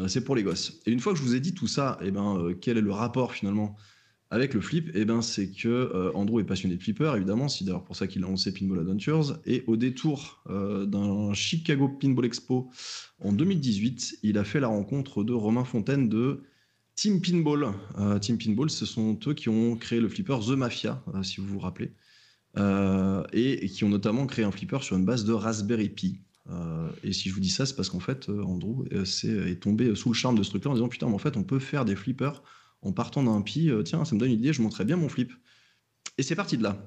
C'est 0.08 0.24
pour 0.24 0.38
les 0.38 0.44
gosses. 0.44 0.80
Et 0.86 0.92
une 0.92 1.02
fois 1.02 1.12
que 1.12 1.20
je 1.20 1.24
vous 1.24 1.36
ai 1.36 1.42
dit 1.42 1.54
tout 1.54 1.68
ça, 1.68 2.00
eh 2.02 2.12
ben, 2.12 2.54
quel 2.62 2.78
est 2.78 2.82
le 2.82 2.94
rapport 2.94 3.34
finalement 3.34 3.76
avec 4.34 4.56
le 4.56 4.62
flip, 4.62 4.90
eh 4.96 5.06
ben, 5.06 5.22
c'est 5.22 5.52
que 5.52 5.68
euh, 5.68 6.12
Andrew 6.16 6.40
est 6.40 6.44
passionné 6.44 6.76
de 6.76 6.82
flipper, 6.82 7.16
évidemment. 7.16 7.48
C'est 7.50 7.66
d'ailleurs 7.66 7.84
pour 7.84 7.96
ça 7.96 8.08
qu'il 8.08 8.24
a 8.24 8.28
lancé 8.28 8.52
Pinball 8.52 8.80
Adventures. 8.80 9.38
Et 9.46 9.64
au 9.68 9.78
détour 9.78 10.42
euh, 10.50 10.88
d'un 10.88 11.36
Chicago 11.36 11.88
Pinball 11.88 12.26
Expo 12.26 12.72
en 13.20 13.32
2018, 13.32 14.22
il 14.24 14.40
a 14.40 14.44
fait 14.44 14.60
la 14.60 14.70
rencontre 14.70 15.24
de 15.24 15.34
Romain 15.34 15.64
Fontaine 15.64 16.10
de 16.10 16.42
Team 16.96 17.22
Pinball. 17.22 17.74
Euh, 18.00 18.18
Team 18.18 18.40
Pinball, 18.40 18.72
ce 18.72 18.88
sont 18.88 19.20
eux 19.28 19.36
qui 19.36 19.50
ont 19.50 19.76
créé 19.76 20.00
le 20.00 20.10
flipper 20.10 20.40
The 20.44 20.58
Mafia, 20.58 21.04
si 21.22 21.40
vous 21.40 21.46
vous 21.46 21.60
rappelez. 21.60 21.92
Et, 23.34 23.70
qui 23.70 23.84
ont 23.84 23.90
notamment 23.90 24.26
créé 24.26 24.46
un 24.46 24.52
flipper 24.52 24.80
sur 24.82 24.98
une 24.98 25.06
base 25.06 25.26
de 25.26 25.34
Raspberry 25.34 25.90
Pi. 25.90 26.22
Et 27.04 27.14
si 27.14 27.30
je 27.30 27.36
vous 27.36 27.40
dis 27.40 27.52
ça, 27.52 27.68
c'est 27.68 27.76
parce 27.76 27.90
qu'en 27.92 28.00
fait, 28.00 28.30
Andrew 28.30 28.84
c'est- 29.06 29.52
est 29.52 29.62
tombé 29.62 29.94
sous 29.94 30.10
le 30.10 30.16
charme 30.16 30.40
de 30.40 30.44
ce 30.44 30.50
truc-là 30.50 30.72
en 30.72 30.74
disant 30.74 30.88
Putain, 30.88 31.08
mais 31.08 31.14
en 31.14 31.20
fait, 31.20 31.38
on 31.38 31.44
peut 31.44 31.60
faire 31.60 31.86
des 31.86 31.96
flippers 31.96 32.42
en 32.84 32.92
partant 32.92 33.24
d'un 33.24 33.42
pi. 33.42 33.70
Euh, 33.70 33.84
tiens, 33.84 34.06
ça 34.06 34.16
me 34.16 34.20
donne 34.20 34.30
une 34.30 34.40
idée, 34.40 34.54
je 34.54 34.62
montrerai 34.62 34.86
bien 34.86 34.98
mon 34.98 35.10
flip. 35.10 35.32
Et 36.18 36.24
c'est 36.24 36.36
parti 36.36 36.58
de 36.58 36.64
là. 36.64 36.78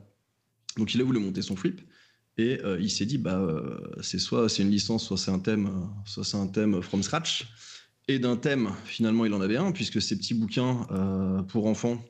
Donc 0.76 0.94
il 0.94 1.00
a 1.00 1.04
voulu 1.04 1.18
monter 1.18 1.42
son 1.42 1.56
flip. 1.56 1.80
Et 2.38 2.60
euh, 2.64 2.78
il 2.80 2.90
s'est 2.90 3.06
dit, 3.06 3.18
bah, 3.18 3.38
euh, 3.38 3.78
c'est 4.02 4.18
soit 4.18 4.48
c'est 4.48 4.62
une 4.62 4.70
licence, 4.70 5.06
soit 5.06 5.16
c'est 5.16 5.30
un 5.30 5.38
thème, 5.38 5.70
soit 6.04 6.24
c'est 6.24 6.36
un 6.36 6.46
thème 6.46 6.82
from 6.82 7.02
scratch. 7.02 7.46
Et 8.08 8.18
d'un 8.18 8.36
thème, 8.36 8.70
finalement, 8.84 9.24
il 9.24 9.32
en 9.32 9.40
avait 9.40 9.56
un, 9.56 9.72
puisque 9.72 10.00
ces 10.00 10.16
petits 10.16 10.34
bouquins 10.34 10.86
pour 11.48 11.66
enfants, 11.66 12.04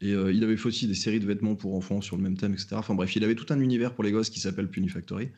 et 0.00 0.12
il 0.12 0.42
avait 0.42 0.56
fait 0.56 0.68
aussi 0.68 0.86
des 0.86 0.94
séries 0.94 1.20
de 1.20 1.26
vêtements 1.26 1.54
pour 1.54 1.74
enfants 1.74 2.00
sur 2.00 2.16
le 2.16 2.22
même 2.22 2.38
thème, 2.38 2.54
etc. 2.54 2.68
Enfin 2.72 2.94
bref, 2.94 3.14
il 3.16 3.22
avait 3.22 3.34
tout 3.34 3.52
un 3.52 3.60
univers 3.60 3.94
pour 3.94 4.02
les 4.02 4.12
gosses 4.12 4.30
qui 4.30 4.40
s'appelle 4.40 4.70
Puni 4.70 4.88
Factory. 4.88 5.28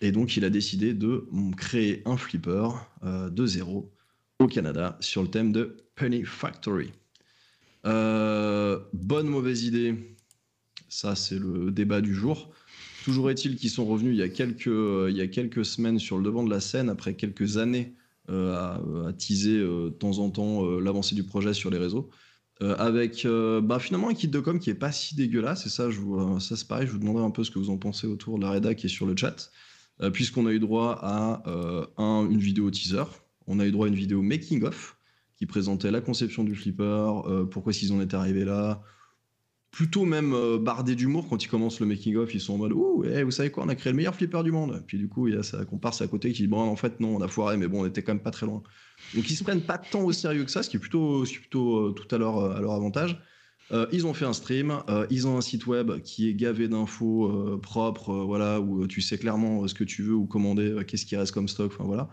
Et 0.00 0.12
donc, 0.12 0.38
il 0.38 0.46
a 0.46 0.50
décidé 0.50 0.94
de 0.94 1.26
créer 1.58 2.00
un 2.06 2.16
flipper 2.16 2.70
de 3.04 3.46
zéro 3.46 3.92
au 4.38 4.46
Canada 4.46 4.96
sur 5.00 5.22
le 5.22 5.28
thème 5.28 5.52
de 5.52 5.76
Penny 5.94 6.24
Factory. 6.24 6.90
Euh, 7.86 8.78
bonne, 8.92 9.28
mauvaise 9.28 9.64
idée, 9.64 10.16
ça 10.88 11.14
c'est 11.14 11.38
le 11.38 11.70
débat 11.70 12.00
du 12.00 12.14
jour. 12.14 12.50
Toujours 13.04 13.30
est-il 13.30 13.56
qu'ils 13.56 13.70
sont 13.70 13.84
revenus 13.84 14.14
il 14.14 14.18
y, 14.18 14.22
a 14.22 14.28
quelques, 14.30 14.68
euh, 14.68 15.08
il 15.10 15.16
y 15.16 15.20
a 15.20 15.26
quelques 15.26 15.64
semaines 15.64 15.98
sur 15.98 16.16
le 16.16 16.24
devant 16.24 16.42
de 16.42 16.50
la 16.50 16.60
scène, 16.60 16.88
après 16.88 17.14
quelques 17.14 17.58
années 17.58 17.94
euh, 18.30 18.54
à, 18.54 19.12
teaser 19.12 19.58
de 19.58 19.90
temps 19.90 20.18
en 20.18 20.30
temps 20.30 20.64
l'avancée 20.78 21.14
du 21.14 21.24
projet 21.24 21.52
sur 21.52 21.70
les 21.70 21.78
réseaux. 21.78 22.10
Avec 22.60 23.26
bah, 23.26 23.78
finalement 23.78 24.08
un 24.08 24.14
kit 24.14 24.28
de 24.28 24.40
com 24.40 24.58
qui 24.58 24.70
est 24.70 24.74
pas 24.74 24.92
si 24.92 25.16
dégueulasse, 25.16 25.66
et 25.66 25.68
ça, 25.68 25.88
ça 26.40 26.56
c'est 26.56 26.68
pareil, 26.68 26.86
je 26.86 26.92
vous 26.92 26.98
demanderai 26.98 27.24
un 27.24 27.30
peu 27.30 27.44
ce 27.44 27.50
que 27.50 27.58
vous 27.58 27.68
en 27.68 27.76
pensez 27.76 28.06
autour 28.06 28.38
de 28.38 28.44
la 28.44 28.52
rédac 28.52 28.78
qui 28.78 28.86
est 28.86 28.88
sur 28.88 29.06
le 29.06 29.14
chat, 29.16 29.50
puisqu'on 30.12 30.46
a 30.46 30.52
eu 30.52 30.60
droit 30.60 30.98
à 31.02 31.42
un- 31.98 32.30
une 32.30 32.38
vidéo 32.38 32.70
teaser, 32.70 33.04
on 33.46 33.58
a 33.58 33.66
eu 33.66 33.72
droit 33.72 33.86
à 33.86 33.88
une 33.90 33.96
vidéo 33.96 34.22
making 34.22 34.62
of 34.62 34.93
qui 35.44 35.46
présentait 35.46 35.90
la 35.90 36.00
conception 36.00 36.42
du 36.42 36.54
flipper, 36.54 36.82
euh, 37.26 37.44
pourquoi 37.44 37.74
s'ils 37.74 37.92
en 37.92 38.00
étaient 38.00 38.16
arrivés 38.16 38.46
là, 38.46 38.80
plutôt 39.70 40.06
même 40.06 40.32
euh, 40.32 40.58
bardé 40.58 40.94
d'humour 40.94 41.28
quand 41.28 41.44
ils 41.44 41.48
commencent 41.48 41.80
le 41.80 41.86
making 41.86 42.16
of, 42.16 42.34
ils 42.34 42.40
sont 42.40 42.54
en 42.54 42.58
mode 42.58 42.72
ouh, 42.72 43.04
eh, 43.04 43.22
vous 43.22 43.30
savez 43.30 43.50
quoi, 43.50 43.64
on 43.64 43.68
a 43.68 43.74
créé 43.74 43.92
le 43.92 43.96
meilleur 43.96 44.14
flipper 44.14 44.42
du 44.42 44.52
monde. 44.52 44.82
Puis 44.86 44.96
du 44.96 45.06
coup, 45.06 45.28
il 45.28 45.34
y 45.34 45.36
a 45.36 45.42
ça 45.42 45.62
comparse 45.66 46.00
à 46.00 46.06
côté 46.06 46.32
qui 46.32 46.42
dit 46.42 46.48
bon, 46.48 46.60
en 46.60 46.76
fait 46.76 46.98
non, 46.98 47.16
on 47.16 47.20
a 47.20 47.28
foiré, 47.28 47.58
mais 47.58 47.68
bon, 47.68 47.82
on 47.82 47.86
était 47.86 48.02
quand 48.02 48.14
même 48.14 48.22
pas 48.22 48.30
très 48.30 48.46
loin. 48.46 48.62
Donc 49.14 49.30
ils 49.30 49.34
se 49.34 49.44
prennent 49.44 49.60
pas 49.60 49.76
tant 49.76 50.02
au 50.02 50.12
sérieux 50.12 50.44
que 50.44 50.50
ça, 50.50 50.62
ce 50.62 50.70
qui 50.70 50.78
est 50.78 50.80
plutôt, 50.80 51.24
plutôt 51.24 51.88
euh, 51.88 51.92
tout 51.92 52.12
à 52.14 52.18
leur, 52.18 52.60
leur 52.62 52.72
avantage. 52.72 53.20
Euh, 53.72 53.86
ils 53.92 54.06
ont 54.06 54.14
fait 54.14 54.26
un 54.26 54.32
stream, 54.32 54.78
euh, 54.88 55.06
ils 55.10 55.26
ont 55.26 55.36
un 55.36 55.40
site 55.42 55.66
web 55.66 56.00
qui 56.02 56.28
est 56.28 56.34
gavé 56.34 56.68
d'infos 56.68 57.26
euh, 57.26 57.58
propres, 57.60 58.10
euh, 58.10 58.24
voilà, 58.24 58.60
où 58.60 58.82
euh, 58.82 58.86
tu 58.86 59.00
sais 59.00 59.18
clairement 59.18 59.62
euh, 59.62 59.68
ce 59.68 59.74
que 59.74 59.84
tu 59.84 60.02
veux 60.02 60.14
ou 60.14 60.26
commander, 60.26 60.70
euh, 60.70 60.84
qu'est-ce 60.84 61.06
qui 61.06 61.16
reste 61.16 61.32
comme 61.32 61.48
stock, 61.48 61.72
enfin 61.74 61.84
voilà. 61.84 62.08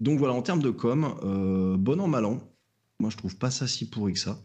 Donc 0.00 0.18
voilà, 0.18 0.34
en 0.34 0.42
termes 0.42 0.62
de 0.62 0.70
com, 0.70 1.14
euh, 1.24 1.76
bon 1.76 2.00
an, 2.00 2.08
mal 2.08 2.24
an, 2.24 2.53
moi 3.00 3.10
je 3.10 3.16
trouve 3.16 3.36
pas 3.36 3.50
ça 3.50 3.66
si 3.66 3.88
pourri 3.88 4.14
que 4.14 4.18
ça. 4.18 4.42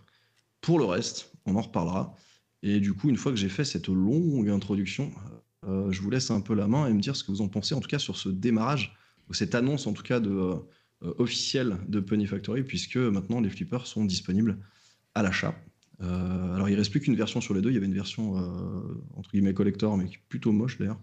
Pour 0.61 0.79
le 0.79 0.85
reste, 0.85 1.31
on 1.45 1.55
en 1.55 1.61
reparlera. 1.61 2.15
Et 2.61 2.79
du 2.79 2.93
coup, 2.93 3.09
une 3.09 3.15
fois 3.15 3.31
que 3.31 3.37
j'ai 3.37 3.49
fait 3.49 3.63
cette 3.63 3.87
longue 3.87 4.49
introduction, 4.49 5.11
euh, 5.67 5.91
je 5.91 6.01
vous 6.01 6.09
laisse 6.09 6.31
un 6.31 6.41
peu 6.41 6.53
la 6.53 6.67
main 6.67 6.87
et 6.87 6.93
me 6.93 6.99
dire 6.99 7.15
ce 7.15 7.23
que 7.23 7.31
vous 7.31 7.41
en 7.41 7.47
pensez, 7.47 7.73
en 7.73 7.79
tout 7.79 7.87
cas 7.87 7.99
sur 7.99 8.17
ce 8.17 8.29
démarrage, 8.29 8.95
ou 9.29 9.33
cette 9.33 9.55
annonce 9.55 9.87
en 9.87 9.93
tout 9.93 10.03
cas 10.03 10.19
de, 10.19 10.29
euh, 10.29 11.13
officielle 11.17 11.77
de 11.87 11.99
Penny 11.99 12.25
Factory, 12.25 12.63
puisque 12.63 12.97
maintenant 12.97 13.39
les 13.39 13.49
flippers 13.49 13.87
sont 13.87 14.05
disponibles 14.05 14.57
à 15.15 15.23
l'achat. 15.23 15.55
Euh, 16.01 16.55
alors 16.55 16.69
il 16.69 16.75
reste 16.75 16.91
plus 16.91 17.01
qu'une 17.01 17.15
version 17.15 17.41
sur 17.41 17.53
les 17.53 17.61
deux. 17.61 17.69
Il 17.69 17.73
y 17.73 17.77
avait 17.77 17.85
une 17.85 17.93
version 17.93 18.35
entre 19.15 19.31
guillemets 19.31 19.53
collector, 19.53 19.97
mais 19.97 20.09
plutôt 20.29 20.51
moche 20.51 20.77
d'ailleurs, 20.77 20.99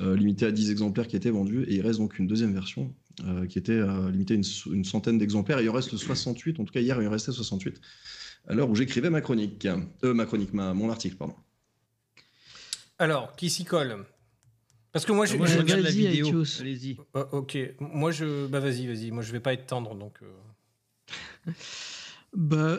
limitée 0.00 0.46
à 0.46 0.52
10 0.52 0.70
exemplaires 0.70 1.08
qui 1.08 1.16
étaient 1.16 1.30
vendus. 1.30 1.64
Et 1.64 1.76
il 1.76 1.80
reste 1.80 1.98
donc 1.98 2.18
une 2.18 2.26
deuxième 2.26 2.52
version 2.52 2.94
euh, 3.24 3.46
qui 3.46 3.58
était 3.58 3.72
euh, 3.72 4.10
limitée 4.10 4.34
à 4.34 4.36
une, 4.36 4.44
une 4.74 4.84
centaine 4.84 5.18
d'exemplaires. 5.18 5.58
Et 5.58 5.64
il 5.64 5.70
en 5.70 5.72
reste 5.72 5.96
68, 5.96 6.58
en 6.60 6.64
tout 6.64 6.72
cas 6.72 6.80
hier 6.80 7.00
il 7.00 7.06
en 7.06 7.10
restait 7.10 7.32
68, 7.32 7.80
à 8.48 8.54
l'heure 8.54 8.68
où 8.68 8.74
j'écrivais 8.74 9.10
ma 9.10 9.20
chronique. 9.20 9.66
Euh, 9.66 10.14
ma 10.14 10.26
chronique, 10.26 10.52
ma, 10.52 10.74
mon 10.74 10.90
article, 10.90 11.16
pardon. 11.16 11.34
Alors, 12.98 13.34
qui 13.36 13.50
s'y 13.50 13.64
colle? 13.64 14.04
Parce 14.92 15.04
que 15.04 15.12
moi, 15.12 15.26
je, 15.26 15.36
Moi, 15.36 15.46
je 15.46 15.58
regarde 15.58 15.80
la 15.80 15.90
vas-y, 15.90 16.06
vidéo. 16.06 16.44
Allez-y. 16.60 16.96
Euh, 17.16 17.24
ok, 17.32 17.58
moi 17.80 18.12
je, 18.12 18.46
bah 18.46 18.60
vas-y, 18.60 18.86
vas-y, 18.86 19.10
moi 19.10 19.22
je 19.24 19.32
vais 19.32 19.40
pas 19.40 19.52
être 19.52 19.66
tendre 19.66 19.94
donc. 19.96 20.18
euh. 20.22 21.50
Bah, 22.32 22.78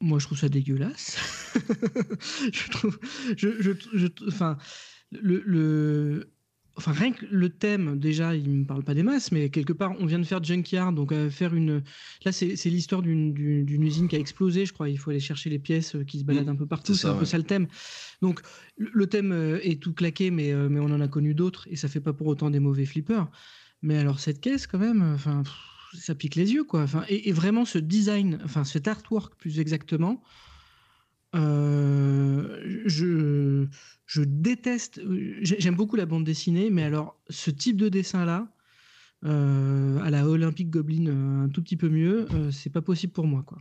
moi, 0.00 0.18
je 0.18 0.24
trouve 0.26 0.38
ça 0.38 0.48
dégueulasse. 0.48 1.18
je 2.52 2.70
trouve, 2.70 2.98
je, 3.36 3.60
je, 3.60 3.72
je- 3.92 4.06
enfin, 4.28 4.56
le, 5.12 5.42
le, 5.44 6.30
enfin, 6.80 6.92
rien 6.92 7.12
que 7.12 7.26
le 7.30 7.50
thème, 7.50 7.98
déjà, 7.98 8.34
il 8.34 8.48
me 8.48 8.64
parle 8.64 8.82
pas 8.82 8.94
des 8.94 9.02
masses, 9.02 9.32
mais 9.32 9.50
quelque 9.50 9.72
part, 9.72 9.92
on 10.00 10.06
vient 10.06 10.18
de 10.18 10.24
faire 10.24 10.42
Junkyard, 10.42 10.92
donc 10.92 11.12
euh, 11.12 11.30
faire 11.30 11.54
une. 11.54 11.82
Là, 12.24 12.32
c'est 12.32 12.56
l'histoire 12.66 13.02
d'une- 13.02 13.34
usine 13.68 14.08
qui 14.08 14.16
a 14.16 14.18
explosé, 14.18 14.66
je 14.66 14.72
crois. 14.72 14.88
Il 14.88 14.98
faut 14.98 15.10
aller 15.10 15.20
chercher 15.20 15.50
les 15.50 15.58
pièces 15.58 15.94
euh, 15.94 16.04
qui 16.04 16.18
se 16.18 16.24
baladent 16.24 16.48
un 16.48 16.56
peu 16.56 16.66
partout. 16.66 16.94
c'est 16.94 17.06
un 17.06 17.14
peu 17.14 17.24
ça 17.24 17.38
le 17.38 17.44
thème. 17.44 17.66
Donc, 18.22 18.40
le, 18.76 19.06
thème 19.06 19.32
euh, 19.32 19.60
est 19.62 19.80
tout 19.80 19.92
claqué, 19.92 20.30
mais, 20.30 20.52
mais 20.54 20.80
on 20.80 20.86
en 20.86 21.00
a 21.00 21.08
connu 21.08 21.34
d'autres, 21.34 21.68
et 21.70 21.76
ça 21.76 21.88
fait 21.88 22.00
pas 22.00 22.12
pour 22.12 22.26
autant 22.26 22.50
des 22.50 22.60
mauvais 22.60 22.86
flippers. 22.86 23.28
Mais 23.82 23.96
alors, 23.96 24.20
cette 24.20 24.40
caisse, 24.40 24.66
quand 24.66 24.78
même, 24.78 25.02
enfin. 25.14 25.42
pff, 25.42 25.54
ça 25.98 26.14
pique 26.14 26.36
les 26.36 26.52
yeux, 26.52 26.64
quoi. 26.64 26.82
Enfin, 26.82 27.04
et, 27.08 27.28
et 27.28 27.32
vraiment, 27.32 27.64
ce 27.64 27.78
design, 27.78 28.38
enfin, 28.44 28.64
cet 28.64 28.88
artwork 28.88 29.34
plus 29.36 29.58
exactement, 29.58 30.22
euh, 31.34 32.60
je, 32.86 33.66
déteste. 34.24 35.00
j'ai- 35.42 35.60
J'aime 35.60 35.76
beaucoup 35.76 35.96
la 35.96 36.06
bande 36.06 36.24
dessinée, 36.24 36.70
mais 36.70 36.82
alors, 36.82 37.20
ce 37.28 37.50
type 37.50 37.76
de 37.76 37.88
dessin-là, 37.88 38.52
euh, 39.24 39.98
à 40.00 40.10
la 40.10 40.26
Olympique 40.28 40.70
Goblin, 40.70 41.06
euh, 41.06 41.44
un 41.44 41.48
tout 41.48 41.62
petit 41.62 41.76
peu 41.76 41.88
mieux, 41.88 42.26
euh, 42.32 42.50
c'est 42.50 42.70
pas 42.70 42.82
possible 42.82 43.12
pour 43.12 43.26
moi, 43.26 43.42
quoi. 43.46 43.58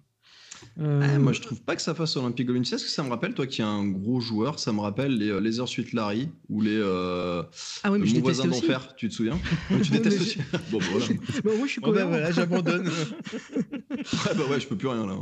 Euh, 0.79 1.01
Ah, 1.03 1.19
moi, 1.19 1.33
je 1.33 1.41
trouve 1.41 1.61
pas 1.61 1.75
que 1.75 1.81
ça 1.81 1.93
fasse 1.95 2.15
Olympique 2.17 2.47
Goblin. 2.47 2.61
Tu 2.61 2.69
sais 2.69 2.77
ce 2.77 2.85
que 2.85 2.89
ça 2.89 3.03
me 3.03 3.09
rappelle, 3.09 3.33
toi 3.33 3.47
qui 3.47 3.61
es 3.61 3.65
un 3.65 3.85
gros 3.87 4.19
joueur 4.21 4.59
Ça 4.59 4.71
me 4.73 4.79
rappelle 4.79 5.17
les 5.17 5.29
euh, 5.29 5.39
Laser 5.39 5.67
Suite 5.67 5.93
Larry 5.93 6.29
ou 6.49 6.61
les 6.61 6.77
euh, 6.77 7.43
ah 7.83 7.91
oui, 7.91 7.99
mais 7.99 8.05
je 8.05 8.15
Mon 8.15 8.21
voisin 8.21 8.47
d'enfer. 8.47 8.95
Tu 8.95 9.09
te 9.09 9.13
souviens? 9.13 9.39
Tu 9.83 9.91
détestes 9.91 10.21
aussi 10.21 10.37
Bon, 10.71 10.79
bah, 10.79 10.85
voilà. 10.91 11.05
Bah, 11.43 11.51
moi, 11.57 11.67
je 11.67 11.71
suis 11.71 11.81
Bon, 11.81 11.91
bah 11.93 12.05
voilà, 12.05 12.31
j'abandonne. 12.31 12.87
Ouais, 12.87 14.35
bah 14.35 14.43
ouais, 14.49 14.59
je 14.59 14.67
peux 14.67 14.75
plus 14.77 14.87
rien 14.87 15.05
là. 15.05 15.15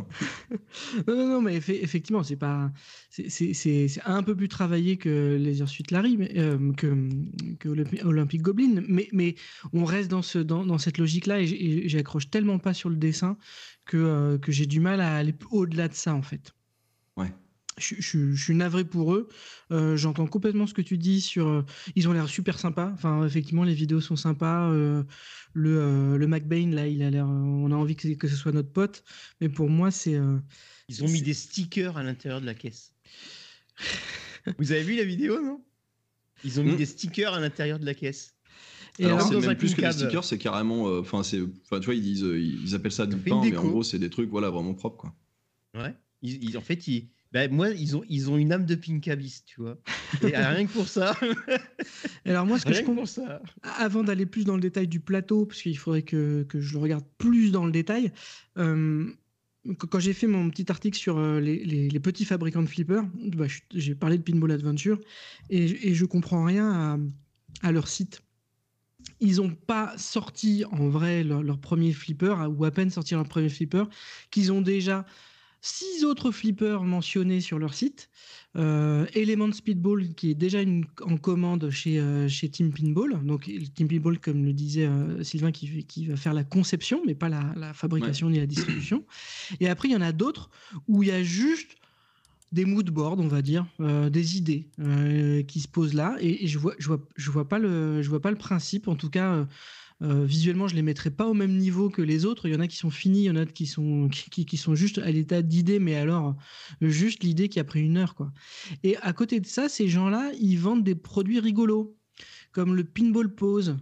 Non, 1.07 1.15
non, 1.15 1.27
non, 1.27 1.41
mais 1.41 1.57
effe- 1.59 1.79
effectivement, 1.81 2.23
c'est 2.23 2.35
pas, 2.35 2.71
c'est- 3.27 4.01
un 4.05 4.23
peu 4.23 4.35
plus 4.35 4.47
travaillé 4.47 4.97
que 4.97 5.37
les 5.39 5.65
Suite 5.65 5.91
Larry, 5.91 6.17
mais, 6.17 6.31
euh, 6.37 6.71
que, 6.73 7.09
que 7.59 7.69
Olympi- 7.69 8.03
Olympic 8.03 8.41
Goblin, 8.41 8.83
mais, 8.87 9.07
mais 9.11 9.35
on 9.73 9.85
reste 9.85 10.09
dans, 10.09 10.21
ce, 10.21 10.39
dans, 10.39 10.65
dans 10.65 10.77
cette 10.77 10.97
logique-là 10.97 11.41
et 11.41 11.87
j'accroche 11.89 12.29
tellement 12.29 12.59
pas 12.59 12.73
sur 12.73 12.89
le 12.89 12.95
dessin 12.97 13.37
que, 13.85 13.97
euh, 13.97 14.37
que 14.37 14.51
j'ai 14.51 14.65
du 14.65 14.79
mal 14.79 15.01
à 15.01 15.15
aller 15.17 15.33
au-delà 15.51 15.87
de 15.87 15.93
ça, 15.93 16.13
en 16.13 16.21
fait. 16.21 16.53
Ouais. 17.15 17.33
Je, 17.79 17.95
je- 17.99 18.31
je 18.31 18.43
suis 18.43 18.55
navré 18.55 18.83
pour 18.85 19.13
eux. 19.13 19.27
Euh, 19.71 19.95
J'entends 19.97 20.25
complètement 20.25 20.65
ce 20.65 20.73
que 20.73 20.81
tu 20.81 20.97
dis 20.97 21.21
sur. 21.21 21.47
euh, 21.47 21.63
ils 21.95 22.07
ont 22.09 22.11
l'air 22.13 22.27
super 22.27 22.57
sympas. 22.57 22.89
Enfin, 22.93 23.23
effectivement, 23.25 23.63
les 23.63 23.75
vidéos 23.75 24.01
sont 24.01 24.15
sympas. 24.15 24.69
euh, 24.71 25.03
le, 25.53 25.77
euh, 25.77 26.17
le 26.17 26.27
McBain, 26.27 26.71
là, 26.71 26.87
il 26.87 27.03
a 27.03 27.11
l'air. 27.11 27.27
On 27.27 27.71
a 27.71 27.75
envie 27.75 27.95
que, 27.95 28.07
que 28.15 28.27
ce 28.27 28.35
soit 28.35 28.51
notre 28.51 28.71
pote. 28.71 29.03
Mais 29.41 29.49
pour 29.49 29.69
moi, 29.69 29.91
c'est. 29.91 30.15
euh, 30.15 30.37
Ils 30.89 31.03
ont 31.03 31.07
mis 31.07 31.21
des 31.21 31.35
stickers 31.35 31.97
à 31.97 32.03
l'intérieur 32.03 32.41
de 32.41 32.47
la 32.47 32.55
caisse. 32.55 32.93
Vous 34.57 34.71
avez 34.71 34.83
vu 34.83 34.95
la 34.95 35.03
vidéo, 35.03 35.41
non? 35.41 35.61
Ils 36.43 36.59
ont 36.59 36.63
mis 36.63 36.73
Hmm. 36.73 36.77
des 36.77 36.85
stickers 36.85 37.33
à 37.33 37.39
l'intérieur 37.39 37.79
de 37.79 37.85
la 37.85 37.93
caisse. 37.93 38.33
Et 38.99 39.05
Alors, 39.05 39.17
alors, 39.19 39.27
c'est 39.29 39.47
même 39.47 39.57
plus 39.57 39.73
que 39.73 39.81
des 39.81 39.91
stickers, 39.91 40.23
c'est 40.23 40.37
carrément. 40.37 40.87
euh, 40.87 41.01
Enfin, 41.01 41.23
c'est. 41.23 41.41
Enfin, 41.65 41.79
tu 41.79 41.85
vois, 41.85 41.95
ils 41.95 42.01
disent, 42.01 42.23
euh, 42.23 42.39
ils 42.39 42.73
appellent 42.75 42.91
ça 42.91 43.05
du 43.05 43.17
pain, 43.17 43.41
mais 43.49 43.57
en 43.57 43.67
gros, 43.67 43.83
c'est 43.83 43.99
des 43.99 44.09
trucs, 44.09 44.29
voilà, 44.29 44.49
vraiment 44.49 44.73
propres, 44.73 44.97
quoi. 44.97 45.15
Ouais. 45.75 45.95
Ils, 46.21 46.43
ils- 46.43 46.57
en 46.57 46.61
fait, 46.61 46.87
ils, 46.87 47.09
bah, 47.31 47.47
moi, 47.49 47.69
ils 47.69 47.95
ont, 47.97 48.03
ils 48.09 48.31
ont 48.31 48.37
une 48.37 48.51
âme 48.53 48.65
de 48.65 48.75
pinkabiste, 48.75 49.45
tu 49.47 49.61
vois. 49.61 49.77
Et 50.23 50.27
rien 50.35 50.65
que 50.65 50.71
pour 50.71 50.87
ça. 50.87 51.15
Alors 52.25 52.45
moi, 52.45 52.57
ce 52.57 52.65
que 52.65 52.71
rien 52.73 52.81
je 52.81 52.85
comprends, 52.85 53.05
ça. 53.05 53.41
avant 53.61 54.03
d'aller 54.03 54.25
plus 54.25 54.45
dans 54.45 54.55
le 54.55 54.61
détail 54.61 54.87
du 54.87 54.99
plateau, 54.99 55.45
parce 55.45 55.61
qu'il 55.61 55.77
faudrait 55.77 56.03
que, 56.03 56.43
que 56.43 56.59
je 56.61 56.73
le 56.73 56.79
regarde 56.79 57.05
plus 57.17 57.51
dans 57.51 57.65
le 57.65 57.71
détail, 57.71 58.11
euh, 58.57 59.11
quand 59.75 59.99
j'ai 59.99 60.13
fait 60.13 60.27
mon 60.27 60.49
petit 60.49 60.71
article 60.71 60.97
sur 60.97 61.17
euh, 61.17 61.39
les, 61.39 61.99
petits 61.99 62.25
fabricants 62.25 62.61
de 62.61 62.67
flippers, 62.67 63.03
bah, 63.35 63.45
j'ai 63.73 63.95
parlé 63.95 64.17
de 64.17 64.23
Pinball 64.23 64.51
Adventure 64.51 64.99
et, 65.49 65.89
et 65.89 65.93
je 65.93 66.05
comprends 66.05 66.45
rien 66.45 66.99
à, 67.61 67.71
leur 67.71 67.87
site. 67.87 68.21
Ils 69.19 69.37
n'ont 69.37 69.53
pas 69.53 69.97
sorti 69.97 70.63
en 70.71 70.89
vrai 70.89 71.23
leur 71.23 71.59
premier 71.59 71.93
flipper, 71.93 72.35
ou 72.49 72.65
à 72.65 72.71
peine 72.71 72.89
sorti 72.89 73.13
leur 73.13 73.27
premier 73.27 73.49
flipper, 73.49 73.83
qu'ils 74.31 74.51
ont 74.51 74.61
déjà 74.61 75.05
six 75.61 76.05
autres 76.05 76.31
flippers 76.31 76.83
mentionnés 76.83 77.41
sur 77.41 77.59
leur 77.59 77.73
site. 77.73 78.09
Euh, 78.55 79.05
Element 79.13 79.51
Speedball, 79.51 80.13
qui 80.15 80.31
est 80.31 80.35
déjà 80.35 80.61
une, 80.61 80.85
en 81.01 81.17
commande 81.17 81.69
chez, 81.69 81.99
euh, 81.99 82.27
chez 82.27 82.49
Team 82.49 82.71
Pinball. 82.71 83.19
Donc, 83.23 83.51
Team 83.75 83.87
Pinball, 83.87 84.19
comme 84.19 84.45
le 84.45 84.53
disait 84.53 84.87
euh, 84.87 85.23
Sylvain, 85.23 85.51
qui, 85.51 85.85
qui 85.85 86.07
va 86.07 86.15
faire 86.15 86.33
la 86.33 86.43
conception, 86.43 87.01
mais 87.05 87.15
pas 87.15 87.29
la, 87.29 87.53
la 87.55 87.73
fabrication 87.73 88.29
ni 88.29 88.39
la 88.39 88.47
distribution. 88.47 89.05
Et 89.59 89.67
après, 89.67 89.89
il 89.89 89.91
y 89.91 89.95
en 89.95 90.01
a 90.01 90.11
d'autres 90.11 90.49
où 90.87 91.03
il 91.03 91.09
y 91.09 91.11
a 91.11 91.21
juste 91.23 91.75
des 92.51 92.65
mood 92.65 92.89
boards, 92.89 93.19
on 93.19 93.27
va 93.27 93.41
dire, 93.41 93.67
euh, 93.81 94.09
des 94.09 94.37
idées 94.37 94.69
qui 95.47 95.59
se 95.59 95.67
posent 95.67 95.93
là. 95.93 96.15
Et, 96.19 96.45
et 96.45 96.47
je 96.47 96.57
vois, 96.57 96.73
je 96.79 96.87
vois, 96.87 97.05
je 97.15 97.29
vois 97.29 97.47
pas 97.47 97.59
le, 97.59 98.01
je 98.01 98.09
vois 98.09 98.21
pas 98.21 98.31
le 98.31 98.37
principe. 98.37 98.87
En 98.87 98.95
tout 98.95 99.09
cas, 99.09 99.45
euh, 100.03 100.25
visuellement, 100.25 100.67
je 100.67 100.75
les 100.75 100.83
mettrais 100.83 101.09
pas 101.11 101.27
au 101.27 101.33
même 101.33 101.57
niveau 101.57 101.89
que 101.89 102.01
les 102.01 102.25
autres. 102.25 102.47
Il 102.47 102.53
y 102.53 102.55
en 102.55 102.59
a 102.59 102.67
qui 102.67 102.77
sont 102.77 102.91
finis, 102.91 103.21
il 103.21 103.25
y 103.25 103.29
en 103.31 103.35
a 103.35 103.45
qui 103.45 103.65
sont, 103.65 104.09
qui, 104.09 104.45
qui 104.45 104.57
sont 104.57 104.75
juste 104.75 104.99
à 104.99 105.11
l'état 105.11 105.41
d'idée, 105.41 105.79
mais 105.79 105.95
alors 105.95 106.35
juste 106.81 107.23
l'idée 107.23 107.49
qui 107.49 107.59
a 107.59 107.63
pris 107.63 107.81
une 107.81 107.97
heure, 107.97 108.13
quoi. 108.15 108.31
Et 108.83 108.97
à 108.97 109.13
côté 109.13 109.39
de 109.39 109.47
ça, 109.47 109.69
ces 109.69 109.87
gens-là, 109.87 110.31
ils 110.39 110.57
vendent 110.57 110.83
des 110.83 110.95
produits 110.95 111.39
rigolos, 111.39 111.97
comme 112.51 112.75
le 112.75 112.83
pinball 112.83 113.33
pose. 113.33 113.77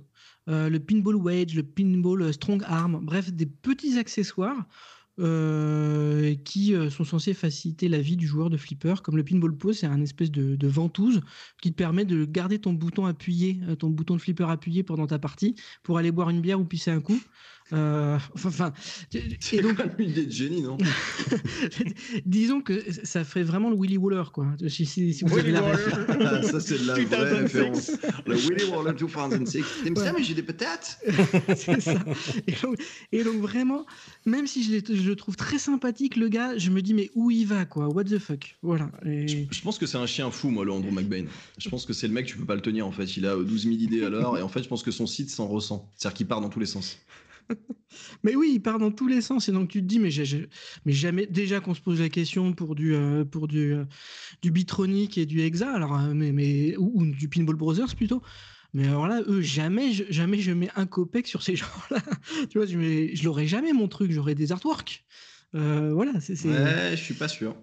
euh, 0.50 0.70
le 0.70 0.80
pinball 0.80 1.16
wedge, 1.16 1.56
le 1.56 1.64
pinball 1.64 2.34
strong 2.34 2.62
arm, 2.66 3.00
bref, 3.04 3.32
des 3.34 3.46
petits 3.48 3.98
accessoires 3.98 4.68
euh, 5.20 6.36
qui 6.44 6.76
euh, 6.76 6.90
sont 6.90 7.06
censés 7.06 7.34
faciliter 7.34 7.88
la 7.88 8.00
vie 8.02 8.18
du 8.18 8.28
joueur 8.28 8.50
de 8.50 8.58
flipper. 8.58 8.96
Comme 9.02 9.16
le 9.16 9.24
pinball 9.24 9.56
pose, 9.58 9.78
c'est 9.80 9.88
un 9.88 10.02
espèce 10.02 10.32
de, 10.32 10.56
de 10.56 10.68
ventouse 10.68 11.22
qui 11.62 11.72
te 11.72 11.78
permet 11.78 12.04
de 12.06 12.26
garder 12.26 12.60
ton 12.60 12.74
bouton 12.74 13.06
appuyé, 13.06 13.60
euh, 13.68 13.76
ton 13.76 13.90
bouton 13.90 14.16
de 14.16 14.22
flipper 14.22 14.50
appuyé 14.50 14.84
pendant 14.84 15.08
ta 15.08 15.18
partie 15.20 15.56
pour 15.84 15.98
aller 15.98 16.12
boire 16.12 16.30
une 16.30 16.42
bière 16.42 16.60
ou 16.60 16.66
pisser 16.66 16.92
un 16.92 17.02
coup. 17.02 17.20
Euh, 17.74 18.18
enfin, 18.36 18.74
C'est 19.40 19.54
et 19.58 19.62
donc, 19.62 19.78
quand 19.78 19.86
même 19.88 19.96
une 19.98 20.10
idée 20.12 20.26
de 20.28 20.32
génie, 20.32 20.62
non 20.62 20.78
disons 22.26 22.62
que 22.62 22.80
ça 23.04 23.24
ferait 23.24 23.44
vraiment 23.44 23.70
le 23.70 23.76
Willy 23.76 23.98
Waller, 23.98 24.24
quoi. 24.32 24.48
Si, 24.68 24.86
si- 24.86 25.14
si 25.14 25.24
vous 25.26 25.38
avez 25.38 25.52
la 25.52 25.62
ref. 25.62 25.90
Ah, 26.22 26.44
Ça, 26.44 26.60
c'est 26.60 26.78
de 26.80 26.86
la 26.88 26.94
vraie 26.94 27.06
2006. 27.06 27.42
référence. 27.42 27.92
Le 28.26 28.36
Willy 28.36 28.66
Waller 28.66 28.94
2006. 28.94 29.64
T'aimes 29.84 29.96
ça, 29.96 30.14
mais 30.14 30.24
j'ai 30.24 30.34
des 30.36 30.44
patates 30.44 31.00
C'est 31.56 31.82
ça. 31.82 32.04
Et 32.48 32.54
donc, 32.62 32.78
et 33.12 33.24
donc 33.24 33.38
vraiment, 33.42 33.86
même 34.26 34.48
si 34.48 34.64
je, 34.64 35.08
le 35.10 35.16
trouve 35.16 35.36
très 35.36 35.58
sympathique, 35.58 36.16
le 36.16 36.28
gars, 36.30 36.58
je 36.58 36.70
me 36.70 36.82
dis 36.82 36.94
mais 36.94 37.10
où 37.16 37.32
il 37.32 37.46
va 37.48 37.66
quoi? 37.66 37.88
What 37.88 38.06
the 38.06 38.20
fuck? 38.20 38.56
Voilà. 38.62 38.92
Et- 39.06 39.28
Je 39.28 39.38
je 39.52 39.62
pense 39.62 39.80
que 39.80 39.88
c'est 39.88 39.98
un 39.98 40.06
chien 40.06 40.30
fou, 40.30 40.52
moi, 40.52 40.64
le 40.66 40.72
Andrew 40.72 40.92
McBain. 40.92 41.26
Je 41.58 41.70
pense 41.70 41.86
que 41.88 41.94
c'est 41.94 42.08
le 42.08 42.14
mec, 42.14 42.28
tu 42.28 42.38
peux 42.38 42.46
pas 42.46 42.54
le 42.56 42.62
tenir, 42.62 42.86
en 42.86 42.92
fait. 42.92 43.18
Il 43.18 43.26
a 43.26 43.36
euh, 43.36 43.44
12 43.44 43.64
000 43.64 43.76
idées 43.76 44.04
à 44.06 44.10
l'heure, 44.10 44.38
et 44.38 44.44
en 44.44 44.48
fait, 44.50 44.62
je 44.62 44.68
pense 44.68 44.84
que 44.84 44.92
son 44.92 45.08
site 45.08 45.32
s'en 45.32 45.48
ressent. 45.48 45.90
C'est-à-dire 45.96 46.16
qu'il 46.16 46.28
part 46.28 46.42
dans 46.42 46.50
tous 46.50 46.60
les 46.60 46.66
sens. 46.68 47.00
Mais 48.24 48.36
oui, 48.36 48.52
il 48.56 48.62
part 48.62 48.80
dans 48.80 48.92
tous 48.92 49.08
les 49.08 49.22
sens 49.22 49.48
et 49.50 49.52
donc 49.52 49.70
tu 49.70 49.82
te 49.82 49.86
dis 49.86 50.00
mais, 50.00 50.10
jamais 50.12 51.26
déjà 51.28 51.60
qu'on 51.60 51.74
se 51.74 51.82
pose 51.82 52.02
la 52.02 52.10
question 52.10 52.54
pour 52.54 52.76
du 52.76 52.94
euh, 52.96 53.24
pour 53.24 53.48
du 53.48 53.74
euh, 53.74 53.86
du 54.42 54.52
Bitronic 54.52 55.18
et 55.18 55.26
du 55.26 55.42
Hexa 55.42 55.72
alors 55.72 55.98
euh, 56.00 56.14
mais, 56.14 56.76
ou, 56.78 57.06
du 57.06 57.30
Pinball 57.30 57.56
Brothers 57.56 57.96
plutôt. 57.96 58.22
Mais 58.74 58.88
alors 58.88 59.08
là, 59.08 59.22
eux, 59.26 59.40
jamais, 59.40 59.94
je, 59.94 60.04
jamais 60.10 60.40
je 60.40 60.52
mets 60.52 60.70
un 60.76 60.86
copec 60.86 61.28
sur 61.28 61.44
ces 61.44 61.56
gens-là. 61.56 62.02
tu 62.50 62.58
vois, 62.58 62.68
je, 62.68 63.12
je 63.14 63.24
l'aurais 63.24 63.48
jamais 63.48 63.72
mon 63.72 63.88
truc, 63.88 64.12
j'aurais 64.12 64.36
des 64.36 64.52
artworks. 64.52 65.06
Euh, 65.56 65.94
voilà, 65.94 66.20
c'est- 66.20 66.46
Ouais, 66.46 66.92
je 66.92 67.02
suis 67.02 67.14
pas 67.14 67.30
sûr. 67.30 67.56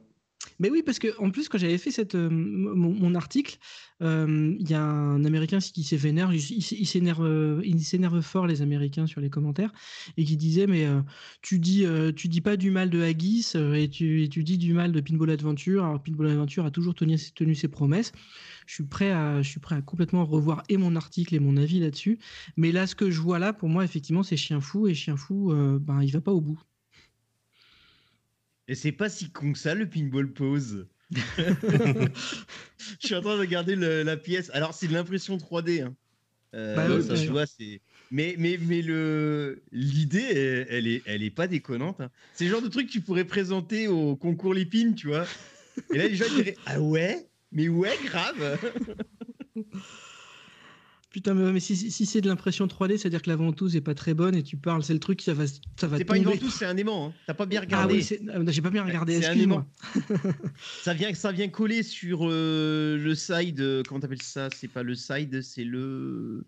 Mais 0.62 0.70
oui, 0.70 0.84
parce 0.84 1.00
que 1.00 1.08
en 1.18 1.30
plus, 1.30 1.48
quand 1.48 1.58
j'avais 1.58 1.76
fait 1.76 1.90
cette, 1.90 2.14
euh, 2.14 2.30
mon, 2.30 3.16
article, 3.16 3.58
euh, 4.00 4.54
il 4.60 4.70
y 4.70 4.74
a 4.74 4.80
un 4.80 5.24
Américain 5.24 5.58
qui 5.58 5.82
s'est 5.82 5.96
il, 5.96 6.86
s'énerve, 6.86 7.24
euh, 7.24 7.60
il 7.64 7.82
s'énerve 7.82 8.20
fort 8.20 8.46
les 8.46 8.62
Américains 8.62 9.08
sur 9.08 9.20
les 9.20 9.28
commentaires 9.28 9.72
et 10.16 10.24
qui 10.24 10.36
disait 10.36 10.68
mais 10.68 10.86
tu 11.40 11.58
dis, 11.58 11.84
tu 12.14 12.28
dis 12.28 12.40
pas 12.40 12.56
du 12.56 12.70
mal 12.70 12.90
de 12.90 13.02
Haggis 13.02 13.54
et 13.56 13.88
tu, 13.88 14.28
tu 14.30 14.44
dis 14.44 14.56
du 14.56 14.72
mal 14.72 14.92
de 14.92 15.00
Pinball 15.00 15.30
Adventure. 15.30 15.84
Alors 15.84 16.00
Pinball 16.00 16.28
Adventure 16.28 16.64
a 16.64 16.70
toujours 16.70 16.94
tenu, 16.94 17.16
tenu 17.34 17.56
ses 17.56 17.66
promesses. 17.66 18.12
Je 18.66 18.74
suis 18.74 18.84
prêt 18.84 19.10
à, 19.10 19.42
je 19.42 19.50
suis 19.50 19.60
prêt 19.60 19.74
à 19.74 19.82
complètement 19.82 20.24
revoir 20.24 20.62
et 20.68 20.76
mon 20.76 20.94
article 20.94 21.34
et 21.34 21.40
mon 21.40 21.56
avis 21.56 21.80
là-dessus. 21.80 22.20
Mais 22.56 22.70
là, 22.70 22.86
ce 22.86 22.94
que 22.94 23.10
je 23.10 23.20
vois 23.20 23.40
là, 23.40 23.52
pour 23.52 23.68
moi, 23.68 23.82
effectivement, 23.82 24.22
c'est 24.22 24.36
chien 24.36 24.60
fou 24.60 24.86
et 24.86 24.94
chien 24.94 25.16
fou, 25.16 25.52
ben 25.80 26.02
il 26.04 26.12
va 26.12 26.20
pas 26.20 26.32
au 26.32 26.40
bout. 26.40 26.62
Et 28.68 28.74
c'est 28.74 28.92
pas 28.92 29.08
si 29.08 29.30
con 29.30 29.52
que 29.52 29.58
ça, 29.58 29.74
le 29.74 29.88
pinball 29.88 30.32
pose. 30.32 30.88
Je 31.10 33.06
suis 33.06 33.14
en 33.14 33.20
train 33.20 33.34
de 33.34 33.40
regarder 33.40 33.76
le- 33.76 34.02
la 34.02 34.16
pièce. 34.16 34.50
Alors, 34.54 34.74
c'est 34.74 34.88
de 34.88 34.92
l'impression 34.92 35.36
3D. 35.36 35.80
hein. 35.82 35.96
Euh, 36.54 36.76
Bah 36.76 36.94
oui, 36.94 37.02
ça, 37.02 37.14
bien 37.14 37.22
tu 37.24 37.30
vois, 37.30 37.46
c'est. 37.46 37.80
Mais, 38.10 38.36
mais, 38.38 38.58
mais 38.60 38.82
le 38.82 39.62
l'idée, 39.72 40.66
elle, 40.68 40.86
est, 40.86 41.02
elle 41.06 41.22
est 41.22 41.30
pas 41.30 41.46
déconnante. 41.46 42.00
hein. 42.00 42.10
C'est 42.34 42.44
le 42.44 42.50
genre 42.50 42.62
de 42.62 42.68
truc 42.68 42.86
que 42.88 42.92
tu 42.92 43.00
pourrais 43.00 43.24
présenter 43.24 43.88
au 43.88 44.16
concours 44.16 44.52
Lipine, 44.54 44.94
tu 44.94 45.08
vois. 45.08 45.26
Et 45.92 45.98
là, 45.98 46.06
les 46.08 46.14
gens 46.16 46.28
diraient 46.28 46.56
Ah 46.66 46.80
ouais? 46.80 47.30
Mais 47.52 47.68
ouais, 47.68 47.98
grave 48.04 48.58
Putain, 51.12 51.34
mais, 51.34 51.60
si, 51.60 51.76
si- 51.76 51.90
si 51.90 52.06
c'est 52.06 52.22
de 52.22 52.28
l'impression 52.28 52.66
3D, 52.66 52.96
c'est-à-dire 52.96 53.20
que 53.20 53.28
la 53.28 53.36
ventouse 53.36 53.76
est 53.76 53.82
pas 53.82 53.94
très 53.94 54.14
bonne 54.14 54.34
et 54.34 54.42
tu 54.42 54.56
parles, 54.56 54.82
c'est 54.82 54.94
le 54.94 54.98
truc, 54.98 55.20
ça 55.20 55.34
va, 55.34 55.44
ça 55.78 55.86
va 55.86 55.98
C'est 55.98 56.04
pas 56.06 56.16
une 56.16 56.24
ventouse, 56.24 56.54
c'est 56.54 56.64
un 56.64 56.76
aimant. 56.76 57.08
hein. 57.08 57.12
T'as 57.26 57.34
pas 57.34 57.44
bien 57.44 57.60
Ah 57.60 57.64
regardé. 57.64 57.94
oui, 57.96 58.28
ah, 58.34 58.38
j'ai 58.48 58.62
pas 58.62 58.70
bien 58.70 58.82
regardé, 58.82 59.20
C'est 59.20 59.26
un 59.26 59.28
excuse-moi. 59.32 59.66
Ça 60.82 60.94
vient, 60.94 61.12
ça 61.14 61.30
vient 61.32 61.48
coller 61.48 61.82
sur 61.82 62.20
euh, 62.22 62.96
le 62.96 63.14
side. 63.14 63.60
euh, 63.60 63.82
Comment 63.86 64.00
t'appelles 64.00 64.22
ça? 64.22 64.48
C'est 64.58 64.68
pas 64.68 64.82
le 64.82 64.94
side, 64.94 65.42
c'est 65.42 65.64
le. 65.64 66.44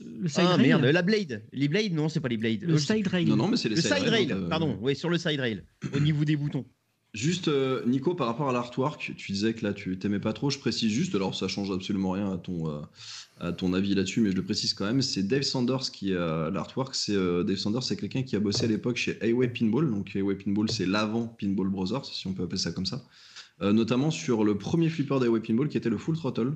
Le 0.00 0.28
side 0.28 0.44
Ah 0.46 0.54
rail, 0.56 0.66
merde, 0.68 0.84
la 0.84 1.02
blade. 1.02 1.42
Les 1.52 1.66
blades, 1.66 1.92
non, 1.92 2.08
c'est 2.08 2.20
pas 2.20 2.28
les 2.28 2.36
blades. 2.36 2.62
le 2.62 2.78
side 2.78 3.08
rail. 3.08 3.24
Non, 3.26 3.34
non, 3.36 3.48
mais 3.48 3.56
c'est 3.56 3.68
Le 3.68 3.74
side 3.74 3.84
side 3.86 3.92
rails, 4.08 4.10
rail, 4.10 4.32
euh, 4.32 4.48
pardon, 4.48 4.78
oui, 4.80 4.94
sur 4.94 5.10
le 5.10 5.18
side 5.18 5.40
rail, 5.40 5.62
au 5.92 5.98
niveau 5.98 6.24
des 6.24 6.36
boutons. 6.36 6.64
Juste, 7.18 7.48
euh, 7.48 7.82
Nico, 7.84 8.14
par 8.14 8.28
rapport 8.28 8.48
à 8.48 8.52
l'artwork, 8.52 9.12
tu 9.16 9.32
disais 9.32 9.52
que 9.52 9.64
là, 9.64 9.72
tu 9.72 9.98
t'aimais 9.98 10.20
pas 10.20 10.32
trop. 10.32 10.50
Je 10.50 10.58
précise 10.60 10.92
juste, 10.92 11.16
alors 11.16 11.34
ça 11.34 11.48
change 11.48 11.68
absolument 11.72 12.12
rien 12.12 12.32
à 12.32 12.38
ton, 12.38 12.68
euh, 12.70 12.80
à 13.40 13.50
ton 13.50 13.74
avis 13.74 13.96
là-dessus, 13.96 14.20
mais 14.20 14.30
je 14.30 14.36
le 14.36 14.44
précise 14.44 14.72
quand 14.72 14.84
même. 14.84 15.02
C'est 15.02 15.24
Dave 15.24 15.42
Sanders 15.42 15.90
qui 15.90 16.14
a 16.14 16.48
l'artwork. 16.50 16.94
C'est 16.94 17.16
euh, 17.16 17.42
Dave 17.42 17.56
Sanders, 17.56 17.82
c'est 17.82 17.96
quelqu'un 17.96 18.22
qui 18.22 18.36
a 18.36 18.40
bossé 18.40 18.66
à 18.66 18.68
l'époque 18.68 18.98
chez 18.98 19.18
Away 19.20 19.48
Pinball. 19.48 19.90
Donc 19.90 20.14
Away 20.14 20.36
Pinball, 20.36 20.70
c'est 20.70 20.86
l'avant 20.86 21.26
Pinball 21.26 21.68
Brothers, 21.68 22.04
si 22.04 22.28
on 22.28 22.34
peut 22.34 22.44
appeler 22.44 22.58
ça 22.58 22.70
comme 22.70 22.86
ça. 22.86 23.04
Euh, 23.62 23.72
notamment 23.72 24.12
sur 24.12 24.44
le 24.44 24.56
premier 24.56 24.88
flipper 24.88 25.18
d'Away 25.18 25.40
Pinball, 25.40 25.68
qui 25.68 25.76
était 25.76 25.90
le 25.90 25.98
Full 25.98 26.16
Throttle, 26.16 26.52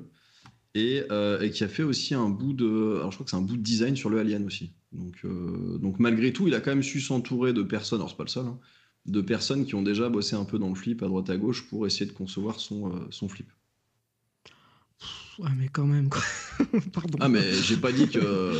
et, 0.75 1.03
euh, 1.11 1.41
et 1.41 1.51
qui 1.51 1.65
a 1.65 1.67
fait 1.67 1.83
aussi 1.83 2.13
un 2.13 2.29
bout 2.29 2.53
de, 2.53 2.95
alors 2.95 3.11
je 3.11 3.17
crois 3.17 3.25
que 3.25 3.31
c'est 3.31 3.37
un 3.37 3.41
bout 3.41 3.57
de 3.57 3.61
design 3.61 3.97
sur 3.97 4.09
le 4.09 4.17
Alien 4.17 4.45
aussi. 4.45 4.71
Donc, 4.93 5.15
euh, 5.25 5.77
donc 5.77 5.99
malgré 5.99 6.31
tout, 6.31 6.47
il 6.47 6.55
a 6.55 6.61
quand 6.61 6.71
même 6.71 6.83
su 6.83 7.01
s'entourer 7.01 7.51
de 7.51 7.63
personnes. 7.63 7.99
Alors 7.99 8.09
c'est 8.09 8.15
pas 8.15 8.23
le 8.23 8.29
seul. 8.29 8.45
hein, 8.45 8.57
de 9.05 9.21
personnes 9.21 9.65
qui 9.65 9.75
ont 9.75 9.81
déjà 9.81 10.09
bossé 10.09 10.35
un 10.35 10.45
peu 10.45 10.59
dans 10.59 10.69
le 10.69 10.75
flip 10.75 11.03
à 11.03 11.07
droite 11.07 11.29
à 11.29 11.37
gauche 11.37 11.67
pour 11.67 11.85
essayer 11.85 12.05
de 12.05 12.11
concevoir 12.11 12.59
son, 12.59 12.95
euh, 12.95 12.99
son 13.09 13.27
flip. 13.27 13.49
Ouais, 15.39 15.49
mais 15.57 15.67
quand 15.67 15.85
même, 15.85 16.09
quoi. 16.09 16.21
Pardon. 16.93 17.17
Ah 17.19 17.27
mais 17.27 17.53
j'ai 17.53 17.77
pas 17.77 17.91
dit 17.91 18.07
que 18.07 18.53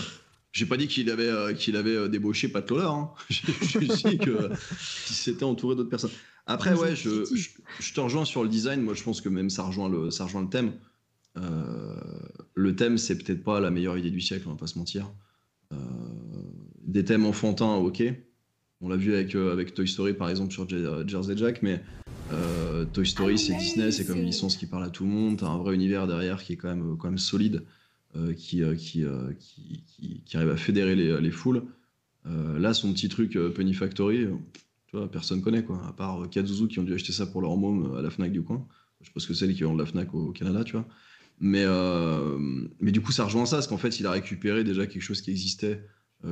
j'ai 0.52 0.66
pas 0.66 0.78
dit 0.78 0.88
qu'il 0.88 1.10
avait 1.10 1.28
euh, 1.28 1.54
qu'il 1.54 1.76
avait 1.78 1.96
euh, 1.96 2.08
débauché 2.08 2.48
Pat 2.48 2.70
Lawler. 2.70 2.86
Hein. 2.86 3.12
J'ai 3.30 3.80
dit 3.80 4.18
que 4.18 4.48
qu'il 4.48 5.16
s'était 5.16 5.44
entouré 5.44 5.76
d'autres 5.76 5.90
personnes. 5.90 6.12
Après 6.46 6.74
ouais, 6.74 6.96
je, 6.96 7.26
je, 7.34 7.50
je 7.80 7.94
te 7.94 8.00
rejoins 8.00 8.26
sur 8.26 8.44
le 8.44 8.50
design. 8.50 8.82
Moi 8.82 8.96
je 8.96 9.04
pense 9.04 9.22
que 9.22 9.30
même 9.30 9.50
ça 9.50 9.64
rejoint 9.64 9.88
le 9.88 10.12
ça 10.12 10.26
rejoint 10.26 10.42
le 10.42 10.50
thème. 10.50 10.74
Euh, 11.38 11.96
le 12.54 12.76
thème 12.76 12.98
c'est 12.98 13.18
peut-être 13.18 13.44
pas 13.44 13.60
la 13.60 13.72
meilleure 13.72 13.98
idée 13.98 14.12
du 14.12 14.22
siècle, 14.22 14.44
on 14.48 14.52
va 14.52 14.58
pas 14.58 14.68
se 14.68 14.78
mentir. 14.78 15.12
Euh, 15.72 15.78
des 16.84 17.04
thèmes 17.04 17.26
enfantins, 17.26 17.76
ok. 17.76 18.04
On 18.84 18.90
l'a 18.90 18.98
vu 18.98 19.14
avec, 19.14 19.34
euh, 19.34 19.54
avec 19.54 19.74
Toy 19.74 19.88
Story 19.88 20.14
par 20.14 20.30
exemple 20.30 20.52
sur 20.52 20.68
Jer- 20.68 21.08
Jersey 21.08 21.38
Jack, 21.38 21.62
mais 21.62 21.82
euh, 22.34 22.84
Toy 22.84 23.08
Story 23.08 23.40
c'est 23.40 23.56
Disney, 23.56 23.92
c'est 23.92 24.06
comme 24.06 24.18
une 24.18 24.26
licence 24.26 24.58
qui 24.58 24.66
parle 24.66 24.84
à 24.84 24.90
tout 24.90 25.06
le 25.06 25.10
monde. 25.10 25.38
T'as 25.38 25.48
un 25.48 25.58
vrai 25.58 25.74
univers 25.74 26.06
derrière 26.06 26.44
qui 26.44 26.54
est 26.54 26.58
quand 26.58 26.68
même, 26.68 26.98
quand 26.98 27.08
même 27.08 27.18
solide, 27.18 27.64
euh, 28.18 28.34
qui, 28.34 28.62
euh, 28.62 28.76
qui, 28.76 29.06
qui, 29.40 29.84
qui, 29.88 30.22
qui 30.26 30.38
arrive 30.38 30.50
à 30.50 30.58
fédérer 30.58 30.96
les, 30.96 31.20
les 31.20 31.32
foules. 31.32 31.64
Là, 32.26 32.74
son 32.74 32.94
petit 32.94 33.10
truc 33.10 33.38
Penny 33.54 33.74
Factory, 33.74 34.28
tu 34.88 34.98
vois, 34.98 35.12
personne 35.12 35.42
connaît 35.42 35.64
quoi, 35.64 35.82
à 35.86 35.92
part 35.92 36.30
Kazuzu 36.30 36.68
qui 36.68 36.80
ont 36.80 36.84
dû 36.84 36.94
acheter 36.94 37.12
ça 37.12 37.26
pour 37.26 37.42
leur 37.42 37.58
môme 37.58 37.96
à 37.98 38.02
la 38.02 38.10
Fnac 38.10 38.32
du 38.32 38.42
coin. 38.42 38.66
Je 39.02 39.10
ce 39.18 39.28
que 39.28 39.34
c'est 39.34 39.46
l'équivalent 39.46 39.74
de 39.74 39.80
la 39.80 39.86
Fnac 39.86 40.14
au, 40.14 40.28
au 40.28 40.32
Canada, 40.32 40.64
tu 40.64 40.74
vois. 40.74 40.86
Mais, 41.42 41.66
mais 42.80 42.92
du 42.94 43.02
coup, 43.02 43.12
ça 43.12 43.26
rejoint 43.26 43.46
ça, 43.46 43.58
parce 43.58 43.68
qu'en 43.68 43.78
fait, 43.78 44.00
il 44.00 44.06
a 44.06 44.12
récupéré 44.12 44.64
déjà 44.64 44.88
quelque 44.88 45.02
chose 45.02 45.22
qui 45.22 45.32
existait 45.32 45.84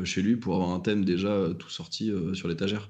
chez 0.04 0.22
lui 0.22 0.36
pour 0.36 0.56
avoir 0.56 0.72
un 0.72 0.80
thème 0.80 1.04
déjà 1.06 1.30
euh, 1.30 1.54
tout 1.54 1.70
sorti 1.70 2.10
euh, 2.12 2.34
sur 2.34 2.48
l'étagère. 2.48 2.90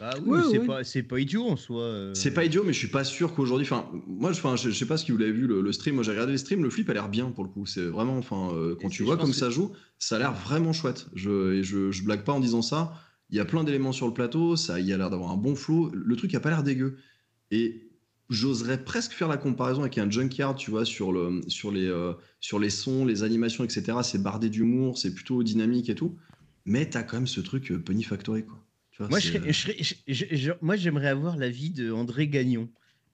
Ah 0.00 0.10
oui, 0.26 0.38
Ouais, 0.38 0.42
c'est 0.84 0.98
ouais. 0.98 1.02
pas, 1.04 1.20
idiot 1.20 1.44
en 1.44 1.56
soi. 1.56 1.82
euh. 1.82 2.14
C'est 2.14 2.34
pas 2.34 2.44
idiot, 2.44 2.62
mais 2.66 2.72
je 2.72 2.78
suis 2.78 2.88
pas 2.88 3.04
sûr 3.04 3.32
qu'aujourd'hui. 3.32 3.64
Enfin, 3.66 3.88
moi, 4.08 4.32
je, 4.32 4.38
enfin, 4.38 4.56
je, 4.56 4.68
je 4.70 4.74
sais 4.76 4.86
pas 4.86 4.96
si 4.96 5.12
vous 5.12 5.18
l'avez 5.18 5.32
vu 5.32 5.46
le, 5.46 5.60
le 5.62 5.72
stream. 5.72 5.94
Moi, 5.94 6.04
j'ai 6.04 6.10
regardé 6.10 6.32
le 6.32 6.38
stream. 6.38 6.62
Le 6.64 6.68
flip 6.70 6.90
a 6.90 6.94
l'air 6.94 7.08
bien 7.08 7.30
pour 7.30 7.44
le 7.44 7.48
coup. 7.50 7.64
C'est 7.64 7.84
vraiment, 7.84 8.18
enfin, 8.18 8.50
euh, 8.54 8.74
quand 8.80 8.88
Et 8.88 8.90
tu 8.90 9.04
vois 9.04 9.16
comme 9.16 9.32
ça 9.32 9.50
joue, 9.50 9.70
ça 9.98 10.16
a 10.16 10.18
l'air 10.18 10.34
vraiment 10.34 10.72
chouette. 10.72 11.06
Je, 11.14 11.54
et 11.54 11.62
je, 11.62 11.92
je 11.92 12.02
blague 12.04 12.24
pas 12.24 12.32
en 12.32 12.40
disant 12.40 12.60
ça. 12.60 12.92
Il 13.30 13.36
y 13.36 13.40
a 13.40 13.44
plein 13.44 13.62
d'éléments 13.64 13.92
sur 13.92 14.06
le 14.08 14.12
plateau. 14.12 14.56
Ça, 14.56 14.80
il 14.80 14.86
y 14.86 14.92
a 14.92 14.96
l'air 14.98 15.10
d'avoir 15.10 15.30
un 15.30 15.36
bon 15.36 15.54
flow. 15.54 15.90
Le 15.94 16.16
truc 16.16 16.34
a 16.34 16.40
pas 16.40 16.50
l'air 16.50 16.64
dégueu. 16.64 16.96
Et 17.52 17.88
j'oserais 18.30 18.82
presque 18.84 19.12
faire 19.12 19.28
la 19.28 19.36
comparaison 19.36 19.82
avec 19.82 19.96
un 19.98 20.10
junkyard, 20.10 20.56
tu 20.56 20.70
vois, 20.72 20.84
sur 20.84 21.12
le, 21.12 21.40
sur 21.46 21.70
les, 21.70 21.86
euh, 21.86 22.12
sur 22.40 22.58
les 22.58 22.70
sons, 22.70 23.04
les 23.06 23.22
animations, 23.22 23.62
etc. 23.64 23.98
C'est 24.02 24.22
bardé 24.22 24.50
d'humour, 24.50 24.98
c'est 24.98 25.14
plutôt 25.14 25.42
dynamique 25.44 25.88
et 25.88 25.94
tout. 25.94 26.16
Mais 26.66 26.88
t'as 26.88 27.02
quand 27.02 27.16
même 27.18 27.26
ce 27.26 27.40
truc 27.40 27.70
euh, 27.70 27.78
Penny 27.78 28.02
Factory, 28.02 28.44
quoi. 28.44 28.64
Tu 28.90 28.98
vois, 28.98 29.08
Moi, 29.08 29.18
je 29.18 29.28
c'est- 29.32 29.38
serais- 29.38 29.52
je 29.52 29.58
serais- 29.60 29.76
je- 30.08 30.24
je- 30.26 30.36
je- 30.36 30.52
moi, 30.60 30.76
j'aimerais 30.76 31.08
avoir 31.08 31.36
l'avis 31.36 31.70
de 31.70 31.90
André 31.90 32.28
Gagnon, 32.28 32.70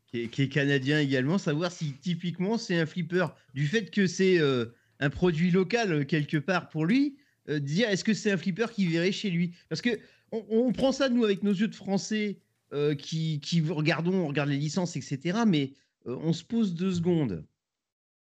qui 0.06 0.20
est, 0.20 0.28
qui 0.28 0.42
est 0.42 0.48
canadien 0.48 1.00
également, 1.00 1.38
savoir 1.38 1.72
si 1.72 1.94
typiquement 1.94 2.58
c'est 2.58 2.78
un 2.78 2.86
flipper. 2.86 3.26
Du 3.54 3.66
fait 3.66 3.90
que 3.90 4.06
c'est 4.06 4.38
euh, 4.38 4.66
un 5.00 5.10
produit 5.10 5.50
local 5.50 5.92
euh, 5.92 6.04
quelque 6.04 6.36
part 6.36 6.68
pour 6.68 6.84
lui, 6.84 7.16
euh, 7.48 7.58
dire 7.60 7.88
est-ce 7.88 8.04
que 8.04 8.14
c'est 8.14 8.30
un 8.30 8.36
flipper 8.36 8.66
qui 8.72 8.86
verrait 8.86 9.12
chez 9.12 9.30
lui? 9.30 9.54
Parce 9.68 9.80
que 9.80 9.98
on, 10.32 10.44
on 10.50 10.72
prend 10.72 10.92
ça, 10.92 11.08
nous, 11.08 11.24
avec 11.24 11.42
nos 11.42 11.52
yeux 11.52 11.68
de 11.68 11.74
français, 11.74 12.38
euh, 12.72 12.94
qui, 12.94 13.40
qui 13.40 13.60
regardons, 13.62 14.14
on 14.14 14.28
regarde 14.28 14.50
les 14.50 14.58
licences, 14.58 14.94
etc. 14.96 15.40
Mais 15.46 15.72
on 16.04 16.32
se 16.32 16.44
pose 16.44 16.74
deux 16.74 16.92
secondes. 16.92 17.44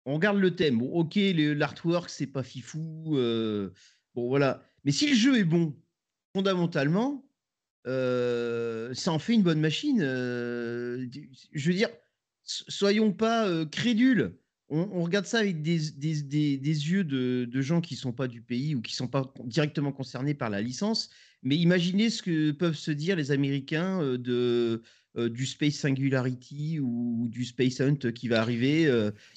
On 0.06 0.14
regarde 0.14 0.38
le 0.38 0.54
thème. 0.54 0.78
Bon, 0.78 0.90
ok, 0.92 1.14
l'artwork, 1.16 2.08
c'est 2.10 2.26
pas 2.28 2.42
fifou. 2.42 3.16
bon, 4.14 4.28
voilà. 4.28 4.62
Mais 4.84 4.92
si 4.92 5.08
le 5.08 5.14
jeu 5.14 5.38
est 5.38 5.44
bon, 5.44 5.74
fondamentalement, 6.34 7.24
euh, 7.86 8.92
ça 8.94 9.12
en 9.12 9.18
fait 9.18 9.34
une 9.34 9.42
bonne 9.42 9.60
machine. 9.60 10.00
euh, 10.02 11.06
je 11.52 11.68
veux 11.68 11.74
dire, 11.76 11.88
so- 12.42 12.64
soyons 12.68 13.12
pas 13.12 13.46
euh, 13.48 13.64
crédules. 13.66 14.34
On, 14.68 14.88
on 14.92 15.02
regarde 15.02 15.26
ça 15.26 15.38
avec 15.40 15.62
des, 15.62 15.90
des- 15.96 16.22
des- 16.22 16.56
des 16.58 16.90
yeux 16.90 17.04
de, 17.04 17.44
de 17.50 17.60
gens 17.60 17.80
qui 17.80 17.96
sont 17.96 18.12
pas 18.12 18.28
du 18.28 18.40
pays 18.42 18.74
ou 18.74 18.80
qui 18.82 18.94
sont 18.94 19.08
pas 19.08 19.32
directement 19.44 19.92
concernés 19.92 20.34
par 20.34 20.50
la 20.50 20.60
licence. 20.60 21.10
Mais 21.42 21.56
imaginez 21.56 22.10
ce 22.10 22.22
que 22.22 22.50
peuvent 22.52 22.76
se 22.76 22.90
dire 22.90 23.16
les 23.16 23.32
Américains 23.32 24.00
euh, 24.02 24.18
de, 24.18 24.82
du 25.28 25.46
Space 25.46 25.74
Singularity 25.74 26.78
ou 26.80 27.26
du 27.30 27.44
Space 27.44 27.80
Hunt 27.80 27.96
qui 28.14 28.28
va 28.28 28.40
arriver. 28.40 28.82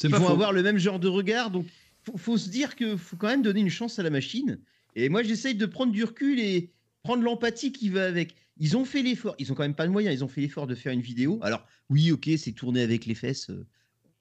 ils 0.03 0.09
vont 0.09 0.19
faux. 0.19 0.27
avoir 0.31 0.53
le 0.53 0.61
même 0.61 0.77
genre 0.77 0.99
de 0.99 1.07
regard. 1.07 1.49
Donc, 1.49 1.65
faut, 2.03 2.17
faut 2.17 2.37
se 2.37 2.49
dire 2.49 2.75
que 2.75 2.95
faut 2.97 3.15
quand 3.15 3.29
même 3.29 3.41
donner 3.41 3.61
une 3.61 3.69
chance 3.71 3.97
à 3.97 4.03
la 4.03 4.09
machine. 4.11 4.59
Et 4.95 5.09
moi, 5.09 5.23
j'essaye 5.23 5.55
de 5.55 5.65
prendre 5.65 5.91
du 5.91 6.03
recul 6.03 6.39
et 6.39 6.71
prendre 7.03 7.23
l'empathie 7.23 7.71
qui 7.71 7.89
va 7.89 8.05
avec. 8.05 8.35
Ils 8.57 8.77
ont 8.77 8.85
fait 8.85 9.01
l'effort. 9.01 9.35
Ils 9.39 9.51
ont 9.51 9.55
quand 9.55 9.63
même 9.63 9.75
pas 9.75 9.87
de 9.87 9.91
moyens. 9.91 10.15
Ils 10.15 10.23
ont 10.23 10.27
fait 10.27 10.41
l'effort 10.41 10.67
de 10.67 10.75
faire 10.75 10.93
une 10.93 11.01
vidéo. 11.01 11.39
Alors, 11.41 11.65
oui, 11.89 12.11
ok, 12.11 12.29
c'est 12.37 12.51
tourné 12.51 12.81
avec 12.81 13.05
les 13.05 13.15
fesses. 13.15 13.49
euh, 13.49 13.65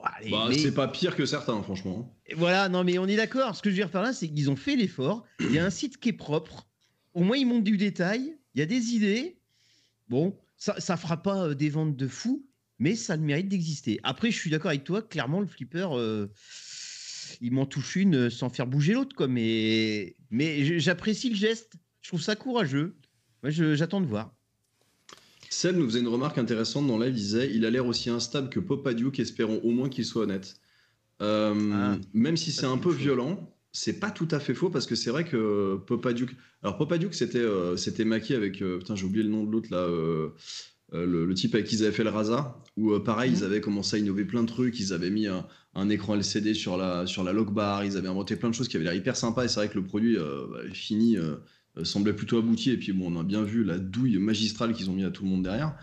allez, 0.00 0.30
Bah, 0.30 0.46
mais- 0.48 0.58
C'est 0.58 0.72
pas 0.74 0.88
pire 0.88 1.14
que 1.14 1.26
certains, 1.26 1.62
franchement. 1.62 2.16
et 2.26 2.34
Voilà, 2.34 2.68
non, 2.68 2.82
mais 2.84 2.98
on 2.98 3.06
est 3.06 3.16
d'accord. 3.16 3.54
Ce 3.54 3.62
que 3.62 3.68
je 3.70 3.74
veux 3.76 3.80
dire 3.82 3.90
par 3.90 4.02
là, 4.02 4.12
c'est 4.12 4.28
qu'ils 4.28 4.50
ont 4.50 4.56
fait 4.56 4.74
l'effort. 4.76 5.24
Il 5.40 5.52
y 5.52 5.58
a 5.58 5.64
un 5.64 5.70
site 5.70 5.98
qui 5.98 6.08
est 6.08 6.14
propre. 6.14 6.66
Au 7.14 7.22
moins, 7.22 7.36
ils 7.36 7.46
montrent 7.46 7.64
du 7.64 7.76
détail. 7.76 8.36
Il 8.54 8.58
y 8.60 8.62
a 8.62 8.66
des 8.66 8.94
idées. 8.94 9.38
Bon, 10.08 10.36
ça 10.56 10.80
ça 10.80 10.96
fera 10.96 11.22
pas 11.22 11.48
euh, 11.48 11.54
des 11.54 11.68
ventes 11.70 11.96
de 11.96 12.08
fou, 12.08 12.46
mais 12.78 12.94
ça 12.94 13.12
a 13.12 13.16
le 13.16 13.22
mérite 13.22 13.48
d'exister. 13.48 14.00
Après, 14.02 14.30
je 14.30 14.38
suis 14.38 14.50
d'accord 14.50 14.70
avec 14.70 14.84
toi. 14.84 15.02
Clairement, 15.02 15.40
le 15.40 15.46
flipper, 15.46 15.88
euh, 15.92 16.26
il 17.42 17.52
m'en 17.52 17.66
touche 17.66 17.96
une 17.96 18.14
euh, 18.14 18.30
sans 18.30 18.48
faire 18.48 18.66
bouger 18.66 18.94
l'autre. 18.94 19.14
quoi. 19.14 19.28
Mais, 19.28 20.16
mais 20.30 20.78
j'apprécie 20.80 21.28
le 21.28 21.34
geste. 21.36 21.74
Je 22.00 22.08
trouve 22.08 22.22
ça 22.22 22.34
courageux. 22.36 22.94
Moi, 23.42 23.50
j'attends 23.50 24.00
de 24.00 24.06
voir. 24.06 24.32
Seb 25.50 25.76
nous 25.76 25.84
faisait 25.86 26.00
une 26.00 26.08
remarque 26.08 26.38
intéressante 26.38 26.86
dans 26.86 26.98
live. 26.98 27.12
Il 27.14 27.20
disait 27.20 27.50
il 27.54 27.66
a 27.66 27.70
l'air 27.70 27.86
aussi 27.86 28.08
instable 28.08 28.48
que 28.48 28.58
Popa 28.60 28.94
Duke, 28.94 29.20
espérons 29.20 29.60
au 29.62 29.70
moins 29.70 29.88
qu'il 29.90 30.04
soit 30.04 30.22
honnête. 30.22 30.56
Euh, 31.20 31.54
Ah, 31.74 31.98
même 32.14 32.36
si 32.36 32.50
c'est 32.52 32.64
un 32.66 32.78
peu 32.78 32.90
chose. 32.90 32.98
violent, 33.00 33.54
c'est 33.70 34.00
pas 34.00 34.10
tout 34.10 34.28
à 34.30 34.40
fait 34.40 34.54
faux 34.54 34.70
parce 34.70 34.86
que 34.86 34.94
c'est 34.94 35.10
vrai 35.10 35.24
que 35.24 35.76
Popa 35.86 36.12
Duke. 36.14 36.34
Alors, 36.62 36.78
Popa 36.78 36.96
Duke, 36.98 37.14
c'était 37.14 37.38
euh, 37.38 37.76
c'était 37.76 38.04
maquillé 38.04 38.36
avec. 38.36 38.62
euh, 38.62 38.78
putain, 38.78 38.96
j'ai 38.96 39.04
oublié 39.04 39.22
le 39.24 39.30
nom 39.30 39.44
de 39.44 39.50
l'autre 39.52 39.68
là. 39.70 39.86
le, 39.88 41.24
le 41.26 41.34
type 41.34 41.54
avec 41.54 41.66
qui 41.66 41.76
ils 41.76 41.84
avaient 41.84 41.92
fait 41.92 42.04
le 42.04 42.10
Rasa, 42.10 42.62
où 42.76 42.98
pareil, 43.00 43.30
Mhm. 43.30 43.36
ils 43.38 43.44
avaient 43.44 43.60
commencé 43.62 43.96
à 43.96 43.98
innover 43.98 44.24
plein 44.24 44.42
de 44.42 44.48
trucs, 44.48 44.78
ils 44.78 44.92
avaient 44.92 45.10
mis 45.10 45.26
un, 45.26 45.46
un 45.74 45.88
écran 45.88 46.14
LCD 46.14 46.54
sur 46.54 46.76
la, 46.76 47.06
sur 47.06 47.24
la 47.24 47.32
bar, 47.32 47.84
ils 47.84 47.96
avaient 47.96 48.08
inventé 48.08 48.36
plein 48.36 48.50
de 48.50 48.54
choses 48.54 48.68
qui 48.68 48.76
avaient 48.76 48.84
l'air 48.84 48.94
hyper 48.94 49.16
sympa, 49.16 49.44
et 49.44 49.48
c'est 49.48 49.56
vrai 49.56 49.68
que 49.68 49.78
le 49.78 49.84
produit 49.84 50.16
euh, 50.16 50.46
bah, 50.50 50.58
fini 50.72 51.16
euh, 51.16 51.36
euh, 51.78 51.84
semblait 51.84 52.12
plutôt 52.12 52.38
abouti, 52.38 52.70
et 52.70 52.76
puis 52.76 52.92
bon, 52.92 53.14
on 53.14 53.20
a 53.20 53.24
bien 53.24 53.42
vu 53.42 53.64
la 53.64 53.78
douille 53.78 54.18
magistrale 54.18 54.74
qu'ils 54.74 54.90
ont 54.90 54.94
mis 54.94 55.04
à 55.04 55.10
tout 55.10 55.24
le 55.24 55.30
monde 55.30 55.42
derrière. 55.42 55.74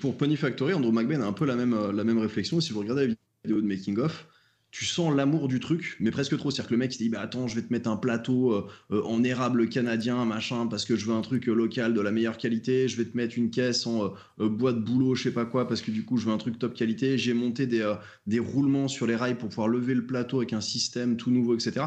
Pour 0.00 0.16
Pony 0.16 0.36
Factory, 0.36 0.72
Andrew 0.72 0.90
McBain 0.90 1.20
a 1.20 1.26
un 1.26 1.34
peu 1.34 1.44
la 1.44 1.54
même, 1.54 1.90
la 1.90 2.04
même 2.04 2.18
réflexion, 2.18 2.60
si 2.60 2.72
vous 2.72 2.80
regardez 2.80 3.08
la 3.08 3.14
vidéo 3.44 3.60
de 3.60 3.66
Making 3.66 3.98
of, 3.98 4.26
tu 4.72 4.86
sens 4.86 5.14
l'amour 5.14 5.48
du 5.48 5.60
truc, 5.60 5.96
mais 6.00 6.10
presque 6.10 6.36
trop. 6.38 6.50
C'est-à-dire 6.50 6.70
que 6.70 6.74
le 6.74 6.78
mec 6.78 6.94
il 6.96 6.98
dit 6.98 7.08
bah 7.10 7.20
attends, 7.20 7.46
je 7.46 7.54
vais 7.54 7.62
te 7.62 7.70
mettre 7.70 7.90
un 7.90 7.98
plateau 7.98 8.52
euh, 8.52 8.66
euh, 8.90 9.02
en 9.02 9.22
érable 9.22 9.68
canadien, 9.68 10.24
machin, 10.24 10.66
parce 10.66 10.86
que 10.86 10.96
je 10.96 11.04
veux 11.04 11.12
un 11.12 11.20
truc 11.20 11.46
euh, 11.48 11.52
local 11.52 11.92
de 11.92 12.00
la 12.00 12.10
meilleure 12.10 12.38
qualité. 12.38 12.88
Je 12.88 12.96
vais 12.96 13.04
te 13.04 13.14
mettre 13.14 13.36
une 13.36 13.50
caisse 13.50 13.86
en 13.86 14.14
euh, 14.40 14.48
bois 14.48 14.72
de 14.72 14.80
boulot, 14.80 15.14
je 15.14 15.24
sais 15.24 15.30
pas 15.30 15.44
quoi, 15.44 15.68
parce 15.68 15.82
que 15.82 15.90
du 15.90 16.06
coup 16.06 16.16
je 16.16 16.24
veux 16.24 16.32
un 16.32 16.38
truc 16.38 16.58
top 16.58 16.72
qualité. 16.72 17.18
J'ai 17.18 17.34
monté 17.34 17.66
des, 17.66 17.94
des 18.26 18.38
roulements 18.38 18.88
sur 18.88 19.06
les 19.06 19.14
rails 19.14 19.36
pour 19.36 19.50
pouvoir 19.50 19.68
lever 19.68 19.94
le 19.94 20.06
plateau 20.06 20.38
avec 20.38 20.54
un 20.54 20.62
système 20.62 21.18
tout 21.18 21.30
nouveau, 21.30 21.54
etc. 21.54 21.84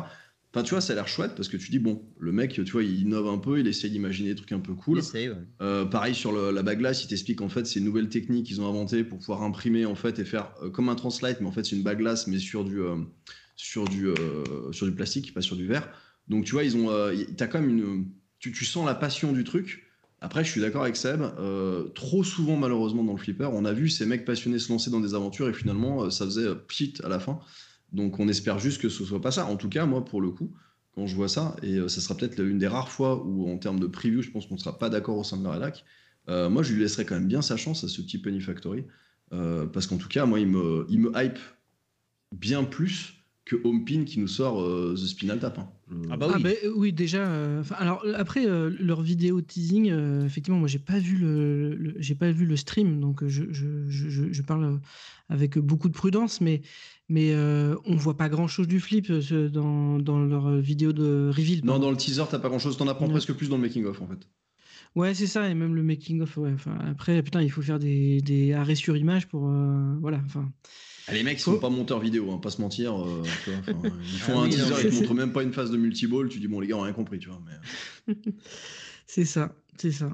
Enfin, 0.55 0.63
tu 0.63 0.69
vois, 0.69 0.79
ça 0.79 0.93
a 0.93 0.95
l'air 0.95 1.09
chouette 1.09 1.33
parce 1.35 1.49
que 1.49 1.57
tu 1.57 1.69
dis 1.69 1.79
bon, 1.79 2.01
le 2.17 2.31
mec, 2.31 2.53
tu 2.53 2.61
vois, 2.71 2.81
il 2.81 3.01
innove 3.01 3.27
un 3.27 3.39
peu, 3.39 3.59
il 3.59 3.67
essaye 3.67 3.91
d'imaginer 3.91 4.29
des 4.29 4.35
trucs 4.35 4.53
un 4.53 4.61
peu 4.61 4.73
cool. 4.73 4.99
Essaye, 4.99 5.27
ouais. 5.27 5.35
Euh, 5.61 5.83
pareil 5.83 6.15
sur 6.15 6.31
le- 6.31 6.51
la 6.51 6.63
baglace, 6.63 7.03
il 7.03 7.07
t'explique 7.07 7.41
en 7.41 7.49
fait 7.49 7.67
c'est 7.67 7.79
une 7.79 7.85
nouvelle 7.85 8.07
technique 8.07 8.45
qu'ils 8.47 8.61
ont 8.61 8.69
inventée 8.69 9.03
pour 9.03 9.19
pouvoir 9.19 9.43
imprimer 9.43 9.85
en 9.85 9.95
fait 9.95 10.17
et 10.17 10.23
faire 10.23 10.53
euh, 10.63 10.69
comme 10.69 10.87
un 10.87 10.95
translate, 10.95 11.41
mais 11.41 11.47
en 11.47 11.51
fait 11.51 11.65
c'est 11.65 11.75
une 11.75 11.83
baglace 11.83 12.27
mais 12.27 12.39
sur 12.39 12.63
du 12.63 12.79
euh, 12.79 12.95
sur 13.57 13.83
du 13.89 14.07
sur 14.71 14.85
du 14.85 14.93
plastique, 14.93 15.33
pas 15.33 15.41
sur 15.41 15.57
du 15.57 15.67
verre. 15.67 15.89
Donc 16.29 16.45
tu 16.45 16.53
vois, 16.53 16.63
ils 16.63 16.77
ont, 16.77 16.87
t'as 17.35 17.47
quand 17.47 17.59
même 17.59 17.77
une, 17.77 18.05
tu, 18.39 18.53
tu 18.53 18.63
sens 18.63 18.85
la 18.85 18.95
passion 18.95 19.33
du 19.33 19.43
truc. 19.43 19.83
Après, 20.21 20.45
je 20.45 20.49
suis 20.51 20.61
d'accord 20.61 20.83
avec 20.83 20.95
Seb. 20.95 21.21
trop 21.93 22.23
souvent, 22.23 22.55
malheureusement, 22.55 23.03
dans 23.03 23.11
le 23.11 23.17
flipper, 23.19 23.49
on 23.51 23.65
a 23.65 23.73
vu 23.73 23.89
ces 23.89 24.05
mecs 24.05 24.23
passionnés 24.23 24.57
se 24.59 24.71
lancer 24.71 24.89
dans 24.89 25.01
des 25.01 25.15
aventures 25.15 25.49
et 25.49 25.53
finalement, 25.53 26.09
ça 26.09 26.23
faisait 26.25 26.47
pchit 26.67 26.93
à 27.03 27.09
la 27.09 27.19
fin. 27.19 27.41
Donc, 27.91 28.19
on 28.19 28.27
espère 28.27 28.59
juste 28.59 28.81
que 28.81 28.89
ce 28.89 29.05
soit 29.05 29.21
pas 29.21 29.31
ça. 29.31 29.45
En 29.47 29.57
tout 29.57 29.69
cas, 29.69 29.85
moi, 29.85 30.03
pour 30.05 30.21
le 30.21 30.31
coup, 30.31 30.53
quand 30.93 31.07
je 31.07 31.15
vois 31.15 31.29
ça, 31.29 31.55
et 31.61 31.75
euh, 31.77 31.87
ça 31.87 32.01
sera 32.01 32.15
peut-être 32.17 32.39
une 32.39 32.57
des 32.57 32.67
rares 32.67 32.89
fois 32.91 33.23
où, 33.25 33.49
en 33.51 33.57
termes 33.57 33.79
de 33.79 33.87
preview, 33.87 34.21
je 34.21 34.31
pense 34.31 34.47
qu'on 34.47 34.57
sera 34.57 34.77
pas 34.79 34.89
d'accord 34.89 35.17
au 35.17 35.23
sein 35.23 35.37
de 35.37 35.43
la 35.43 35.51
rédac. 35.51 35.85
euh, 36.29 36.49
moi, 36.49 36.63
je 36.63 36.73
lui 36.73 36.81
laisserai 36.81 37.05
quand 37.05 37.15
même 37.15 37.27
bien 37.27 37.41
sa 37.41 37.57
chance 37.57 37.83
à 37.83 37.87
ce 37.87 38.01
petit 38.01 38.17
Penny 38.19 38.41
Factory. 38.41 38.85
euh, 39.33 39.65
parce 39.67 39.87
qu'en 39.87 39.97
tout 39.97 40.07
cas, 40.09 40.25
moi, 40.25 40.39
il 40.39 40.47
me, 40.47 40.85
il 40.89 40.99
me 40.99 41.11
hype 41.15 41.39
bien 42.31 42.63
plus 42.63 43.14
que 43.45 43.55
Homepin 43.63 44.05
qui 44.05 44.19
nous 44.19 44.27
sort 44.27 44.59
euh, 44.61 44.95
The 44.95 45.05
Spinal 45.05 45.39
Tap. 45.39 45.59
hein. 45.59 45.69
Je- 45.91 45.95
Ah 46.09 46.17
bah 46.17 46.27
Ah 46.31 46.33
oui. 46.37 46.43
bah, 46.43 46.49
euh, 46.63 46.71
oui, 46.75 46.91
déjà. 46.93 47.27
euh, 47.27 47.63
alors 47.77 48.03
euh, 48.05 48.13
après 48.17 48.47
euh, 48.47 48.71
leur 48.79 49.01
vidéo 49.03 49.39
teasing, 49.41 49.91
euh, 49.91 50.25
effectivement, 50.25 50.57
moi 50.59 50.67
j'ai 50.67 50.79
pas 50.79 50.97
vu 50.97 51.15
le, 51.17 51.75
le- 51.75 51.93
j'ai 51.99 52.15
pas 52.15 52.31
vu 52.31 52.45
le 52.47 52.55
stream, 52.55 52.99
donc 52.99 53.21
euh, 53.21 53.29
je, 53.29 53.43
je, 53.51 53.87
je, 53.87 54.33
je- 54.33 54.41
parle 54.41 54.63
euh, 54.65 54.77
avec 55.29 55.59
beaucoup 55.59 55.87
de 55.89 55.93
prudence, 55.93 56.41
mais 56.41 56.63
mais 57.07 57.33
euh, 57.35 57.75
on 57.85 57.95
voit 57.95 58.17
pas 58.17 58.29
grand 58.29 58.47
chose 58.47 58.67
du 58.67 58.79
flip 58.79 59.11
euh, 59.11 59.47
dans, 59.49 59.99
dans 59.99 60.19
leur 60.25 60.47
euh, 60.47 60.59
vidéo 60.59 60.91
de 60.91 61.29
reveal. 61.31 61.61
Non, 61.63 61.77
dans 61.77 61.91
le 61.91 61.97
teaser, 61.97 62.23
t'as 62.29 62.39
pas 62.39 62.49
grand 62.49 62.57
chose. 62.59 62.77
T'en 62.77 62.87
apprends 62.87 63.05
Non. 63.05 63.11
presque 63.11 63.33
plus 63.33 63.47
dans 63.49 63.57
le 63.57 63.61
making-of 63.61 64.01
en 64.01 64.07
fait. 64.07 64.27
Ouais, 64.95 65.13
c'est 65.13 65.27
ça, 65.27 65.47
et 65.49 65.53
même 65.53 65.75
le 65.75 65.83
making 65.83 66.21
of. 66.21 66.35
Ouais, 66.37 66.55
après, 66.89 67.21
putain, 67.21 67.41
il 67.43 67.51
faut 67.51 67.61
faire 67.61 67.77
des, 67.79 68.21
des 68.21 68.53
arrêts 68.53 68.75
sur 68.75 68.97
image 68.97 69.27
pour 69.27 69.49
euh, 69.49 69.95
voilà. 70.01 70.19
Enfin, 70.25 70.51
les 71.11 71.23
mecs, 71.23 71.37
ils 71.37 71.41
sont 71.41 71.59
pas 71.59 71.69
monteurs 71.69 71.99
vidéo, 71.99 72.31
hein, 72.31 72.37
pas 72.37 72.49
se 72.49 72.61
mentir. 72.61 72.99
euh, 72.99 73.21
tu 73.43 73.51
vois, 73.51 73.59
enfin, 73.59 73.95
ils 74.03 74.19
font 74.19 74.33
Ah 74.33 74.41
un 74.41 74.43
oui, 74.43 74.49
non, 74.49 74.55
teaser, 74.55 74.73
mais 74.75 74.81
ils 74.83 74.89
te 74.89 74.95
montrent 74.95 75.13
même 75.13 75.33
pas 75.33 75.43
une 75.43 75.53
phase 75.53 75.71
de 75.71 75.77
multiball. 75.77 76.29
Tu 76.29 76.39
dis, 76.39 76.47
bon, 76.47 76.59
les 76.59 76.67
gars, 76.67 76.75
on 76.77 76.81
a 76.81 76.85
rien 76.85 76.93
compris, 76.93 77.19
tu 77.19 77.29
vois. 77.29 77.41
Mais... 77.45 78.15
c'est 79.07 79.25
ça, 79.25 79.53
c'est 79.77 79.91
ça. 79.91 80.09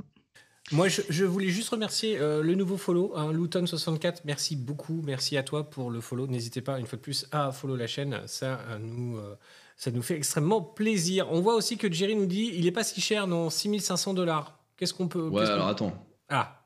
Moi, 0.72 0.88
je, 0.88 1.02
je 1.10 1.26
voulais 1.26 1.50
juste 1.50 1.70
remercier 1.70 2.18
euh, 2.18 2.42
le 2.42 2.56
nouveau 2.56 2.78
follow, 2.78 3.14
hein, 3.16 3.34
Luton64. 3.34 4.22
Merci 4.24 4.56
beaucoup. 4.56 5.02
Merci 5.04 5.36
à 5.36 5.44
toi 5.44 5.70
pour 5.70 5.92
le 5.92 6.00
follow. 6.00 6.28
N'hésitez 6.28 6.62
pas, 6.62 6.80
une 6.80 6.86
fois 6.88 6.98
de 6.98 7.02
plus, 7.02 7.28
à 7.32 7.52
follow 7.52 7.76
la 7.76 7.88
chaîne. 7.88 8.22
Ça, 8.26 8.62
euh, 8.70 8.78
nous, 8.80 9.18
euh, 9.18 9.36
ça 9.76 9.92
nous 9.92 10.02
fait 10.02 10.16
extrêmement 10.16 10.62
plaisir. 10.62 11.28
On 11.32 11.42
voit 11.42 11.56
aussi 11.56 11.78
que 11.78 11.92
Jerry 11.92 12.16
nous 12.16 12.26
dit 12.26 12.52
il 12.54 12.68
est 12.68 12.72
pas 12.72 12.84
si 12.86 13.02
cher, 13.02 13.28
non 13.28 13.50
6500 13.50 14.14
dollars. 14.14 14.60
Qu'est-ce 14.78 14.94
qu'on 14.94 15.10
peut. 15.10 15.28
Ouais, 15.28 15.46
alors 15.46 15.68
attends. 15.68 16.08
Ah, 16.30 16.66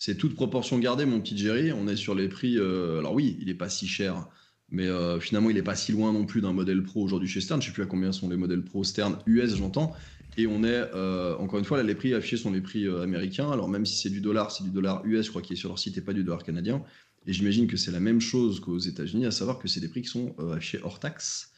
C'est, 0.00 0.16
toute 0.16 0.34
proportion 0.34 0.78
gardée, 0.78 1.04
mon 1.04 1.20
petit 1.20 1.36
Jerry. 1.36 1.72
On 1.72 1.86
est 1.86 1.94
sur 1.94 2.14
les 2.14 2.28
prix. 2.28 2.56
euh, 2.56 3.00
alors 3.00 3.12
oui, 3.12 3.36
il 3.38 3.50
est 3.50 3.54
pas 3.54 3.68
si 3.68 3.86
cher, 3.86 4.26
mais 4.70 4.86
euh, 4.86 5.20
finalement, 5.20 5.50
il 5.50 5.58
est 5.58 5.62
pas 5.62 5.74
si 5.76 5.92
loin 5.92 6.10
non 6.10 6.24
plus 6.24 6.40
d'un 6.40 6.54
modèle 6.54 6.82
pro 6.82 7.02
aujourd'hui 7.02 7.28
chez 7.28 7.42
Stern. 7.42 7.60
Je 7.60 7.66
sais 7.66 7.72
plus 7.74 7.82
à 7.82 7.86
combien 7.86 8.10
sont 8.10 8.30
les 8.30 8.38
modèles 8.38 8.64
pro 8.64 8.82
Stern 8.82 9.18
US, 9.26 9.56
j'entends. 9.56 9.94
Et 10.38 10.46
on 10.46 10.64
est, 10.64 10.88
euh, 10.94 11.36
encore 11.36 11.58
une 11.58 11.66
fois, 11.66 11.76
là, 11.76 11.82
les 11.82 11.94
prix 11.94 12.14
affichés 12.14 12.38
sont 12.38 12.50
les 12.50 12.62
prix 12.62 12.88
américains. 12.88 13.50
Alors 13.50 13.68
même 13.68 13.84
si 13.84 13.98
c'est 13.98 14.08
du 14.08 14.22
dollar, 14.22 14.50
c'est 14.50 14.64
du 14.64 14.70
dollar 14.70 15.04
US, 15.04 15.26
je 15.26 15.30
crois 15.30 15.42
qu'il 15.42 15.52
est 15.52 15.60
sur 15.60 15.68
leur 15.68 15.78
site 15.78 15.98
et 15.98 16.00
pas 16.00 16.14
du 16.14 16.24
dollar 16.24 16.44
canadien. 16.44 16.82
Et 17.26 17.34
j'imagine 17.34 17.66
que 17.66 17.76
c'est 17.76 17.92
la 17.92 18.00
même 18.00 18.22
chose 18.22 18.58
qu'aux 18.60 18.78
États-Unis, 18.78 19.26
à 19.26 19.30
savoir 19.30 19.58
que 19.58 19.68
c'est 19.68 19.80
des 19.80 19.88
prix 19.88 20.00
qui 20.00 20.08
sont 20.08 20.34
affichés 20.50 20.80
hors 20.82 20.98
taxe. 20.98 21.52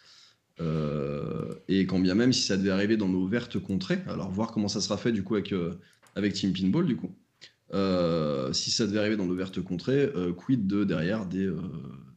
Et 1.69 1.87
quand 1.87 2.01
bien 2.01 2.17
même 2.17 2.33
si 2.33 2.43
ça 2.43 2.57
devait 2.57 2.71
arriver 2.71 2.97
dans 2.97 3.09
nos 3.09 3.29
vertes 3.29 3.61
contrées, 3.61 4.01
alors 4.09 4.33
voir 4.33 4.51
comment 4.51 4.69
ça 4.69 4.81
sera 4.81 4.97
fait 4.97 5.13
du 5.13 5.23
coup 5.23 5.37
avec 5.37 6.33
Team 6.35 6.53
Pinball 6.53 6.87
du 6.87 6.97
coup. 6.97 7.15
Euh, 7.75 8.53
si 8.53 8.71
ça 8.71 8.87
devait 8.87 8.99
arriver 8.99 9.17
dans 9.17 9.27
nos 9.27 9.35
vertes 9.35 9.61
contrées, 9.63 10.11
euh, 10.15 10.33
quid 10.33 10.67
de 10.67 10.85
derrière 10.85 11.25
des, 11.27 11.47
euh, 11.47 11.61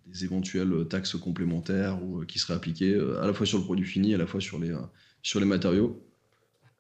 des 0.06 0.24
éventuelles 0.26 0.88
taxes 0.90 1.16
complémentaires 1.16 2.04
ou, 2.04 2.22
euh, 2.22 2.26
qui 2.26 2.40
seraient 2.40 2.56
appliquées 2.56 2.96
à 3.22 3.26
la 3.26 3.34
fois 3.34 3.46
sur 3.46 3.58
le 3.58 3.64
produit 3.64 3.86
fini, 3.86 4.14
à 4.14 4.18
la 4.18 4.28
fois 4.28 4.42
sur 4.42 4.60
les, 4.60 4.76
sur 5.22 5.40
les 5.40 5.46
matériaux? 5.46 6.02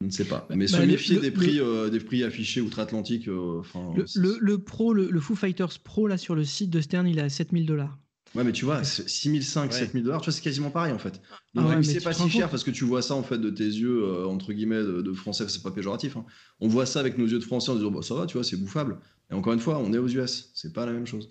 Je 0.01 0.07
ne 0.07 0.11
sais 0.11 0.25
pas. 0.25 0.45
Mais 0.53 0.67
se 0.67 0.73
Bah, 0.73 0.81
le- 0.85 0.91
méfier 0.91 1.19
des, 1.19 1.31
prix, 1.31 1.59
euh, 1.59 1.89
des 1.89 1.99
prix 1.99 2.23
affichés 2.23 2.59
outre-Atlantique, 2.59 3.29
euh, 3.29 3.61
Le, 3.95 4.05
c'est- 4.05 4.19
le, 4.19 4.37
le 4.41 4.57
pro, 4.59 4.93
le, 4.93 5.09
le 5.09 5.19
Foo 5.21 5.35
Fighters 5.35 5.79
Pro 5.79 6.07
là 6.07 6.17
sur 6.17 6.35
le 6.35 6.43
site 6.43 6.69
de 6.69 6.81
Stern, 6.81 7.07
il 7.07 7.17
est 7.17 7.21
à 7.21 7.29
7000 7.29 7.65
dollars. 7.65 7.97
Ouais, 8.35 8.43
mais 8.43 8.51
tu 8.51 8.65
vois, 8.65 8.83
6005, 8.83 9.71
Ouais. 9.71 9.79
7000 9.79 10.03
dollars, 10.03 10.21
tu 10.21 10.25
vois, 10.29 10.33
c'est 10.33 10.41
quasiment 10.41 10.69
pareil 10.69 10.91
en 10.93 10.99
fait. 10.99 11.21
Ah 11.31 11.35
Donc, 11.53 11.69
ouais, 11.69 11.75
mais 11.77 11.83
c'est 11.83 12.01
pas 12.03 12.13
si 12.13 12.29
cher 12.29 12.49
parce 12.49 12.63
que 12.63 12.71
tu 12.71 12.83
vois 12.83 13.01
ça 13.01 13.15
en 13.15 13.23
fait 13.23 13.37
de 13.37 13.49
tes 13.49 13.63
yeux, 13.63 14.03
euh, 14.03 14.25
entre 14.27 14.51
guillemets, 14.53 14.83
de, 14.83 15.01
de 15.01 15.13
français, 15.13 15.45
c'est 15.47 15.63
pas 15.63 15.71
péjoratif. 15.71 16.17
hein. 16.17 16.25
On 16.59 16.67
voit 16.67 16.85
ça 16.85 16.99
avec 16.99 17.17
nos 17.17 17.25
yeux 17.25 17.39
de 17.39 17.43
français 17.43 17.71
en 17.71 17.75
disant, 17.75 17.91
bah, 17.91 18.01
ça 18.01 18.13
va, 18.15 18.25
tu 18.25 18.33
vois, 18.37 18.43
c'est 18.43 18.57
bouffable. 18.57 18.97
Et 19.31 19.33
encore 19.33 19.53
une 19.53 19.59
fois, 19.59 19.79
on 19.79 19.91
est 19.93 19.97
aux 19.97 20.07
US, 20.07 20.51
c'est 20.53 20.73
pas 20.73 20.85
la 20.85 20.91
même 20.91 21.07
chose. 21.07 21.29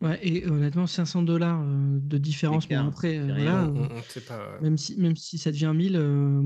Ouais, 0.00 0.18
et 0.22 0.46
honnêtement, 0.46 0.86
500 0.86 1.22
dollars 1.22 1.60
euh, 1.60 1.98
de 2.00 2.18
différence. 2.18 2.68
Bon, 2.68 2.86
après, 2.86 3.18
euh, 3.18 3.24
voilà. 3.26 3.62
Mm, 3.64 3.88
euh, 4.30 4.60
même, 4.62 4.78
si, 4.78 4.96
même 4.96 5.16
si 5.16 5.38
ça 5.38 5.50
devient 5.50 5.72
1000, 5.74 5.96
euh, 5.96 6.40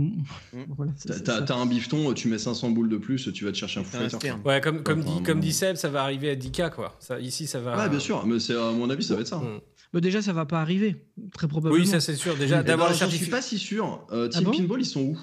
voilà, 0.69 0.93
ça- 0.97 1.21
T'as- 1.21 1.55
un 1.55 1.67
bifton, 1.67 2.15
tu 2.15 2.29
mets 2.29 2.39
500 2.39 2.71
boules 2.71 2.89
de 2.89 2.97
plus, 2.97 3.31
tu 3.35 3.45
vas 3.45 3.53
te 3.53 3.57
chercher 3.59 3.81
un 3.81 3.85
fou. 3.85 3.99
Ouais, 4.47 4.61
comme, 4.63 4.83
comme, 4.83 5.01
Enfin, 5.01 5.17
dit, 5.19 5.23
comme 5.23 5.41
dit 5.41 5.53
Seb, 5.53 5.77
ça 5.77 5.91
va 5.91 6.03
arriver 6.03 6.31
à 6.31 6.35
10K, 6.35 6.71
quoi. 6.71 6.97
Ça, 6.99 7.21
ici, 7.21 7.47
ça 7.47 7.61
va. 7.61 7.77
Ouais, 7.77 7.91
bien 7.91 7.99
sûr, 7.99 8.25
mais 8.27 8.41
c'est 8.41 8.55
à 8.55 8.73
mon 8.73 8.89
avis, 8.89 9.05
ça 9.05 9.15
va 9.17 9.21
être 9.21 9.27
ça. 9.29 9.37
Mm. 9.37 9.61
Bah, 9.93 10.01
déjà, 10.01 10.23
ça 10.23 10.33
va 10.33 10.47
pas 10.47 10.61
arriver, 10.61 11.05
très 11.33 11.49
probablement. 11.49 11.81
Oui, 11.83 11.87
ça 11.87 12.01
c'est 12.01 12.15
sûr. 12.17 12.37
Déjà, 12.37 12.63
d'avoir 12.63 12.89
ben, 12.89 12.95
le 12.95 12.99
J'en 12.99 13.07
suis 13.07 13.19
certificat. 13.19 13.37
pas 13.37 13.43
si 13.43 13.59
sûr. 13.59 14.07
Euh, 14.11 14.29
Team 14.29 14.43
Ah 14.43 14.51
bon 14.51 14.57
Pinball, 14.57 14.81
ils 14.81 14.87
sont 14.87 15.03
où? 15.03 15.19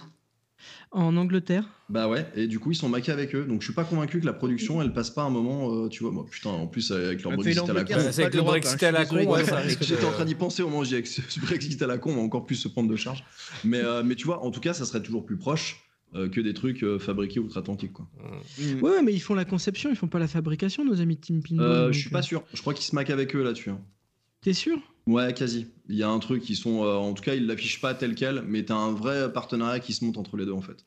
En 0.92 1.16
Angleterre. 1.18 1.66
Bah 1.90 2.08
ouais, 2.10 2.28
et 2.36 2.48
du 2.48 2.60
coup, 2.60 2.72
ils 2.72 2.76
sont 2.76 2.90
maqués 2.90 3.12
avec 3.12 3.34
eux. 3.36 3.46
Donc 3.46 3.62
je 3.62 3.66
suis 3.66 3.74
pas 3.74 3.84
convaincu 3.84 4.20
que 4.20 4.26
la 4.26 4.34
production, 4.34 4.82
elle 4.82 4.92
passe 4.92 5.10
pas 5.12 5.22
un 5.24 5.30
moment, 5.30 5.72
euh, 5.74 5.88
tu 5.88 6.04
vois. 6.04 6.12
Moi, 6.12 6.26
putain, 6.30 6.50
en 6.50 6.68
plus, 6.68 6.92
avec 6.92 7.24
leur 7.24 7.32
Ouais, 7.32 7.38
Brexit 7.38 7.70
à 7.70 7.74
la 7.74 7.86
con. 7.86 7.94
avec 7.94 8.34
le 8.34 8.42
Brexit 8.42 8.84
hein, 8.84 8.88
à 8.88 8.92
la 8.92 9.04
je 9.04 9.08
suis 9.08 9.26
con, 9.26 9.32
ouais, 9.32 9.44
J'étais 9.82 10.06
en 10.06 10.12
train 10.12 10.26
d'y 10.26 10.36
penser 10.36 10.62
au 10.64 10.68
moment 10.68 10.80
où 10.80 10.86
j'ai 10.86 10.96
avec 10.96 11.08
ce 11.08 11.22
ce 11.28 11.40
Brexit 11.46 11.82
à 11.82 11.88
la 11.88 11.98
con, 11.98 12.12
on 12.12 12.16
va 12.16 12.22
encore 12.22 12.46
plus 12.46 12.56
se 12.56 12.68
prendre 12.68 12.90
de 12.90 12.96
charge. 12.96 13.24
Mais, 13.64 13.80
euh, 13.84 14.04
mais 14.04 14.16
tu 14.16 14.26
vois, 14.26 14.44
en 14.44 14.52
tout 14.52 14.60
cas, 14.60 14.74
ça 14.74 14.86
serait 14.86 15.02
toujours 15.02 15.26
plus 15.26 15.38
proche 15.38 15.78
euh, 16.16 16.28
que 16.28 16.42
des 16.42 16.54
trucs 16.56 16.84
euh, 16.84 16.98
fabriqués 17.00 17.40
outre-Atlantique. 17.40 17.94
Quoi. 17.94 18.08
Mm. 18.58 18.82
Ouais, 18.82 19.02
mais 19.04 19.14
ils 19.14 19.20
font 19.20 19.36
la 19.36 19.46
conception, 19.46 19.92
ils 19.92 19.96
font 19.96 20.08
pas 20.08 20.20
la 20.20 20.28
fabrication, 20.28 20.84
nos 20.84 21.00
amis 21.02 21.16
de 21.16 21.22
Team 21.22 21.42
Pinball. 21.44 21.66
Euh, 21.66 21.92
je 21.92 22.00
suis 22.00 22.10
pas 22.10 22.24
sûr. 22.24 22.44
Je 22.54 22.62
crois 22.62 22.74
qu'ils 22.74 22.86
se 22.86 22.96
maquent 22.96 23.12
avec 23.12 23.36
eux 23.36 23.44
là-dessus. 23.44 23.70
hein. 23.70 23.80
T'es 24.42 24.54
sûr? 24.54 24.82
Ouais, 25.08 25.34
quasi. 25.34 25.68
Il 25.90 25.96
y 25.98 26.04
a 26.04 26.10
un 26.10 26.20
truc 26.20 26.42
qui 26.44 26.56
sont, 26.56 26.84
euh, 26.86 26.96
en 26.96 27.14
tout 27.14 27.22
cas, 27.24 27.36
ils 27.36 27.46
l'affichent 27.46 27.82
pas 27.82 27.94
tel 27.94 28.16
quel, 28.16 28.44
mais 28.44 28.64
t'as 28.64 28.76
un 28.78 28.94
vrai 28.94 29.32
partenariat 29.34 29.80
qui 29.82 29.92
se 29.94 30.06
monte 30.06 30.18
entre 30.18 30.38
les 30.38 30.46
deux 30.46 30.54
en 30.54 30.62
fait. 30.62 30.86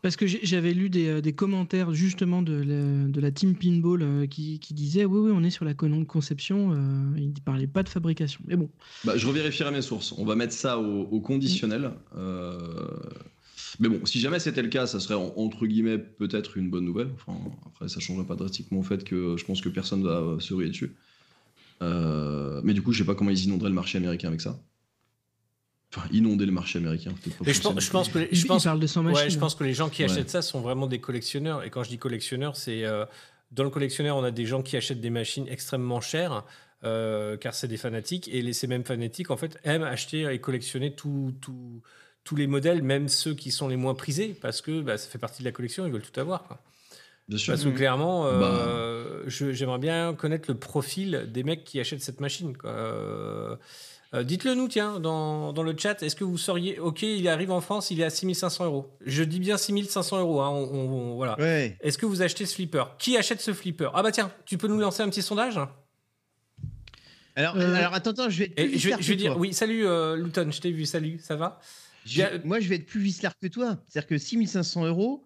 Parce 0.00 0.14
que 0.16 0.26
j'avais 0.28 0.74
lu 0.74 0.90
des, 0.90 1.08
euh, 1.08 1.20
des 1.20 1.32
commentaires 1.34 1.92
justement 1.92 2.40
de 2.42 2.52
la, 2.54 3.08
de 3.08 3.20
la 3.20 3.32
Team 3.32 3.56
Pinball 3.56 4.02
euh, 4.02 4.26
qui, 4.26 4.60
qui 4.60 4.72
disaient 4.72 5.04
oui, 5.04 5.18
oui, 5.18 5.32
on 5.34 5.42
est 5.42 5.50
sur 5.50 5.64
la 5.64 5.74
con- 5.74 6.04
conception, 6.04 6.70
euh, 6.72 7.18
ils 7.18 7.34
parlaient 7.42 7.66
pas 7.66 7.82
de 7.82 7.88
fabrication. 7.88 8.40
Mais 8.46 8.54
bon, 8.56 8.70
Bah, 9.04 9.16
je 9.16 9.26
revérifierai 9.26 9.70
mes 9.70 9.82
sources. 9.82 10.12
On 10.18 10.24
va 10.24 10.34
mettre 10.34 10.52
ça 10.52 10.78
au, 10.78 11.02
au 11.02 11.20
conditionnel. 11.20 11.92
Euh, 12.16 12.98
Mais 13.80 13.88
bon, 13.88 14.04
si 14.06 14.20
jamais 14.20 14.40
c'était 14.40 14.62
le 14.62 14.68
cas, 14.68 14.86
ça 14.86 15.00
serait 15.00 15.14
en- 15.14 15.34
entre 15.36 15.66
guillemets 15.66 15.98
peut-être 15.98 16.56
une 16.56 16.70
bonne 16.70 16.84
nouvelle. 16.84 17.10
Enfin, 17.14 17.38
après, 17.66 17.88
ça 17.88 18.00
changerait 18.00 18.26
pas 18.26 18.36
drastiquement 18.36 18.80
au 18.80 18.82
fait 18.82 19.04
que 19.04 19.36
je 19.36 19.44
pense 19.44 19.60
que 19.60 19.68
personne 19.68 20.02
va 20.04 20.20
euh, 20.20 20.40
se 20.40 20.54
ruer 20.54 20.68
dessus. 20.68 20.96
Euh, 21.82 22.60
Mais 22.64 22.74
du 22.74 22.82
coup, 22.82 22.92
je 22.92 22.98
sais 22.98 23.04
pas 23.06 23.14
comment 23.14 23.30
ils 23.30 23.44
inonderaient 23.44 23.68
le 23.68 23.74
marché 23.74 23.98
américain 23.98 24.28
avec 24.28 24.40
ça. 24.40 24.58
Enfin, 25.96 26.06
inonder 26.12 26.44
le 26.44 26.52
marché 26.52 26.78
américain. 26.78 27.12
pas 27.12 27.50
je 27.50 27.60
pense, 27.60 27.80
je 27.82 27.90
pense 27.90 28.08
que 28.10 28.18
les- 28.18 28.28
je 28.34 28.46
pense, 28.46 28.64
ils 28.64 28.66
parlent 28.66 28.80
de 28.80 28.86
100 28.86 29.02
machines. 29.02 29.24
ouais, 29.24 29.30
je 29.30 29.38
pense 29.38 29.54
que 29.54 29.64
les 29.64 29.72
gens 29.72 29.88
qui 29.88 30.02
Ouais. 30.04 30.10
achètent 30.10 30.28
ça 30.28 30.42
sont 30.42 30.60
vraiment 30.60 30.86
des 30.86 31.00
collectionneurs. 31.00 31.62
Et 31.64 31.70
quand 31.70 31.82
je 31.82 31.88
dis 31.88 31.96
collectionneur, 31.98 32.56
c'est 32.56 32.84
euh, 32.84 33.06
dans 33.52 33.64
le 33.64 33.70
collectionneur, 33.70 34.16
on 34.16 34.22
a 34.24 34.30
des 34.30 34.44
gens 34.44 34.62
qui 34.62 34.76
achètent 34.76 35.00
des 35.00 35.10
machines 35.10 35.46
extrêmement 35.48 36.00
chères. 36.00 36.44
euh, 36.84 37.36
car 37.36 37.54
c'est 37.54 37.66
des 37.66 37.76
fanatiques 37.76 38.28
et 38.28 38.40
les, 38.40 38.52
ces 38.52 38.68
mêmes 38.68 38.84
fanatiques 38.84 39.32
en 39.32 39.36
fait 39.36 39.58
aiment 39.64 39.82
acheter 39.82 40.32
et 40.32 40.40
collectionner 40.40 40.94
tout- 40.94 41.34
tout- 41.40 41.82
tous 42.22 42.36
les 42.36 42.46
modèles, 42.46 42.82
même 42.84 43.08
ceux 43.08 43.34
qui 43.34 43.50
sont 43.50 43.66
les 43.66 43.74
moins 43.74 43.94
prisés, 43.94 44.28
parce 44.40 44.60
que 44.60 44.80
bah, 44.80 44.96
ça 44.96 45.08
fait 45.10 45.18
partie 45.18 45.40
de 45.42 45.44
la 45.48 45.50
collection, 45.50 45.86
ils 45.86 45.92
veulent 45.92 46.02
tout 46.08 46.20
avoir. 46.20 46.44
quoi. 46.44 46.62
Bien 47.28 47.38
sûr. 47.38 47.52
Parce 47.52 47.64
que 47.64 47.68
clairement, 47.70 48.26
euh, 48.26 49.22
Bah. 49.24 49.28
j'aimerais 49.52 49.78
bien 49.78 50.14
connaître 50.14 50.50
le 50.50 50.58
profil 50.58 51.28
des 51.32 51.42
mecs 51.44 51.64
qui 51.64 51.78
achètent 51.80 52.00
cette 52.02 52.20
machine. 52.20 52.56
quoi. 52.56 52.70
Euh, 52.70 53.56
euh, 54.14 54.22
Dites-le 54.22 54.54
nous, 54.54 54.68
tiens, 54.68 54.98
dans, 55.00 55.52
dans 55.52 55.62
le 55.62 55.74
chat. 55.76 56.02
Est-ce 56.02 56.16
que 56.16 56.24
vous 56.24 56.38
seriez 56.38 56.78
OK 56.78 57.02
Il 57.02 57.28
arrive 57.28 57.50
en 57.50 57.60
France, 57.60 57.90
il 57.90 58.00
est 58.00 58.04
à 58.04 58.10
6500 58.10 58.64
euros. 58.64 58.86
Je 59.04 59.22
dis 59.22 59.40
bien 59.40 59.58
6500 59.58 60.18
euros. 60.20 60.40
hein, 60.40 60.48
on- 60.48 60.70
on- 60.72 60.90
on- 61.12 61.14
voilà. 61.16 61.38
Ouais. 61.38 61.76
Est-ce 61.82 61.98
que 61.98 62.06
vous 62.06 62.22
achetez 62.22 62.46
ce 62.46 62.54
flipper? 62.54 62.84
Qui 62.98 63.18
achète 63.18 63.42
ce 63.42 63.52
flipper? 63.52 63.90
Ah 63.92 64.02
bah 64.02 64.10
tiens, 64.12 64.30
tu 64.46 64.56
peux 64.56 64.68
nous 64.68 64.78
lancer 64.80 65.02
un 65.02 65.10
petit 65.10 65.20
sondage? 65.22 65.60
Alors, 67.36 67.56
Euh, 67.56 67.74
alors 67.74 67.94
attends, 67.94 68.10
attends, 68.10 68.30
je 68.30 68.38
vais 68.40 68.44
être 68.46 68.54
plus 68.54 68.74
Et 68.74 68.78
je, 68.78 68.88
vais- 68.88 68.96
je 69.02 69.14
dire, 69.14 69.32
toi. 69.32 69.40
oui, 69.40 69.52
salut 69.52 69.86
euh, 69.86 70.16
Luton, 70.16 70.50
je 70.50 70.60
t'ai 70.60 70.72
vu, 70.72 70.86
salut, 70.86 71.20
ça 71.22 71.36
va? 71.36 71.60
Je- 72.04 72.14
Bien- 72.22 72.30
moi, 72.44 72.58
je 72.58 72.68
vais 72.68 72.76
être 72.76 72.86
plus 72.86 73.00
vicelard 73.00 73.38
que 73.38 73.46
toi. 73.46 73.76
C'est-à-dire 73.86 74.08
que 74.08 74.18
6500 74.18 74.86
euros, 74.86 75.24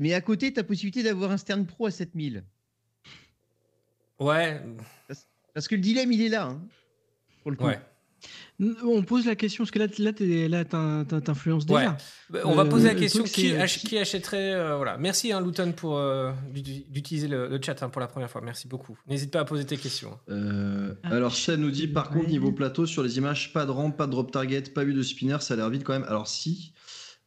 mais 0.00 0.14
à 0.14 0.20
côté, 0.20 0.52
tu 0.52 0.60
as 0.60 0.64
possibilité 0.64 1.02
d'avoir 1.02 1.30
un 1.30 1.36
Stern 1.36 1.64
Pro 1.66 1.86
à 1.86 1.90
7000. 1.90 2.44
Ouais, 4.20 4.62
Parce 5.54 5.68
que 5.68 5.74
le 5.74 5.80
dilemme, 5.80 6.12
il 6.12 6.22
est 6.22 6.28
là. 6.28 6.46
hein, 6.46 6.60
pour 7.42 7.50
le 7.50 7.56
coup. 7.56 7.64
ouais. 7.66 7.80
On 8.82 9.02
pose 9.02 9.26
la 9.26 9.34
question, 9.36 9.64
parce 9.64 9.70
que 9.72 9.78
là, 9.80 9.86
là, 9.98 10.12
t'es- 10.14 10.48
là 10.48 10.64
t'in- 10.64 11.04
t'in- 11.04 11.20
t'influences 11.20 11.64
Ouais. 11.66 11.80
déjà. 11.82 11.98
Bah, 12.30 12.38
On 12.44 12.54
va 12.54 12.62
Euh, 12.62 12.68
poser 12.70 12.88
la 12.88 12.94
question 12.94 13.22
qui, 13.24 13.52
ach- 13.54 13.92
achèterait 14.00 14.54
euh, 14.54 14.76
voilà. 14.76 14.96
Merci 14.96 15.30
hein, 15.32 15.42
Luton 15.42 15.72
pour 15.72 15.98
euh, 15.98 16.32
d'ut- 16.54 16.86
d'utiliser 16.88 17.28
le, 17.28 17.48
le 17.48 17.60
chat 17.60 17.82
hein, 17.82 17.90
pour 17.90 18.00
la 18.00 18.06
première 18.06 18.30
fois. 18.30 18.40
Merci 18.40 18.66
beaucoup. 18.66 18.96
N'hésite 19.08 19.30
pas 19.30 19.40
à 19.40 19.44
poser 19.44 19.66
tes 19.66 19.76
questions. 19.76 20.18
Euh, 20.30 20.94
Ah, 21.02 21.08
alors, 21.10 21.34
Shen 21.34 21.60
nous 21.60 21.70
dit 21.72 21.86
par 21.88 22.08
contre, 22.08 22.24
ouais. 22.26 22.30
niveau 22.30 22.50
plateau, 22.52 22.86
sur 22.86 23.02
les 23.02 23.18
images, 23.18 23.52
pas 23.52 23.66
de 23.66 23.70
rampe, 23.72 23.96
pas 23.98 24.06
de 24.06 24.12
drop 24.12 24.30
target, 24.30 24.62
pas 24.72 24.84
vu 24.84 24.94
de 24.94 25.02
spinner, 25.02 25.36
ça 25.40 25.52
a 25.54 25.56
l'air 25.58 25.68
vide 25.68 25.82
quand 25.82 25.92
même. 25.92 26.04
Alors, 26.04 26.26
si, 26.28 26.72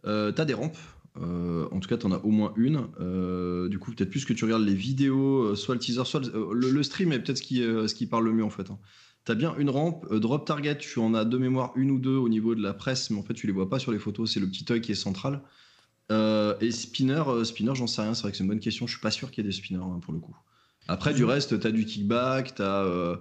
euh, 0.05 0.31
t'as 0.31 0.45
des 0.45 0.55
rampes. 0.55 0.77
Euh, 1.21 1.67
en 1.71 1.79
tout 1.79 1.89
cas, 1.89 1.97
t'en 1.97 2.11
as 2.11 2.19
au 2.19 2.29
moins 2.29 2.53
une. 2.55 2.87
Euh, 2.99 3.69
du 3.69 3.79
coup, 3.79 3.91
peut-être 3.91 4.09
plus 4.09 4.25
que 4.25 4.33
tu 4.33 4.45
regardes 4.45 4.63
les 4.63 4.73
vidéos, 4.73 5.43
euh, 5.43 5.55
soit 5.55 5.75
le 5.75 5.79
teaser, 5.79 6.05
soit 6.05 6.21
le, 6.23 6.83
stream 6.83 7.11
est 7.11 7.19
peut-être 7.19 7.37
ce 7.37 7.93
qui, 7.93 8.05
parle 8.05 8.25
le 8.25 8.33
mieux 8.33 8.43
en 8.43 8.49
fait. 8.49 8.69
hein. 8.69 8.79
T'as 9.25 9.35
bien 9.35 9.55
une 9.57 9.69
rampe, 9.69 10.13
drop 10.13 10.45
target, 10.45 10.77
tu 10.77 10.99
en 10.99 11.13
as 11.13 11.25
de 11.25 11.37
mémoire 11.37 11.73
une 11.75 11.91
ou 11.91 11.99
deux 11.99 12.15
au 12.15 12.29
niveau 12.29 12.55
de 12.55 12.61
la 12.61 12.73
presse, 12.73 13.09
mais 13.09 13.19
en 13.19 13.23
fait, 13.23 13.33
tu 13.33 13.45
les 13.45 13.53
vois 13.53 13.69
pas 13.69 13.77
sur 13.77 13.91
les 13.91 13.99
photos, 13.99 14.33
c'est 14.33 14.39
le 14.39 14.47
petit 14.47 14.65
œil 14.71 14.79
qui 14.79 14.93
est 14.93 14.95
central. 14.95 15.41
Et 16.09 16.71
spinner, 16.71 17.23
spinner, 17.43 17.75
j'en 17.75 17.87
sais 17.87 18.01
rien, 18.01 18.13
c'est 18.13 18.21
vrai 18.21 18.31
que 18.31 18.37
c'est 18.37 18.43
une 18.43 18.49
bonne 18.49 18.61
question, 18.61 18.87
je 18.87 18.93
suis 18.93 19.01
pas 19.01 19.11
sûr 19.11 19.29
qu'il 19.29 19.43
y 19.43 19.47
ait 19.47 19.49
des 19.49 19.55
spinners 19.55 19.83
hein, 19.83 19.99
pour 20.01 20.13
le 20.13 20.19
coup. 20.19 20.33
Après, 20.87 21.13
du 21.13 21.25
reste, 21.25 21.59
t'as 21.59 21.71
du 21.71 21.85
kickback, 21.85 22.55
t'as. 22.55 22.83
euh, 22.83 23.17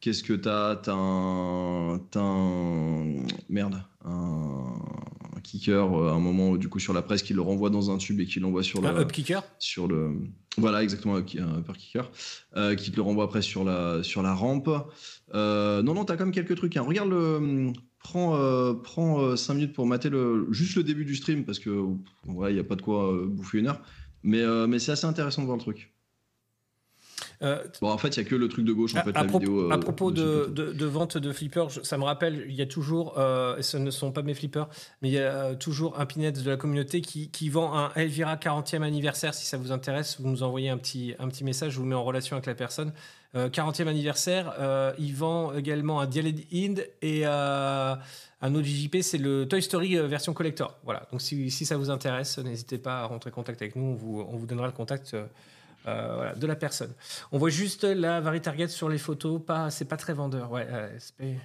Qu'est-ce 0.00 0.22
que 0.22 0.32
t'as? 0.32 0.76
T'as 0.76 0.94
un. 0.94 2.00
T'as 2.10 2.20
un. 2.22 3.24
Merde. 3.48 3.82
Un, 4.04 4.72
un 5.36 5.40
kicker, 5.42 5.92
euh, 5.96 6.08
à 6.08 6.12
un 6.12 6.18
moment, 6.18 6.56
du 6.56 6.68
coup, 6.68 6.78
sur 6.80 6.92
la 6.92 7.02
presse, 7.02 7.22
qui 7.22 7.34
le 7.34 7.40
renvoie 7.40 7.70
dans 7.70 7.90
un 7.90 7.98
tube 7.98 8.18
et 8.20 8.26
qui 8.26 8.40
l'envoie 8.40 8.62
sur 8.62 8.80
le. 8.80 8.88
Un 8.88 8.96
up 8.96 9.12
kicker 9.12 9.42
sur 9.58 9.86
le. 9.86 10.16
Voilà, 10.58 10.82
exactement, 10.82 11.14
un 11.16 11.20
upper 11.58 11.72
kicker. 11.78 12.10
euh, 12.56 12.74
qui 12.74 12.90
te 12.90 12.96
le 12.96 13.02
renvoie 13.02 13.24
après 13.24 13.42
sur 13.42 13.62
la, 13.64 14.02
sur 14.02 14.22
la 14.22 14.34
rampe. 14.34 14.68
Non, 15.34 15.82
non, 15.82 16.04
t'as 16.04 16.16
quand 16.16 16.24
même 16.24 16.34
quelques 16.34 16.56
trucs. 16.56 16.76
hein. 16.76 16.82
Regarde 16.82 17.10
le. 17.10 17.72
Prends, 18.00 18.74
prends 18.82 19.36
5 19.36 19.54
minutes 19.54 19.72
pour 19.74 19.86
mater 19.86 20.10
le, 20.10 20.48
juste 20.50 20.74
le 20.74 20.82
début 20.82 21.04
du 21.04 21.14
stream, 21.14 21.44
parce 21.44 21.60
que 21.60 21.70
en 22.26 22.32
vrai, 22.34 22.50
il 22.50 22.54
n'y 22.54 22.60
a 22.60 22.64
pas 22.64 22.74
de 22.74 22.82
quoi 22.82 23.12
bouffer 23.28 23.58
une 23.58 23.68
heure. 23.68 23.80
Mais, 24.24 24.42
mais 24.66 24.80
c'est 24.80 24.90
assez 24.90 25.06
intéressant 25.06 25.42
de 25.42 25.46
voir 25.46 25.56
le 25.56 25.62
truc. 25.62 25.92
Euh, 27.42 27.58
Bon, 27.80 27.90
en 27.90 27.98
fait, 27.98 28.08
il 28.16 28.22
y 28.22 28.26
a 28.26 28.28
que 28.28 28.34
le 28.36 28.48
truc 28.48 28.64
de 28.64 28.72
gauche, 28.72 28.94
en 28.94 28.98
à, 28.98 29.02
fait, 29.02 29.16
à 29.16 29.22
la 29.22 29.24
propos, 29.28 29.38
vidéo. 29.40 29.60
euh, 29.70 29.74
à 29.74 29.78
propos 29.78 30.10
de, 30.12 30.46
de- 30.54 30.72
de 30.72 30.86
vente 30.86 31.18
de 31.18 31.32
flippers, 31.32 31.70
je- 31.70 31.80
ça 31.82 31.98
me 31.98 32.04
rappelle, 32.04 32.44
il 32.48 32.54
y 32.54 32.62
a 32.62 32.66
toujours, 32.66 33.18
euh, 33.18 33.56
et 33.56 33.62
ce 33.62 33.76
ne 33.76 33.90
sont 33.90 34.12
pas 34.12 34.22
mes 34.22 34.34
flippers, 34.34 34.68
mais 35.02 35.08
il 35.08 35.14
y 35.14 35.18
a 35.18 35.54
toujours 35.56 35.98
un 35.98 36.06
Pinhead 36.06 36.40
de 36.40 36.48
la 36.50 36.56
communauté 36.56 37.00
qui, 37.00 37.30
qui 37.30 37.48
vend 37.48 37.76
un 37.76 37.90
Elvira 37.96 38.36
40e 38.36 38.82
anniversaire. 38.82 39.34
Si 39.34 39.44
ça 39.46 39.56
vous 39.56 39.72
intéresse, 39.72 40.20
vous 40.20 40.28
nous 40.28 40.42
envoyez 40.42 40.68
un 40.70 40.78
petit, 40.78 41.14
un 41.18 41.28
petit 41.28 41.42
message, 41.44 41.72
je 41.72 41.78
vous 41.78 41.84
mets 41.86 41.94
en 41.96 42.04
relation 42.04 42.36
avec 42.36 42.46
la 42.46 42.54
personne. 42.54 42.92
Euh, 43.34 43.48
40e 43.48 43.88
anniversaire, 43.88 44.54
il 44.98 45.14
vend 45.14 45.54
également 45.54 46.00
un 46.00 46.06
Dialed 46.06 46.40
Ind 46.52 46.86
et 47.00 47.24
un 47.24 48.54
autre 48.54 48.64
JJP, 48.66 48.98
c'est 49.02 49.18
le 49.18 49.46
Toy 49.48 49.62
Story 49.62 49.96
version 50.06 50.32
collector. 50.32 50.78
Voilà, 50.84 51.06
donc 51.10 51.22
si, 51.22 51.50
si 51.50 51.64
ça 51.64 51.76
vous 51.76 51.90
intéresse, 51.90 52.38
n'hésitez 52.38 52.78
pas 52.78 53.00
à 53.00 53.04
rentrer 53.06 53.30
en 53.30 53.34
contact 53.34 53.62
avec 53.62 53.76
nous, 53.76 53.84
on 53.84 53.94
vous, 53.94 54.26
on 54.30 54.36
vous 54.36 54.46
donnera 54.46 54.66
le 54.66 54.72
contact. 54.72 55.16
Euh, 55.86 56.12
voilà, 56.14 56.34
de 56.34 56.46
la 56.46 56.56
personne. 56.56 56.90
On 57.32 57.38
voit 57.38 57.50
juste 57.50 57.84
la 57.84 58.20
Vari 58.20 58.40
Target 58.40 58.68
sur 58.68 58.88
les 58.88 58.98
photos, 58.98 59.40
pas, 59.44 59.70
c'est 59.70 59.84
pas 59.86 59.96
très 59.96 60.14
vendeur. 60.14 60.50
Ouais, 60.52 60.66
euh, 60.70 60.88
c'est- 60.98 61.36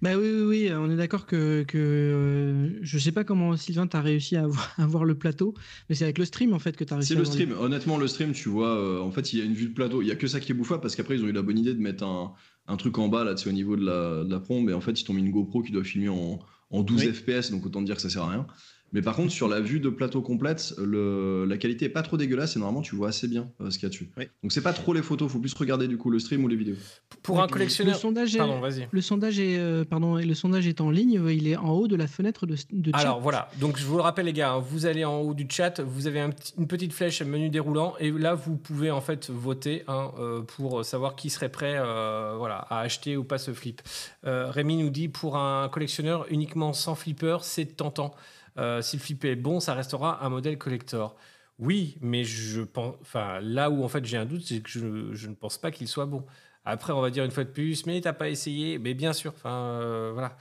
Bah 0.00 0.10
oui, 0.16 0.28
oui, 0.30 0.42
oui, 0.68 0.72
on 0.74 0.90
est 0.90 0.96
d'accord 0.96 1.26
que, 1.26 1.62
que 1.64 1.78
euh, 1.78 2.78
je 2.82 2.98
sais 2.98 3.12
pas 3.12 3.24
comment 3.24 3.56
Sylvain 3.56 3.86
t'as 3.86 4.00
réussi 4.00 4.36
à 4.36 4.44
avoir, 4.44 4.72
à 4.78 4.86
voir 4.86 5.04
le 5.04 5.14
plateau, 5.14 5.54
mais 5.88 5.94
c'est 5.94 6.04
avec 6.04 6.18
le 6.18 6.24
stream 6.24 6.52
en 6.52 6.58
fait 6.58 6.76
que 6.76 6.84
t'as 6.84 6.96
réussi. 6.96 7.08
C'est 7.12 7.18
le 7.18 7.24
stream. 7.24 7.52
Honnêtement, 7.58 7.98
le 7.98 8.06
stream, 8.08 8.32
tu 8.32 8.48
vois, 8.48 8.76
euh, 8.76 9.00
en 9.00 9.10
fait, 9.10 9.32
il 9.32 9.38
y 9.38 9.42
a 9.42 9.44
une 9.44 9.54
vue 9.54 9.68
de 9.68 9.74
plateau. 9.74 10.02
Il 10.02 10.08
y 10.08 10.12
a 10.12 10.16
que 10.16 10.26
ça 10.26 10.40
qui 10.40 10.52
est 10.52 10.54
bouffable 10.54 10.80
parce 10.80 10.96
qu'après, 10.96 11.16
ils 11.16 11.24
ont 11.24 11.28
eu 11.28 11.32
la 11.32 11.42
bonne 11.42 11.58
idée 11.58 11.74
de 11.74 11.80
mettre 11.80 12.04
un, 12.04 12.32
un 12.66 12.76
truc 12.76 12.98
en 12.98 13.08
bas, 13.08 13.24
là, 13.24 13.34
tu 13.34 13.44
sais, 13.44 13.50
au 13.50 13.52
niveau 13.52 13.76
de 13.76 13.84
la, 13.84 14.24
de 14.24 14.30
la 14.30 14.40
pompe. 14.40 14.68
Et 14.70 14.72
en 14.74 14.80
fait, 14.80 15.00
ils 15.00 15.04
t'ont 15.04 15.12
mis 15.14 15.22
une 15.22 15.30
GoPro 15.32 15.62
qui 15.62 15.72
doit 15.72 15.84
filmer 15.84 16.08
en, 16.08 16.38
en 16.70 16.82
12 16.82 17.02
Oui. 17.04 17.12
FPS, 17.12 17.50
donc 17.50 17.66
autant 17.66 17.82
dire 17.82 17.96
que 17.96 18.02
ça 18.02 18.08
sert 18.10 18.22
à 18.22 18.30
rien. 18.30 18.46
Mais 18.92 19.02
par 19.02 19.16
contre, 19.16 19.32
sur 19.32 19.48
la 19.48 19.60
vue 19.60 19.80
de 19.80 19.88
plateau 19.88 20.22
complète, 20.22 20.74
le, 20.78 21.44
la 21.46 21.56
qualité 21.56 21.86
est 21.86 21.90
pas 21.90 22.02
trop 22.02 22.16
dégueulasse 22.16 22.56
et 22.56 22.58
normalement 22.58 22.82
tu 22.82 22.94
vois 22.94 23.08
assez 23.08 23.28
bien 23.28 23.48
euh, 23.60 23.70
ce 23.70 23.78
qu'il 23.78 23.84
y 23.84 23.86
a 23.86 23.90
dessus. 23.90 24.10
Ouais. 24.16 24.30
Donc 24.42 24.52
c'est 24.52 24.60
pas 24.62 24.72
trop 24.72 24.92
les 24.92 25.02
photos, 25.02 25.30
faut 25.30 25.38
plus 25.38 25.54
regarder 25.54 25.88
du 25.88 25.96
coup 25.96 26.10
le 26.10 26.18
stream 26.18 26.44
ou 26.44 26.48
les 26.48 26.56
vidéos. 26.56 26.76
Pour 27.22 27.40
un 27.40 27.46
Le 27.46 27.52
collectionneur. 27.52 27.96
sondage 27.96 28.34
est, 28.34 28.38
Pardon, 28.38 28.60
vas-y. 28.60 28.88
le 28.90 29.00
sondage 29.00 29.38
est, 29.38 29.58
euh, 29.58 29.84
pardon, 29.84 30.16
le 30.16 30.34
sondage 30.34 30.66
est 30.66 30.80
en 30.80 30.90
ligne. 30.90 31.20
Il 31.30 31.48
est 31.48 31.56
en 31.56 31.70
haut 31.70 31.88
de 31.88 31.96
la 31.96 32.06
fenêtre 32.06 32.46
de, 32.46 32.56
de 32.72 32.90
chat. 32.92 32.98
Alors 32.98 33.20
voilà, 33.20 33.48
donc 33.60 33.78
je 33.78 33.84
vous 33.84 33.96
le 33.96 34.02
rappelle 34.02 34.26
les 34.26 34.32
gars, 34.32 34.52
hein, 34.52 34.58
vous 34.58 34.86
allez 34.86 35.04
en 35.04 35.20
haut 35.20 35.34
du 35.34 35.46
chat, 35.48 35.80
vous 35.80 36.06
avez 36.06 36.20
un 36.20 36.30
une 36.58 36.66
petite 36.66 36.92
flèche 36.92 37.22
menu 37.22 37.48
déroulant 37.50 37.94
et 38.00 38.10
là 38.10 38.34
vous 38.34 38.56
pouvez 38.56 38.90
en 38.90 39.00
fait 39.00 39.30
voter 39.30 39.84
hein, 39.88 40.10
euh, 40.18 40.42
pour 40.42 40.84
savoir 40.84 41.14
qui 41.16 41.30
serait 41.30 41.48
prêt 41.48 41.74
euh, 41.76 42.34
voilà, 42.36 42.56
à 42.70 42.80
acheter 42.80 43.16
ou 43.16 43.24
pas 43.24 43.38
ce 43.38 43.52
flip. 43.52 43.80
Euh, 44.26 44.50
Rémi 44.50 44.76
nous 44.76 44.90
dit 44.90 45.08
pour 45.08 45.36
un 45.36 45.68
collectionneur 45.68 46.26
uniquement 46.30 46.72
sans 46.72 46.94
flipper, 46.94 47.38
c'est 47.42 47.76
tentant. 47.76 48.14
Euh, 48.58 48.82
si 48.82 48.96
le 48.96 49.02
flip 49.02 49.24
est 49.24 49.36
bon, 49.36 49.60
ça 49.60 49.74
restera 49.74 50.24
un 50.24 50.28
modèle 50.28 50.58
collector. 50.58 51.16
Oui, 51.58 51.96
mais 52.00 52.24
je 52.24 52.62
pense, 52.62 52.96
enfin 53.02 53.40
là 53.40 53.70
où 53.70 53.84
en 53.84 53.88
fait 53.88 54.04
j'ai 54.04 54.16
un 54.16 54.24
doute, 54.26 54.42
c'est 54.44 54.60
que 54.60 54.70
je, 54.70 55.12
je 55.14 55.28
ne 55.28 55.34
pense 55.34 55.58
pas 55.58 55.70
qu'il 55.70 55.88
soit 55.88 56.06
bon. 56.06 56.24
Après, 56.64 56.92
on 56.92 57.00
va 57.00 57.10
dire 57.10 57.24
une 57.24 57.32
fois 57.32 57.42
de 57.42 57.50
plus, 57.50 57.86
mais 57.86 58.00
t'as 58.00 58.12
pas 58.12 58.28
essayé. 58.28 58.78
Mais 58.78 58.94
bien 58.94 59.12
sûr, 59.12 59.32
enfin 59.36 59.80
euh, 59.80 60.10
voilà, 60.12 60.36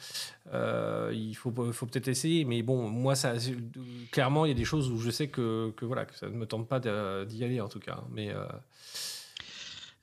Euh, 0.53 1.11
il 1.15 1.33
faut, 1.35 1.51
faut 1.71 1.85
peut-être 1.87 2.07
essayer. 2.09 2.45
Mais 2.45 2.61
bon, 2.61 2.89
moi, 2.89 3.15
ça, 3.15 3.33
clairement, 4.11 4.45
il 4.45 4.49
y 4.49 4.51
a 4.51 4.55
des 4.55 4.65
choses 4.65 4.89
où 4.91 4.97
je 4.99 5.09
sais 5.09 5.29
que, 5.29 5.71
que 5.77 5.85
voilà, 5.85 6.05
que 6.05 6.15
ça 6.15 6.27
ne 6.27 6.33
me 6.35 6.45
tente 6.45 6.67
pas 6.67 6.79
d'y 7.25 7.43
aller 7.43 7.59
en 7.61 7.69
tout 7.69 7.79
cas. 7.79 8.03
Mais 8.11 8.29
euh, 8.31 8.45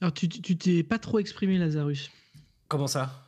Alors, 0.00 0.12
tu 0.12 0.28
t'es 0.28 0.82
pas 0.82 0.98
trop 0.98 1.18
exprimé, 1.18 1.58
Lazarus? 1.58 2.10
comment 2.68 2.86
ça? 2.86 3.27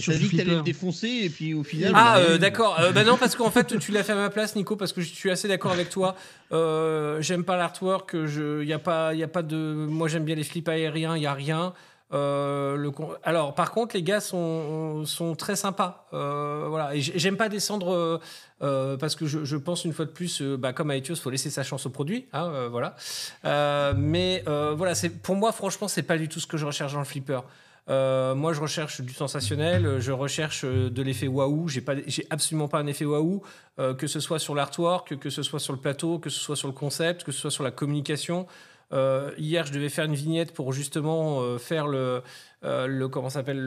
Sur 0.00 0.12
T'as 0.12 0.18
dit 0.18 0.28
que 0.30 0.36
t'allais 0.36 0.54
le 0.56 0.62
défoncer 0.62 1.08
et 1.08 1.30
puis 1.30 1.54
au 1.54 1.62
final. 1.64 1.92
Ah, 1.94 2.14
bah, 2.16 2.18
euh, 2.20 2.38
d'accord. 2.38 2.78
Euh, 2.80 2.92
bah 2.92 3.04
non, 3.04 3.16
parce 3.16 3.34
qu'en 3.36 3.50
fait, 3.50 3.78
tu 3.78 3.92
l'as 3.92 4.02
fait 4.04 4.12
à 4.12 4.16
ma 4.16 4.30
place, 4.30 4.56
Nico, 4.56 4.76
parce 4.76 4.92
que 4.92 5.00
je 5.00 5.12
suis 5.12 5.30
assez 5.30 5.48
d'accord 5.48 5.72
avec 5.72 5.88
toi. 5.90 6.14
Euh, 6.52 7.20
j'aime 7.20 7.44
pas 7.44 7.56
l'artwork. 7.56 8.24
Je, 8.26 8.62
y 8.64 8.72
a 8.72 8.78
pas, 8.78 9.14
y 9.14 9.22
a 9.22 9.28
pas 9.28 9.42
de. 9.42 9.56
Moi, 9.56 10.08
j'aime 10.08 10.24
bien 10.24 10.34
les 10.34 10.44
flips 10.44 10.68
aériens. 10.68 11.16
Il 11.16 11.22
y 11.22 11.26
a 11.26 11.34
rien. 11.34 11.72
Euh, 12.14 12.76
le 12.76 12.90
con- 12.90 13.10
Alors, 13.22 13.54
par 13.54 13.70
contre, 13.70 13.94
les 13.94 14.02
gars 14.02 14.20
sont, 14.20 15.04
sont 15.04 15.34
très 15.34 15.56
sympas. 15.56 16.06
Euh, 16.14 16.64
voilà. 16.68 16.94
Et 16.94 17.02
j'ai- 17.02 17.18
j'aime 17.18 17.36
pas 17.36 17.50
descendre 17.50 18.20
parce 18.60 19.14
que 19.14 19.26
je, 19.26 19.44
je 19.44 19.56
pense 19.56 19.84
une 19.84 19.92
fois 19.92 20.04
de 20.06 20.10
plus, 20.10 20.40
euh, 20.40 20.56
bah, 20.56 20.72
comme 20.72 20.90
à 20.90 20.96
Etios, 20.96 21.16
faut 21.16 21.28
laisser 21.30 21.50
sa 21.50 21.62
chance 21.62 21.84
au 21.86 21.90
produit. 21.90 22.26
hein, 22.32 22.50
euh, 22.54 22.68
voilà. 22.70 22.96
Euh, 23.44 23.92
mais 23.96 24.42
euh, 24.48 24.74
voilà, 24.76 24.94
c'est 24.94 25.10
pour 25.10 25.36
moi, 25.36 25.52
franchement, 25.52 25.86
c'est 25.86 26.02
pas 26.02 26.16
du 26.16 26.28
tout 26.28 26.40
ce 26.40 26.46
que 26.46 26.56
je 26.56 26.64
recherche 26.64 26.94
dans 26.94 26.98
le 26.98 27.04
flipper. 27.04 27.40
Euh, 27.88 28.34
moi, 28.34 28.52
je 28.52 28.60
recherche 28.60 29.00
du 29.00 29.14
sensationnel, 29.14 29.98
je 29.98 30.12
recherche 30.12 30.64
euh, 30.64 30.90
de 30.90 31.02
l'effet 31.02 31.26
waouh. 31.26 31.68
J'ai 31.68 31.80
pas, 31.80 31.94
j'ai 32.06 32.26
absolument 32.28 32.68
pas 32.68 32.78
un 32.78 32.86
effet 32.86 33.06
waouh, 33.06 33.42
euh, 33.78 33.94
que 33.94 34.06
ce 34.06 34.20
soit 34.20 34.38
sur 34.38 34.54
l'artwork, 34.54 35.18
que 35.18 35.30
ce 35.30 35.42
soit 35.42 35.60
sur 35.60 35.72
le 35.72 35.78
plateau, 35.78 36.18
que 36.18 36.28
ce 36.28 36.38
soit 36.38 36.56
sur 36.56 36.68
le 36.68 36.74
concept, 36.74 37.24
que 37.24 37.32
ce 37.32 37.40
soit 37.40 37.50
sur 37.50 37.64
la 37.64 37.70
communication. 37.70 38.46
Euh, 38.92 39.32
hier, 39.38 39.66
je 39.66 39.72
devais 39.72 39.88
faire 39.88 40.04
une 40.04 40.14
vignette 40.14 40.52
pour 40.52 40.72
justement 40.72 41.40
euh, 41.40 41.58
faire 41.58 41.86
le, 41.86 42.22
euh, 42.64 42.86
le 42.86 43.08
comment 43.08 43.28
s'appelle 43.28 43.66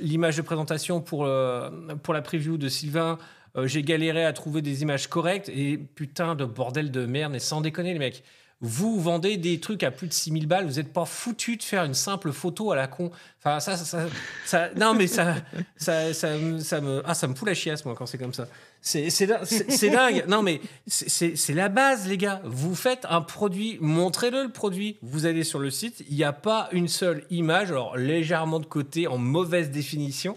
l'image 0.00 0.36
de 0.36 0.42
présentation 0.42 1.00
pour 1.00 1.24
euh, 1.26 1.70
pour 2.02 2.14
la 2.14 2.22
preview 2.22 2.56
de 2.56 2.68
Sylvain. 2.68 3.18
Euh, 3.56 3.66
j'ai 3.66 3.82
galéré 3.82 4.24
à 4.24 4.32
trouver 4.32 4.62
des 4.62 4.82
images 4.82 5.08
correctes 5.08 5.48
et 5.48 5.78
putain 5.78 6.34
de 6.34 6.44
bordel 6.44 6.90
de 6.90 7.06
merde. 7.06 7.34
Et 7.34 7.38
sans 7.38 7.60
déconner, 7.60 7.92
les 7.92 7.98
mecs. 7.98 8.22
Vous 8.62 8.98
vendez 8.98 9.36
des 9.36 9.60
trucs 9.60 9.82
à 9.82 9.90
plus 9.90 10.08
de 10.08 10.14
6000 10.14 10.46
balles, 10.46 10.64
vous 10.66 10.76
n'êtes 10.76 10.90
pas 10.92 11.04
foutu 11.04 11.56
de 11.58 11.62
faire 11.62 11.84
une 11.84 11.92
simple 11.92 12.32
photo 12.32 12.72
à 12.72 12.76
la 12.76 12.86
con. 12.86 13.10
Enfin, 13.38 13.60
ça, 13.60 13.76
ça, 13.76 14.70
non, 14.76 14.94
mais 14.94 15.06
ça, 15.06 15.34
ça, 15.76 16.14
ça, 16.14 16.38
me- 16.38 17.02
ah, 17.04 17.12
ça 17.12 17.26
me 17.28 17.34
fout 17.34 17.46
la 17.46 17.52
chiasse, 17.54 17.84
moi, 17.84 17.94
quand 17.94 18.06
c'est 18.06 18.16
comme 18.16 18.32
ça. 18.32 18.48
C'est 18.80 19.10
c'est 19.10 19.26
din- 19.26 19.44
c'est- 19.44 19.70
c'est 19.70 19.90
dingue. 19.90 20.24
Non, 20.26 20.42
mais 20.42 20.62
c'est- 20.86 21.52
la 21.52 21.68
base, 21.68 22.08
les 22.08 22.16
gars. 22.16 22.40
Vous 22.44 22.74
faites 22.74 23.04
un 23.10 23.20
produit, 23.20 23.76
montrez-le 23.82 24.44
le 24.44 24.50
produit. 24.50 24.96
Vous 25.02 25.26
allez 25.26 25.44
sur 25.44 25.58
le 25.58 25.70
site, 25.70 26.02
il 26.08 26.16
n'y 26.16 26.24
a 26.24 26.32
pas 26.32 26.68
une 26.72 26.88
seule 26.88 27.24
image, 27.28 27.70
alors 27.70 27.96
légèrement 27.98 28.58
de 28.58 28.66
côté, 28.66 29.06
en 29.06 29.18
mauvaise 29.18 29.70
définition. 29.70 30.34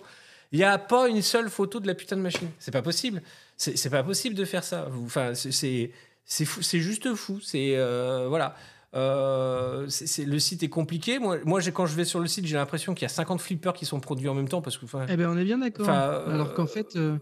Il 0.52 0.58
n'y 0.60 0.66
a 0.66 0.78
pas 0.78 1.08
une 1.08 1.22
seule 1.22 1.50
photo 1.50 1.80
de 1.80 1.88
la 1.88 1.94
putain 1.96 2.18
de 2.18 2.22
machine. 2.22 2.50
C'est 2.60 2.72
pas 2.72 2.82
possible. 2.82 3.22
C'est 3.56 3.90
pas 3.90 4.04
possible 4.04 4.36
de 4.36 4.46
faire 4.46 4.64
ça. 4.64 4.88
Enfin, 5.06 5.34
c'est- 5.36 5.92
c'est 6.30 6.46
fou, 6.46 6.62
c'est 6.62 6.80
juste 6.80 7.14
fou. 7.16 7.40
C'est 7.42 7.74
euh, 7.76 8.28
voilà. 8.30 8.56
Euh, 8.96 9.88
c'est- 9.88 10.08
c'est- 10.08 10.26
le 10.26 10.40
site 10.40 10.64
est 10.64 10.70
compliqué. 10.70 11.20
Moi, 11.20 11.38
moi 11.46 11.60
j'ai- 11.60 11.72
quand 11.72 11.86
je 11.86 11.96
vais 11.96 12.06
sur 12.06 12.20
le 12.20 12.28
site, 12.28 12.46
j'ai 12.48 12.56
l'impression 12.56 12.94
qu'il 12.96 13.04
y 13.04 13.06
a 13.06 13.10
50 13.10 13.40
flippers 13.42 13.74
qui 13.74 13.86
sont 13.86 14.00
produits 14.00 14.28
en 14.30 14.34
même 14.34 14.48
temps 14.48 14.62
parce 14.62 14.78
que. 14.78 14.86
Eh 15.10 15.16
ben, 15.18 15.30
on 15.30 15.38
est 15.38 15.44
bien 15.44 15.60
d'accord. 15.60 15.88
Euh, 15.90 16.34
Alors 16.34 16.54
qu'en 16.56 16.66
fait, 16.66 16.96
euh, 16.96 17.18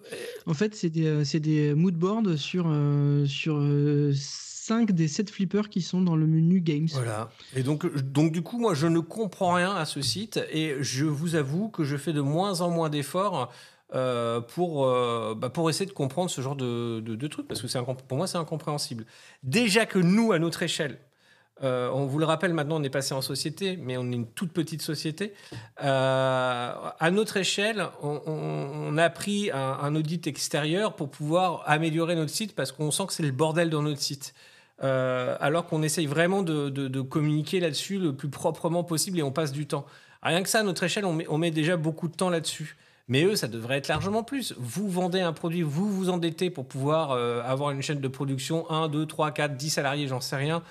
en 0.45 0.53
fait, 0.53 0.75
c'est 0.75 0.89
des, 0.89 1.25
c'est 1.25 1.39
des 1.41 1.73
moodboards 1.73 2.37
sur 2.37 2.65
sur 3.25 3.61
5 4.13 4.91
des 4.91 5.07
7 5.07 5.29
flippers 5.29 5.69
qui 5.69 5.81
sont 5.81 6.01
dans 6.01 6.15
le 6.15 6.25
menu 6.27 6.61
Games. 6.61 6.87
Voilà. 6.93 7.29
Et 7.55 7.63
donc, 7.63 7.85
donc, 8.11 8.31
du 8.31 8.41
coup, 8.41 8.59
moi, 8.59 8.73
je 8.73 8.87
ne 8.87 8.99
comprends 8.99 9.53
rien 9.53 9.73
à 9.75 9.85
ce 9.85 10.01
site 10.01 10.39
et 10.51 10.75
je 10.81 11.05
vous 11.05 11.35
avoue 11.35 11.69
que 11.69 11.83
je 11.83 11.95
fais 11.97 12.13
de 12.13 12.21
moins 12.21 12.61
en 12.61 12.69
moins 12.69 12.89
d'efforts 12.89 13.51
euh, 13.95 14.41
pour, 14.41 14.85
euh, 14.85 15.33
bah, 15.33 15.49
pour 15.49 15.69
essayer 15.69 15.85
de 15.85 15.93
comprendre 15.93 16.29
ce 16.29 16.41
genre 16.41 16.57
de, 16.57 16.99
de, 16.99 17.27
trucs 17.27 17.47
parce 17.47 17.61
que 17.61 17.91
pour 18.03 18.17
moi, 18.17 18.27
c'est 18.27 18.37
incompréhensible. 18.37 19.05
Déjà 19.43 19.85
que 19.85 19.97
nous, 19.97 20.33
à 20.33 20.39
notre 20.39 20.61
échelle, 20.61 20.99
euh, 21.63 21.89
on 21.93 22.05
vous 22.05 22.19
le 22.19 22.25
rappelle, 22.25 22.53
maintenant, 22.53 22.81
on 22.81 22.83
est 22.83 22.89
passé 22.89 23.13
en 23.13 23.21
société, 23.21 23.77
mais 23.77 23.95
on 23.95 24.11
est 24.11 24.15
une 24.15 24.27
toute 24.27 24.51
petite 24.51 24.81
société. 24.81 25.33
À 25.77 27.09
notre 27.11 27.37
échelle, 27.37 27.87
on, 28.01 28.97
a 28.97 29.09
pris 29.09 29.51
un, 29.51 29.95
audit 29.95 30.27
extérieur 30.27 30.95
pour 30.95 31.09
pouvoir 31.09 31.63
améliorer 31.65 32.15
notre 32.15 32.31
site 32.31 32.55
parce 32.55 32.73
qu'on 32.73 32.91
sent 32.91 33.07
que 33.07 33.13
c'est 33.13 33.23
le 33.23 33.31
bordel 33.31 33.69
dans 33.69 33.81
notre 33.81 34.01
site. 34.01 34.33
Alors 34.81 35.65
qu'on 35.65 35.81
essaye 35.81 36.07
vraiment 36.07 36.43
de, 36.43 36.69
de- 36.69 36.89
de 36.89 37.01
communiquer 37.01 37.61
là-dessus 37.61 37.99
le 37.99 38.13
plus 38.13 38.29
proprement 38.29 38.83
possible 38.83 39.17
et 39.17 39.23
on 39.23 39.31
passe 39.31 39.53
du 39.53 39.65
temps. 39.65 39.85
Rien 40.21 40.43
que 40.43 40.49
ça, 40.49 40.59
à 40.59 40.63
notre 40.63 40.83
échelle, 40.83 41.05
on 41.05 41.13
met, 41.13 41.25
on 41.29 41.37
met 41.37 41.51
déjà 41.51 41.77
beaucoup 41.77 42.09
de 42.09 42.15
temps 42.15 42.29
là-dessus. 42.29 42.75
Mais 43.07 43.23
eux, 43.23 43.35
ça 43.35 43.47
devrait 43.47 43.77
être 43.77 43.87
largement 43.87 44.23
plus. 44.23 44.53
Vous 44.57 44.89
vendez 44.89 45.21
un 45.21 45.33
produit, 45.33 45.61
vous 45.61 45.89
vous 45.89 46.09
endettez 46.09 46.49
pour 46.49 46.65
pouvoir 46.65 47.11
euh, 47.11 47.41
avoir 47.43 47.71
une 47.71 47.81
chaîne 47.81 48.01
de 48.01 48.07
production 48.07 48.69
1, 48.69 48.89
2, 48.89 49.05
3, 49.05 49.31
4, 49.31 49.55
10 49.55 49.69
salariés, 49.69 50.07
j'en 50.07 50.19
sais 50.19 50.35
rien. 50.35 50.61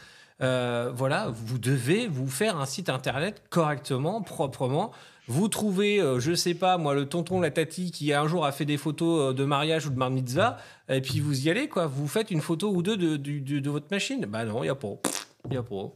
Euh, 0.42 0.90
voilà, 0.94 1.28
vous 1.32 1.58
devez 1.58 2.06
vous 2.06 2.28
faire 2.28 2.58
un 2.58 2.66
site 2.66 2.90
internet 2.90 3.42
correctement, 3.48 4.20
proprement. 4.20 4.92
Vous 5.28 5.48
trouvez, 5.48 6.00
euh, 6.00 6.20
je 6.20 6.34
sais 6.34 6.54
pas, 6.54 6.78
moi, 6.78 6.94
le 6.94 7.06
tonton, 7.06 7.40
la 7.40 7.50
tati 7.50 7.90
qui 7.90 8.12
un 8.12 8.28
jour 8.28 8.46
a 8.46 8.52
fait 8.52 8.64
des 8.64 8.76
photos 8.76 9.30
euh, 9.30 9.34
de 9.34 9.44
mariage 9.44 9.86
ou 9.86 9.90
de 9.90 9.96
bar 9.96 10.10
et 10.88 11.00
puis 11.00 11.18
vous 11.18 11.46
y 11.46 11.50
allez, 11.50 11.68
quoi. 11.68 11.86
Vous 11.86 12.06
faites 12.06 12.30
une 12.30 12.40
photo 12.40 12.70
ou 12.70 12.82
deux 12.82 12.96
de, 12.96 13.16
de 13.16 13.70
votre 13.70 13.86
machine. 13.90 14.24
Bah 14.26 14.44
non, 14.44 14.62
il 14.62 14.66
n'y 14.66 14.70
a 14.70 14.76
pas. 14.76 14.94
Il 15.48 15.54
y 15.54 15.56
a 15.56 15.62
pas. 15.62 15.92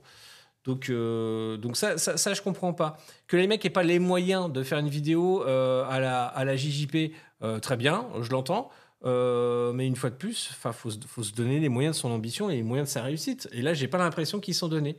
Donc, 0.65 0.91
euh, 0.91 1.57
donc 1.57 1.77
ça, 1.77 1.97
ça, 1.97 2.17
ça, 2.17 2.35
je 2.35 2.43
comprends 2.43 2.73
pas. 2.73 2.99
Que 3.27 3.37
les 3.37 3.47
mecs 3.47 3.65
n'aient 3.65 3.71
pas 3.71 3.83
les 3.83 3.99
moyens 3.99 4.53
de 4.53 4.63
faire 4.63 4.79
une 4.79 4.89
vidéo 4.89 5.43
euh, 5.47 5.85
à, 5.89 6.01
la, 6.01 6.27
à 6.27 6.45
la 6.45 6.57
JJP, 6.57 7.13
euh, 7.43 7.59
très 7.59 7.77
bien, 7.77 8.07
je 8.21 8.31
l'entends. 8.31 8.71
Mais 9.05 9.87
une 9.87 9.97
fois 9.97 10.11
de 10.11 10.17
plus, 10.17 10.51
il 10.51 10.57
faut, 10.57 10.91
faut 11.07 11.23
se 11.23 11.33
donner 11.33 11.59
les 11.61 11.71
moyens 11.71 11.97
de 11.97 12.01
son 12.01 12.11
ambition 12.11 12.51
et 12.51 12.57
les 12.57 12.63
moyens 12.63 12.89
de 12.89 12.93
sa 12.93 13.03
réussite. 13.03 13.49
Et 13.53 13.63
là, 13.63 13.73
j'ai 13.73 13.89
pas 13.89 13.99
l'impression 13.99 14.41
qu'ils 14.41 14.55
sont 14.55 14.69
donnés. 14.69 14.97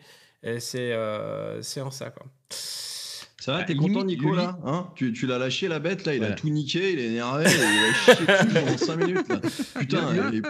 C'est 0.59 0.95
en 0.95 1.91
ça, 1.91 2.09
quoi. 2.09 2.25
Ça 3.41 3.53
va, 3.53 3.57
Bah, 3.57 3.63
t'es 3.65 3.73
limite, 3.73 3.93
content, 3.93 4.05
Nico, 4.05 4.35
là 4.35 4.57
hein? 4.65 4.87
tu, 4.95 5.13
tu 5.13 5.25
l'as 5.25 5.39
lâché, 5.39 5.67
la 5.67 5.79
bête, 5.79 6.05
là, 6.05 6.13
il 6.13 6.23
a 6.23 6.31
tout 6.33 6.47
niqué, 6.49 6.93
il 6.93 6.99
est 6.99 7.05
énervé, 7.07 7.45
il 7.45 7.49
a 7.49 7.93
chié 8.15 8.25
dessus 8.25 8.53
pendant 8.53 8.77
5 8.77 8.95
minutes, 8.97 9.29
là. 9.29 9.39
Putain, 9.79 10.29
il 10.31 10.41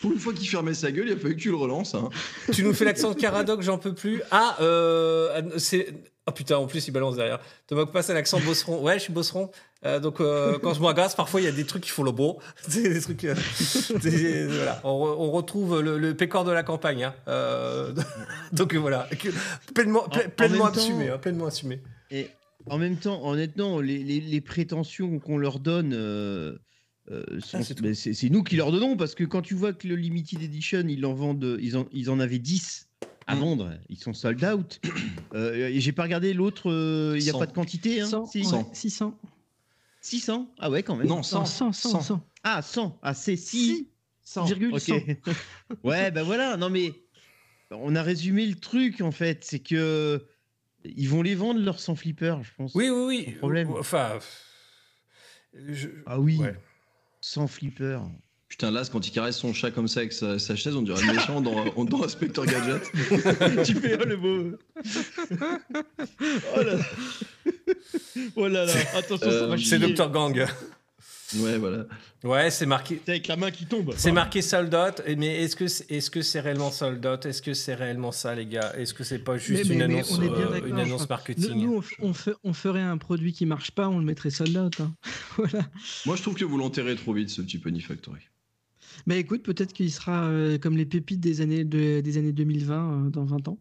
pour 0.00 0.12
une 0.12 0.18
fois 0.20 0.32
qu'il 0.32 0.48
fermait 0.48 0.72
sa 0.74 0.92
gueule, 0.92 1.08
il 1.08 1.14
a 1.14 1.16
fallu 1.16 1.34
que 1.34 1.40
tu 1.40 1.48
le 1.50 1.56
relances. 1.56 1.96
Hein. 1.96 2.10
tu 2.52 2.62
nous 2.62 2.74
fais 2.74 2.84
l'accent 2.84 3.10
de 3.10 3.16
Caradoc, 3.20 3.60
j'en 3.62 3.76
peux 3.78 3.92
plus. 3.92 4.22
Ah, 4.30 4.56
euh, 4.60 5.42
c'est. 5.58 5.92
Oh 6.28 6.30
putain, 6.30 6.56
en 6.58 6.68
plus, 6.68 6.86
il 6.86 6.92
balance 6.92 7.16
derrière. 7.16 7.40
Te 7.66 7.74
moque 7.74 7.90
pas, 7.90 8.00
c'est 8.02 8.14
l'accent 8.14 8.38
bosseron. 8.38 8.80
Ouais, 8.80 8.94
je 8.94 9.00
suis 9.02 9.12
bosseron. 9.12 9.50
Euh, 9.84 9.98
donc, 9.98 10.20
euh, 10.20 10.56
quand 10.62 10.72
je 10.74 10.80
m'agace, 10.80 11.16
parfois, 11.16 11.40
il 11.40 11.44
y 11.44 11.48
a 11.48 11.52
des 11.52 11.64
trucs 11.64 11.82
qui 11.82 11.90
font 11.90 12.04
le 12.04 12.12
beau. 12.12 12.38
C'est 12.68 12.82
des 12.88 13.00
trucs. 13.00 13.24
euh, 13.24 13.34
voilà. 14.48 14.80
on, 14.84 14.90
re- 14.90 15.16
on 15.18 15.30
retrouve 15.32 15.80
le, 15.80 15.98
le 15.98 16.14
pécor 16.14 16.44
de 16.44 16.52
la 16.52 16.62
campagne. 16.62 17.02
hein. 17.02 17.14
Euh, 17.26 17.92
donc, 18.52 18.72
voilà. 18.76 19.08
Pleinement, 19.74 20.06
ple- 20.08 20.22
En- 20.22 20.26
en 20.26 20.30
pleinement 20.30 20.70
temps- 20.70 20.78
assumé. 20.80 21.08
hein, 21.10 21.18
pleinement 21.18 21.46
assumé. 21.46 21.80
Et 22.12 22.28
en 22.66 22.78
même 22.78 22.96
temps, 22.96 23.26
honnêtement, 23.26 23.80
les, 23.80 24.04
les- 24.04 24.20
les 24.20 24.40
prétentions 24.40 25.18
qu'on 25.18 25.38
leur 25.38 25.58
donne, 25.58 25.92
euh, 25.94 26.56
euh, 27.10 27.24
Ah, 27.54 27.62
c'est 27.62 28.28
nous 28.30 28.42
qui 28.44 28.56
leur 28.56 28.70
donnons 28.70 28.96
parce 28.96 29.14
que 29.14 29.24
quand 29.24 29.42
tu 29.42 29.54
vois 29.54 29.72
que 29.72 29.88
le 29.88 29.96
limited 29.96 30.40
edition, 30.42 30.84
ils 30.86 31.04
en 31.06 31.14
vendent, 31.14 31.58
ils 31.60 31.76
en, 31.76 31.86
ils 31.92 32.10
en 32.10 32.20
avaient 32.20 32.38
10 32.38 32.88
à 33.26 33.34
Mm. 33.34 33.38
vendre, 33.38 33.78
ils 33.88 33.98
sont 33.98 34.12
sold 34.14 34.44
out. 34.44 34.80
Euh, 35.34 35.70
j'ai 35.74 35.92
pas 35.92 36.02
regardé 36.02 36.34
l'autre, 36.34 36.70
euh, 36.70 37.14
il 37.16 37.22
n'y 37.22 37.30
a 37.30 37.32
100. 37.32 37.38
pas 37.38 37.46
de 37.46 37.52
quantité. 37.54 38.02
Hein, 38.02 38.06
100, 38.06 38.26
si? 38.26 38.38
ouais, 38.40 38.44
100. 38.44 38.74
600. 38.74 39.20
600 40.02 40.54
Ah 40.58 40.70
ouais, 40.70 40.82
quand 40.82 40.94
même. 40.96 41.06
Non, 41.08 41.22
100. 41.22 41.46
100, 41.46 41.72
100, 41.72 41.88
100, 41.90 42.00
100. 42.02 42.28
Ah, 42.42 42.60
100 42.60 42.98
Ah, 43.02 43.14
c'est 43.14 43.36
6 43.36 43.86
100. 44.22 44.44
Virgule 44.44 44.74
Ok. 44.74 44.80
100. 44.82 44.94
ouais, 45.84 46.10
ben 46.10 46.22
voilà, 46.22 46.58
non 46.58 46.68
mais 46.68 46.92
on 47.70 47.96
a 47.96 48.02
résumé 48.02 48.44
le 48.46 48.56
truc 48.56 49.00
en 49.00 49.10
fait, 49.10 49.42
c'est 49.44 49.60
que 49.60 50.26
ils 50.84 51.08
vont 51.08 51.22
les 51.22 51.34
vendre 51.34 51.60
leurs 51.60 51.80
100 51.80 51.96
flippers, 51.96 52.42
je 52.42 52.50
pense. 52.56 52.74
Oui, 52.74 52.88
oui, 52.90 53.04
oui. 53.06 53.24
Sans 53.32 53.38
problème. 53.38 53.70
Enfin. 53.78 54.18
je- 55.54 55.88
Ah 56.06 56.18
oui, 56.20 56.38
Ouais. 56.38 56.54
100 57.20 57.46
flippers. 57.46 58.02
Putain, 58.48 58.70
là, 58.70 58.82
quand 58.90 59.06
il 59.06 59.12
caresse 59.12 59.38
son 59.38 59.54
chat 59.54 59.70
comme 59.70 59.88
ça 59.88 60.00
avec 60.00 60.12
sa, 60.12 60.38
sa 60.38 60.54
chaise, 60.56 60.76
on 60.76 60.82
dirait 60.82 61.00
le 61.06 61.14
méchant 61.14 61.40
dans, 61.40 61.64
on- 61.76 61.84
dans 61.86 62.04
Inspector 62.04 62.44
Gadget. 62.44 62.82
tu 63.64 63.74
fais 63.76 63.96
oh, 63.98 64.04
le 64.04 64.16
mot. 64.18 64.56
oh 66.56 66.62
là 66.62 66.74
là. 66.74 66.84
Oh 68.36 68.48
là 68.48 68.64
là. 68.66 68.72
Attention, 68.94 69.30
ça 69.30 69.36
Euh, 69.36 69.46
va 69.46 69.56
C'est 69.56 69.78
chier. 69.78 69.94
Dr. 69.94 70.10
Gang. 70.10 70.46
Ouais, 71.38 71.58
voilà. 71.58 71.86
Ouais, 72.24 72.50
c'est 72.50 72.66
marqué. 72.66 73.00
C'est 73.04 73.10
avec 73.12 73.26
la 73.26 73.36
main 73.36 73.50
qui 73.50 73.66
tombe. 73.66 73.92
C'est 73.96 74.12
marqué 74.12 74.42
sold 74.42 74.74
out, 74.74 75.02
mais 75.16 75.42
est-ce 75.42 75.56
que 75.56 75.66
c'est 75.66 75.90
est 75.90 75.98
-ce 76.00 76.22
c'est 76.22 76.40
réellement 76.40 76.70
sold 76.70 77.04
out? 77.06 77.26
Est-ce 77.26 77.42
que 77.42 77.54
c'est 77.54 77.74
réellement 77.74 78.12
ça, 78.12 78.34
les 78.34 78.46
gars? 78.46 78.72
Est-ce 78.76 78.94
que 78.94 79.04
c'est 79.04 79.18
pas 79.18 79.38
juste 79.38 79.68
Mais- 79.68 79.74
une, 79.74 79.78
mais- 79.80 79.88
mais 79.88 79.94
annonce, 79.94 80.18
on 80.18 80.22
est 80.22 80.28
bien 80.28 80.46
euh, 80.46 80.50
d'accord, 80.50 80.68
une 80.68 80.78
annonce 80.78 81.04
crois. 81.04 81.16
marketing? 81.16 81.54
Nous, 81.54 81.82
nous, 82.00 82.12
on, 82.44 82.52
ferait 82.52 82.80
un 82.82 82.98
produit 82.98 83.32
qui 83.32 83.46
marche 83.46 83.70
pas, 83.72 83.88
on 83.88 83.98
le 83.98 84.04
mettrait 84.04 84.30
sold 84.30 84.56
out. 84.56 84.80
hein. 84.80 84.94
voilà. 85.36 85.66
Moi, 86.06 86.16
je 86.16 86.22
trouve 86.22 86.34
que 86.34 86.44
vous 86.44 86.58
l'enterrez 86.58 86.96
trop 86.96 87.12
vite, 87.14 87.30
ce 87.30 87.42
petit 87.42 87.58
Pony 87.58 87.80
Factory. 87.80 88.20
Mais 89.06 89.18
écoute, 89.18 89.42
peut-être 89.42 89.72
qu'il 89.72 89.90
sera 89.90 90.24
euh, 90.26 90.58
comme 90.58 90.76
les 90.76 90.84
pépites 90.86 91.20
des 91.20 91.40
années, 91.40 91.64
de- 91.64 92.00
des 92.00 92.18
années 92.18 92.32
2020 92.32 93.06
euh, 93.06 93.10
dans 93.10 93.24
20 93.24 93.48
ans. 93.48 93.58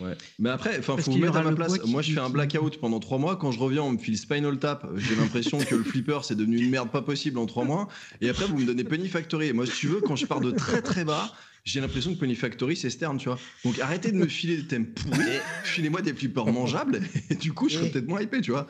Ouais. 0.00 0.16
Mais 0.38 0.50
après, 0.50 0.78
enfin, 0.78 0.96
faut 0.96 1.12
vous 1.12 1.18
mettre 1.18 1.36
à 1.36 1.42
ma 1.42 1.52
place. 1.52 1.84
Moi, 1.86 2.02
je 2.02 2.12
fais 2.12 2.20
un 2.20 2.30
blackout 2.30 2.78
pendant 2.80 3.00
trois 3.00 3.18
mois. 3.18 3.36
Quand 3.36 3.52
je 3.52 3.58
reviens, 3.58 3.82
on 3.82 3.92
me 3.92 3.98
file 3.98 4.18
Spinal 4.18 4.58
Tap. 4.58 4.86
J'ai 4.96 5.14
l'impression 5.14 5.58
que 5.58 5.74
le 5.74 5.84
flipper, 5.84 6.20
c'est 6.24 6.34
devenu 6.34 6.58
une 6.58 6.70
merde 6.70 6.90
pas 6.90 7.02
possible 7.02 7.38
en 7.38 7.46
trois 7.46 7.64
mois. 7.64 7.88
Et 8.20 8.28
après, 8.28 8.46
vous 8.46 8.58
me 8.58 8.64
donnez 8.64 8.84
Penny 8.84 9.08
Factory. 9.08 9.48
Et 9.48 9.52
moi, 9.52 9.66
si 9.66 9.72
tu 9.72 9.88
veux, 9.88 10.00
quand 10.00 10.16
je 10.16 10.26
pars 10.26 10.40
de 10.40 10.50
très 10.50 10.82
très 10.82 11.04
bas, 11.04 11.32
j'ai 11.64 11.80
l'impression 11.80 12.14
que 12.14 12.20
Penny 12.20 12.34
Factory, 12.34 12.76
c'est 12.76 12.90
Stern, 12.90 13.16
tu 13.18 13.28
vois. 13.28 13.38
Donc 13.64 13.78
arrêtez 13.78 14.12
de 14.12 14.16
me 14.16 14.26
filer 14.26 14.56
des 14.56 14.66
thèmes 14.66 14.86
pourris. 14.86 15.22
Filez-moi 15.64 16.02
des 16.02 16.12
flippers 16.12 16.46
mangeables. 16.46 17.00
Et 17.30 17.36
du 17.36 17.52
coup, 17.52 17.68
je 17.68 17.78
serai 17.78 17.90
peut-être 17.90 18.08
moins 18.08 18.20
hypé, 18.20 18.40
tu 18.40 18.50
vois. 18.50 18.66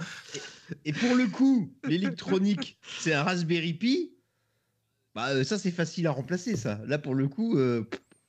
Et 0.85 0.93
pour 0.93 1.15
le 1.15 1.27
coup, 1.27 1.73
l'électronique, 1.85 2.79
c'est 3.01 3.13
un 3.13 3.23
Raspberry 3.23 3.75
Pi? 3.75 4.13
Bah, 5.15 5.29
euh, 5.29 5.45
ça, 5.45 5.59
c'est 5.59 5.71
facile 5.71 6.07
à 6.07 6.11
remplacer, 6.11 6.57
ça. 6.57 6.81
Là, 6.87 6.99
pour 6.99 7.15
le 7.15 7.29
coup, 7.29 7.57
euh, 7.57 7.85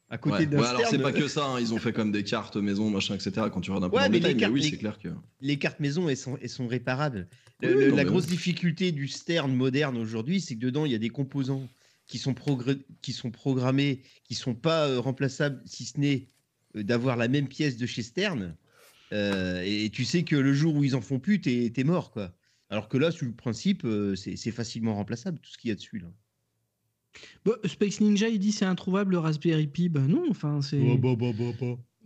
à 0.10 0.18
côté 0.18 0.38
Ouais. 0.38 0.46
d'un 0.46 0.60
Ouais, 0.60 0.68
alors, 0.68 0.82
c'est 0.90 1.00
pas 1.00 1.12
que 1.12 1.28
ça. 1.28 1.46
hein. 1.46 1.60
Ils 1.60 1.74
ont 1.74 1.78
fait 1.78 1.92
comme 1.94 2.12
des 2.12 2.24
cartes 2.24 2.58
maison, 2.58 2.90
machin, 2.90 3.16
etc. 3.16 3.32
Quand 3.52 3.62
tu 3.62 3.72
regardes 3.72 3.86
un 3.86 3.90
peu 3.90 3.96
Ouais, 3.98 4.04
dans 4.06 4.10
mais 4.12 4.20
détail. 4.20 4.32
les 4.32 4.36
Mais 4.36 4.40
cartes- 4.42 4.54
oui, 4.54 4.64
c'est 4.70 4.78
clair 4.78 5.00
que. 5.00 5.10
les 5.42 5.58
cartes 5.58 5.80
maison, 5.80 6.08
elles 6.10 6.18
sont, 6.18 6.38
elles 6.42 6.50
sont 6.50 6.68
réparables. 6.68 7.28
Le- 7.62 7.76
Oui, 7.76 7.84
le- 7.86 7.90
non, 7.92 7.96
la 7.96 8.04
grosse 8.06 8.26
bon. 8.26 8.32
difficulté 8.32 8.92
du 8.92 9.08
Stern 9.08 9.54
moderne 9.54 9.98
aujourd'hui, 9.98 10.42
c'est 10.42 10.56
que 10.56 10.60
dedans, 10.60 10.86
il 10.86 10.92
y 10.92 10.96
a 10.96 11.00
des 11.00 11.10
composants 11.10 11.68
qui 12.08 12.18
sont, 12.20 12.34
progr- 12.34 12.82
qui 13.02 13.14
sont 13.14 13.32
programmés, 13.32 14.02
qui 14.24 14.36
sont 14.36 14.54
pas 14.54 14.88
euh, 14.88 15.00
remplaçables, 15.00 15.62
si 15.66 15.86
ce 15.86 16.00
n'est 16.00 16.28
euh, 16.76 16.84
d'avoir 16.84 17.18
la 17.18 17.28
même 17.28 17.48
pièce 17.48 17.78
de 17.78 17.86
chez 17.88 18.04
Stern. 18.04 18.56
Euh, 19.14 19.62
et, 19.66 19.90
tu 19.90 20.04
sais 20.06 20.24
que 20.24 20.36
le 20.36 20.54
jour 20.54 20.76
où 20.76 20.84
ils 20.84 20.96
en 20.96 21.02
font 21.02 21.20
plus, 21.20 21.40
t'es 21.42 21.72
es 21.76 21.84
mort, 21.84 22.12
quoi. 22.12 22.36
Alors 22.70 22.90
que 22.90 22.98
là, 22.98 23.12
sur 23.12 23.26
le 23.26 23.32
principe, 23.34 23.88
c'est 24.16 24.36
c'est 24.36 24.52
facilement 24.52 24.96
remplaçable, 24.96 25.40
tout 25.40 25.50
ce 25.52 25.58
qu'il 25.58 25.70
y 25.70 25.72
a 25.72 25.76
dessus, 25.76 26.00
là. 26.00 26.08
Bon, 27.46 27.54
Space 27.66 28.02
Ninja, 28.02 28.28
il 28.30 28.40
dit 28.40 28.52
c'est 28.52 28.66
introuvable 28.66 29.12
le 29.12 29.20
Raspberry 29.20 29.68
Pi. 29.68 29.90
Bah 29.90 30.02
non, 30.02 30.24
enfin 30.30 30.62
c'est. 30.62 30.80
Oh, 30.82 30.94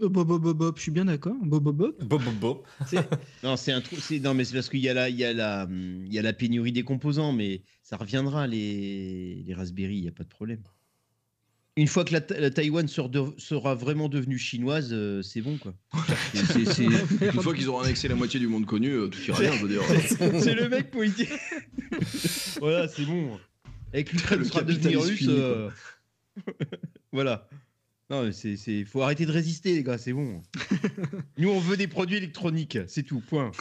Euh, 0.01 0.07
Bob, 0.07 0.27
bob, 0.29 0.41
bob, 0.41 0.57
bob, 0.57 0.77
je 0.77 0.81
suis 0.83 0.91
bien 0.91 1.05
d'accord. 1.05 1.35
Bob, 1.43 1.61
bob, 1.63 1.75
bob. 1.75 1.95
Bo, 2.05 2.19
bo, 2.19 2.31
bo. 2.39 2.63
Non, 3.43 3.57
c'est 3.57 3.73
un 3.73 3.81
trou. 3.81 3.97
Non, 4.23 4.33
mais 4.33 4.45
c'est 4.45 4.53
parce 4.53 4.69
qu'il 4.69 4.79
y 4.79 4.87
a 4.87 4.93
la, 4.93 5.09
il 5.09 5.17
y 5.17 5.25
a 5.25 5.33
la, 5.33 5.67
il 5.69 6.13
y 6.13 6.17
a 6.17 6.21
la 6.21 6.31
pénurie 6.33 6.71
des 6.71 6.83
composants, 6.83 7.33
mais 7.33 7.63
ça 7.83 7.97
reviendra 7.97 8.47
les, 8.47 9.43
les 9.45 9.53
Raspberry, 9.53 9.97
il 9.97 10.05
y 10.05 10.07
a 10.07 10.11
pas 10.13 10.23
de 10.23 10.29
problème. 10.29 10.61
Une 11.75 11.87
fois 11.87 12.03
que 12.03 12.13
la, 12.13 12.21
la 12.39 12.49
Taïwan 12.49 12.87
sera, 12.87 13.07
de- 13.07 13.33
sera 13.37 13.73
vraiment 13.75 14.09
devenue 14.09 14.37
chinoise, 14.37 14.89
euh, 14.91 15.21
c'est 15.21 15.41
bon 15.41 15.57
quoi. 15.57 15.73
C'est- 16.33 16.65
c'est- 16.65 16.73
c'est- 16.73 17.25
Une 17.25 17.41
fois 17.41 17.53
qu'ils 17.53 17.67
auront 17.69 17.81
annexé 17.81 18.07
la 18.07 18.15
moitié 18.15 18.39
du 18.39 18.47
monde 18.47 18.65
connu, 18.65 18.89
euh, 18.89 19.07
tout 19.07 19.19
ira 19.27 19.39
bien, 19.39 19.51
je 19.53 19.61
veux 19.65 19.69
dire. 19.69 19.81
C'est 20.41 20.55
le 20.55 20.67
mec 20.69 20.91
politique. 20.91 21.29
voilà, 22.59 22.87
c'est 22.87 23.05
bon. 23.05 23.37
Avec 23.93 24.11
Le 24.13 24.17
l'Ukraine 24.17 24.43
sera 24.43 24.59
capitalisme 24.61 24.99
russe. 24.99 25.25
euh, 25.29 25.69
voilà. 27.11 27.47
Non, 28.11 28.27
c'est, 28.31 28.57
c'est, 28.57 28.85
faut 28.85 29.03
arrêter 29.03 29.27
de 29.27 29.31
résister, 29.31 29.75
les 29.75 29.83
gars, 29.83 29.99
c'est 29.99 30.13
bon. 30.13 30.41
Nous, 31.37 31.49
on 31.49 31.59
veut 31.59 31.77
des 31.77 31.87
produits 31.87 32.17
électroniques, 32.17 32.79
c'est 32.87 33.03
tout, 33.03 33.19
point. 33.21 33.51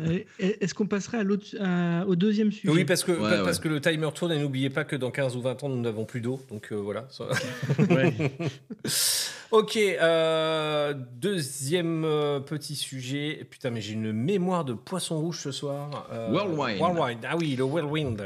Euh, 0.00 0.18
Est-ce 0.40 0.74
qu'on 0.74 0.86
passerait 0.88 1.18
à 1.18 1.22
l'autre- 1.22 1.56
à- 1.60 2.04
au 2.06 2.16
deuxième 2.16 2.50
sujet? 2.50 2.68
Oui, 2.72 2.84
parce 2.84 3.04
que, 3.04 3.12
Ouais, 3.12 3.44
parce 3.44 3.58
ouais. 3.58 3.62
que 3.62 3.68
le 3.68 3.80
timer 3.80 4.08
tourne 4.12 4.32
et 4.32 4.40
n'oubliez 4.40 4.70
pas 4.70 4.82
que 4.82 4.96
dans 4.96 5.12
15 5.12 5.36
ou 5.36 5.42
20 5.42 5.62
ans, 5.62 5.68
nous 5.68 5.80
n'avons 5.80 6.04
plus 6.04 6.20
d'eau. 6.20 6.40
Donc 6.50 6.72
euh, 6.72 6.76
voilà. 6.76 7.06
ok, 9.52 9.76
euh, 9.76 10.94
deuxième 11.20 12.02
petit 12.46 12.74
sujet. 12.74 13.46
Putain, 13.50 13.70
mais 13.70 13.80
j'ai 13.80 13.92
une 13.92 14.12
mémoire 14.12 14.64
de 14.64 14.72
poisson 14.74 15.18
rouge 15.20 15.38
ce 15.38 15.52
soir. 15.52 16.08
Euh, 16.12 16.30
Whirlwind. 16.32 16.80
Whirlwind. 16.80 17.20
Ah 17.28 17.36
oui, 17.38 17.54
le 17.56 17.64
Whirlwind. 17.64 18.20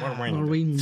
Whirlwind. 0.00 0.36
Whirlwind. 0.36 0.80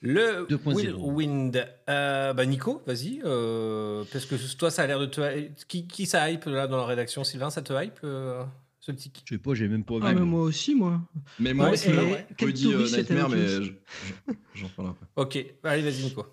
Le 0.00 0.46
2.0. 0.48 0.92
Whirlwind. 0.94 1.66
Euh, 1.88 2.32
bah 2.32 2.46
Nico, 2.46 2.82
vas-y. 2.86 3.20
euh, 3.24 4.04
parce 4.12 4.26
que 4.26 4.36
toi, 4.56 4.70
ça 4.70 4.82
a 4.82 4.86
l'air 4.86 5.00
de 5.00 5.06
te. 5.06 5.48
Qui, 5.66 5.86
qui 5.88 6.06
ça 6.06 6.30
hype 6.30 6.44
là 6.44 6.66
dans 6.68 6.76
la 6.76 6.84
rédaction 6.86 7.24
Sylvain, 7.24 7.50
ça 7.50 7.62
te 7.62 7.72
hype 7.72 7.98
euh, 8.04 8.44
ce 8.78 8.92
petit. 8.92 9.10
Je 9.24 9.34
sais 9.34 9.38
pas, 9.40 9.54
j'ai 9.54 9.66
même 9.66 9.82
pas 9.84 9.94
vu. 9.96 10.02
Ah, 10.04 10.12
mais 10.14 10.20
moi 10.20 10.42
aussi, 10.42 10.74
moi. 10.76 11.00
Mais 11.40 11.52
moi 11.52 11.66
Ouais, 11.66 11.72
aussi, 11.72 11.88
et 11.88 11.92
là, 11.94 12.02
euh, 12.02 12.16
touriste 12.36 12.94
c'était 12.94 13.14
Nightmare, 13.14 13.28
mais 13.30 13.48
je- 13.48 13.62
je- 13.62 14.32
j'en 14.54 14.68
parle 14.68 14.90
après. 14.90 15.06
Ok, 15.16 15.46
allez, 15.64 15.82
vas-y 15.82 16.02
Nico. 16.04 16.24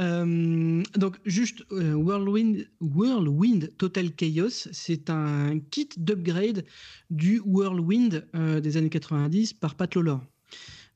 Euh, 0.00 0.82
donc, 0.96 1.16
juste 1.26 1.64
euh, 1.72 1.92
Whirlwind, 1.94 2.66
Whirlwind 2.80 3.76
Total 3.76 4.10
Chaos, 4.12 4.48
c'est 4.50 5.10
un 5.10 5.58
kit 5.70 5.88
d'upgrade 5.96 6.64
du 7.10 7.40
Whirlwind 7.44 8.24
euh, 8.36 8.60
des 8.60 8.76
années 8.76 8.88
90 8.88 9.52
par 9.52 9.74
Pat 9.74 9.92
Lawlor. 9.94 10.20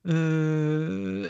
Euh, 0.07 1.29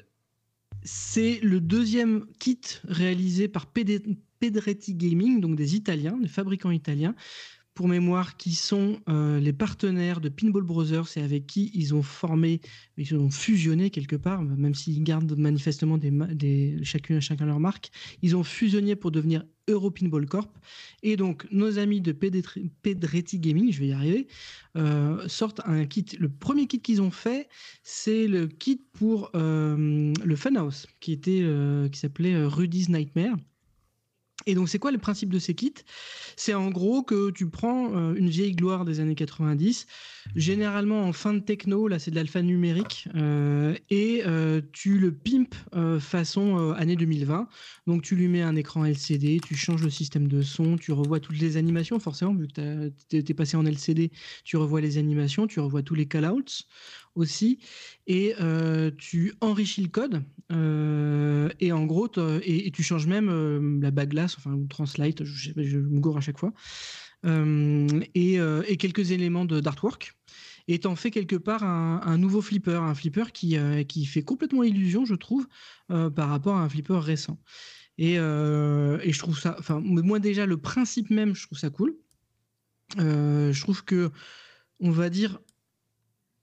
c'est 0.86 1.40
le 1.42 1.60
deuxième 1.60 2.26
kit 2.38 2.60
réalisé 2.84 3.48
par 3.48 3.66
Pedretti 3.66 4.94
Gaming, 4.94 5.40
donc 5.40 5.56
des 5.56 5.74
Italiens, 5.74 6.16
des 6.16 6.28
fabricants 6.28 6.70
italiens, 6.70 7.14
pour 7.76 7.88
mémoire, 7.88 8.38
qui 8.38 8.52
sont 8.54 8.98
euh, 9.08 9.38
les 9.38 9.52
partenaires 9.52 10.22
de 10.22 10.30
Pinball 10.30 10.64
Brothers 10.64 11.06
et 11.16 11.20
avec 11.20 11.46
qui 11.46 11.70
ils 11.74 11.94
ont 11.94 12.02
formé, 12.02 12.62
ils 12.96 13.14
ont 13.14 13.30
fusionné 13.30 13.90
quelque 13.90 14.16
part, 14.16 14.42
même 14.42 14.74
s'ils 14.74 15.04
gardent 15.04 15.36
manifestement 15.36 16.00
chacun, 16.82 17.46
leur 17.46 17.60
marque, 17.60 17.90
ils 18.22 18.34
ont 18.34 18.44
fusionné 18.44 18.96
pour 18.96 19.10
devenir 19.10 19.44
Euro 19.68 19.90
Pinball 19.90 20.24
Corp. 20.24 20.58
Et 21.02 21.16
donc, 21.16 21.46
nos 21.52 21.78
amis 21.78 22.00
de 22.00 22.12
Pedretti 22.12 23.38
Gaming, 23.38 23.70
je 23.70 23.80
vais 23.80 23.88
y 23.88 23.92
arriver, 23.92 24.26
euh, 24.76 25.28
sortent 25.28 25.60
un 25.66 25.84
kit. 25.84 26.06
Le 26.18 26.30
premier 26.30 26.66
kit 26.66 26.80
qu'ils 26.80 27.02
ont 27.02 27.10
fait, 27.10 27.46
c'est 27.82 28.26
le 28.26 28.46
kit 28.46 28.80
pour 28.94 29.30
euh, 29.34 30.14
le 30.24 30.36
Funhouse, 30.36 30.86
qui, 31.00 31.20
qui 31.20 31.98
s'appelait 31.98 32.42
Rudy's 32.46 32.88
Nightmare. 32.88 33.36
Et 34.46 34.54
donc, 34.54 34.68
c'est 34.68 34.78
quoi 34.78 34.92
le 34.92 34.98
principe 34.98 35.30
de 35.30 35.40
ces 35.40 35.54
kits? 35.54 35.74
C'est 36.36 36.54
en 36.54 36.70
gros 36.70 37.02
que 37.02 37.30
tu 37.30 37.48
prends 37.48 37.96
euh, 37.96 38.14
une 38.14 38.28
vieille 38.28 38.52
gloire 38.52 38.84
des 38.84 39.00
années 39.00 39.16
90, 39.16 39.86
généralement 40.36 41.02
en 41.02 41.12
fin 41.12 41.34
de 41.34 41.40
techno, 41.40 41.88
là 41.88 41.98
c'est 41.98 42.10
de 42.12 42.16
l'alphanumérique, 42.16 43.08
euh, 43.16 43.74
et 43.90 44.22
euh, 44.26 44.60
tu 44.72 44.98
le 44.98 45.12
pimpes 45.12 45.54
façon 46.00 46.72
année 46.72 46.94
2020. 46.96 47.48
Donc, 47.86 48.02
tu 48.02 48.14
lui 48.14 48.28
mets 48.28 48.42
un 48.42 48.54
écran 48.54 48.84
LCD, 48.84 49.40
tu 49.44 49.56
changes 49.56 49.82
le 49.82 49.90
système 49.90 50.28
de 50.28 50.42
son, 50.42 50.76
tu 50.76 50.92
revois 50.92 51.18
toutes 51.18 51.38
les 51.38 51.56
animations, 51.56 51.98
forcément, 51.98 52.34
vu 52.34 52.46
que 52.46 52.90
tu 53.08 53.16
es 53.16 53.34
passé 53.34 53.56
en 53.56 53.64
LCD, 53.64 54.12
tu 54.44 54.56
revois 54.56 54.80
les 54.80 54.98
animations, 54.98 55.46
tu 55.46 55.58
revois 55.58 55.82
tous 55.82 55.94
les 55.94 56.06
callouts 56.06 56.44
aussi, 57.16 57.58
et 58.06 58.34
euh, 58.40 58.90
tu 58.96 59.34
enrichis 59.40 59.82
le 59.82 59.88
code, 59.88 60.22
euh, 60.52 61.48
et 61.60 61.72
en 61.72 61.84
gros, 61.86 62.08
et, 62.42 62.70
tu 62.70 62.82
changes 62.82 63.06
même 63.06 63.28
euh, 63.28 63.80
la 63.80 63.90
baglace, 63.90 64.36
enfin, 64.38 64.52
ou 64.52 64.66
Translite, 64.66 65.24
je, 65.24 65.52
me 65.78 66.00
gourre 66.00 66.18
à 66.18 66.20
chaque 66.20 66.38
fois, 66.38 66.52
euh, 67.24 68.00
et, 68.14 68.76
quelques 68.76 69.10
éléments 69.10 69.44
d'artwork. 69.44 70.14
Et 70.68 70.80
t'en 70.80 70.96
fais 70.96 71.12
quelque 71.12 71.36
part 71.36 71.62
un, 71.62 72.18
nouveau 72.18 72.42
flipper, 72.42 72.82
un 72.82 72.94
flipper 72.94 73.30
qui, 73.32 73.56
qui 73.86 74.04
fait 74.04 74.22
complètement 74.22 74.64
illusion, 74.64 75.04
je 75.04 75.14
trouve, 75.14 75.46
par 75.88 76.28
rapport 76.28 76.56
à 76.56 76.62
un 76.62 76.68
flipper 76.68 76.98
récent. 76.98 77.38
Et, 77.98 78.14
et 78.14 79.12
je 79.12 79.18
trouve 79.18 79.38
ça, 79.38 79.54
enfin, 79.60 79.80
moi 79.80 80.18
déjà, 80.18 80.44
le 80.44 80.56
principe 80.56 81.10
même, 81.10 81.36
je 81.36 81.46
trouve 81.46 81.58
ça 81.58 81.70
cool. 81.70 81.94
Je 82.98 83.60
trouve 83.60 83.84
que, 83.84 84.10
on 84.80 84.90
va 84.90 85.08
dire, 85.08 85.38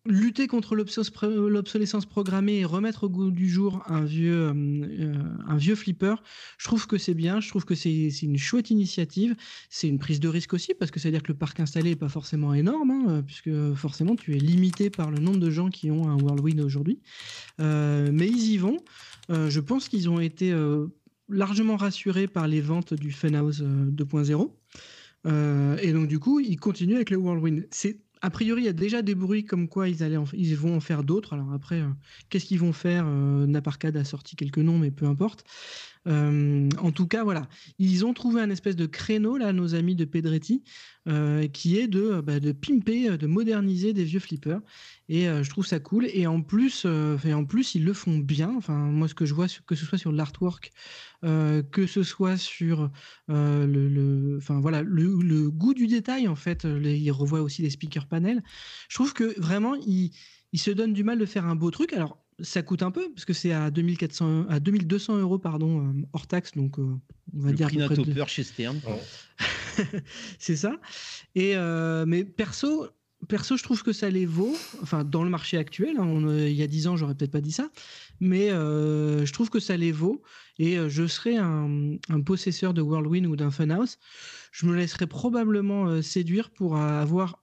lutter 0.06 0.48
contre 0.48 0.76
l'obsolescence 0.76 2.06
programmée 2.06 2.60
et 2.60 2.66
remettre 2.66 3.06
au 3.06 3.10
goût 3.10 3.32
du 3.32 3.48
jour 3.48 3.84
un 3.88 4.04
vieux, 4.04 4.48
euh, 4.48 4.54
euh, 4.54 5.14
un 5.48 5.56
vieux 5.56 5.76
flipper, 5.76 6.16
je 6.58 6.66
trouve 6.66 6.88
que 6.88 6.98
c'est 6.98 7.14
bien, 7.14 7.40
je 7.40 7.48
trouve 7.48 7.64
que 7.64 7.76
c'est 7.76 8.10
une 8.22 8.38
chouette 8.38 8.70
initiative. 8.70 9.36
C'est 9.70 9.88
une 9.88 10.00
prise 10.00 10.20
de 10.20 10.28
risque 10.28 10.54
aussi, 10.54 10.74
parce 10.74 10.92
que 10.92 11.00
ça 11.00 11.08
veut 11.08 11.14
dire 11.14 11.24
que 11.24 11.32
le 11.32 11.38
parc 11.38 11.60
installé 11.60 11.92
n'est 11.92 11.96
pas 11.96 12.10
forcément 12.10 12.54
énorme, 12.54 12.92
hein, 12.92 13.06
euh, 13.08 13.22
puisque 13.22 13.52
forcément 13.76 14.16
tu 14.16 14.36
es 14.36 14.40
limité 14.40 14.90
par 14.90 15.10
le 15.10 15.20
nombre 15.20 15.40
de 15.40 15.50
gens 15.50 15.70
qui 15.70 15.90
ont 15.90 16.10
un 16.10 16.18
Whirlwind 16.18 16.60
aujourd'hui. 16.60 17.00
Mais 17.60 18.28
ils 18.28 18.52
y 18.52 18.58
vont. 18.58 18.78
Je 19.30 19.60
pense 19.60 19.88
qu'ils 19.88 20.10
ont 20.10 20.20
été 20.20 20.54
largement 21.30 21.78
rassurés 21.78 22.28
par 22.28 22.48
les 22.48 22.62
ventes 22.62 22.94
du 22.94 23.12
Funhouse 23.12 23.62
euh, 23.62 23.92
2.0. 23.92 24.52
Euh, 25.26 25.78
et 25.82 25.94
donc 25.94 26.08
du 26.08 26.20
coup, 26.20 26.40
ils 26.40 26.60
continuent 26.60 26.96
avec 26.96 27.10
le 27.10 27.18
Whirlwind. 27.18 27.68
C'est 27.72 28.00
a 28.24 28.30
priori, 28.30 28.62
il 28.62 28.66
y 28.66 28.70
a 28.70 28.74
déjà 28.74 29.02
des 29.02 29.16
bruits 29.16 29.44
comme 29.44 29.68
quoi 29.68 29.90
ils, 29.90 30.56
vont 30.56 30.78
en 30.78 30.80
faire 30.80 31.04
d'autres. 31.04 31.34
Alors 31.34 31.52
après, 31.52 31.82
euh, 31.82 31.90
qu'est-ce 32.30 32.46
qu'ils 32.46 32.60
vont 32.60 32.72
faire 32.72 33.04
euh, 33.06 33.46
Naparcade 33.46 33.98
a 33.98 34.06
sorti 34.06 34.38
quelques 34.38 34.60
noms, 34.60 34.80
mais 34.80 34.92
peu 34.92 35.06
importe. 35.06 35.44
Euh, 36.08 36.70
en 36.80 36.92
tout 36.92 37.08
cas, 37.08 37.24
voilà. 37.24 37.48
Ils 37.80 38.06
ont 38.06 38.14
trouvé 38.14 38.42
un 38.42 38.50
espèce 38.50 38.76
de 38.76 38.86
créneau, 38.86 39.38
là, 39.38 39.54
nos 39.54 39.76
amis 39.76 39.96
de 39.96 40.06
Pedretti, 40.06 40.64
euh, 41.08 41.48
qui 41.48 41.78
est 41.78 41.88
de, 41.88 42.02
euh, 42.02 42.22
bah, 42.22 42.40
pimper, 42.62 43.18
de 43.18 43.28
moderniser 43.28 43.94
des 43.94 44.04
vieux 44.04 44.20
flippers. 44.20 44.62
Et 45.10 45.26
je 45.26 45.50
trouve 45.50 45.66
ça 45.66 45.80
cool. 45.80 46.08
Et 46.14 46.28
en 46.28 46.42
plus, 46.42 46.86
en 46.86 47.46
plus, 47.46 47.76
ils 47.76 47.84
le 47.86 47.94
font 47.94 48.18
bien. 48.18 48.54
Enfin, 48.58 48.76
moi, 48.78 49.08
ce 49.08 49.14
que 49.14 49.26
je 49.26 49.34
vois, 49.34 49.48
que 49.68 49.76
ce 49.76 49.86
soit 49.86 49.98
sur 49.98 50.12
l'artwork, 50.12 50.72
que 51.22 51.88
ce 51.88 52.04
soit 52.04 52.38
sur 52.38 52.90
le, 53.28 54.38
enfin 54.38 54.60
voilà, 54.60 54.82
le, 54.82 55.50
goût 55.50 55.74
du 55.74 55.88
détail, 55.88 56.28
en 56.28 56.36
fait, 56.36 56.66
euh, 56.66 56.80
les- 56.80 56.98
il 57.00 57.12
revoit 57.12 57.42
aussi 57.42 57.62
les 57.62 57.70
speaker 57.70 58.08
panels. 58.08 58.44
Je 58.90 58.96
trouve 58.96 59.14
que 59.14 59.40
vraiment, 59.40 59.76
il, 59.76 60.12
il 60.52 60.60
se 60.60 60.72
donne 60.72 60.94
du 60.94 61.04
mal 61.04 61.20
de 61.20 61.26
faire 61.26 61.46
un 61.46 61.56
beau 61.56 61.72
truc. 61.72 61.94
Alors, 61.94 62.23
ça 62.40 62.62
coûte 62.62 62.82
un 62.84 62.92
peu 62.92 63.10
parce 63.14 63.26
que 63.26 63.34
c'est 63.34 63.52
à 63.54 63.70
2400, 63.72 64.48
à 64.50 64.60
2200 64.60 65.18
euros 65.18 65.38
pardon 65.40 65.88
euh, 65.88 66.02
hors 66.14 66.28
taxe, 66.28 66.52
donc 66.56 66.80
euh, 66.80 66.84
on 67.36 67.40
va 67.40 67.50
Le 67.52 67.56
dire 67.56 67.68
prix 67.68 67.78
d'un 67.78 67.88
de- 67.88 67.96
topper 67.96 68.24
chez 68.28 68.44
Stern. 68.44 68.80
c'est 70.40 70.56
ça. 70.56 70.78
Et 71.36 71.56
euh, 71.56 72.06
mais 72.08 72.24
perso, 72.24 72.88
perso, 73.28 73.58
je 73.58 73.64
trouve 73.64 73.84
que 73.84 73.94
ça 73.94 74.10
les 74.10 74.26
vaut. 74.26 74.56
Enfin, 74.82 75.04
dans 75.04 75.24
le 75.24 75.30
marché 75.30 75.58
actuel, 75.58 75.98
hein, 75.98 76.04
on, 76.06 76.28
euh, 76.28 76.50
il 76.50 76.56
y 76.56 76.62
a 76.64 76.68
10 76.68 76.88
ans, 76.88 76.98
j'aurais 76.98 77.16
peut-être 77.16 77.32
pas 77.32 77.42
dit 77.42 77.52
ça, 77.52 77.70
mais 78.20 78.52
euh, 78.52 79.26
je 79.26 79.34
trouve 79.34 79.50
que 79.50 79.60
ça 79.60 79.78
les 79.78 79.92
vaut. 79.92 80.22
Et 80.60 80.78
euh, 80.78 80.90
je 80.90 81.08
serais 81.08 81.38
un, 81.38 81.96
un 82.10 82.22
possesseur 82.22 82.74
de 82.74 82.82
Whirlwind 82.82 83.26
ou 83.28 83.36
d'un 83.36 83.52
Funhouse, 83.52 83.98
je 84.52 84.66
me 84.68 84.76
laisserais 84.76 85.08
probablement 85.08 85.88
euh, 85.88 86.02
séduire 86.02 86.52
pour 86.52 86.78
avoir 86.78 87.43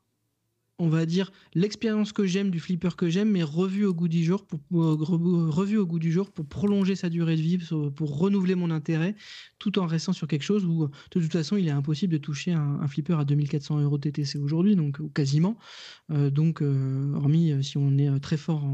on 0.81 0.89
va 0.89 1.07
dire 1.07 1.31
l'expérience 1.55 2.13
que 2.13 2.27
j'aime 2.27 2.51
du 2.51 2.59
flipper 2.59 2.97
que 2.97 3.09
j'aime 3.09 3.31
mais 3.31 3.43
revue 3.43 3.85
au 3.85 3.95
goût 3.95 4.09
du 4.09 4.25
jour 4.25 4.45
pour, 4.47 4.61
revue 4.71 5.77
au 5.77 5.87
goût 5.87 5.99
du 5.99 6.11
jour 6.11 6.31
pour 6.31 6.47
prolonger 6.47 6.97
sa 6.97 7.09
durée 7.09 7.37
de 7.37 7.43
vie 7.43 7.59
pour- 7.59 8.19
renouveler 8.19 8.55
mon 8.55 8.71
intérêt 8.71 9.15
tout 9.59 9.79
en 9.79 9.87
restant 9.87 10.13
sur 10.13 10.27
quelque 10.27 10.43
chose 10.43 10.65
où 10.65 10.89
de 10.89 11.21
toute 11.21 11.33
façon 11.33 11.57
il 11.57 11.69
est 11.69 11.73
impossible 11.73 12.13
de 12.13 12.19
toucher 12.19 12.53
un, 12.53 12.87
flipper 12.89 13.19
à 13.19 13.25
2400 13.25 13.81
euros 13.81 13.99
TTC 13.99 14.39
aujourd'hui 14.39 14.75
donc 14.75 15.01
quasiment. 15.13 15.57
Euh, 16.11 16.31
donc 16.31 16.63
euh, 16.63 17.13
hormis 17.15 17.53
euh, 17.53 17.63
si 17.63 17.77
on 17.77 17.97
est 17.99 18.09
euh, 18.09 18.19
très 18.19 18.37
fort 18.37 18.65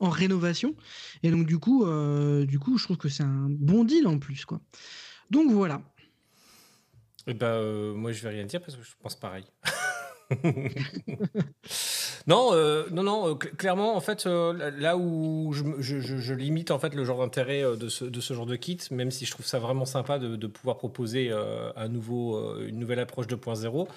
en, 0.00 0.10
rénovation. 0.10 0.74
Et 1.22 1.30
donc 1.30 1.46
du 1.46 1.58
coup 1.58 1.84
euh, 1.84 2.44
du 2.46 2.58
coup 2.58 2.78
je 2.78 2.84
trouve 2.84 2.96
que 2.96 3.08
c'est 3.08 3.22
un 3.22 3.48
bon 3.50 3.84
deal 3.84 4.06
en 4.06 4.18
plus 4.18 4.44
quoi. 4.44 4.60
Donc 5.30 5.50
voilà. 5.50 5.82
Eh 7.26 7.34
ben, 7.34 7.46
euh, 7.46 7.94
moi, 7.94 8.12
je 8.12 8.22
vais 8.22 8.30
rien 8.30 8.44
dire 8.44 8.60
parce 8.60 8.76
que 8.76 8.82
je 8.82 8.94
pense 9.00 9.14
pareil. 9.14 9.44
non, 12.26 12.50
euh, 12.52 12.84
non, 12.90 13.02
non. 13.02 13.28
euh, 13.28 13.34
cl- 13.34 13.54
clairement, 13.56 13.96
en 13.96 14.00
fait, 14.00 14.26
euh, 14.26 14.70
là- 14.78 14.96
où 14.96 15.52
je, 15.52 16.34
limite 16.34 16.70
en 16.70 16.78
fait 16.78 16.94
le 16.94 17.04
genre 17.04 17.18
d'intérêt 17.18 17.62
euh, 17.62 17.76
de 17.76 17.88
ce, 17.88 18.34
genre 18.34 18.46
de 18.46 18.56
kit, 18.56 18.78
même 18.90 19.10
si 19.10 19.26
je 19.26 19.30
trouve 19.30 19.46
ça 19.46 19.58
vraiment 19.58 19.84
sympa 19.84 20.18
de, 20.18 20.46
pouvoir 20.46 20.78
proposer 20.78 21.28
euh, 21.30 21.70
un 21.76 21.88
nouveau, 21.88 22.36
euh, 22.36 22.66
une 22.68 22.78
nouvelle 22.78 23.00
approche 23.00 23.26
2.0, 23.26 23.88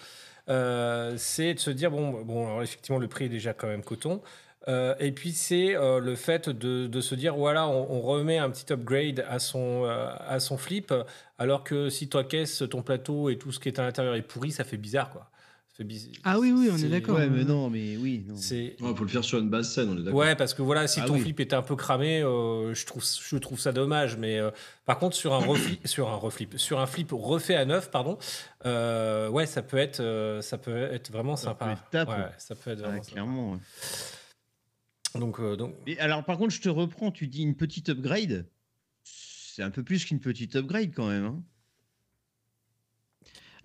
euh, 0.50 1.16
c'est 1.18 1.54
de 1.54 1.60
se 1.60 1.72
dire 1.72 1.92
bon, 1.92 2.22
bon, 2.24 2.62
effectivement, 2.62 3.00
le 3.00 3.08
prix 3.08 3.26
est 3.26 3.30
déjà 3.30 3.54
quand 3.54 3.68
même 3.68 3.84
coton. 3.84 4.22
Euh, 4.68 4.96
et 5.00 5.12
puis 5.12 5.32
c'est 5.32 5.76
euh, 5.76 6.00
le 6.00 6.16
fait 6.16 6.50
de, 6.50 7.02
se 7.02 7.14
dire 7.14 7.36
voilà 7.36 7.68
on, 7.68 8.02
remet 8.02 8.40
un 8.40 8.50
petit 8.50 8.74
upgrade 8.74 9.24
à 9.30 9.38
son 9.38 9.86
euh, 9.86 10.10
à 10.28 10.40
son 10.40 10.58
flip 10.58 10.92
alors 11.38 11.64
que 11.64 11.90
si 11.90 12.10
toi 12.10 12.24
caisse 12.24 12.64
ton 12.72 12.82
plateau 12.82 13.30
et 13.30 13.38
tout 13.38 13.52
ce 13.52 13.60
qui 13.60 13.70
est 13.70 13.78
à 13.78 13.84
l'intérieur 13.84 14.16
est 14.16 14.24
pourri 14.24 14.52
ça 14.52 14.64
fait 14.64 14.78
bizarre 14.78 15.12
quoi 15.12 15.30
Ah 16.24 16.40
oui, 16.40 16.54
oui, 16.54 16.70
on 16.72 16.76
est 16.76 16.80
c'est- 16.80 16.90
d'accord. 16.90 17.16
Ouais, 17.18 17.28
mais 17.30 17.44
non, 17.44 17.70
mais 17.70 17.98
oui. 17.98 18.24
non. 18.26 18.36
c'est 18.38 18.76
Il 18.80 18.96
faut 18.96 19.04
le 19.04 19.10
faire 19.10 19.24
sur 19.26 19.40
une 19.40 19.50
base 19.50 19.74
saine, 19.74 19.90
on 19.90 19.98
est 19.98 20.04
d'accord. 20.04 20.20
Ouais, 20.20 20.36
parce 20.36 20.54
que 20.54 20.62
voilà, 20.62 20.88
si 20.88 21.02
Ah 21.02 21.06
ton 21.06 21.16
oui. 21.16 21.20
flip 21.20 21.40
était 21.42 21.56
un 21.56 21.62
peu 21.62 21.76
cramé, 21.76 22.22
euh, 22.22 22.74
je, 22.74 22.86
trouve, 22.86 23.04
je 23.04 23.36
trouve 23.38 23.60
ça 23.60 23.74
dommage. 23.74 24.16
Mais 24.18 24.40
euh, 24.40 24.52
par 24.86 25.00
contre, 25.00 25.18
sur 25.18 25.34
un, 25.34 25.40
reflip, 25.40 25.86
sur 25.88 26.08
un 26.10 26.16
reflip, 26.16 26.58
sur 26.58 26.80
un 26.80 26.86
flip 26.86 27.10
refait 27.12 27.56
à 27.56 27.66
neuf, 27.66 27.92
pardon, 27.92 28.18
euh, 28.66 29.28
ouais, 29.30 29.46
ça 29.46 29.62
peut 29.62 29.76
être, 29.78 30.00
euh, 30.00 30.42
ça 30.42 30.58
peut 30.58 30.76
être 30.76 31.12
vraiment 31.12 31.36
Ça 31.36 31.48
sympa. 31.50 31.66
peut 31.66 31.72
être 31.72 31.90
top. 32.06 32.10
Ouais, 32.16 32.26
ça 32.38 32.56
peut 32.56 32.72
être 32.72 32.78
Ouais, 32.80 32.86
vraiment 32.86 33.04
sympa. 33.04 33.12
clairement. 33.12 33.52
ouais. 33.54 33.60
Donc, 35.20 35.40
euh, 35.40 35.56
donc, 35.58 35.74
Et 35.88 36.00
alors, 36.00 36.24
par 36.24 36.38
contre, 36.38 36.54
je 36.54 36.62
te 36.62 36.70
reprends, 36.70 37.12
tu 37.12 37.28
dis 37.28 37.42
une 37.44 37.56
petite 37.56 37.90
upgrade. 37.90 38.46
C'est 39.04 39.62
un 39.64 39.72
peu 39.72 39.84
plus 39.84 40.06
qu'une 40.06 40.20
petite 40.20 40.56
upgrade 40.56 40.92
quand 40.96 41.08
même. 41.08 41.26
hein. 41.26 41.44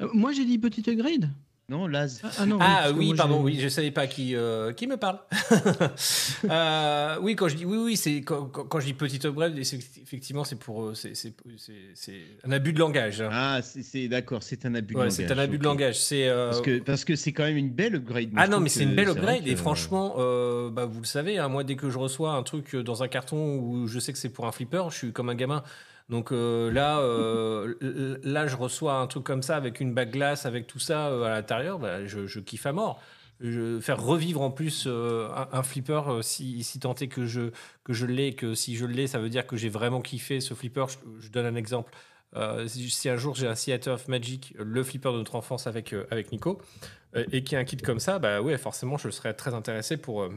euh, 0.01 0.09
moi 0.13 0.33
j'ai 0.33 0.45
dit 0.45 0.59
petit 0.59 0.89
upgrade? 0.91 1.29
Non, 1.71 1.87
Laz 1.87 2.21
ah, 2.25 2.31
ah 2.41 2.47
non 2.47 2.59
ah 2.61 2.91
oui, 2.93 3.07
moi, 3.07 3.17
pardon, 3.17 3.41
oui, 3.45 3.57
je 3.61 3.69
savais 3.69 3.93
pas 3.93 4.09
qui, 4.09 4.35
euh, 4.35 4.73
qui 4.73 4.89
me 4.89 4.97
parle. 4.97 5.21
Euh, 6.49 7.17
oui, 7.21 7.37
quand 7.37 7.49
je 7.49 7.55
dis 7.57 7.65
oui, 7.65 7.77
oui, 7.79 7.97
c'est 7.97 8.23
quand, 8.23 8.47
quand- 8.47 8.65
quand 8.65 8.81
je 8.81 8.87
dis 8.87 8.95
petit 8.95 9.25
upgrade, 9.27 9.63
c'est- 9.63 9.77
effectivement, 10.03 10.43
c'est 10.45 10.57
pour, 10.59 10.83
euh, 10.87 10.95
c'est- 10.95 11.15
c'est 11.15 11.33
c'est- 11.59 11.73
c'est 11.95 12.21
un 12.45 12.51
abus 12.53 12.73
de 12.73 12.79
langage. 12.79 13.23
Ah, 13.31 13.61
c'est 13.63 13.83
c'est- 13.83 14.09
d'accord, 14.09 14.43
c'est 14.43 14.65
un 14.67 14.75
abus 14.75 14.95
de 14.95 14.99
langage. 14.99 15.13
c'est 15.13 15.31
un 15.31 15.39
abus 15.39 15.59
de 15.59 15.65
langage. 15.65 15.99
C'est 15.99 16.29
euh, 16.29 16.49
Parce 16.51 16.61
que 16.63 16.79
parce 16.81 17.05
que 17.05 17.15
c'est 17.17 17.33
quand 17.33 17.45
même 17.45 17.57
une 17.57 17.71
belle 17.71 17.97
upgrade. 17.97 18.31
Ah 18.37 18.49
non, 18.49 18.59
mais 18.61 18.69
c'est 18.69 18.85
une 18.85 18.95
belle 18.95 19.11
upgrade. 19.11 19.47
Et 19.47 19.55
franchement, 19.57 20.15
euh, 20.19 20.71
bah, 20.71 20.87
vous 20.87 21.01
le 21.01 21.07
savez, 21.07 21.39
hein, 21.39 21.49
moi, 21.49 21.63
dès 21.65 21.77
que 21.77 21.91
je 21.91 21.99
reçois 21.99 22.33
un 22.33 22.43
truc 22.43 22.75
dans 22.75 23.03
un 23.03 23.09
carton 23.09 23.59
où 23.59 23.87
je 23.87 23.99
sais 23.99 24.13
que 24.13 24.19
c'est 24.19 24.31
pour 24.31 24.47
un 24.47 24.53
flipper, 24.53 24.85
je 24.91 24.97
suis 24.97 25.13
comme 25.13 25.29
un 25.29 25.35
gamin. 25.35 25.63
Donc 26.11 26.33
euh, 26.33 26.73
là, 26.73 26.99
euh, 26.99 28.19
là, 28.25 28.49
je 28.49 28.57
reçois 28.57 28.95
un 28.95 29.07
truc 29.07 29.23
comme 29.23 29.43
ça 29.43 29.57
avec 29.57 29.79
une 29.79 29.95
bague 29.95 30.11
glace, 30.11 30.45
avec 30.45 30.67
tout 30.67 30.81
ça 30.81 31.07
euh, 31.07 31.23
à 31.23 31.31
l'intérieur, 31.31 31.79
bah, 31.79 32.05
je, 32.05 32.41
kiffe 32.41 32.67
à 32.67 32.73
mort. 32.73 33.01
Faire 33.41 34.03
revivre 34.03 34.43
en 34.43 34.51
plus 34.51 34.87
un, 34.87 35.63
flipper, 35.63 36.03
si, 36.21 36.63
si 36.63 36.79
tant 36.79 36.95
est 36.97 37.09
que 37.09 37.25
je, 37.25 37.53
que 37.85 37.95
je 37.95 38.05
l'ai, 38.05 38.35
que 38.35 38.55
si 38.55 38.77
je 38.77 38.85
l'ai, 38.85 39.07
ça 39.07 39.19
veut 39.19 39.31
dire 39.31 39.47
que 39.47 39.57
j'ai 39.57 39.71
vraiment 39.71 40.03
kiffé 40.03 40.41
ce 40.41 40.53
flipper. 40.53 40.87
Je, 41.21 41.31
donne 41.31 41.47
un 41.47 41.55
exemple. 41.55 41.91
Si, 42.67 43.09
un 43.09 43.17
jour 43.17 43.35
j'ai 43.37 43.47
un 43.47 43.55
Theater 43.55 43.95
of 43.95 44.09
Magic, 44.09 44.53
le 44.59 44.83
flipper 44.83 45.13
de 45.13 45.19
notre 45.19 45.37
enfance 45.37 45.67
avec, 45.67 45.95
avec 46.11 46.33
Nico, 46.33 46.61
et 47.15 47.43
qu'il 47.43 47.55
y 47.55 47.57
a 47.57 47.61
un 47.61 47.65
kit 47.65 47.79
comme 47.79 47.99
ça, 47.99 48.19
bah 48.19 48.43
ouais, 48.43 48.59
forcément, 48.59 48.99
je 48.99 49.09
serais 49.09 49.33
très 49.33 49.55
intéressé 49.55 49.97
pour, 49.97 50.29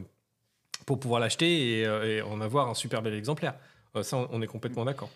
pour 0.86 0.98
pouvoir 0.98 1.20
l'acheter 1.20 1.80
et, 1.80 1.82
et 1.82 2.22
en 2.22 2.40
avoir 2.40 2.70
un 2.70 2.74
super 2.74 3.02
bel 3.02 3.12
exemplaire. 3.12 3.54
Ça, 4.00 4.16
on 4.16 4.40
est 4.40 4.46
complètement 4.46 4.86
d'accord. 4.86 5.10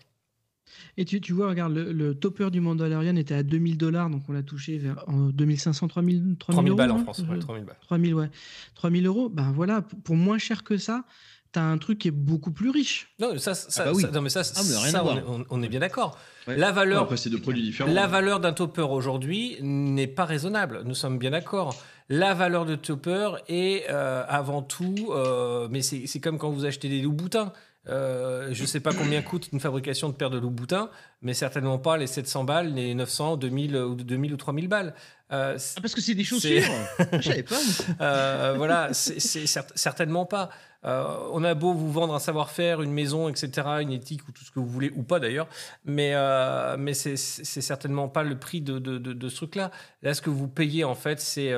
Et 0.97 1.05
tu, 1.05 1.21
tu 1.21 1.33
vois, 1.33 1.49
regarde, 1.49 1.73
le, 1.73 1.91
le 1.91 2.15
topper 2.15 2.49
du 2.51 2.61
Mandalorian 2.61 3.15
était 3.15 3.35
à 3.35 3.43
2000 3.43 3.77
dollars, 3.77 4.09
donc 4.09 4.23
on 4.27 4.33
l'a 4.33 4.43
touché 4.43 4.77
vers 4.77 5.03
en 5.07 5.29
2500, 5.29 5.87
3000, 5.87 6.35
3000 6.37 6.37
3000 6.37 6.69
euros, 6.69 6.77
balles 6.77 6.91
en 6.91 6.99
France, 6.99 7.19
ouais, 7.29 7.39
3000 7.39 7.65
balles. 7.65 7.77
3000, 7.81 8.13
ouais. 8.15 8.29
3000 8.75 9.05
euros, 9.07 9.29
ben 9.29 9.51
voilà, 9.51 9.81
pour, 9.81 9.99
pour 10.01 10.15
moins 10.15 10.37
cher 10.37 10.63
que 10.63 10.77
ça, 10.77 11.03
t'as 11.51 11.63
un 11.63 11.77
truc 11.79 11.99
qui 11.99 12.07
est 12.09 12.11
beaucoup 12.11 12.51
plus 12.51 12.69
riche. 12.69 13.09
Non, 13.19 13.37
ça, 13.39 13.55
ça, 13.55 13.85
bah 13.85 13.91
oui. 13.95 14.01
ça- 14.03 14.11
non, 14.11 14.21
mais 14.21 14.29
ça, 14.29 14.41
Ah, 14.55 14.61
mais 14.69 14.77
rien 14.77 14.91
ça, 14.91 15.03
on, 15.03 15.39
on- 15.39 15.45
on 15.49 15.61
est 15.63 15.69
bien 15.69 15.79
d'accord. 15.79 16.17
Ouais. 16.47 16.55
La 16.57 16.71
valeur, 16.71 17.03
Après, 17.03 17.17
c'est 17.17 17.29
deux 17.29 17.39
produits 17.41 17.63
différents. 17.63 17.91
La 17.91 18.07
valeur 18.07 18.39
d'un 18.39 18.53
topper 18.53 18.81
aujourd'hui 18.83 19.57
n'est 19.61 20.07
pas 20.07 20.25
raisonnable, 20.25 20.81
nous 20.85 20.93
sommes 20.95 21.17
bien 21.17 21.31
d'accord. 21.31 21.75
La 22.11 22.33
valeur 22.33 22.65
de 22.65 22.75
topper 22.75 23.31
est 23.47 23.83
euh, 23.89 24.23
avant 24.27 24.63
tout, 24.63 25.09
euh, 25.11 25.67
mais 25.69 25.81
c'est 25.83 26.07
c'est 26.07 26.19
comme 26.19 26.37
quand 26.39 26.49
vous 26.49 26.65
achetez 26.65 26.89
des 26.89 27.01
loups-boutins. 27.01 27.53
Euh, 27.87 28.49
je 28.51 28.61
ne 28.61 28.67
sais 28.67 28.81
pas 28.81 28.91
combien 28.93 29.21
coûte 29.21 29.49
une 29.53 29.59
fabrication 29.59 30.09
de 30.09 30.13
paires 30.13 30.29
de 30.29 30.37
loups-boutins, 30.37 30.89
mais 31.21 31.33
certainement 31.33 31.79
pas 31.79 31.97
les 31.97 32.07
700 32.07 32.43
balles, 32.43 32.73
les 32.73 32.93
900, 32.93 33.37
2000 33.37 33.75
ou 33.77 33.95
2000 33.95 34.33
ou 34.33 34.37
3000 34.37 34.67
balles. 34.67 34.93
Euh, 35.31 35.57
Ah, 35.77 35.81
parce 35.81 35.95
que 35.95 36.01
c'est 36.01 36.13
des 36.15 36.23
chaussures. 36.23 36.61
Je 37.13 37.21
savais 37.21 37.43
pas. 37.43 37.55
euh, 38.01 38.53
voilà, 38.57 38.93
c'est 38.93 39.19
c'est 39.19 39.45
cer- 39.45 39.71
certainement 39.75 40.25
pas. 40.25 40.49
On 40.83 41.43
a 41.43 41.53
beau 41.55 41.73
vous 41.73 41.91
vendre 41.91 42.13
un 42.15 42.19
savoir-faire, 42.19 42.81
une 42.81 42.93
maison, 42.93 43.27
etc., 43.27 43.67
une 43.81 43.91
éthique 43.91 44.27
ou 44.27 44.31
tout 44.31 44.43
ce 44.45 44.51
que 44.51 44.59
vous 44.59 44.67
voulez, 44.67 44.91
ou 44.95 45.03
pas 45.03 45.19
d'ailleurs, 45.19 45.47
mais, 45.85 46.13
mais 46.77 46.93
c'est 46.93 47.17
certainement 47.17 48.07
pas 48.07 48.23
le 48.23 48.37
prix 48.39 48.61
de, 48.61 48.79
de, 48.79 48.97
de- 48.97 49.11
de 49.13 49.29
ce 49.29 49.35
truc-là. 49.37 49.71
Là, 50.03 50.13
ce 50.13 50.21
que 50.21 50.29
vous 50.29 50.47
payez, 50.47 50.83
en 50.85 50.95
fait, 50.95 51.19
c'est 51.19 51.53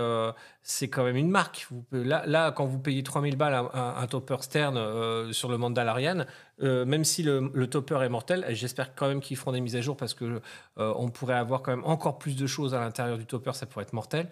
c'est 0.64 0.90
quand 0.90 1.04
même 1.04 1.16
une 1.16 1.30
marque. 1.30 1.68
Vous, 1.72 1.84
là, 1.92 2.24
là, 2.28 2.52
quand 2.52 2.66
vous 2.66 2.78
payez 2.78 3.02
3000 3.02 3.36
balles 3.36 3.54
un, 3.54 3.96
un, 3.98 4.08
topper 4.08 4.38
Stern 4.42 4.78
euh, 4.78 5.34
sur 5.34 5.50
le 5.50 5.58
Mandalorian, 5.58 6.26
euh, 6.62 6.86
même 6.86 7.04
si 7.04 7.24
le, 7.24 7.66
topper 7.68 8.00
est 8.04 8.10
mortel, 8.10 8.46
j'espère 8.50 8.94
quand 8.94 9.08
même 9.08 9.22
qu'ils 9.22 9.38
feront 9.38 9.52
des 9.52 9.62
mises 9.62 9.76
à 9.76 9.82
jour 9.82 9.98
parce 9.98 10.14
que 10.14 10.42
euh, 10.78 10.94
on 10.96 11.10
pourrait 11.10 11.36
avoir 11.36 11.64
quand 11.64 11.72
même 11.72 11.86
encore 11.86 12.20
plus 12.20 12.36
de 12.36 12.46
choses 12.46 12.76
à 12.76 12.80
l'intérieur 12.80 13.18
du 13.18 13.26
topper, 13.26 13.54
ça 13.54 13.66
pourrait 13.66 13.84
être 13.84 13.94
mortel. 13.94 14.30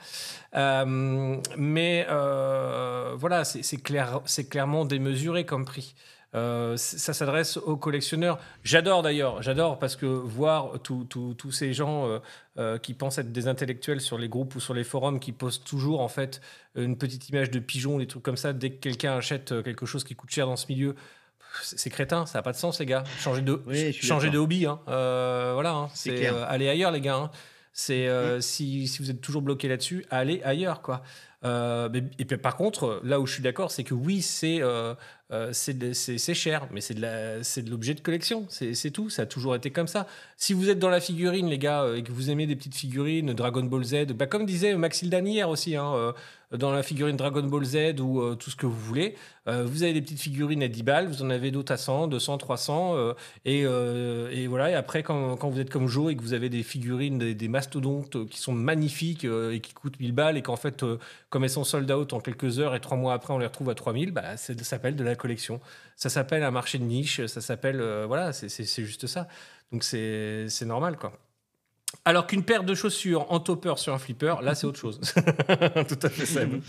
Mais 0.54 2.06
voilà, 2.10 3.44
c'est 3.44 4.44
clairement 4.50 4.86
démesuré 4.86 5.46
comme 5.46 5.66
prix. 5.66 5.96
Euh, 6.36 6.78
ça 6.78 7.14
s'adresse 7.14 7.58
aux 7.58 7.76
collectionneurs. 7.76 8.38
J'adore 8.64 9.02
d'ailleurs, 9.02 9.42
j'adore 9.42 9.80
parce 9.80 9.96
que 9.96 10.06
voir 10.06 10.80
tous 10.84 11.52
ces 11.52 11.74
gens 11.74 12.08
euh, 12.08 12.20
euh, 12.58 12.78
qui 12.78 12.94
pensent 12.94 13.18
être 13.18 13.32
des 13.32 13.48
intellectuels 13.48 14.00
sur 14.00 14.18
les 14.20 14.30
groupes 14.30 14.54
ou 14.56 14.60
sur 14.60 14.76
les 14.76 14.84
forums, 14.84 15.20
qui 15.20 15.32
postent 15.32 15.66
toujours 15.66 16.02
en 16.02 16.08
fait 16.08 16.40
une 16.76 16.98
petite 16.98 17.30
image 17.30 17.50
de 17.50 17.60
pigeon, 17.60 17.98
des 17.98 18.06
trucs 18.08 18.24
comme 18.24 18.38
ça, 18.38 18.54
dès 18.54 18.70
que 18.70 18.80
quelqu'un 18.80 19.18
achète 19.18 19.64
quelque 19.64 19.86
chose 19.88 20.04
qui 20.04 20.16
coûte 20.16 20.30
cher 20.30 20.46
dans 20.46 20.56
ce 20.56 20.68
milieu. 20.70 20.96
C'est 21.64 21.90
crétin, 21.90 22.28
ça 22.28 22.38
n'a 22.38 22.44
pas 22.44 22.52
de 22.52 22.58
sens, 22.58 22.80
les 22.80 22.86
gars. 22.86 23.04
Changez 23.20 23.42
de, 23.42 23.60
Oui, 23.66 23.92
de 23.92 24.38
hobby. 24.38 24.68
Hein. 24.68 24.80
Voilà, 24.86 25.74
hein. 25.74 25.90
C'est 25.96 26.28
allez 26.28 26.70
ailleurs, 26.70 26.92
les 26.92 27.02
gars. 27.02 27.16
hein. 27.16 27.32
C'est 27.72 28.08
euh, 28.08 28.42
si, 28.42 28.88
si 28.88 29.02
vous 29.02 29.10
êtes 29.10 29.22
toujours 29.22 29.42
bloqué 29.42 29.68
là-dessus, 29.68 30.06
allez 30.10 30.42
ailleurs, 30.44 30.82
quoi. 30.82 31.02
Euh, 31.46 31.90
et 32.18 32.26
puis 32.26 32.38
par 32.38 32.58
contre, 32.58 33.00
là 33.04 33.20
où 33.20 33.26
je 33.26 33.34
suis 33.34 33.44
d'accord, 33.44 33.72
c'est 33.72 33.84
que 33.84 33.94
oui, 33.94 34.22
c'est 34.22 34.62
euh, 34.62 34.94
euh, 35.32 35.54
cher, 35.54 36.68
mais 36.72 36.82
c'est 36.82 36.96
de 36.96 37.70
l'objet 37.70 37.94
de 37.94 38.02
collection, 38.02 38.46
c'est 38.50 38.92
tout. 38.92 39.10
Ça 39.10 39.22
a 39.24 39.26
toujours 39.26 39.56
été 39.56 39.72
comme 39.72 39.88
ça. 39.88 40.08
Si 40.38 40.54
vous 40.54 40.70
êtes 40.70 40.80
dans 40.80 40.90
la 40.90 41.00
figurine, 41.00 41.48
les 41.48 41.58
gars, 41.58 41.86
et 41.96 42.04
que 42.04 42.12
vous 42.12 42.30
aimez 42.30 42.46
des 42.46 42.56
petites 42.56 42.76
figurines, 42.76 43.34
Dragon 43.34 43.64
Ball 43.64 43.84
Z, 43.84 44.08
bah, 44.14 44.28
comme 44.28 44.46
disait 44.46 44.76
Maxildan 44.76 45.26
hier 45.26 45.50
aussi, 45.50 45.76
hein, 45.76 46.14
dans 46.52 46.72
la 46.72 46.84
figurine 46.84 47.16
Dragon 47.16 47.44
Ball 47.44 47.64
Z 47.64 48.00
ou 48.00 48.22
euh, 48.22 48.36
tout 48.36 48.50
ce 48.50 48.56
que 48.56 48.66
vous 48.66 48.80
voulez, 48.80 49.16
euh, 49.50 49.64
vous 49.66 49.84
avez 49.84 49.94
des 49.94 50.02
petites 50.02 50.20
figurines 50.20 50.64
à 50.64 50.68
10 50.68 50.84
balles, 50.84 51.08
vous 51.08 51.24
en 51.24 51.30
avez 51.30 51.52
d'autres 51.52 51.72
à 51.72 51.78
100, 51.78 52.08
200, 52.08 52.38
300, 52.38 52.96
euh, 52.96 53.14
et, 53.46 54.48
voilà. 54.48 54.72
Et 54.72 54.76
après, 54.76 55.04
quand, 55.04 55.36
vous 55.36 55.60
êtes 55.60 55.70
comme 55.70 55.88
Joe 55.88 56.12
et 56.12 56.16
que 56.16 56.22
vous 56.22 56.34
avez 56.34 56.50
des 56.50 56.64
figurines, 56.64 57.18
des, 57.18 57.48
mastodontes 57.48 58.28
qui 58.30 58.40
sont 58.40 58.54
magnifiques 58.54 59.26
euh, 59.26 59.54
et 59.54 59.60
qui 59.60 59.74
coûtent 59.74 60.00
1000 60.00 60.12
balles, 60.12 60.38
et 60.38 60.42
qu'en 60.42 60.56
fait, 60.56 60.86
comme 61.30 61.44
elles 61.44 61.50
sont 61.50 61.64
sold 61.64 61.90
out 61.92 62.14
en 62.14 62.20
quelques 62.20 62.60
heures 62.60 62.76
et 62.76 62.80
trois 62.80 62.98
mois 62.98 63.14
après, 63.14 63.34
on 63.34 63.40
les 63.40 63.48
retrouve 63.48 63.70
à 63.70 63.76
3000, 63.76 64.12
bah, 64.12 64.38
ça 64.38 64.54
s'appelle 64.64 64.96
de 64.96 65.04
la 65.04 65.16
collection. 65.16 65.60
Ça 65.96 66.10
s'appelle 66.10 66.44
un 66.44 66.52
marché 66.52 66.78
de 66.78 66.84
niche, 66.84 67.26
ça 67.26 67.42
s'appelle. 67.42 67.82
voilà, 68.08 68.34
c'est- 68.34 68.50
juste 68.86 69.08
ça. 69.08 69.28
Donc 69.72 69.84
c'est 69.84 70.48
normal, 70.66 70.98
quoi. 70.98 71.14
Alors 72.06 72.28
qu'une 72.28 72.44
paire 72.44 72.64
de 72.64 72.76
chaussures 72.76 73.32
en 73.32 73.40
topper 73.40 73.74
sur 73.78 73.94
un 73.94 74.00
flipper, 74.00 74.36
là, 74.42 74.56
c'est 74.56 74.66
autre 74.68 74.80
chose. 74.80 75.00
Tout 75.16 76.00
à 76.02 76.10
fait, 76.10 76.26
Seb. 76.26 76.62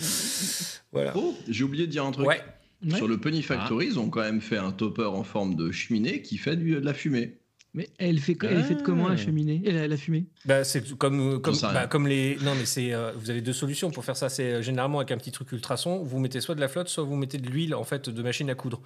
Voilà. 0.93 1.13
Oh, 1.17 1.35
j'ai 1.49 1.65
oublié 1.65 1.87
de 1.87 1.93
dire 1.93 2.05
un 2.05 2.11
truc. 2.11 2.27
Ouais. 2.27 2.41
Ouais. 2.85 2.97
Sur 2.97 3.09
le 3.09 3.19
Penny 3.19 3.43
Factory, 3.43 3.87
ils 3.87 3.99
ont 3.99 4.09
quand 4.09 4.23
même 4.23 4.41
fait 4.41 4.57
un 4.57 4.73
topper 4.73 5.05
en 5.05 5.23
forme 5.23 5.55
de 5.55 5.71
cheminée 5.71 6.23
qui 6.23 6.39
fait 6.39 6.57
du- 6.57 6.73
de 6.75 6.81
la 6.81 6.95
fumée. 6.95 7.37
Mais 7.75 7.89
elle 7.99 8.19
fait, 8.19 8.37
elle 8.43 8.59
est 8.59 8.63
faite 8.65 8.83
comment 8.83 9.07
la 9.07 9.15
Ah. 9.15 9.17
cheminée? 9.19 9.61
Et 9.65 9.71
la, 9.71 9.87
la 9.87 9.97
fumée? 9.97 10.25
Bah, 10.47 10.65
c'est 10.65 10.97
comme, 10.97 11.41
comme, 11.41 11.55
sais 11.55 11.67
rien. 11.67 11.75
bah, 11.75 11.87
comme 11.87 12.09
les. 12.09 12.37
Non, 12.43 12.55
mais 12.57 12.65
c'est. 12.65 12.93
euh, 12.93 13.13
vous 13.15 13.31
avez 13.31 13.43
deux 13.43 13.53
solutions 13.53 13.91
pour 13.93 14.05
faire 14.05 14.17
ça. 14.17 14.29
C'est 14.29 14.55
euh, 14.55 14.63
généralement 14.63 14.99
avec 14.99 15.13
un 15.13 15.19
petit 15.19 15.31
truc 15.31 15.53
ultrason. 15.53 16.03
Vous 16.03 16.19
mettez 16.19 16.41
soit 16.41 16.55
de 16.57 16.61
la 16.61 16.67
flotte, 16.69 16.89
soit 16.89 17.05
vous 17.05 17.15
mettez 17.17 17.39
de 17.39 17.49
l'huile 17.49 17.75
en 17.77 17.85
fait 17.85 18.09
de 18.09 18.23
machine 18.23 18.51
à 18.51 18.55
coudre. 18.57 18.81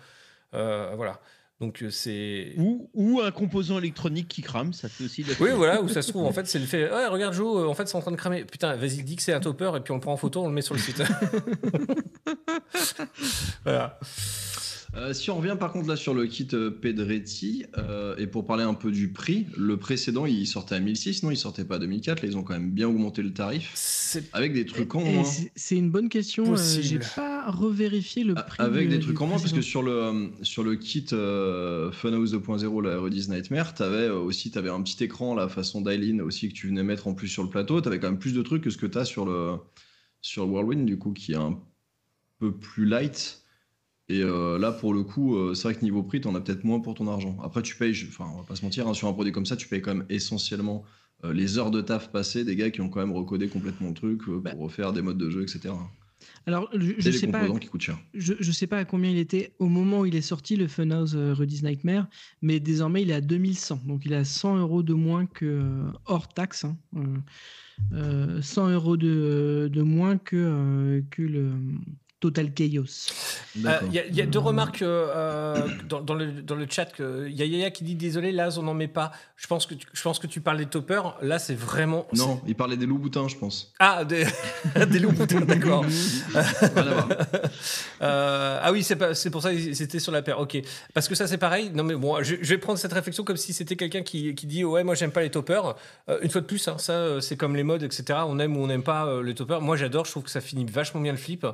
Euh, 0.52 0.92
voilà. 0.96 1.20
Donc 1.60 1.82
euh, 1.82 1.90
c'est. 1.90 2.54
Ou, 2.58 2.90
ou 2.94 3.20
un 3.20 3.30
composant 3.30 3.78
électronique 3.78 4.28
qui 4.28 4.42
crame, 4.42 4.72
ça 4.72 4.88
fait 4.88 5.04
aussi 5.04 5.22
de 5.22 5.30
la 5.30 5.34
Oui, 5.40 5.50
voilà, 5.54 5.82
où 5.82 5.88
ça 5.88 6.02
se 6.02 6.10
trouve, 6.10 6.24
en 6.24 6.32
fait, 6.32 6.46
c'est 6.46 6.58
le 6.58 6.66
fait. 6.66 6.90
Ouais, 6.90 7.06
regarde, 7.06 7.34
Joe, 7.34 7.62
euh, 7.62 7.66
en 7.68 7.74
fait, 7.74 7.86
c'est 7.88 7.96
en 7.96 8.00
train 8.00 8.10
de 8.10 8.16
cramer. 8.16 8.44
Putain, 8.44 8.74
vas-y, 8.76 9.02
dis 9.04 9.16
que 9.16 9.22
c'est 9.22 9.32
un 9.32 9.40
topper, 9.40 9.70
et 9.76 9.80
puis 9.80 9.92
on 9.92 9.96
le 9.96 10.00
prend 10.00 10.12
en 10.12 10.16
photo, 10.16 10.42
on 10.42 10.48
le 10.48 10.54
met 10.54 10.62
sur 10.62 10.74
le 10.74 10.80
site. 10.80 11.02
voilà. 13.64 13.98
Euh, 14.96 15.12
si 15.12 15.28
on 15.30 15.38
revient 15.38 15.56
par 15.58 15.72
contre 15.72 15.88
là 15.88 15.96
sur 15.96 16.14
le 16.14 16.24
kit 16.26 16.46
Pedretti, 16.80 17.66
euh, 17.78 18.14
et 18.16 18.28
pour 18.28 18.46
parler 18.46 18.62
un 18.62 18.74
peu 18.74 18.92
du 18.92 19.08
prix, 19.08 19.46
le 19.56 19.76
précédent 19.76 20.24
il 20.24 20.46
sortait 20.46 20.76
à 20.76 20.80
1006, 20.80 21.24
non 21.24 21.32
il 21.32 21.36
sortait 21.36 21.64
pas 21.64 21.76
à 21.76 21.78
2004, 21.80 22.22
là 22.22 22.28
ils 22.28 22.36
ont 22.36 22.44
quand 22.44 22.52
même 22.52 22.70
bien 22.70 22.86
augmenté 22.86 23.20
le 23.22 23.32
tarif, 23.32 23.72
avec 24.32 24.52
des 24.52 24.64
trucs 24.64 24.94
en 24.94 25.00
moins. 25.00 25.24
c'est- 25.56 25.76
une 25.76 25.90
bonne 25.90 26.08
question. 26.08 26.44
euh, 26.52 26.56
J'ai 26.56 26.98
Possible. 26.98 27.04
Pas 27.44 27.50
revérifié 27.50 28.24
le 28.24 28.34
prix. 28.34 28.62
Avec 28.62 28.88
des 28.88 29.00
trucs 29.00 29.20
en 29.20 29.26
moins, 29.26 29.38
parce 29.38 29.52
que 29.52 29.60
sur 29.60 29.82
le, 29.82 29.92
euh, 29.92 30.28
sur 30.42 30.62
le 30.62 30.76
kit 30.76 31.06
euh, 31.12 31.90
Funhouse 31.92 32.34
2.0, 32.34 32.82
la 32.82 32.98
Redis 32.98 33.28
Nightmare, 33.28 33.74
t'avais 33.74 34.08
euh, 34.08 34.18
aussi 34.18 34.52
avais 34.56 34.70
un 34.70 34.82
petit 34.82 35.02
écran, 35.04 35.34
la 35.34 35.48
façon 35.48 35.80
d'Aileen 35.80 36.20
aussi, 36.22 36.48
que 36.48 36.54
tu 36.54 36.68
venais 36.68 36.82
mettre 36.82 37.06
en 37.08 37.14
plus 37.14 37.28
sur 37.28 37.42
le 37.42 37.50
plateau. 37.50 37.80
T'avais 37.80 37.98
quand 37.98 38.10
même 38.10 38.18
plus 38.18 38.34
de 38.34 38.42
trucs 38.42 38.62
que 38.62 38.70
ce 38.70 38.78
que 38.78 38.86
t'as 38.86 39.04
sur 39.04 39.24
le, 39.26 39.56
sur 40.20 40.46
le 40.46 40.52
Whirlwind, 40.52 40.86
du 40.86 40.98
coup, 40.98 41.12
qui 41.12 41.32
est 41.32 41.36
un 41.36 41.58
peu 42.38 42.52
plus 42.52 42.86
light. 42.86 43.44
Et 44.08 44.20
euh, 44.22 44.58
là, 44.58 44.70
pour 44.72 44.92
le 44.92 45.02
coup, 45.02 45.36
euh, 45.36 45.54
c'est 45.54 45.68
vrai 45.68 45.74
que 45.74 45.82
niveau 45.82 46.02
prix, 46.02 46.20
t'en 46.20 46.34
as 46.34 46.40
peut-être 46.40 46.64
moins 46.64 46.80
pour 46.80 46.94
ton 46.94 47.08
argent. 47.08 47.38
Après, 47.42 47.62
tu 47.62 47.74
payes, 47.76 47.94
enfin, 48.08 48.30
on 48.34 48.38
va 48.38 48.44
pas 48.44 48.56
se 48.56 48.64
mentir, 48.64 48.86
hein, 48.86 48.94
sur 48.94 49.08
un 49.08 49.12
produit 49.12 49.32
comme 49.32 49.46
ça, 49.46 49.56
tu 49.56 49.66
payes 49.66 49.80
quand 49.80 49.94
même 49.94 50.06
essentiellement 50.10 50.84
euh, 51.24 51.32
les 51.32 51.56
heures 51.58 51.70
de 51.70 51.80
taf 51.80 52.12
passées 52.12 52.44
des 52.44 52.54
gars 52.54 52.70
qui 52.70 52.82
ont 52.82 52.90
quand 52.90 53.00
même 53.00 53.12
recodé 53.12 53.48
complètement 53.48 53.88
le 53.88 53.94
truc 53.94 54.28
Bah. 54.28 54.50
pour 54.50 54.60
refaire 54.60 54.92
des 54.92 55.00
modes 55.00 55.16
de 55.16 55.30
jeu, 55.30 55.42
etc. 55.42 55.72
Alors, 56.46 56.68
je, 56.74 56.92
les 56.92 57.12
sais 57.12 57.26
pas. 57.26 57.48
qui 57.58 57.68
cher. 57.80 57.98
Je, 58.12 58.34
je 58.38 58.52
sais 58.52 58.66
pas 58.66 58.78
à 58.78 58.84
combien 58.84 59.10
il 59.10 59.18
était 59.18 59.54
au 59.58 59.66
moment 59.68 60.00
où 60.00 60.06
il 60.06 60.14
est 60.14 60.20
sorti, 60.20 60.56
le 60.56 60.68
Funhouse 60.68 61.14
euh, 61.16 61.34
Nightmare, 61.62 62.06
mais 62.42 62.60
désormais 62.60 63.02
il 63.02 63.10
est 63.10 63.14
à 63.14 63.20
2100. 63.20 63.80
Donc 63.86 64.04
il 64.04 64.14
a 64.14 64.24
100 64.24 64.58
euros 64.58 64.82
de 64.82 64.94
moins 64.94 65.26
que 65.26 65.44
euh, 65.44 65.90
hors 66.06 66.28
taxe. 66.28 66.64
hein. 66.64 66.76
Euh, 66.96 67.16
euh, 67.92 68.42
100 68.42 68.70
euros 68.70 68.96
de, 68.96 69.68
de 69.72 69.82
moins 69.82 70.18
que, 70.18 71.02
que 71.10 71.22
le 71.22 71.50
Total 72.24 72.54
Chaos. 72.54 72.84
Il 73.54 73.62
D'accord. 73.64 73.92
y, 73.92 73.98
a- 73.98 74.06
y 74.06 74.22
a 74.22 74.24
deux 74.24 74.38
remarques 74.38 74.80
euh, 74.80 75.08
euh, 75.14 75.68
dans, 75.90 76.00
dans 76.00 76.14
le, 76.14 76.32
dans 76.40 76.54
le 76.54 76.66
chat. 76.70 76.88
Il 76.98 77.34
y 77.38 77.42
a 77.42 77.44
Yaya 77.44 77.70
qui 77.70 77.84
dit 77.84 77.96
Désolé, 77.96 78.32
Laz, 78.32 78.56
on 78.56 78.62
n'en 78.62 78.72
met 78.72 78.88
pas. 78.88 79.12
Je 79.36 79.46
pense, 79.46 79.66
que 79.66 79.74
tu, 79.74 79.86
je 79.92 80.00
pense 80.02 80.18
que 80.18 80.26
tu 80.26 80.40
parles 80.40 80.56
des 80.56 80.64
toppers. 80.64 81.18
Là, 81.20 81.38
c'est 81.38 81.54
vraiment. 81.54 82.06
Non, 82.16 82.40
il 82.46 82.54
parlait 82.54 82.78
des 82.78 82.86
loups 82.86 82.96
boutins, 82.98 83.28
je 83.28 83.36
pense. 83.36 83.74
Ah, 83.78 84.06
des, 84.06 84.24
des 84.90 84.98
loups 85.00 85.12
boutins, 85.12 85.42
d'accord. 85.42 85.84
Euh, 88.02 88.58
ah 88.62 88.72
oui, 88.72 88.82
c'est 88.82 88.96
pas- 88.96 89.14
c'est 89.14 89.30
pour 89.30 89.42
ça 89.42 89.52
que 89.54 89.72
c'était 89.74 89.98
sur 89.98 90.12
la 90.12 90.22
paire. 90.22 90.38
Ok. 90.38 90.58
Parce 90.92 91.08
que 91.08 91.14
ça, 91.14 91.26
c'est 91.26 91.38
pareil. 91.38 91.70
Non, 91.74 91.84
mais 91.84 91.94
bon, 91.94 92.22
je, 92.22 92.36
je 92.40 92.48
vais 92.48 92.58
prendre 92.58 92.78
cette 92.78 92.92
réflexion 92.92 93.24
comme 93.24 93.36
si 93.36 93.52
c'était 93.52 93.76
quelqu'un 93.76 94.02
qui, 94.02 94.34
qui 94.34 94.46
dit 94.46 94.64
Ouais, 94.64 94.84
moi, 94.84 94.94
j'aime 94.94 95.10
pas 95.12 95.22
les 95.22 95.30
toppers. 95.30 95.74
Euh, 96.08 96.18
une 96.22 96.30
fois 96.30 96.40
de 96.40 96.46
plus, 96.46 96.66
hein, 96.68 96.76
ça, 96.78 96.92
euh, 96.92 97.20
c'est 97.20 97.36
comme 97.36 97.56
les 97.56 97.62
modes, 97.62 97.82
etc. 97.82 98.20
On 98.26 98.38
aime 98.38 98.56
ou 98.56 98.60
on 98.60 98.66
n'aime 98.66 98.82
pas 98.82 99.06
euh, 99.06 99.22
les 99.22 99.34
toppers. 99.34 99.60
Moi, 99.60 99.76
j'adore. 99.76 100.04
Je 100.04 100.10
trouve 100.10 100.24
que 100.24 100.30
ça 100.30 100.40
finit 100.40 100.64
vachement 100.64 101.00
bien 101.00 101.12
le 101.12 101.18
flip. 101.18 101.46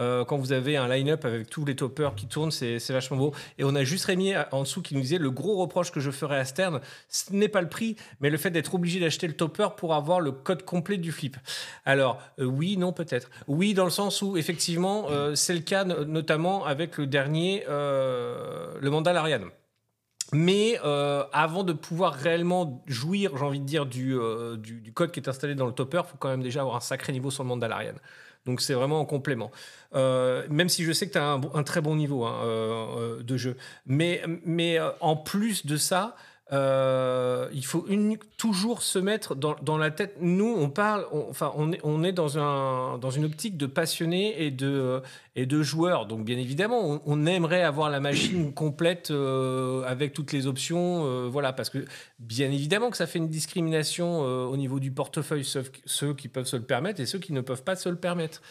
Euh, 0.00 0.24
quand 0.24 0.36
vous 0.36 0.52
avez 0.52 0.76
un 0.76 0.88
line-up 0.88 1.24
avec 1.24 1.50
tous 1.50 1.64
les 1.64 1.76
toppers 1.76 2.14
qui 2.14 2.26
tournent, 2.26 2.50
c'est 2.50 2.78
vachement 2.90 3.16
beau. 3.16 3.34
Et 3.58 3.64
on 3.64 3.74
a 3.74 3.84
juste 3.84 4.04
Rémi 4.04 4.34
euh, 4.34 4.42
en 4.52 4.62
dessous 4.62 4.82
qui 4.82 4.94
nous 4.94 5.00
disait 5.00 5.18
le 5.18 5.30
gros 5.30 5.56
reproche 5.56 5.90
que 5.90 6.00
je 6.00 6.10
ferais 6.10 6.38
à 6.38 6.44
Stern, 6.44 6.80
ce 7.08 7.32
n'est 7.32 7.48
pas 7.48 7.60
le 7.60 7.68
prix, 7.68 7.96
mais 8.20 8.30
le 8.30 8.38
fait 8.38 8.50
d'être 8.50 8.74
obligé 8.74 9.00
d'acheter 9.00 9.26
le 9.26 9.34
topper 9.34 9.68
pour 9.76 9.94
avoir 9.94 10.20
le 10.20 10.32
code 10.32 10.64
complet 10.64 10.98
du 10.98 11.12
flip. 11.12 11.36
Alors, 11.84 12.20
euh, 12.38 12.44
oui, 12.44 12.76
non, 12.76 12.92
peut-être. 12.92 13.30
Oui, 13.46 13.74
dans 13.74 13.84
le 13.84 13.90
sens 13.90 14.22
où, 14.22 14.36
effectivement, 14.36 15.08
c'est 15.34 15.54
le 15.54 15.60
cas 15.60 15.84
no- 15.84 16.04
notamment 16.04 16.64
avec 16.64 16.98
le 16.98 17.06
dernier, 17.06 17.64
le 17.68 18.88
Mandalorian. 18.90 19.40
Mais 20.32 20.78
euh, 20.84 21.24
avant 21.32 21.64
de 21.64 21.72
pouvoir 21.72 22.12
réellement 22.12 22.82
jouir, 22.86 23.36
j'ai 23.36 23.44
envie 23.44 23.60
de 23.60 23.64
dire, 23.64 23.86
du, 23.86 24.14
du 24.58 24.92
code 24.92 25.10
qui 25.10 25.20
est 25.20 25.28
installé 25.28 25.54
dans 25.54 25.66
le 25.66 25.72
topper, 25.72 26.02
il 26.04 26.10
faut 26.10 26.18
quand 26.18 26.28
même 26.28 26.42
déjà 26.42 26.60
avoir 26.60 26.76
un 26.76 26.80
sacré 26.80 27.12
niveau 27.12 27.30
sur 27.30 27.42
le 27.44 27.48
Mandalorian. 27.48 27.94
Donc 28.48 28.60
c'est 28.62 28.74
vraiment 28.74 28.98
en 28.98 29.04
complément. 29.04 29.50
Euh, 29.94 30.46
même 30.50 30.68
si 30.68 30.84
je 30.84 30.92
sais 30.92 31.06
que 31.06 31.12
tu 31.12 31.18
as 31.18 31.38
un, 31.54 31.62
très 31.62 31.80
bon 31.80 31.96
niveau 31.96 32.24
hein, 32.24 32.40
euh, 32.44 32.86
euh, 32.98 33.22
de 33.22 33.36
jeu. 33.36 33.56
Mais, 33.86 34.22
mais 34.44 34.78
en 35.00 35.16
plus 35.16 35.66
de 35.66 35.76
ça, 35.76 36.16
il 36.50 37.64
faut 37.64 37.86
toujours 38.38 38.82
se 38.82 38.98
mettre 38.98 39.34
dans, 39.34 39.54
dans 39.62 39.76
la 39.76 39.90
tête. 39.90 40.16
Nous, 40.20 40.56
on 40.58 40.70
parle, 40.70 41.06
on- 41.12 41.26
enfin, 41.28 41.52
on 41.56 41.72
est, 41.72 41.80
on 41.84 42.02
est 42.04 42.12
dans, 42.12 42.38
un, 42.38 42.96
dans 42.98 43.10
une 43.10 43.26
optique 43.26 43.56
de 43.58 43.66
passionnés 43.66 44.42
et 44.42 44.50
de, 44.50 45.02
et 45.40 45.46
de 45.46 45.62
joueurs. 45.62 46.06
Donc, 46.06 46.24
bien 46.24 46.36
évidemment, 46.36 46.80
on, 46.84 47.00
on 47.06 47.26
aimerait 47.26 47.62
avoir 47.62 47.90
la 47.90 48.00
machine 48.00 48.52
complète 48.64 49.10
euh, 49.10 49.82
avec 49.86 50.12
toutes 50.12 50.32
les 50.32 50.46
options. 50.46 51.04
euh, 51.06 51.28
voilà, 51.30 51.52
parce 51.52 51.70
que 51.70 51.84
bien 52.18 52.50
évidemment 52.50 52.90
que 52.90 52.96
ça 52.96 53.06
fait 53.06 53.18
une 53.20 53.28
discrimination 53.28 54.24
euh, 54.24 54.44
au 54.46 54.56
niveau 54.56 54.80
du 54.80 54.90
portefeuille, 54.90 55.44
sauf 55.44 55.70
ceux 55.84 56.12
qui 56.14 56.26
peuvent 56.28 56.46
se 56.46 56.56
le 56.56 56.62
permettre 56.62 57.00
et 57.00 57.06
ceux 57.06 57.20
qui 57.20 57.32
ne 57.32 57.40
peuvent 57.40 57.62
pas 57.62 57.76
se 57.76 57.88
le 57.88 57.96
permettre. 57.96 58.42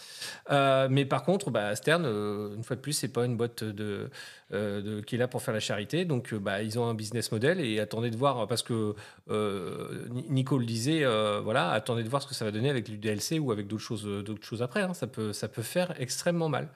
Mais 0.89 1.05
par 1.05 1.23
contre, 1.23 1.51
bah, 1.51 1.75
Stern, 1.75 2.05
une 2.05 2.63
fois 2.63 2.75
de 2.77 2.81
plus, 2.81 2.93
c'est 2.93 3.07
pas 3.09 3.25
une 3.25 3.35
boîte 3.35 3.63
de, 3.65 4.09
de- 4.51 5.01
qui 5.05 5.15
est 5.15 5.17
là 5.17 5.27
pour 5.27 5.41
faire 5.41 5.53
la 5.53 5.59
charité. 5.59 6.05
Donc, 6.05 6.33
bah, 6.33 6.61
ils 6.63 6.79
ont 6.79 6.87
un 6.87 6.93
business 6.93 7.31
model 7.31 7.59
et 7.59 7.79
attendez 7.79 8.09
de 8.11 8.17
voir, 8.17 8.47
parce 8.47 8.63
que 8.63 8.95
Ni- 9.29 10.25
Nico 10.29 10.57
le 10.57 10.65
disait, 10.65 11.03
voilà, 11.43 11.71
attendez 11.71 12.03
de 12.03 12.09
voir 12.09 12.21
ce 12.21 12.27
que 12.27 12.33
ça 12.35 12.45
va 12.45 12.51
donner 12.51 12.69
avec 12.69 12.85
du 12.85 12.97
DLC 12.97 13.39
ou 13.39 13.51
avec 13.51 13.67
d'autres 13.67 13.83
choses, 13.83 14.05
d'autres 14.23 14.45
choses 14.45 14.61
après. 14.61 14.81
hein. 14.83 14.93
Ça, 14.93 15.07
peut, 15.07 15.33
ça 15.33 15.47
peut 15.47 15.61
faire 15.61 15.93
extrêmement 15.99 16.49
mal. 16.49 16.69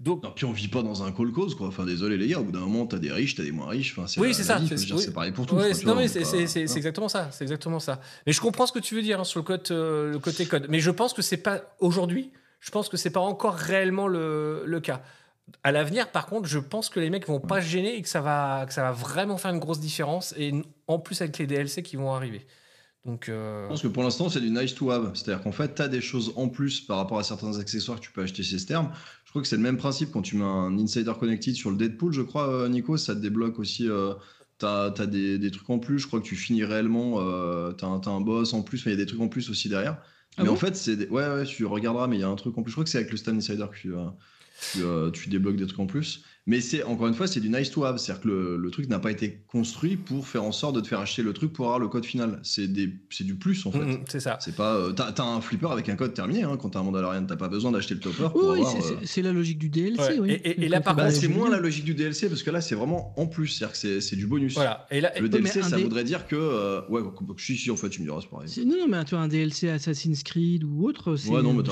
Donc, 0.00 0.22
Non, 0.22 0.30
puis 0.34 0.44
on 0.44 0.52
vit 0.52 0.68
pas 0.68 0.82
dans 0.82 1.02
un 1.02 1.10
call 1.12 1.32
cause, 1.32 1.54
quoi. 1.56 1.66
Enfin, 1.68 1.84
désolé 1.84 2.16
les 2.16 2.28
gars, 2.28 2.38
au 2.40 2.44
bout 2.44 2.52
d'un 2.52 2.60
moment, 2.60 2.86
t'as 2.86 2.98
des 2.98 3.10
riches, 3.10 3.34
t'as 3.34 3.42
des 3.42 3.50
moins 3.52 3.68
riches. 3.68 3.96
Enfin, 3.98 4.06
Oui, 4.20 4.32
c'est 4.32 4.44
ça, 4.44 4.60
c'est- 4.76 4.92
oui. 4.92 5.10
Pareil 5.12 5.32
pour. 5.32 5.44
Ouais, 5.52 5.70
quoi, 5.70 5.74
c'est- 5.74 5.84
voilà. 5.84 6.76
exactement 6.76 7.08
ça. 7.08 7.28
C'est 7.32 7.42
exactement 7.44 7.80
ça. 7.80 8.00
Mais 8.26 8.32
je 8.32 8.40
comprends 8.40 8.66
ce 8.66 8.72
que 8.72 8.78
tu 8.78 8.94
veux 8.94 9.02
dire 9.02 9.20
hein, 9.20 9.24
sur 9.24 9.40
le 9.40 9.44
côté, 9.44 9.74
euh, 9.74 10.12
le 10.12 10.18
côté 10.20 10.46
code. 10.46 10.66
Mais 10.68 10.78
je 10.80 10.90
pense 10.90 11.12
que 11.12 11.22
c'est 11.22 11.36
pas 11.38 11.62
aujourd'hui. 11.80 12.30
Je 12.60 12.70
pense 12.70 12.88
que 12.88 12.96
c'est 12.96 13.10
pas 13.10 13.20
encore 13.20 13.54
réellement 13.54 14.06
le, 14.08 14.62
le 14.66 14.80
cas. 14.80 15.02
À 15.62 15.72
l'avenir, 15.72 16.10
par 16.10 16.26
contre, 16.26 16.46
je 16.46 16.58
pense 16.58 16.88
que 16.90 17.00
les 17.00 17.08
mecs 17.10 17.26
vont 17.26 17.40
pas 17.40 17.60
se 17.62 17.66
gêner 17.68 17.96
et 17.96 18.02
que 18.02 18.08
ça 18.08 18.20
va, 18.20 18.66
que 18.66 18.74
ça 18.74 18.82
va 18.82 18.92
vraiment 18.92 19.36
faire 19.38 19.50
une 19.52 19.60
grosse 19.60 19.80
différence. 19.80 20.34
Et 20.36 20.52
en 20.86 20.98
plus 20.98 21.20
avec 21.22 21.38
les 21.38 21.46
DLC 21.46 21.82
qui 21.82 21.96
vont 21.96 22.12
arriver. 22.12 22.46
Donc, 23.04 23.28
euh, 23.30 23.62
Je 23.64 23.68
pense 23.68 23.80
que 23.82 23.88
pour 23.88 24.02
l'instant, 24.02 24.28
c'est 24.28 24.40
du 24.40 24.50
nice 24.50 24.74
to 24.74 24.90
have. 24.90 25.12
C'est-à-dire 25.14 25.42
qu'en 25.42 25.52
fait, 25.52 25.74
tu 25.76 25.80
as 25.80 25.88
des 25.88 26.02
choses 26.02 26.32
en 26.36 26.48
plus 26.48 26.80
par 26.82 26.98
rapport 26.98 27.18
à 27.18 27.22
certains 27.22 27.58
accessoires 27.58 27.98
que 27.98 28.04
tu 28.04 28.10
peux 28.12 28.22
acheter 28.22 28.42
chez 28.42 28.58
Stern. 28.58 28.90
Je 29.28 29.32
crois 29.32 29.42
que 29.42 29.48
c'est 29.48 29.56
le 29.58 29.62
même 29.62 29.76
principe 29.76 30.10
quand 30.10 30.22
tu 30.22 30.36
mets 30.36 30.44
un 30.44 30.78
Insider 30.78 31.12
Connected 31.20 31.54
sur 31.54 31.70
le 31.70 31.76
Deadpool, 31.76 32.14
je 32.14 32.22
crois, 32.22 32.48
euh, 32.48 32.66
Nico, 32.70 32.96
ça 32.96 33.14
te 33.14 33.20
débloque 33.20 33.58
aussi. 33.58 33.86
Euh, 33.86 34.14
tu 34.58 34.64
as, 34.64 34.88
des, 35.06 35.38
des 35.38 35.50
trucs 35.50 35.68
en 35.68 35.78
plus. 35.78 35.98
Je 35.98 36.06
crois 36.06 36.18
que 36.18 36.24
tu 36.24 36.34
finis 36.34 36.64
réellement. 36.64 37.16
Euh, 37.20 37.74
tu 37.74 37.84
as, 37.84 37.88
un 37.88 38.20
boss 38.22 38.54
en 38.54 38.62
plus, 38.62 38.86
mais 38.86 38.92
il 38.92 38.98
y 38.98 38.98
a 38.98 39.04
des 39.04 39.06
trucs 39.06 39.20
en 39.20 39.28
plus 39.28 39.50
aussi 39.50 39.68
derrière. 39.68 39.98
Ah 40.38 40.44
mais 40.44 40.48
bon? 40.48 40.54
en 40.54 40.56
fait, 40.56 40.74
c'est. 40.76 40.96
des- 40.96 41.08
Ouais, 41.08 41.26
ouais, 41.28 41.44
tu 41.44 41.66
regarderas, 41.66 42.06
mais 42.06 42.16
il 42.16 42.20
y 42.20 42.24
a 42.24 42.28
un 42.28 42.36
truc 42.36 42.56
en 42.56 42.62
plus. 42.62 42.70
Je 42.70 42.74
crois 42.76 42.84
que 42.84 42.90
c'est 42.90 42.96
avec 42.96 43.10
le 43.10 43.18
Stan 43.18 43.36
Insider 43.36 43.66
que 43.70 43.76
tu. 43.76 43.94
euh, 43.94 44.06
tu, 44.72 44.82
euh, 44.82 45.10
tu 45.10 45.28
débloques 45.28 45.56
des 45.56 45.66
trucs 45.66 45.80
en 45.80 45.86
plus. 45.86 46.24
Mais 46.48 46.60
c'est 46.62 46.82
encore 46.82 47.06
une 47.08 47.14
fois, 47.14 47.26
c'est 47.26 47.40
du 47.40 47.50
nice 47.50 47.70
to 47.70 47.84
have. 47.84 47.98
C'est-à-dire 47.98 48.22
que 48.22 48.28
le, 48.28 48.56
le 48.56 48.70
truc 48.70 48.88
n'a 48.88 48.98
pas 48.98 49.10
été 49.10 49.42
construit 49.48 49.96
pour 49.96 50.26
faire 50.26 50.42
en 50.44 50.50
sorte 50.50 50.74
de 50.74 50.80
te 50.80 50.88
faire 50.88 50.98
acheter 50.98 51.22
le 51.22 51.32
truc 51.34 51.52
pour 51.52 51.66
avoir 51.66 51.78
le 51.78 51.88
code 51.88 52.06
final. 52.06 52.40
C'est 52.42 52.66
des- 52.72 52.90
c'est 53.10 53.22
du 53.24 53.34
plus 53.34 53.66
en 53.66 53.70
fait. 53.70 53.78
Mm, 53.84 53.90
mm, 53.92 54.04
c'est 54.08 54.20
ça. 54.20 54.38
C'est 54.40 54.56
pas. 54.56 54.74
euh, 54.74 54.92
T'as 54.92 55.12
t'as 55.12 55.24
un 55.24 55.40
flipper 55.42 55.70
avec 55.70 55.88
un 55.90 55.94
code 55.94 56.14
terminé. 56.14 56.44
Hein, 56.44 56.56
quand 56.60 56.70
t'as 56.70 56.80
un 56.80 56.84
Mandalorian, 56.84 57.24
t'as 57.26 57.36
pas 57.36 57.48
besoin 57.48 57.70
d'acheter 57.70 57.92
le 57.94 58.00
topper 58.00 58.28
pour 58.32 58.42
Oui, 58.50 58.60
c'est- 58.66 58.78
euh, 58.78 58.96
c'est 59.00 59.06
c'est 59.06 59.22
la 59.22 59.32
logique 59.32 59.58
du 59.58 59.68
DLC. 59.68 60.00
Ouais. 60.00 60.18
oui. 60.20 60.30
Et- 60.32 60.50
et- 60.50 60.54
Le 60.54 60.64
et 60.64 60.68
là, 60.68 60.80
par 60.80 60.94
côté 60.94 61.04
bah, 61.04 61.10
contre, 61.12 61.20
c'est 61.20 61.28
moins 61.28 61.50
la 61.50 61.60
logique 61.60 61.84
du 61.84 61.92
DLC 61.94 62.28
parce 62.30 62.42
que 62.42 62.50
là, 62.50 62.62
c'est 62.62 62.74
vraiment 62.74 63.12
en 63.20 63.26
plus. 63.26 63.48
C'est-à-dire 63.48 63.72
que 63.72 63.78
c'est- 63.78 64.00
c'est 64.00 64.16
du 64.16 64.26
bonus. 64.26 64.54
Voilà. 64.54 64.86
Et 64.90 65.02
là, 65.02 65.12
Le 65.20 65.28
DLC, 65.28 65.62
ça 65.62 65.76
voudrait 65.76 66.04
dire 66.04 66.26
que. 66.26 66.34
euh, 66.36 66.80
ouais, 66.88 67.02
si, 67.36 67.56
si, 67.58 67.70
en 67.70 67.76
fait, 67.76 67.90
tu 67.90 68.00
me 68.00 68.06
diras, 68.06 68.20
c'est 68.22 68.30
pareil. 68.30 68.48
Non, 68.66 68.76
non, 68.78 68.88
mais 68.88 69.04
tu 69.04 69.14
un 69.16 69.28
DLC 69.28 69.68
Assassin's 69.68 70.22
Creed 70.22 70.64
ou 70.64 70.86
autre, 70.88 71.16
c'est, 71.16 71.28
Ouais, 71.28 71.42
non, 71.42 71.52
mais 71.52 71.62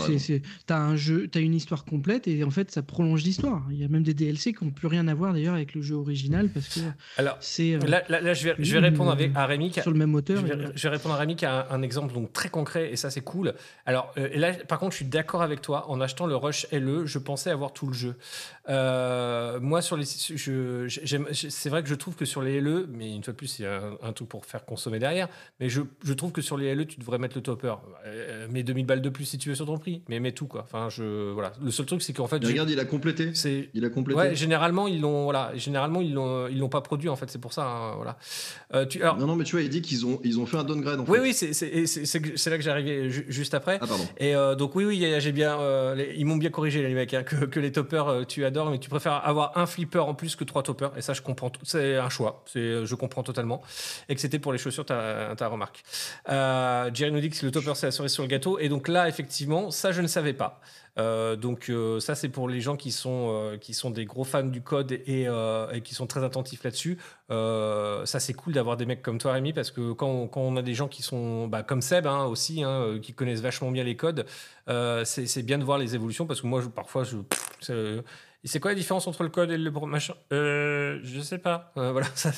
t'as 0.66 0.78
un 0.78 0.96
jeu, 0.96 1.28
t'as 1.28 1.40
une 1.40 1.54
histoire 1.54 1.86
complète 1.86 2.28
et 2.28 2.44
en 2.44 2.50
fait, 2.50 2.70
ça 2.70 2.82
prolonge 2.82 3.22
l'histoire. 3.22 3.66
Il 3.70 3.78
y 3.78 3.84
a 3.84 3.88
même 3.88 4.02
des 4.02 4.12
DLC 4.12 4.52
qui 4.52 4.65
n'ont 4.66 4.72
plus 4.72 4.86
rien 4.88 5.06
à 5.08 5.14
voir 5.14 5.32
d'ailleurs 5.32 5.54
avec 5.54 5.74
le 5.74 5.82
jeu 5.82 5.94
original 5.94 6.48
parce 6.48 6.68
que 6.74 6.80
alors 7.16 7.36
c'est 7.40 7.74
euh, 7.74 7.78
là, 7.86 8.02
là, 8.08 8.20
là, 8.20 8.34
je 8.34 8.44
vais, 8.48 8.54
je 8.58 8.72
vais 8.72 8.78
répondre 8.80 9.10
avec, 9.10 9.30
à 9.34 9.46
Rémi. 9.46 9.70
qui 9.70 9.80
a- 9.80 9.82
sur 9.82 9.92
le 9.92 9.98
même 9.98 10.10
moteur. 10.10 10.44
Je 10.46 10.52
et- 10.52 10.56
vais, 10.56 10.64
je 10.74 10.82
vais 10.88 10.94
répondre 10.96 11.14
à 11.14 11.18
Rémi 11.18 11.36
qui 11.36 11.46
a 11.46 11.66
un, 11.70 11.76
un 11.78 11.82
exemple 11.82 12.12
donc 12.14 12.32
très 12.32 12.48
concret 12.48 12.90
et 12.92 12.96
ça 12.96 13.10
c'est 13.10 13.20
cool. 13.22 13.54
Alors 13.86 14.12
euh, 14.18 14.28
là 14.34 14.52
par 14.52 14.78
contre 14.78 14.92
je 14.92 14.96
suis 14.96 15.04
d'accord 15.06 15.42
avec 15.42 15.62
toi. 15.62 15.88
En 15.90 16.00
achetant 16.00 16.26
le 16.26 16.36
Rush 16.36 16.66
LE, 16.72 17.06
je 17.06 17.18
pensais 17.18 17.50
avoir 17.50 17.72
tout 17.72 17.86
le 17.86 17.92
jeu. 17.94 18.14
Euh, 18.68 19.60
moi 19.60 19.80
sur 19.82 19.96
les, 19.96 20.04
je, 20.04 20.88
c'est 21.32 21.70
vrai 21.70 21.82
que 21.82 21.88
je 21.88 21.94
trouve 21.94 22.16
que 22.16 22.24
sur 22.24 22.42
les 22.42 22.60
LE, 22.60 22.86
mais 22.90 23.14
une 23.14 23.22
fois 23.22 23.32
de 23.32 23.36
plus 23.38 23.58
il 23.58 23.62
y 23.62 23.66
a 23.66 23.76
un, 24.02 24.08
un 24.08 24.12
truc 24.12 24.28
pour 24.28 24.44
faire 24.44 24.64
consommer 24.64 24.98
derrière. 24.98 25.28
Mais 25.60 25.68
je, 25.68 25.82
je 26.04 26.12
trouve 26.12 26.32
que 26.32 26.42
sur 26.42 26.56
les 26.56 26.74
LE 26.74 26.86
tu 26.86 26.98
devrais 26.98 27.18
mettre 27.18 27.36
le 27.36 27.42
topper. 27.42 27.74
Euh, 28.06 28.48
mets 28.50 28.62
2000 28.62 28.86
balles 28.86 29.02
de 29.02 29.08
plus 29.08 29.24
si 29.24 29.38
tu 29.38 29.48
veux 29.48 29.54
sur 29.54 29.66
ton 29.66 29.78
prix, 29.78 30.02
mais 30.08 30.18
mets 30.20 30.32
tout 30.32 30.46
quoi. 30.46 30.62
Enfin 30.62 30.88
je 30.90 31.30
voilà. 31.32 31.52
Le 31.62 31.70
seul 31.70 31.86
truc 31.86 32.02
c'est 32.02 32.12
qu'en 32.12 32.26
fait 32.26 32.44
regarde, 32.44 32.70
il 32.70 32.80
a 32.80 32.84
complété. 32.84 33.34
c'est 33.34 33.70
Il 33.74 33.84
a 33.84 33.88
complété. 33.90 34.18
Ouais, 34.20 34.34
généralement 34.56 34.88
ils 34.88 35.00
l'ont 35.00 35.24
voilà, 35.24 35.50
généralement 35.56 36.00
ils 36.00 36.14
l'ont 36.14 36.48
ils 36.48 36.58
l'ont 36.58 36.68
pas 36.70 36.80
produit 36.80 37.08
en 37.10 37.16
fait, 37.16 37.30
c'est 37.30 37.40
pour 37.40 37.52
ça 37.52 37.64
hein, 37.66 37.92
voilà. 37.96 38.16
Euh, 38.74 38.86
tu, 38.86 39.02
alors, 39.02 39.18
Non, 39.18 39.26
non, 39.26 39.36
mais 39.36 39.44
tu 39.44 39.52
vois, 39.52 39.62
il 39.62 39.68
dit 39.68 39.82
qu'ils 39.82 40.06
ont, 40.06 40.18
ils 40.24 40.40
ont 40.40 40.46
fait 40.46 40.56
un 40.56 40.64
downgrade 40.64 40.98
en 41.00 41.04
fait. 41.04 41.12
oui 41.12 41.18
oui, 41.22 41.34
c'est 41.34 42.50
là 42.50 42.56
que 42.56 42.62
j'arrivais 42.62 43.10
ju- 43.10 43.26
juste 43.28 43.52
après. 43.54 43.78
Ah, 43.82 43.86
pardon. 43.86 44.06
Et 44.18 44.34
euh, 44.34 44.54
donc 44.54 44.74
oui, 44.74 44.84
oui, 44.84 45.14
j'ai 45.18 45.32
bien, 45.32 45.58
euh, 45.60 45.94
les- 45.94 46.14
ils 46.16 46.24
m'ont 46.24 46.36
bien 46.38 46.50
corrigé 46.50 46.82
les 46.82 46.94
mecs, 46.94 47.12
hein, 47.12 47.22
que, 47.22 47.44
que 47.44 47.60
les 47.60 47.70
toppers 47.72 48.24
tu 48.26 48.44
adores, 48.46 48.70
mais 48.70 48.78
tu 48.78 48.88
préfères 48.88 49.20
avoir 49.26 49.56
un 49.58 49.66
flipper 49.66 49.98
en 50.02 50.14
plus 50.14 50.36
que 50.36 50.44
trois 50.44 50.62
toppers. 50.62 50.92
Et 50.96 51.02
ça, 51.02 51.12
je 51.12 51.20
comprends. 51.22 51.52
C'est 51.64 51.96
un 51.96 52.08
choix. 52.08 52.42
C'est, 52.46 52.86
je 52.86 52.94
comprends 52.94 53.22
totalement. 53.22 53.62
Et 54.08 54.14
que 54.14 54.20
c'était 54.20 54.38
pour 54.38 54.52
les 54.52 54.58
chaussures, 54.58 54.84
ta, 54.86 55.34
ta 55.36 55.48
remarque. 55.48 55.82
Jerry 56.26 57.12
nous 57.12 57.20
dit 57.20 57.30
que 57.30 57.44
le 57.44 57.52
topper 57.52 57.72
c'est 57.74 57.86
la 57.86 57.92
cerise 57.92 58.12
sur 58.12 58.22
le 58.22 58.28
gâteau. 58.28 58.58
Et 58.58 58.68
donc 58.68 58.88
là, 58.88 59.08
effectivement, 59.08 59.70
ça 59.70 59.92
je 59.92 60.00
ne 60.00 60.06
savais 60.06 60.32
pas. 60.32 60.60
Euh, 60.98 61.36
donc 61.36 61.68
euh, 61.68 62.00
ça 62.00 62.14
c'est 62.14 62.30
pour 62.30 62.48
les 62.48 62.60
gens 62.60 62.76
qui 62.76 62.90
sont 62.90 63.28
euh, 63.30 63.58
qui 63.58 63.74
sont 63.74 63.90
des 63.90 64.06
gros 64.06 64.24
fans 64.24 64.42
du 64.42 64.62
code 64.62 64.92
et, 64.92 65.28
qui 65.84 65.94
sont 65.94 66.06
très 66.06 66.24
attentifs 66.24 66.64
là-dessus. 66.64 66.98
Ça 67.28 68.20
c'est 68.20 68.34
cool 68.34 68.54
d'avoir 68.54 68.76
des 68.76 68.86
mecs 68.86 69.02
comme 69.02 69.18
toi 69.18 69.32
Rémi 69.32 69.52
parce 69.52 69.70
que 69.70 69.92
quand 69.92 70.08
on, 70.08 70.28
quand 70.28 70.40
on 70.40 70.56
a 70.56 70.62
des 70.62 70.74
gens 70.74 70.88
qui 70.88 71.02
sont 71.02 71.48
bah, 71.48 71.62
comme 71.62 71.82
Seb 71.82 72.06
hein, 72.06 72.24
aussi 72.24 72.62
hein, 72.62 72.98
qui 73.02 73.12
connaissent 73.12 73.40
vachement 73.40 73.70
bien 73.70 73.84
les 73.84 73.96
codes, 73.96 74.26
c'est 75.04 75.42
bien 75.42 75.58
de 75.58 75.64
voir 75.64 75.78
les 75.78 75.94
évolutions 75.94 76.26
parce 76.26 76.40
que 76.40 76.46
moi 76.46 76.62
parfois 76.74 77.04
je 77.04 77.16
et 78.46 78.48
c'est 78.48 78.60
quoi 78.60 78.70
la 78.70 78.76
différence 78.76 79.08
entre 79.08 79.24
le 79.24 79.28
code 79.28 79.50
et 79.50 79.58
le 79.58 79.72
machin? 79.72 80.14
Euh, 80.32 81.00
Je 81.02 81.20
sais 81.20 81.38
pas. 81.38 81.72
Euh, 81.76 81.90
voilà. 81.90 82.06
ça- 82.14 82.30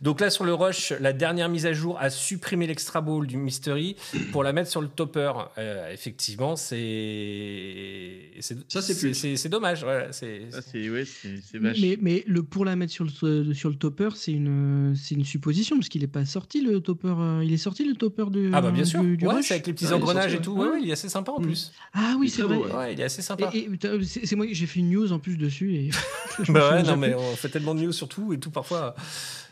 donc 0.00 0.22
là, 0.22 0.30
sur 0.30 0.44
le 0.44 0.54
Rush, 0.54 0.94
la 1.00 1.12
dernière 1.12 1.50
mise 1.50 1.66
à 1.66 1.74
jour 1.74 1.98
a 2.00 2.08
supprimé 2.08 2.66
l'extra 2.66 3.02
ball 3.02 3.26
du 3.26 3.36
Mystery 3.36 3.94
pour 4.32 4.42
la 4.42 4.54
mettre 4.54 4.70
sur 4.70 4.80
le 4.80 4.88
topper. 4.88 5.32
Euh, 5.58 5.92
effectivement, 5.92 6.56
c'est. 6.56 8.30
Ça, 8.68 8.80
c'est 8.82 8.98
plus. 8.98 9.12
C'est 9.14 9.36
c'est 9.36 9.48
dommage. 9.50 9.82
voilà, 9.84 10.12
c'est- 10.12 10.50
Ça, 10.50 10.62
c'est 10.62 10.88
ouais. 10.88 11.04
Mais, 11.60 11.98
mais 12.00 12.24
le, 12.26 12.42
pour 12.42 12.64
la 12.64 12.74
mettre 12.74 12.92
sur 12.92 13.04
le, 13.04 13.52
sur 13.52 13.68
le 13.68 13.76
topper, 13.76 14.08
c'est 14.14 14.32
une, 14.32 14.94
c'est 14.96 15.14
une 15.14 15.24
supposition, 15.24 15.76
parce 15.76 15.88
qu'il 15.90 16.00
n'est 16.00 16.06
pas 16.06 16.24
sorti 16.24 16.62
le 16.62 16.80
topper. 16.80 17.08
euh, 17.18 17.42
il 17.44 17.52
est 17.52 17.56
sorti 17.58 17.84
le 17.84 17.94
topper 17.96 18.30
du. 18.30 18.50
Ah 18.54 18.60
bah 18.62 18.70
bien 18.70 18.84
sûr. 18.84 19.02
du- 19.02 19.16
du 19.18 19.26
ouais, 19.26 19.34
Rush? 19.34 19.50
avec 19.50 19.66
les 19.66 19.72
petits 19.74 19.86
Ah, 19.90 19.96
engrenages 19.96 20.32
sorti, 20.32 20.36
et 20.36 20.40
tout. 20.40 20.52
ouais. 20.52 20.64
Ouais, 20.68 20.72
ouais, 20.74 20.80
il 20.82 20.88
est 20.88 20.92
assez 20.92 21.08
sympa 21.10 21.32
en 21.32 21.40
plus. 21.40 21.72
Ah 21.92 22.14
oui, 22.18 22.30
c'est 22.30 22.42
vrai. 22.42 22.94
il 22.94 23.00
est 23.00 23.04
assez 23.04 23.20
sympa. 23.22 23.50
C'est 24.02 24.36
moi, 24.36 24.46
j'ai 24.50 24.66
fait 24.66 24.80
une 24.80 24.90
news 24.90 25.12
en 25.12 25.18
plus 25.18 25.33
dessus. 25.36 25.74
Et 25.74 25.90
Bah 26.48 26.72
ouais, 26.72 26.82
non 26.82 26.96
mais 26.96 27.14
on 27.14 27.36
fait 27.36 27.48
tellement 27.48 27.74
de 27.74 27.80
news 27.82 27.92
sur 27.92 28.08
tout 28.08 28.32
et 28.32 28.38
tout 28.40 28.50
parfois. 28.50 28.94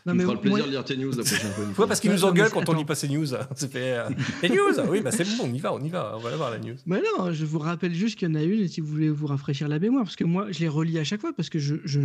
Non, 0.05 0.13
mais 0.13 0.23
feras 0.23 0.33
le 0.33 0.39
plaisir 0.41 0.57
moi- 0.57 0.65
de 0.67 0.71
lire 0.71 0.83
tes 0.83 0.97
news 0.97 1.11
la 1.11 1.23
prochaine 1.23 1.51
fois. 1.51 1.65
Ouais, 1.65 1.87
parce 1.87 2.01
qu'ils 2.01 2.11
nous 2.11 2.25
engueulent 2.25 2.49
quand 2.51 2.67
on 2.67 2.73
lit 2.73 2.83
pas 2.83 2.95
ces 2.95 3.07
news. 3.07 3.25
C'est 3.55 3.71
fait. 3.71 3.93
euh, 3.93 4.09
Les 4.41 4.49
news 4.49 4.73
Oui, 4.89 4.99
bah 4.99 5.11
c'est 5.11 5.23
bon, 5.37 5.45
on 5.45 5.53
y 5.53 5.59
va, 5.59 5.73
on 5.73 5.81
y 5.81 5.87
va. 5.89 6.13
On 6.17 6.19
va 6.19 6.29
la 6.29 6.35
voir 6.35 6.51
la 6.51 6.59
news. 6.59 6.75
Mais 6.85 7.01
non, 7.17 7.31
je 7.31 7.45
vous 7.45 7.59
rappelle 7.59 7.93
juste 7.93 8.19
qu'il 8.19 8.27
y 8.27 8.31
en 8.31 8.35
a 8.35 8.43
une, 8.43 8.59
et 8.59 8.67
si 8.67 8.81
vous 8.81 8.87
voulez 8.87 9.09
vous 9.09 9.27
rafraîchir 9.27 9.69
la 9.69 9.79
mémoire, 9.79 10.03
parce 10.03 10.17
que 10.17 10.25
moi, 10.25 10.47
je 10.51 10.59
les 10.59 10.67
relis 10.67 10.99
à 10.99 11.05
chaque 11.05 11.21
fois, 11.21 11.31
parce 11.31 11.49
que 11.49 11.57
je, 11.57 11.75
je- 11.85 12.01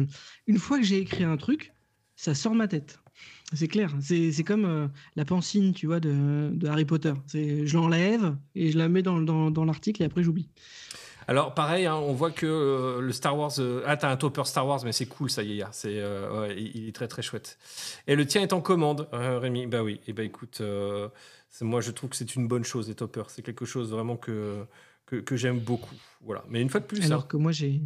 une 0.46 0.58
fois 0.58 0.78
que 0.78 0.84
j'ai 0.84 0.98
écrit 0.98 1.24
un 1.24 1.36
truc, 1.36 1.72
ça 2.14 2.36
sort 2.36 2.52
de 2.52 2.58
ma 2.58 2.68
tête. 2.68 3.00
C'est 3.52 3.66
clair. 3.66 3.92
C'est 4.00 4.30
c'est 4.30 4.44
comme 4.44 4.64
euh, 4.64 4.86
la 5.16 5.24
pancine, 5.24 5.72
tu 5.72 5.86
vois, 5.86 5.98
de, 5.98 6.50
de 6.52 6.68
Harry 6.68 6.84
Potter. 6.84 7.14
C'est- 7.26 7.66
Je 7.66 7.76
l'enlève 7.76 8.36
et 8.54 8.70
je 8.70 8.78
la 8.78 8.88
mets 8.88 9.02
dans, 9.02 9.20
dans, 9.20 9.50
dans 9.50 9.64
l'article 9.64 10.02
et 10.02 10.04
après 10.04 10.22
j'oublie. 10.22 10.50
Alors 11.28 11.52
pareil, 11.54 11.84
hein, 11.86 11.94
on 11.96 12.14
voit 12.14 12.30
que 12.30 12.46
euh, 12.46 13.00
le 13.02 13.12
Star 13.12 13.36
Wars, 13.38 13.52
euh, 13.58 13.82
ah 13.86 13.96
t'as 13.98 14.10
un 14.10 14.16
topper 14.16 14.44
Star 14.46 14.66
Wars, 14.66 14.80
mais 14.84 14.92
c'est 14.92 15.04
cool 15.06 15.28
ça 15.30 15.42
y 15.42 15.60
est, 15.60 15.64
c'est, 15.72 15.98
euh, 16.00 16.40
ouais, 16.40 16.54
il 16.58 16.74
il 16.74 16.88
est 16.88 16.92
très 16.92 17.06
très 17.06 17.20
chouette. 17.20 17.58
Et 18.06 18.16
le 18.16 18.26
tien 18.26 18.40
est 18.42 18.54
en 18.54 18.62
commande, 18.62 19.06
euh, 19.12 19.38
Rémi. 19.38 19.66
Bah 19.66 19.82
oui. 19.82 20.00
Et 20.06 20.14
bah 20.14 20.24
écoute, 20.24 20.58
euh, 20.62 21.08
c'est- 21.50 21.66
moi 21.66 21.82
je 21.82 21.90
trouve 21.90 22.08
que 22.10 22.16
c'est 22.16 22.34
une 22.34 22.48
bonne 22.48 22.64
chose 22.64 22.88
les 22.88 22.94
toppers. 22.94 23.28
C'est 23.28 23.42
quelque 23.42 23.66
chose 23.66 23.90
vraiment 23.90 24.16
que 24.16 24.64
que, 25.04 25.16
que 25.16 25.36
j'aime 25.36 25.58
beaucoup. 25.60 25.94
Voilà. 26.22 26.44
Mais 26.48 26.60
une 26.62 26.70
fois 26.70 26.80
de 26.80 26.86
plus, 26.86 27.04
Alors 27.04 27.22
hein, 27.22 27.26
que 27.28 27.36
moi, 27.36 27.52
j'ai 27.52 27.82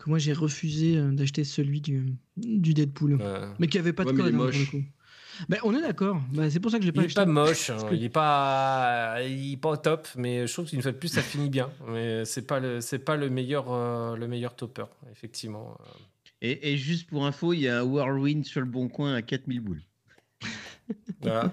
que 0.00 0.10
moi 0.10 0.18
j'ai 0.18 0.32
refusé 0.32 1.00
d'acheter 1.12 1.44
celui 1.44 1.80
du, 1.80 2.12
du 2.36 2.74
Deadpool. 2.74 3.18
euh, 3.20 3.52
Mais 3.60 3.68
qui 3.68 3.78
avait 3.78 3.92
pas 3.92 4.04
de 4.04 4.10
Ouais, 4.10 4.16
code 4.16 4.34
hein, 4.34 4.38
pour 4.38 4.46
le 4.46 4.66
coup. 4.66 4.84
Ben, 5.48 5.58
on 5.64 5.74
est 5.76 5.80
d'accord. 5.80 6.16
Ben, 6.32 6.50
c'est 6.50 6.60
pour 6.60 6.70
ça 6.70 6.78
que 6.78 6.84
je 6.84 6.90
l'ai 6.90 6.94
il 6.94 7.00
pas 7.00 7.04
est 7.10 7.14
pas 7.14 7.26
moche, 7.26 7.70
hein, 7.70 7.76
que- 7.88 7.94
il 7.94 8.04
est 8.04 8.08
pas, 8.08 9.16
il 9.26 9.52
est 9.54 9.56
pas 9.56 9.70
au 9.70 9.76
top, 9.76 10.06
mais 10.16 10.46
je 10.46 10.52
trouve 10.52 10.68
qu'une 10.68 10.82
fois 10.82 10.92
de 10.92 10.96
plus 10.96 11.08
ça 11.08 11.22
finit 11.22 11.50
bien. 11.50 11.70
Mais 11.88 12.24
c'est 12.24 12.46
pas 12.46 12.60
le, 12.60 12.80
c'est 12.80 12.98
pas 12.98 13.16
le 13.16 13.30
meilleur, 13.30 13.72
euh, 13.72 14.16
le 14.16 14.28
meilleur 14.28 14.54
topper, 14.54 14.84
effectivement. 15.12 15.76
Et, 16.42 16.72
et 16.72 16.76
juste 16.76 17.08
pour 17.08 17.24
info, 17.26 17.52
il 17.52 17.60
y 17.60 17.68
a 17.68 17.80
un 17.80 17.82
Whirlwind 17.84 18.44
sur 18.44 18.60
le 18.60 18.66
bon 18.66 18.88
coin 18.88 19.14
à 19.14 19.22
4000 19.22 19.60
boules. 19.60 19.82
Voilà. 21.22 21.50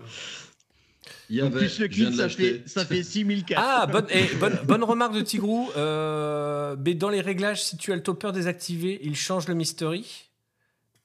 Il 1.30 1.38
y 1.38 1.42
avait, 1.42 1.60
plus, 1.60 1.80
le 1.80 1.88
de 1.88 2.12
ça 2.12 2.28
fait, 2.28 2.62
ça 2.66 2.86
fait 2.86 3.04
6004. 3.04 3.58
Ah, 3.64 3.88
bonne, 3.88 4.06
et 4.10 4.26
bonne, 4.36 4.60
bonne 4.66 4.84
remarque 4.84 5.14
de 5.16 5.22
Tigrou. 5.22 5.70
Euh, 5.78 6.76
mais 6.84 6.94
dans 6.94 7.10
les 7.10 7.22
réglages, 7.22 7.64
si 7.64 7.78
tu 7.78 7.94
as 7.94 7.96
le 7.96 8.04
topper 8.04 8.34
désactivé, 8.34 9.00
il 9.04 9.16
change 9.16 9.48
le 9.48 9.54
mystery. 9.54 10.30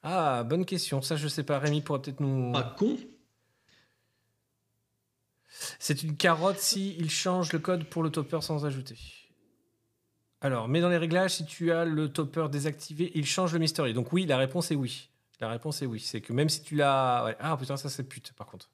Ah, 0.08 0.44
bonne 0.44 0.64
question. 0.64 1.02
Ça, 1.02 1.16
je 1.16 1.26
sais 1.26 1.42
pas. 1.42 1.58
Rémi 1.58 1.80
pourrait 1.80 2.00
peut-être 2.00 2.20
nous. 2.20 2.52
Ah, 2.54 2.76
con 2.78 2.96
C'est 5.80 6.04
une 6.04 6.16
carotte 6.16 6.60
si 6.60 6.94
il 6.96 7.10
change 7.10 7.52
le 7.52 7.58
code 7.58 7.82
pour 7.86 8.04
le 8.04 8.10
topper 8.10 8.40
sans 8.40 8.64
ajouter. 8.64 8.96
Alors, 10.40 10.68
mais 10.68 10.80
dans 10.80 10.90
les 10.90 10.96
réglages, 10.96 11.32
si 11.32 11.44
tu 11.44 11.72
as 11.72 11.84
le 11.84 12.08
topper 12.08 12.46
désactivé, 12.48 13.10
il 13.16 13.26
change 13.26 13.52
le 13.52 13.58
mystery. 13.58 13.94
Donc 13.94 14.12
oui, 14.12 14.26
la 14.26 14.36
réponse 14.36 14.70
est 14.70 14.76
oui. 14.76 15.10
La 15.40 15.48
réponse 15.48 15.82
est 15.82 15.86
oui. 15.86 15.98
C'est 15.98 16.20
que 16.20 16.32
même 16.32 16.50
si 16.50 16.62
tu 16.62 16.76
l'as... 16.76 17.24
ouais. 17.24 17.36
Ah 17.40 17.56
putain, 17.56 17.76
ça 17.76 17.88
c'est 17.88 18.04
pute 18.04 18.32
par 18.34 18.46
contre. 18.46 18.70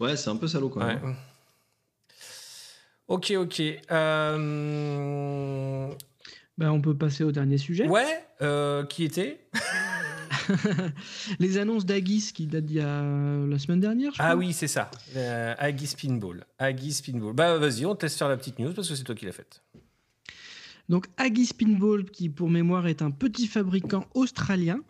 Ouais, 0.00 0.16
c'est 0.16 0.30
un 0.30 0.36
peu 0.36 0.48
salaud 0.48 0.70
quand 0.70 0.86
même. 0.86 1.04
Ouais. 1.04 1.14
Ok, 3.08 3.30
ok. 3.36 3.60
Euh, 3.90 5.88
Ben, 6.56 6.70
on 6.70 6.80
peut 6.80 6.96
passer 6.96 7.24
au 7.24 7.32
dernier 7.32 7.58
sujet. 7.58 7.86
Ouais, 7.86 8.24
euh, 8.40 8.86
qui 8.86 9.04
était? 9.04 9.40
Les 11.38 11.58
annonces 11.58 11.84
d'Agis 11.86 12.32
qui 12.34 12.46
datent 12.46 12.66
d'il 12.66 12.76
y 12.76 12.80
a 12.80 13.02
la 13.46 13.58
semaine 13.58 13.80
dernière. 13.80 14.12
je 14.14 14.22
Ah 14.22 14.30
crois. 14.30 14.36
oui, 14.36 14.52
c'est 14.52 14.68
ça. 14.68 14.90
Euh, 15.16 15.54
Aggie 15.58 15.86
Spinball. 15.86 16.44
Aggie 16.58 16.92
Spinball. 16.92 17.32
Bah 17.34 17.58
vas-y, 17.58 17.84
on 17.86 17.94
te 17.94 18.04
laisse 18.06 18.16
faire 18.16 18.28
la 18.28 18.36
petite 18.36 18.58
news 18.58 18.72
parce 18.72 18.88
que 18.88 18.94
c'est 18.94 19.04
toi 19.04 19.14
qui 19.14 19.24
l'as 19.26 19.32
faite. 19.32 19.62
Donc 20.88 21.06
Aggie 21.16 21.46
Spinball, 21.46 22.04
qui 22.10 22.28
pour 22.28 22.50
mémoire 22.50 22.86
est 22.86 23.02
un 23.02 23.10
petit 23.12 23.46
fabricant 23.46 24.04
australien, 24.14 24.80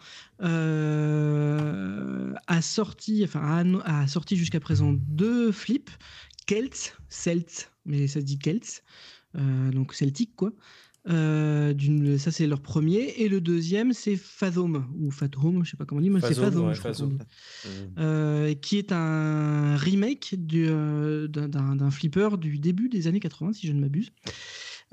euh, 0.43 2.33
a 2.47 2.63
sorti, 2.63 3.23
enfin 3.25 3.41
a, 3.85 4.03
a 4.03 4.07
sorti 4.07 4.37
jusqu'à 4.37 4.61
présent 4.61 4.93
deux 4.93 5.53
flips, 5.53 5.91
Kelts, 6.47 6.97
Celts, 7.09 7.71
mais 7.85 8.07
ça 8.09 8.21
se 8.21 8.25
dit 8.25 8.39
Kelts, 8.39 8.83
euh, 9.37 9.71
donc 9.71 9.95
celtique 9.95 10.35
quoi. 10.35 10.53
Euh, 11.09 11.75
ça 12.19 12.31
c'est 12.31 12.47
leur 12.47 12.61
premier 12.61 13.15
et 13.17 13.29
le 13.29 13.41
deuxième 13.41 13.93
c'est 13.93 14.15
Fathom 14.15 14.87
ou 15.01 15.11
Fathom, 15.11 15.65
je 15.65 15.71
sais 15.73 15.77
pas 15.77 15.85
comment 15.85 15.99
on 15.99 16.03
dit, 16.03 16.11
mais 16.11 16.21
c'est 16.21 16.35
Fathom, 16.51 16.69
ouais, 16.69 16.75
je 16.75 16.79
crois 16.79 16.93
Fathom. 16.93 17.19
dit. 17.19 17.25
Euh, 17.99 18.55
qui 18.55 18.79
est 18.79 18.93
un 18.93 19.77
remake 19.77 20.37
euh, 20.55 21.27
d'un- 21.27 21.91
flipper 21.91 22.37
du 22.39 22.59
début 22.61 22.89
des 22.89 23.09
années 23.09 23.19
80, 23.21 23.53
si 23.55 23.67
je 23.67 23.73
ne 23.73 23.81
m'abuse. 23.81 24.11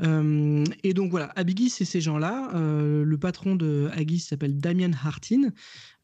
Euh, 0.02 0.64
et 0.84 0.94
donc 0.94 1.12
voilà, 1.12 1.26
Abigis, 1.36 1.70
c'est 1.70 1.86
ces 1.86 2.00
gens-là. 2.02 2.52
Euh, 2.56 3.04
le 3.04 3.18
patron 3.18 3.56
de 3.56 3.90
Agis 3.92 4.20
s'appelle 4.20 4.58
Damien 4.58 4.92
Hartin. 4.94 5.50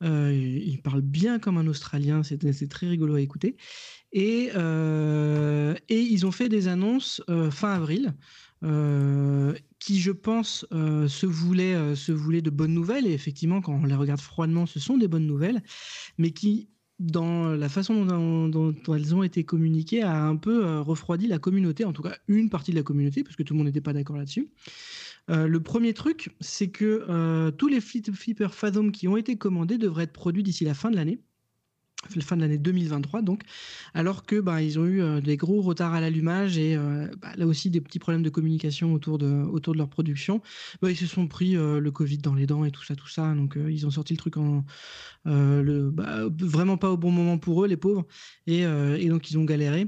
Euh, 0.03 0.33
il 0.35 0.81
parle 0.81 1.01
bien 1.01 1.39
comme 1.39 1.57
un 1.57 1.65
Australien, 1.65 2.21
c'est 2.21 2.67
très 2.69 2.87
rigolo 2.89 3.15
à 3.15 3.21
écouter. 3.21 3.55
Et, 4.11 4.49
et 4.53 5.99
ils 6.01 6.25
ont 6.25 6.31
fait 6.31 6.47
des 6.49 6.67
annonces 6.67 7.21
fin 7.51 7.73
avril. 7.73 8.13
Qui, 9.85 9.99
je 9.99 10.11
pense, 10.11 10.65
euh, 10.73 11.07
se, 11.07 11.27
voulait, 11.27 11.75
euh, 11.75 11.93
se 11.95 12.11
de 12.11 12.49
bonnes 12.49 12.73
nouvelles, 12.73 13.05
et 13.05 13.13
effectivement, 13.13 13.61
quand 13.61 13.75
on 13.75 13.85
les 13.85 13.93
regarde 13.93 14.19
froidement, 14.19 14.65
ce 14.65 14.79
sont 14.79 14.97
des 14.97 15.07
bonnes 15.07 15.27
nouvelles, 15.27 15.61
mais 16.17 16.31
qui, 16.31 16.69
dans 16.97 17.49
la 17.49 17.69
façon 17.69 18.03
dont, 18.03 18.73
elles 18.95 19.13
ont 19.13 19.21
été 19.21 19.43
communiquées, 19.43 20.01
a 20.01 20.25
un 20.25 20.37
peu 20.37 20.65
euh, 20.65 20.81
refroidi 20.81 21.27
la 21.27 21.37
communauté, 21.37 21.85
en 21.85 21.93
tout 21.93 22.01
cas 22.01 22.17
une 22.27 22.49
partie 22.49 22.71
de 22.71 22.77
la 22.77 22.81
communauté, 22.81 23.23
parce 23.23 23.35
que 23.35 23.43
tout 23.43 23.53
le 23.53 23.59
monde 23.59 23.67
n'était 23.67 23.79
pas 23.79 23.93
d'accord 23.93 24.17
là-dessus. 24.17 24.49
Le 25.27 25.59
premier 25.59 25.93
truc, 25.93 26.35
c'est 26.39 26.69
que 26.69 27.51
tous 27.51 27.67
les 27.67 27.81
flip- 27.81 28.11
flippers 28.11 28.53
Fathom 28.53 28.91
qui 28.91 29.07
ont 29.07 29.17
été 29.17 29.37
commandés 29.37 29.77
devraient 29.79 30.03
être 30.03 30.13
produits 30.13 30.43
d'ici 30.43 30.65
la 30.65 30.75
fin 30.75 30.91
de 30.91 30.95
l'année, 30.95 31.19
la 32.15 32.21
fin 32.21 32.35
de 32.35 32.41
l'année 32.41 32.57
2023 32.57 33.21
donc, 33.21 33.41
alors 33.93 34.25
que 34.25 34.39
bah, 34.39 34.61
ils 34.61 34.79
ont 34.79 34.85
eu 34.85 35.01
euh, 35.01 35.21
des 35.21 35.37
gros 35.37 35.61
retards 35.61 35.93
à 35.93 36.01
l'allumage 36.01 36.57
et 36.57 36.75
euh, 36.75 37.07
bah, 37.21 37.29
là 37.35 37.47
aussi 37.47 37.69
des 37.69 37.81
petits 37.81 37.99
problèmes 37.99 38.23
de 38.23 38.29
communication 38.29 38.93
autour 38.93 39.17
de, 39.17 39.27
autour 39.27 39.73
de 39.73 39.77
leur 39.79 39.89
production. 39.89 40.41
Bah, 40.81 40.91
ils 40.91 40.97
se 40.97 41.07
sont 41.07 41.27
pris 41.27 41.55
euh, 41.55 41.79
le 41.79 41.91
Covid 41.91 42.19
dans 42.19 42.35
les 42.35 42.45
dents 42.45 42.65
et 42.65 42.71
tout 42.71 42.83
ça, 42.83 42.95
tout 42.95 43.07
ça, 43.07 43.33
donc 43.33 43.57
ils 43.69 43.85
ont 43.85 43.91
sorti 43.91 44.13
le 44.13 44.17
truc 44.17 44.37
en 44.37 44.63
le, 45.25 45.93
vraiment 46.39 46.77
pas 46.77 46.91
au 46.91 46.97
bon 46.97 47.11
moment 47.11 47.37
pour 47.37 47.63
eux, 47.63 47.67
les 47.67 47.77
pauvres, 47.77 48.05
et, 48.47 48.61
et 48.61 49.09
donc 49.09 49.31
ils 49.31 49.37
ont 49.37 49.43
galéré. 49.43 49.87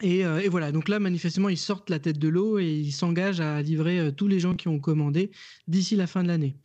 Et, 0.00 0.20
et 0.20 0.48
voilà, 0.48 0.72
donc 0.72 0.88
là, 0.88 0.98
manifestement, 0.98 1.48
ils 1.48 1.58
sortent 1.58 1.90
la 1.90 1.98
tête 1.98 2.18
de 2.18 2.28
l'eau 2.28 2.58
et 2.58 2.72
ils 2.72 2.92
s'engagent 2.92 3.40
à 3.40 3.62
livrer 3.62 4.12
tous 4.16 4.28
les 4.28 4.40
gens 4.40 4.54
qui 4.54 4.68
ont 4.68 4.78
commandé 4.78 5.30
d'ici 5.66 5.96
la 5.96 6.06
fin 6.06 6.22
de 6.22 6.28
l'année. 6.28 6.56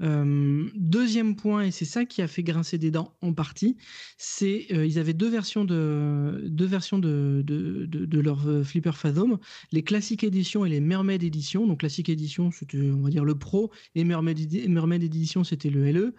Euh, 0.00 0.68
deuxième 0.74 1.34
point, 1.34 1.64
et 1.64 1.70
c'est 1.70 1.84
ça 1.84 2.04
qui 2.04 2.22
a 2.22 2.28
fait 2.28 2.42
grincer 2.42 2.78
des 2.78 2.90
dents 2.90 3.16
en 3.20 3.32
partie, 3.32 3.76
c'est 4.16 4.66
euh, 4.72 4.86
ils 4.86 4.98
avaient 4.98 5.14
deux 5.14 5.28
versions 5.28 5.64
de 5.64 6.44
deux 6.46 6.66
versions 6.66 6.98
de, 6.98 7.42
de, 7.44 7.86
de, 7.86 8.20
leur 8.20 8.46
euh, 8.48 8.62
flipper 8.62 8.92
Fathom, 8.94 9.38
les 9.72 9.82
classiques 9.82 10.22
éditions 10.22 10.64
et 10.64 10.68
les 10.68 10.80
Mermaid 10.80 11.22
éditions. 11.22 11.66
Donc 11.66 11.80
classique 11.80 12.08
édition, 12.08 12.50
c'était 12.50 12.78
on 12.78 13.02
va 13.02 13.10
dire 13.10 13.24
le 13.24 13.36
Pro, 13.36 13.72
et 13.94 14.04
Mermaid, 14.04 14.68
Mermaid 14.68 15.02
édition, 15.02 15.42
c'était 15.44 15.70
le 15.70 15.90
LE. 15.90 16.14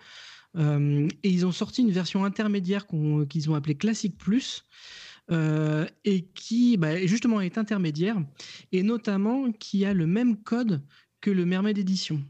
Euh, 0.58 1.08
et 1.24 1.30
ils 1.30 1.46
ont 1.46 1.52
sorti 1.52 1.82
une 1.82 1.92
version 1.92 2.26
intermédiaire 2.26 2.86
qu'ils 3.30 3.50
ont 3.50 3.56
appelée 3.56 3.76
Classic 3.76 4.18
Plus. 4.18 4.66
et 5.32 6.26
qui 6.34 6.76
bah, 6.78 7.06
justement 7.06 7.40
est 7.40 7.58
intermédiaire 7.58 8.18
et 8.72 8.82
notamment 8.82 9.52
qui 9.52 9.86
a 9.86 9.94
le 9.94 10.08
même 10.08 10.38
code 10.38 10.82
que 11.22 11.30
le 11.30 11.46
Mermaid 11.46 11.78
édition. 11.78 12.24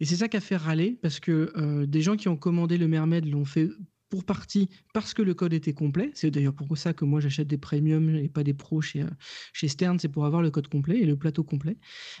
Et 0.00 0.04
c'est 0.04 0.16
ça 0.16 0.28
qui 0.28 0.36
a 0.36 0.40
fait 0.40 0.56
râler, 0.56 0.98
parce 1.00 1.20
que 1.20 1.52
euh, 1.56 1.86
des 1.86 2.02
gens 2.02 2.16
qui 2.16 2.28
ont 2.28 2.36
commandé 2.36 2.76
le 2.78 2.88
Mermaid 2.88 3.26
l'ont 3.26 3.44
fait 3.44 3.70
pour 4.08 4.24
partie 4.24 4.68
parce 4.94 5.14
que 5.14 5.22
le 5.22 5.34
code 5.34 5.52
était 5.52 5.72
complet. 5.72 6.10
C'est 6.14 6.30
d'ailleurs 6.30 6.54
pour 6.54 6.76
ça 6.78 6.92
que 6.92 7.04
moi 7.04 7.20
j'achète 7.20 7.48
des 7.48 7.58
premium 7.58 8.14
et 8.14 8.28
pas 8.28 8.44
des 8.44 8.54
pros 8.54 8.80
chez, 8.80 9.02
euh, 9.02 9.10
chez 9.52 9.68
Stern, 9.68 9.98
c'est 9.98 10.08
pour 10.08 10.26
avoir 10.26 10.42
le 10.42 10.50
code 10.50 10.68
complet 10.68 10.98
et 10.98 11.06
le 11.06 11.16
plateau 11.16 11.42
complet. 11.42 11.76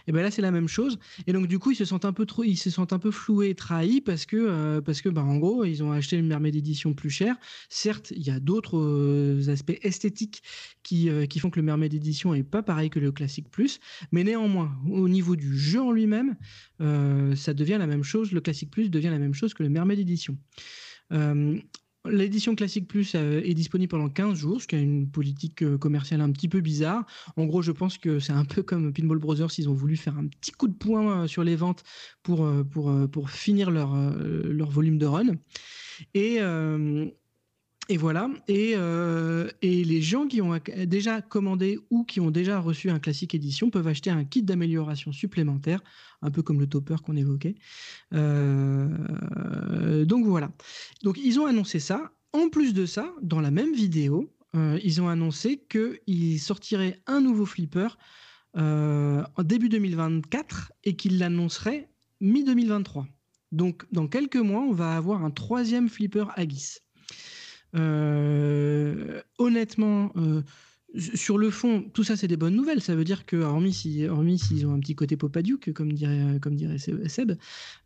Et 0.06 0.12
bien 0.12 0.22
là 0.22 0.30
c'est 0.30 0.42
la 0.42 0.50
même 0.50 0.68
chose. 0.68 0.98
Et 1.26 1.32
donc 1.32 1.46
du 1.46 1.58
coup 1.58 1.70
ils 1.70 1.76
se 1.76 1.84
sentent 1.84 2.04
un 2.04 2.12
peu 2.12 2.26
trop, 2.26 2.44
ils 2.44 2.56
se 2.56 2.70
sentent 2.70 2.92
un 2.92 2.98
peu 2.98 3.10
floués 3.10 3.54
trahis 3.54 4.00
parce 4.00 4.26
que 4.26 4.36
euh, 4.36 4.80
parce 4.80 5.00
que 5.00 5.08
bah, 5.08 5.22
en 5.22 5.36
gros 5.36 5.64
ils 5.64 5.82
ont 5.82 5.92
acheté 5.92 6.16
une 6.16 6.26
Mermaid 6.26 6.56
édition 6.56 6.94
plus 6.94 7.10
chère. 7.10 7.36
Certes 7.68 8.12
il 8.16 8.22
y 8.26 8.30
a 8.30 8.40
d'autres 8.40 8.78
euh, 8.78 9.48
aspects 9.48 9.78
esthétiques 9.82 10.42
qui, 10.82 11.08
qui 11.28 11.40
font 11.40 11.50
que 11.50 11.58
le 11.58 11.64
Mermaid 11.64 11.92
édition 11.92 12.32
est 12.32 12.44
pas 12.44 12.62
pareil 12.62 12.90
que 12.90 13.00
le 13.00 13.10
classique 13.10 13.50
plus, 13.50 13.80
mais 14.12 14.22
néanmoins 14.22 14.72
au 14.88 15.08
niveau 15.08 15.34
du 15.34 15.58
jeu 15.58 15.80
en 15.80 15.90
lui-même 15.90 16.36
ça 16.78 17.54
devient 17.54 17.76
la 17.78 17.86
même 17.86 18.04
chose. 18.04 18.32
Le 18.32 18.40
Classic 18.40 18.70
Plus 18.70 18.90
devient 18.90 19.08
la 19.08 19.18
même 19.18 19.34
chose 19.34 19.54
que 19.54 19.62
le 19.62 19.68
Mermaid 19.68 19.98
Edition. 19.98 20.38
Euh, 21.12 21.58
L'édition 22.08 22.54
Classic 22.54 22.86
Plus 22.86 23.16
euh, 23.16 23.40
est 23.42 23.54
disponible 23.54 23.90
pendant 23.90 24.08
15 24.08 24.38
jours, 24.38 24.62
ce 24.62 24.68
qui 24.68 24.76
est 24.76 24.82
une 24.82 25.10
politique 25.10 25.62
euh, 25.62 25.76
commerciale 25.76 26.20
un 26.20 26.30
petit 26.30 26.48
peu 26.48 26.60
bizarre. 26.60 27.04
En 27.36 27.46
gros, 27.46 27.62
je 27.62 27.72
pense 27.72 27.98
que 27.98 28.20
c'est 28.20 28.32
un 28.32 28.44
peu 28.44 28.62
comme 28.62 28.92
Pinball 28.92 29.18
Brothers, 29.18 29.50
ils 29.58 29.68
ont 29.68 29.74
voulu 29.74 29.96
faire 29.96 30.16
un 30.16 30.28
petit 30.28 30.52
coup 30.52 30.68
de 30.68 30.74
poing 30.74 31.26
sur 31.26 31.42
les 31.42 31.56
ventes 31.56 31.82
pour, 32.22 32.48
pour, 32.70 32.92
pour 33.10 33.30
finir 33.30 33.72
leur, 33.72 33.92
leur 34.16 34.70
volume 34.70 34.98
de 34.98 35.06
run. 35.06 35.34
Et, 36.14 36.38
et 37.88 37.96
voilà. 37.96 38.28
Et, 38.48 38.72
euh, 38.74 39.48
et 39.62 39.84
les 39.84 40.02
gens 40.02 40.26
qui 40.26 40.42
ont 40.42 40.58
déjà 40.86 41.22
commandé 41.22 41.78
ou 41.90 42.04
qui 42.04 42.20
ont 42.20 42.32
déjà 42.32 42.58
reçu 42.58 42.90
un 42.90 42.98
classique 42.98 43.34
édition 43.34 43.70
peuvent 43.70 43.86
acheter 43.86 44.10
un 44.10 44.24
kit 44.24 44.42
d'amélioration 44.42 45.12
supplémentaire, 45.12 45.82
un 46.20 46.30
peu 46.30 46.42
comme 46.42 46.58
le 46.58 46.66
topper 46.66 46.96
qu'on 47.04 47.16
évoquait. 47.16 47.54
Euh, 48.12 50.04
donc 50.04 50.26
voilà. 50.26 50.50
Donc 51.04 51.18
ils 51.22 51.38
ont 51.38 51.46
annoncé 51.46 51.78
ça. 51.78 52.12
En 52.32 52.48
plus 52.48 52.74
de 52.74 52.86
ça, 52.86 53.14
dans 53.22 53.40
la 53.40 53.50
même 53.50 53.72
vidéo, 53.72 54.32
euh, 54.56 54.78
ils 54.82 55.00
ont 55.00 55.08
annoncé 55.08 55.64
qu'ils 55.68 56.40
sortiraient 56.40 57.00
un 57.06 57.20
nouveau 57.20 57.46
flipper 57.46 57.96
en 58.54 59.42
début 59.44 59.68
2024 59.68 60.72
et 60.84 60.96
qu'ils 60.96 61.18
l'annonceraient 61.18 61.90
mi-2023. 62.22 63.04
Donc 63.52 63.84
dans 63.92 64.08
quelques 64.08 64.36
mois, 64.36 64.62
on 64.62 64.72
va 64.72 64.96
avoir 64.96 65.22
un 65.22 65.30
troisième 65.30 65.90
flipper 65.90 66.24
Agis. 66.36 66.78
Euh, 67.74 69.22
honnêtement, 69.38 70.12
euh, 70.16 70.42
sur 71.14 71.36
le 71.36 71.50
fond, 71.50 71.82
tout 71.92 72.04
ça 72.04 72.16
c'est 72.16 72.28
des 72.28 72.36
bonnes 72.36 72.54
nouvelles. 72.54 72.80
Ça 72.80 72.94
veut 72.94 73.04
dire 73.04 73.26
que, 73.26 73.36
hormis 73.36 73.72
si, 73.72 74.06
s'ils 74.38 74.66
ont 74.66 74.72
un 74.74 74.80
petit 74.80 74.94
côté 74.94 75.16
Popaduke, 75.16 75.72
comme 75.72 75.92
dirait, 75.92 76.38
comme 76.40 76.54
dirait 76.54 76.78
Seb, 76.78 77.32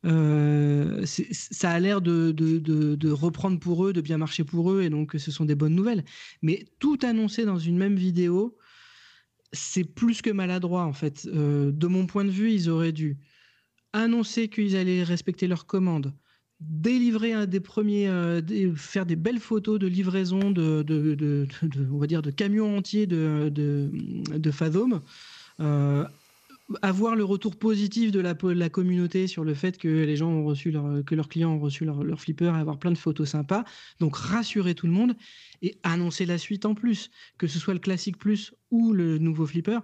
euh, 0.05 1.05
ça 1.07 1.71
a 1.71 1.81
l'air 1.81 2.01
de, 2.03 2.31
de, 2.33 2.59
de- 2.59 3.11
reprendre 3.11 3.59
pour 3.59 3.85
eux, 3.87 3.93
de 3.93 4.01
bien 4.01 4.19
marcher 4.19 4.45
pour 4.45 4.71
eux, 4.73 4.83
et 4.83 4.91
donc 4.91 5.15
ce 5.19 5.31
sont 5.33 5.45
des 5.45 5.55
bonnes 5.57 5.75
nouvelles. 5.75 6.05
Mais 6.43 6.65
tout 6.79 6.99
annoncer 7.03 7.45
dans 7.45 7.59
une 7.59 7.77
même 7.79 7.97
vidéo, 7.97 8.57
c'est 9.53 9.85
plus 9.85 10.23
que 10.23 10.31
maladroit 10.31 10.85
en 10.85 10.93
fait. 10.93 11.27
De 11.27 11.87
mon 11.87 12.07
point 12.07 12.25
de 12.25 12.31
vue, 12.31 12.53
ils 12.53 12.69
auraient 12.71 12.93
dû 12.93 13.19
annoncer 13.93 14.49
qu'ils 14.49 14.77
allaient 14.77 15.03
respecter 15.05 15.49
leurs 15.49 15.67
commandes, 15.67 16.15
délivrer 16.61 17.33
un 17.33 17.47
des 17.47 17.61
premiers, 17.61 18.09
euh, 18.09 18.41
faire 18.77 19.07
des 19.07 19.17
belles 19.17 19.41
photos 19.41 19.79
de 19.79 19.87
livraison 19.87 20.51
de, 20.51 21.47
on 21.93 21.99
va 21.99 22.07
dire, 22.07 22.23
de 22.23 22.31
camions 22.31 22.77
entiers 22.77 23.07
de, 23.07 23.49
de, 23.49 23.91
de 24.37 24.51
Fathom. 24.51 25.01
Euh, 25.61 26.05
avoir 26.83 27.17
le 27.17 27.25
retour 27.25 27.57
positif 27.57 28.13
de 28.13 28.21
la, 28.21 28.69
communauté 28.69 29.27
sur 29.27 29.45
le 29.45 29.55
fait 29.55 29.79
que 29.79 29.89
les 29.89 30.17
gens 30.17 30.29
ont 30.29 30.45
reçu 30.45 30.71
leur, 30.71 31.05
que 31.05 31.15
leurs 31.15 31.29
clients 31.29 31.53
ont 31.53 31.61
reçu 31.61 31.85
leur, 31.85 32.03
leur 32.05 32.21
flipper 32.21 32.47
et 32.47 32.59
avoir 32.59 32.79
plein 32.79 32.91
de 32.91 32.99
photos 32.99 33.31
sympas. 33.31 33.65
Donc 33.99 34.17
rassurer 34.17 34.75
tout 34.75 34.87
le 34.87 34.93
monde 34.93 35.15
et 35.63 35.79
annoncer 35.83 36.27
la 36.27 36.39
suite 36.39 36.65
en 36.65 36.75
plus, 36.75 37.11
que 37.39 37.47
ce 37.47 37.59
soit 37.59 37.75
le 37.75 37.81
classique 37.81 38.19
plus 38.19 38.55
ou 38.71 38.93
le 38.93 39.19
nouveau 39.19 39.47
flipper. 39.47 39.81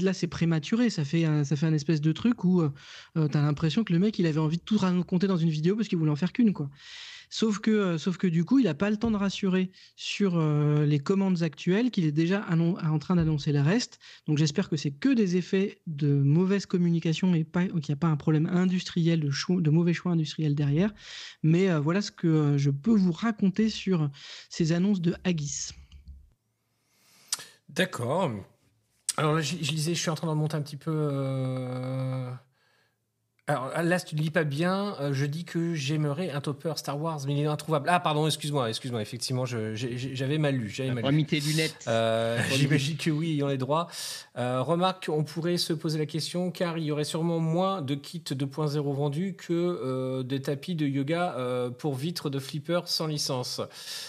Là 0.00 0.12
c'est 0.12 0.26
prématuré, 0.26 0.90
ça 0.90 1.04
fait 1.04 1.24
un, 1.24 1.44
ça 1.44 1.56
fait 1.56 1.66
un 1.66 1.74
espèce 1.74 2.00
de 2.00 2.12
truc 2.12 2.44
où 2.44 2.62
euh, 2.62 2.70
tu 3.14 3.36
as 3.36 3.42
l'impression 3.42 3.84
que 3.84 3.92
le 3.92 3.98
mec 3.98 4.18
il 4.18 4.26
avait 4.26 4.38
envie 4.40 4.58
de 4.58 4.62
tout 4.62 4.78
raconter 4.78 5.26
dans 5.26 5.36
une 5.36 5.50
vidéo 5.50 5.76
parce 5.76 5.88
qu'il 5.88 5.98
voulait 5.98 6.10
en 6.10 6.16
faire 6.16 6.32
qu'une 6.32 6.52
quoi. 6.52 6.70
Sauf 7.32 7.60
que, 7.60 7.70
euh, 7.70 7.96
sauf 7.96 8.18
que 8.18 8.26
du 8.26 8.44
coup, 8.44 8.58
il 8.58 8.66
n'a 8.66 8.74
pas 8.74 8.90
le 8.90 8.98
temps 8.98 9.10
de 9.10 9.16
rassurer 9.16 9.70
sur 9.96 10.36
euh, 10.36 10.84
les 10.84 10.98
commandes 10.98 11.42
actuelles, 11.42 11.90
qu'il 11.90 12.04
est 12.04 12.12
déjà 12.12 12.44
en 12.50 12.98
train 12.98 13.16
d'annoncer 13.16 13.52
le 13.52 13.62
reste. 13.62 13.98
Donc 14.26 14.36
j'espère 14.36 14.68
que 14.68 14.76
c'est 14.76 14.90
que 14.90 15.08
des 15.08 15.38
effets 15.38 15.80
de 15.86 16.12
mauvaise 16.12 16.66
communication 16.66 17.34
et 17.34 17.46
qu'il 17.46 17.72
n'y 17.72 17.92
a 17.94 17.96
pas 17.96 18.08
un 18.08 18.18
problème 18.18 18.44
industriel, 18.44 19.20
de, 19.20 19.70
mauvais 19.70 19.94
choix 19.94 20.12
industriels 20.12 20.54
derrière. 20.54 20.92
Mais 21.42 21.70
euh, 21.70 21.80
voilà 21.80 22.02
ce 22.02 22.10
que 22.10 22.58
je 22.58 22.68
peux 22.68 22.94
vous 22.94 23.12
raconter 23.12 23.70
sur 23.70 24.10
ces 24.50 24.72
annonces 24.72 25.00
de 25.00 25.14
Haggis. 25.24 25.70
D'accord. 27.70 28.30
Alors 29.16 29.32
là, 29.32 29.40
je, 29.40 29.56
je 29.58 29.70
lisais, 29.70 29.94
je 29.94 30.00
suis 30.00 30.10
en 30.10 30.16
train 30.16 30.26
de 30.26 30.32
remonter 30.32 30.56
un 30.56 30.62
petit 30.62 30.76
peu. 30.76 30.92
Alors 33.48 33.72
là, 33.82 33.98
si 33.98 34.04
tu 34.06 34.14
ne 34.14 34.20
lis 34.20 34.30
pas 34.30 34.44
bien, 34.44 34.94
euh, 35.00 35.12
je 35.12 35.26
dis 35.26 35.44
que 35.44 35.74
j'aimerais 35.74 36.30
un 36.30 36.40
topper 36.40 36.74
Star 36.76 37.00
Wars, 37.00 37.18
mais 37.26 37.34
il 37.34 37.40
est 37.40 37.46
introuvable. 37.46 37.88
Ah, 37.90 37.98
pardon, 37.98 38.24
excuse-moi, 38.26 38.68
excuse-moi, 38.68 39.02
effectivement, 39.02 39.44
j'avais 39.44 40.38
mal 40.38 40.54
lu. 40.54 40.68
J'avais 40.68 40.92
mal 40.92 41.04
lu. 41.10 41.16
mis 41.16 41.26
tes 41.26 41.40
lunettes. 41.40 41.74
Euh, 41.88 42.38
J'imagine 42.54 42.96
que 42.96 43.10
oui, 43.10 43.32
ayant 43.32 43.48
les 43.48 43.58
droits. 43.58 43.88
Euh, 44.38 44.62
remarque, 44.62 45.10
on 45.12 45.24
pourrait 45.24 45.56
se 45.56 45.72
poser 45.72 45.98
la 45.98 46.06
question, 46.06 46.52
car 46.52 46.78
il 46.78 46.84
y 46.84 46.92
aurait 46.92 47.02
sûrement 47.02 47.40
moins 47.40 47.82
de 47.82 47.96
kits 47.96 48.22
2.0 48.24 48.78
vendus 48.94 49.34
que 49.34 49.52
euh, 49.52 50.22
des 50.22 50.40
tapis 50.40 50.76
de 50.76 50.86
yoga 50.86 51.34
euh, 51.36 51.68
pour 51.68 51.96
vitres 51.96 52.30
de 52.30 52.38
flipper 52.38 52.82
sans 52.86 53.08
licence. 53.08 53.60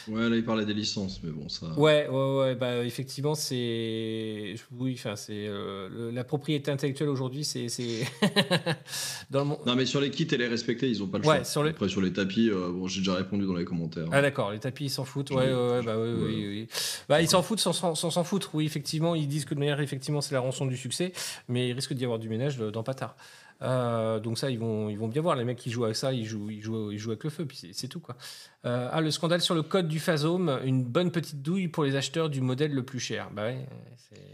Ouais, 0.08 0.30
là, 0.30 0.36
il 0.36 0.46
parlait 0.46 0.66
des 0.66 0.76
licences, 0.76 1.22
mais 1.24 1.32
bon, 1.32 1.50
ça. 1.50 1.66
Ouais, 1.76 2.08
ouais, 2.08 2.38
ouais, 2.38 2.56
bah 2.56 2.86
effectivement, 2.86 3.34
c'est. 3.34 4.54
Oui, 4.78 4.94
enfin, 4.96 5.16
c'est. 5.16 5.48
euh, 5.48 6.12
la 6.14 6.24
propriété 6.24 6.70
intellectuelle 6.70 7.10
aujourd'hui, 7.10 7.44
c'est. 7.44 7.66
Dans 9.32 9.44
le. 9.44 9.50
Non, 9.66 9.76
mais 9.76 9.86
sur 9.86 10.00
les 10.02 10.10
kits, 10.12 10.28
elle 10.32 10.42
est 10.42 10.48
respectée, 10.48 10.90
ils 10.90 11.02
ont 11.04 11.08
pas 11.08 11.18
le 11.18 11.26
Ouais, 11.26 11.36
choix. 11.38 11.44
sur 11.44 11.64
les- 11.64 11.72
Après, 11.72 11.90
sur 11.90 12.02
les 12.02 12.14
tapis, 12.14 12.50
euh, 12.50 12.72
bon, 12.72 12.88
j'ai 12.88 13.00
déjà 13.02 13.16
répondu 13.16 13.46
dans 13.46 13.56
les 13.56 13.66
commentaires. 13.66 14.06
Ah 14.12 14.22
d'accord, 14.22 14.52
les 14.52 14.60
tapis 14.60 14.86
ils 14.86 14.90
s'en 14.90 15.06
foutent. 15.06 15.32
Ouais, 15.32 15.52
ouais, 15.54 15.82
bah 15.84 15.96
oui, 15.98 16.10
oui, 16.16 16.24
Ouais. 16.24 16.48
oui. 16.48 16.68
Bah 17.10 17.22
ils 17.22 17.28
s'en 17.30 17.42
foutent 17.44 17.60
sans 17.60 17.74
sans 17.74 17.96
sans 17.96 18.10
s'en 18.12 18.24
foutre. 18.24 18.52
Oui, 18.54 18.66
effectivement, 18.66 19.16
ils 19.16 19.28
disent 19.28 19.46
que 19.46 19.54
de 19.54 19.60
manière 19.60 19.80
effectivement 19.82 20.22
c'est 20.22 20.34
la 20.34 20.42
rançon 20.42 20.66
du 20.66 20.78
succès, 20.78 21.14
mais 21.48 21.70
il 21.70 21.74
risque 21.74 21.94
d'y 21.94 22.04
avoir 22.04 22.20
du 22.20 22.30
ménage 22.30 22.60
euh, 22.62 22.72
dans 22.72 22.84
Patard. 22.84 23.16
Euh, 23.62 24.20
donc 24.20 24.38
ça, 24.38 24.50
ils 24.50 24.60
vont, 24.60 24.90
ils 24.90 24.98
vont 24.98 25.08
bien 25.08 25.22
voir. 25.22 25.38
Les 25.38 25.46
mecs 25.46 25.58
qui 25.58 25.72
jouent 25.72 25.86
avec 25.86 25.96
ça, 25.96 26.12
ils 26.12 26.26
jouent, 26.26 26.50
ils 26.50 26.62
jouent, 26.62 26.92
ils 26.92 26.98
jouent 26.98 27.12
avec 27.12 27.24
le 27.24 27.30
feu, 27.30 27.46
puis 27.46 27.70
c'est- 27.72 27.88
tout 27.88 28.02
quoi. 28.02 28.18
Euh, 28.66 28.90
ah, 28.92 29.00
le 29.00 29.10
scandale 29.10 29.40
sur 29.42 29.56
le 29.56 29.62
code 29.62 29.88
du 29.88 30.00
Phasome, 30.00 30.60
une 30.66 30.84
bonne 30.84 31.12
petite 31.12 31.42
douille 31.42 31.70
pour 31.70 31.86
les 31.86 31.96
acheteurs 31.96 32.30
du 32.30 32.42
modèle 32.42 32.74
le 32.74 32.84
plus 32.84 33.00
cher. 33.00 33.30
Bah 33.34 33.44
ouais, 33.44 33.66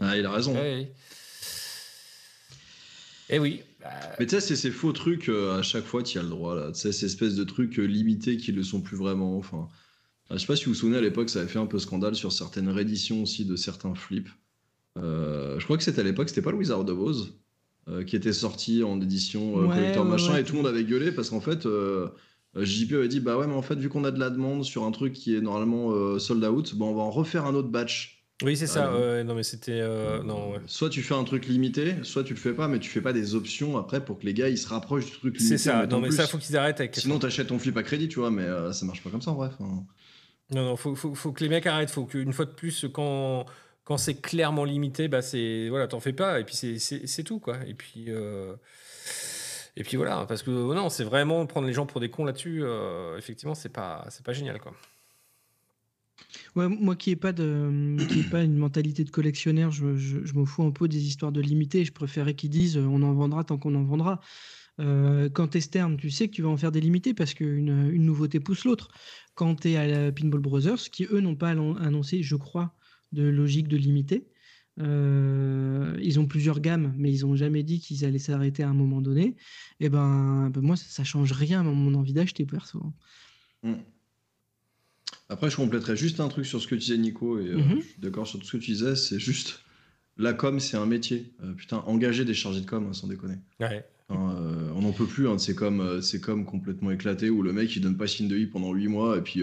Ah, 0.00 0.16
il 0.16 0.26
a 0.26 0.30
raison. 0.32 0.54
Ouais, 0.54 0.60
ouais. 0.60 0.92
Et 3.30 3.38
oui. 3.38 3.62
bah, 3.80 3.88
Mais 4.18 4.26
tu 4.26 4.34
sais, 4.34 4.40
c'est 4.40 4.56
ces 4.56 4.70
faux 4.70 4.92
trucs, 4.92 5.28
euh, 5.28 5.58
à 5.58 5.62
chaque 5.62 5.84
fois, 5.84 6.02
tu 6.02 6.18
as 6.18 6.22
le 6.22 6.28
droit, 6.28 6.54
là. 6.54 6.72
Tu 6.72 6.80
sais, 6.80 6.92
ces 6.92 7.06
espèces 7.06 7.34
de 7.36 7.44
trucs 7.44 7.78
euh, 7.78 7.84
limités 7.84 8.36
qui 8.36 8.50
ne 8.52 8.56
le 8.58 8.62
sont 8.62 8.80
plus 8.82 8.96
vraiment. 8.96 9.36
Enfin, 9.38 9.68
euh, 10.30 10.34
je 10.34 10.40
sais 10.40 10.46
pas 10.46 10.56
si 10.56 10.64
vous 10.64 10.72
vous 10.72 10.76
souvenez, 10.76 10.98
à 10.98 11.00
l'époque, 11.00 11.30
ça 11.30 11.40
avait 11.40 11.48
fait 11.48 11.58
un 11.58 11.66
peu 11.66 11.78
scandale 11.78 12.14
sur 12.14 12.32
certaines 12.32 12.68
rééditions 12.68 13.22
aussi 13.22 13.44
de 13.44 13.56
certains 13.56 13.94
flips. 13.94 14.28
Euh, 14.98 15.58
je 15.58 15.64
crois 15.64 15.76
que 15.76 15.84
c'était 15.84 16.00
à 16.00 16.04
l'époque, 16.04 16.28
c'était 16.28 16.42
pas 16.42 16.50
le 16.50 16.56
Wizard 16.58 16.80
of 16.80 16.98
Oz, 16.98 17.38
euh, 17.88 18.02
qui 18.04 18.16
était 18.16 18.32
sorti 18.32 18.82
en 18.82 19.00
édition 19.00 19.58
euh, 19.62 19.66
Ouais, 19.66 19.76
collector 19.76 20.04
ouais, 20.04 20.10
machin, 20.10 20.32
ouais. 20.34 20.40
et 20.40 20.44
tout 20.44 20.52
le 20.54 20.58
monde 20.58 20.66
avait 20.66 20.84
gueulé 20.84 21.12
parce 21.12 21.30
qu'en 21.30 21.40
fait, 21.40 21.66
JP 22.56 22.92
avait 22.94 23.08
dit 23.08 23.20
Bah 23.20 23.38
ouais, 23.38 23.46
mais 23.46 23.54
en 23.54 23.62
fait, 23.62 23.76
vu 23.76 23.88
qu'on 23.88 24.04
a 24.04 24.10
de 24.10 24.18
la 24.18 24.30
demande 24.30 24.64
sur 24.64 24.84
un 24.84 24.90
truc 24.90 25.12
qui 25.12 25.34
est 25.36 25.40
normalement 25.40 25.92
euh, 25.92 26.18
sold 26.18 26.44
out, 26.44 26.74
bah, 26.76 26.84
on 26.86 26.94
va 26.94 27.02
en 27.02 27.10
refaire 27.10 27.46
un 27.46 27.54
autre 27.54 27.68
batch. 27.68 28.19
Oui, 28.42 28.56
c'est 28.56 28.66
ça. 28.66 28.92
Ouais, 28.96 29.22
non, 29.24 29.34
mais 29.34 29.42
c'était. 29.42 29.80
euh, 29.80 30.22
non, 30.22 30.52
ouais. 30.52 30.60
Soit 30.66 30.88
tu 30.90 31.02
fais 31.02 31.14
un 31.14 31.24
truc 31.24 31.46
limité, 31.46 31.96
soit 32.04 32.24
tu 32.24 32.32
le 32.34 32.38
fais 32.40 32.52
pas, 32.54 32.68
mais 32.68 32.78
tu 32.78 32.88
fais 32.88 33.00
pas 33.02 33.12
des 33.12 33.34
options 33.34 33.76
après 33.76 34.04
pour 34.04 34.18
que 34.18 34.24
les 34.26 34.32
gars 34.34 34.48
ils 34.48 34.56
se 34.58 34.68
rapprochent 34.68 35.04
du 35.06 35.12
truc 35.12 35.34
limité. 35.36 35.44
C'est 35.44 35.58
ça. 35.58 35.86
Non, 35.86 36.00
mais 36.00 36.08
plus. 36.08 36.16
ça, 36.16 36.26
faut 36.26 36.38
qu'ils 36.38 36.56
arrêtent 36.56 36.80
avec. 36.80 36.96
Sinon, 36.96 37.18
t'achètes 37.18 37.48
ton 37.48 37.58
flip 37.58 37.76
à 37.76 37.82
crédit, 37.82 38.08
tu 38.08 38.18
vois, 38.18 38.30
mais 38.30 38.42
euh, 38.44 38.72
ça 38.72 38.86
marche 38.86 39.02
pas 39.02 39.10
comme 39.10 39.22
ça 39.22 39.30
en 39.32 39.34
bref. 39.34 39.52
hein. 39.60 39.84
Non, 40.52 40.64
non, 40.64 40.76
faut, 40.76 40.94
faut, 40.94 41.14
faut 41.14 41.32
que 41.32 41.44
les 41.44 41.50
mecs 41.50 41.66
arrêtent. 41.66 41.90
Faut 41.90 42.06
qu'une 42.06 42.32
fois 42.32 42.44
de 42.46 42.50
plus, 42.52 42.86
quand, 42.92 43.44
quand 43.84 43.98
c'est 43.98 44.14
clairement 44.20 44.64
limité, 44.64 45.06
bah 45.08 45.22
c'est 45.22 45.68
voilà, 45.68 45.86
t'en 45.86 46.00
fais 46.00 46.12
pas. 46.14 46.40
Et 46.40 46.44
puis 46.44 46.54
c'est- 46.56 47.22
tout, 47.24 47.38
quoi. 47.40 47.58
Et 47.66 47.74
puis. 47.74 48.06
euh, 48.08 48.54
Et 49.76 49.84
puis 49.84 49.96
voilà, 49.96 50.24
parce 50.26 50.42
que 50.42 50.50
non, 50.50 50.88
c'est 50.88 51.04
vraiment 51.04 51.46
prendre 51.46 51.66
les 51.66 51.72
gens 51.72 51.86
pour 51.86 52.00
des 52.00 52.10
cons 52.10 52.24
là-dessus. 52.24 52.60
euh, 52.64 53.16
effectivement, 53.18 53.54
c'est 53.54 53.68
pas, 53.68 54.04
c'est 54.10 54.24
pas 54.24 54.32
génial, 54.32 54.58
quoi. 54.60 54.72
Moi 56.54 56.96
qui 56.96 57.10
n'ai 57.10 57.14
ai 57.14 58.22
pas 58.30 58.42
une 58.42 58.56
mentalité 58.56 59.04
de 59.04 59.10
collectionneur, 59.10 59.70
je, 59.70 59.96
je, 59.96 60.24
je 60.24 60.34
m'en 60.34 60.44
fous 60.44 60.62
un 60.62 60.70
peu 60.70 60.88
des 60.88 61.06
histoires 61.06 61.32
de 61.32 61.40
limité. 61.40 61.84
Je 61.84 61.92
préférais 61.92 62.34
qu'ils 62.34 62.50
disent 62.50 62.76
euh, 62.76 62.84
on 62.84 63.02
en 63.02 63.12
vendra 63.12 63.44
tant 63.44 63.58
qu'on 63.58 63.74
en 63.74 63.84
vendra. 63.84 64.20
Euh, 64.80 65.28
quand 65.28 65.48
tu 65.48 65.58
externe, 65.58 65.96
tu 65.96 66.10
sais 66.10 66.28
que 66.28 66.34
tu 66.34 66.42
vas 66.42 66.48
en 66.48 66.56
faire 66.56 66.72
des 66.72 66.80
limités 66.80 67.12
parce 67.12 67.34
qu'une 67.34 67.90
une 67.92 68.04
nouveauté 68.04 68.40
pousse 68.40 68.64
l'autre. 68.64 68.88
Quand 69.34 69.54
tu 69.54 69.70
es 69.70 69.76
à 69.76 69.86
la 69.86 70.12
Pinball 70.12 70.40
Brothers, 70.40 70.90
qui 70.90 71.06
eux 71.10 71.20
n'ont 71.20 71.36
pas 71.36 71.50
annon- 71.50 71.76
annoncé, 71.76 72.22
je 72.22 72.36
crois, 72.36 72.74
de 73.12 73.24
logique 73.24 73.68
de 73.68 73.76
limité, 73.76 74.28
euh, 74.80 75.96
ils 76.00 76.18
ont 76.18 76.26
plusieurs 76.26 76.60
gammes, 76.60 76.94
mais 76.96 77.12
ils 77.12 77.26
n'ont 77.26 77.36
jamais 77.36 77.62
dit 77.62 77.80
qu'ils 77.80 78.04
allaient 78.04 78.18
s'arrêter 78.18 78.62
à 78.62 78.68
un 78.68 78.74
moment 78.74 79.00
donné. 79.00 79.36
Et 79.80 79.88
ben, 79.88 80.50
ben 80.50 80.60
moi, 80.62 80.76
ça, 80.76 80.86
ça 80.88 81.04
change 81.04 81.32
rien 81.32 81.60
à 81.60 81.64
mon 81.64 81.94
envie 81.94 82.12
d'acheter 82.12 82.46
perso. 82.46 82.82
Mm. 83.62 83.74
Après, 85.30 85.48
je 85.48 85.56
compléterais 85.56 85.96
juste 85.96 86.20
un 86.20 86.28
truc 86.28 86.44
sur 86.44 86.60
ce 86.60 86.66
que 86.66 86.74
tu 86.74 86.80
disais, 86.82 86.98
Nico, 86.98 87.38
et 87.38 87.46
euh, 87.48 87.56
Mhm. 87.56 87.76
je 87.80 87.86
suis 87.86 88.00
d'accord 88.00 88.26
sur 88.26 88.38
tout 88.38 88.44
ce 88.44 88.52
que 88.52 88.56
tu 88.58 88.72
disais, 88.72 88.96
c'est 88.96 89.18
juste 89.18 89.60
la 90.18 90.32
com, 90.34 90.60
c'est 90.60 90.76
un 90.76 90.86
métier. 90.86 91.32
Euh, 91.42 91.52
putain, 91.54 91.78
engager 91.86 92.24
des 92.24 92.34
chargés 92.34 92.60
de 92.60 92.66
com, 92.66 92.86
hein, 92.88 92.92
sans 92.92 93.06
déconner. 93.06 93.36
Ouais. 93.60 93.84
Hein, 94.10 94.34
euh, 94.40 94.70
on 94.74 94.82
n'en 94.82 94.92
peut 94.92 95.06
plus, 95.06 95.28
hein, 95.28 95.34
de 95.36 95.40
ces 95.40 95.54
coms, 95.54 95.80
euh, 95.80 96.00
ces 96.02 96.20
coms 96.20 96.44
complètement 96.44 96.90
éclatés 96.90 97.30
où 97.30 97.42
le 97.42 97.52
mec 97.52 97.74
il 97.76 97.80
donne 97.80 97.96
pas 97.96 98.06
signe 98.08 98.26
de 98.28 98.34
vie 98.34 98.46
pendant 98.46 98.72
8 98.72 98.88
mois 98.88 99.16
et 99.16 99.20
puis 99.22 99.40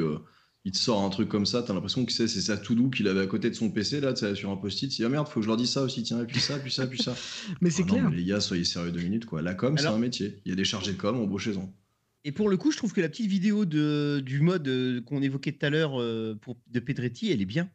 il 0.65 0.71
te 0.73 0.77
sort 0.77 1.01
un 1.01 1.09
truc 1.09 1.29
comme 1.29 1.45
ça, 1.45 1.63
t'as 1.63 1.73
l'impression 1.73 2.03
que 2.05 2.11
c'est 2.11 2.27
c'est 2.27 2.41
sa 2.41 2.57
to 2.57 2.75
do 2.75 2.89
qu'il 2.89 3.07
avait 3.07 3.21
à 3.21 3.27
côté 3.27 3.49
de 3.49 3.55
son 3.55 3.69
PC 3.71 4.01
là, 4.01 4.13
sur 4.35 4.49
un 4.51 4.57
post-it, 4.57 4.91
il 4.91 4.97
dit 4.97 5.05
ah 5.05 5.09
merde, 5.09 5.25
faut 5.29 5.39
que 5.39 5.45
je 5.45 5.47
leur 5.47 5.55
dise 5.55 5.69
ça 5.69 5.83
aussi, 5.83 6.03
tiens, 6.03 6.21
et 6.21 6.25
puis 6.25 6.41
ça, 6.41 6.59
puis 6.59 6.69
ça, 6.69 6.85
puis 6.85 7.01
ça. 7.01 7.15
Mais 7.61 7.69
c'est 7.69 7.83
Ah 7.83 7.91
clair. 7.91 8.09
mais 8.09 8.17
les 8.17 8.25
gars, 8.25 8.41
soyez 8.41 8.65
sérieux 8.65 8.91
deux 8.91 8.99
minutes 9.01 9.25
quoi. 9.25 9.41
La 9.41 9.53
com, 9.53 9.77
c'est 9.77 9.85
un 9.87 9.97
métier. 9.97 10.41
Il 10.45 10.49
y 10.49 10.51
a 10.51 10.55
des 10.57 10.65
chargés 10.65 10.91
de 10.91 10.97
com, 10.97 11.15
embauchez-en. 11.17 11.73
Et 12.27 12.33
pour 12.33 12.49
le 12.49 12.57
coup, 12.57 12.71
je 12.73 12.77
trouve 12.77 12.91
que 12.91 12.99
la 12.99 13.07
petite 13.07 13.27
vidéo 13.29 13.63
de, 13.63 14.19
du 14.19 14.41
mode 14.41 14.67
euh, 14.67 14.99
qu'on 14.99 15.21
évoquait 15.21 15.53
tout 15.53 15.65
à 15.65 15.69
l'heure 15.69 15.93
euh, 16.01 16.35
pour- 16.41 16.57
de 16.69 16.79
Pedretti, 16.81 17.31
elle 17.31 17.41
est 17.41 17.45
bien. 17.45 17.69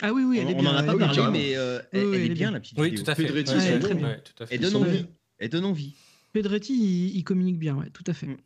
Ah 0.00 0.12
oui, 0.12 0.24
oui, 0.24 0.38
elle 0.40 0.46
on 0.46 0.50
est 0.50 0.54
on 0.56 0.60
bien. 0.62 0.70
en 0.70 0.74
a 0.74 0.80
elle 0.80 0.86
pas 0.86 0.96
parlé, 0.98 1.14
carrément. 1.14 1.30
mais 1.32 1.56
euh, 1.56 1.80
elle, 1.92 2.00
Oui, 2.06 2.10
oui, 2.10 2.16
elle 2.16 2.20
elle 2.24 2.30
est 2.32 2.34
bien, 2.34 2.48
bien. 2.48 2.50
la 2.50 2.60
petite 2.60 2.76
Oui, 2.80 2.90
vidéo. 2.90 3.04
tout 3.04 3.10
à 3.12 3.14
fait. 3.14 3.22
Pedretti, 3.22 3.52
Ouais, 3.54 3.60
c'est 3.60 3.72
ouais, 3.74 3.78
très 3.78 3.94
bien. 3.94 4.08
ouais, 4.08 4.20
tout 4.24 4.42
à 4.42 4.46
fait. 4.46 4.54
Elle 4.56 4.60
donne 4.62 4.76
envie. 4.76 5.06
Elle 5.38 5.48
donne 5.50 5.64
envie. 5.64 5.94
Pedretti, 6.32 6.72
il, 6.74 7.16
il 7.16 7.22
communique 7.22 7.58
bien, 7.60 7.76
ouais, 7.76 7.88
tout 7.92 8.02
à 8.08 8.12
fait. 8.12 8.26
Mm. 8.26 8.36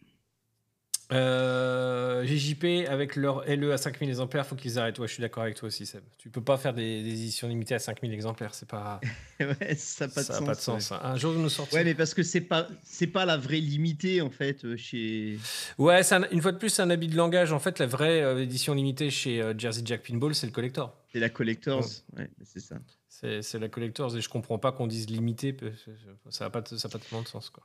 Euh, 1.13 2.25
GJP 2.25 2.89
avec 2.89 3.15
leur 3.17 3.45
LE 3.49 3.71
à 3.73 3.77
5000 3.79 4.09
exemplaires, 4.09 4.45
faut 4.47 4.57
qu'ils 4.57 4.79
arrêtent. 4.79 4.99
Ouais, 4.99 5.07
je 5.07 5.13
suis 5.13 5.21
d'accord 5.21 5.45
avec 5.45 5.55
toi 5.57 5.69
aussi, 5.69 5.87
Seb. 5.87 6.03
Tu 6.19 6.31
peux 6.31 6.41
pas 6.43 6.57
faire 6.59 6.75
des, 6.75 7.03
des 7.03 7.11
éditions 7.13 7.47
limitées 7.49 7.75
à 7.75 7.79
5000 7.79 8.13
exemplaires, 8.13 8.55
c'est 8.55 8.69
pas, 8.69 9.01
ouais, 9.41 9.75
ça 9.77 10.07
n'a 10.09 10.13
pas 10.13 10.21
de 10.23 10.27
sens. 10.27 10.45
pas 10.45 10.55
de 10.55 10.61
sens. 10.61 10.93
hein. 10.93 11.01
Un 11.03 11.17
jour, 11.17 11.33
nous 11.35 11.49
sortir. 11.49 11.79
Ouais. 11.79 11.85
Mais 11.85 11.95
parce 11.95 12.13
que 12.15 12.23
c'est 12.23 12.41
pas 12.41 12.67
c'est 12.83 13.07
pas 13.07 13.25
la 13.25 13.37
vraie 13.37 13.61
limitée 13.61 14.21
en 14.21 14.31
fait 14.31 14.65
euh, 14.65 14.77
chez. 14.77 15.39
Ouais, 15.79 16.01
un- 16.13 16.29
une 16.31 16.43
fois 16.43 16.53
de 16.53 16.59
plus, 16.59 16.71
c'est 16.71 16.83
un 16.83 16.91
habit 16.91 17.09
de 17.09 17.17
langage. 17.17 17.53
En 17.53 17.61
fait, 17.61 17.79
la 17.79 17.87
vraie 17.87 18.23
euh, 18.23 18.43
édition 18.43 18.75
limitée 18.75 19.11
chez 19.11 19.41
euh, 19.41 19.55
Jersey 19.57 19.83
Jack 19.85 20.03
Pinball, 20.03 20.35
c'est 20.35 20.47
le 20.47 20.53
collector. 20.53 20.97
C'est 21.13 21.21
la 21.21 21.29
collectors. 21.31 21.85
Ouais, 22.17 22.29
c'est 22.45 22.61
ça. 22.61 22.77
C'est 23.09 23.59
la 23.59 23.69
collector 23.69 24.15
et 24.15 24.21
je 24.21 24.29
comprends 24.29 24.59
pas 24.59 24.73
qu'on 24.73 24.87
dise 24.87 25.09
limité. 25.09 25.53
parce 25.55 25.73
que 25.85 25.91
Ça 26.31 26.45
n'a 26.45 26.51
pas, 26.51 26.63
ça 26.65 26.89
a 26.89 26.91
pas 26.91 26.99
tellement 26.99 27.23
de 27.23 27.29
sens. 27.29 27.49
Quoi. 27.49 27.65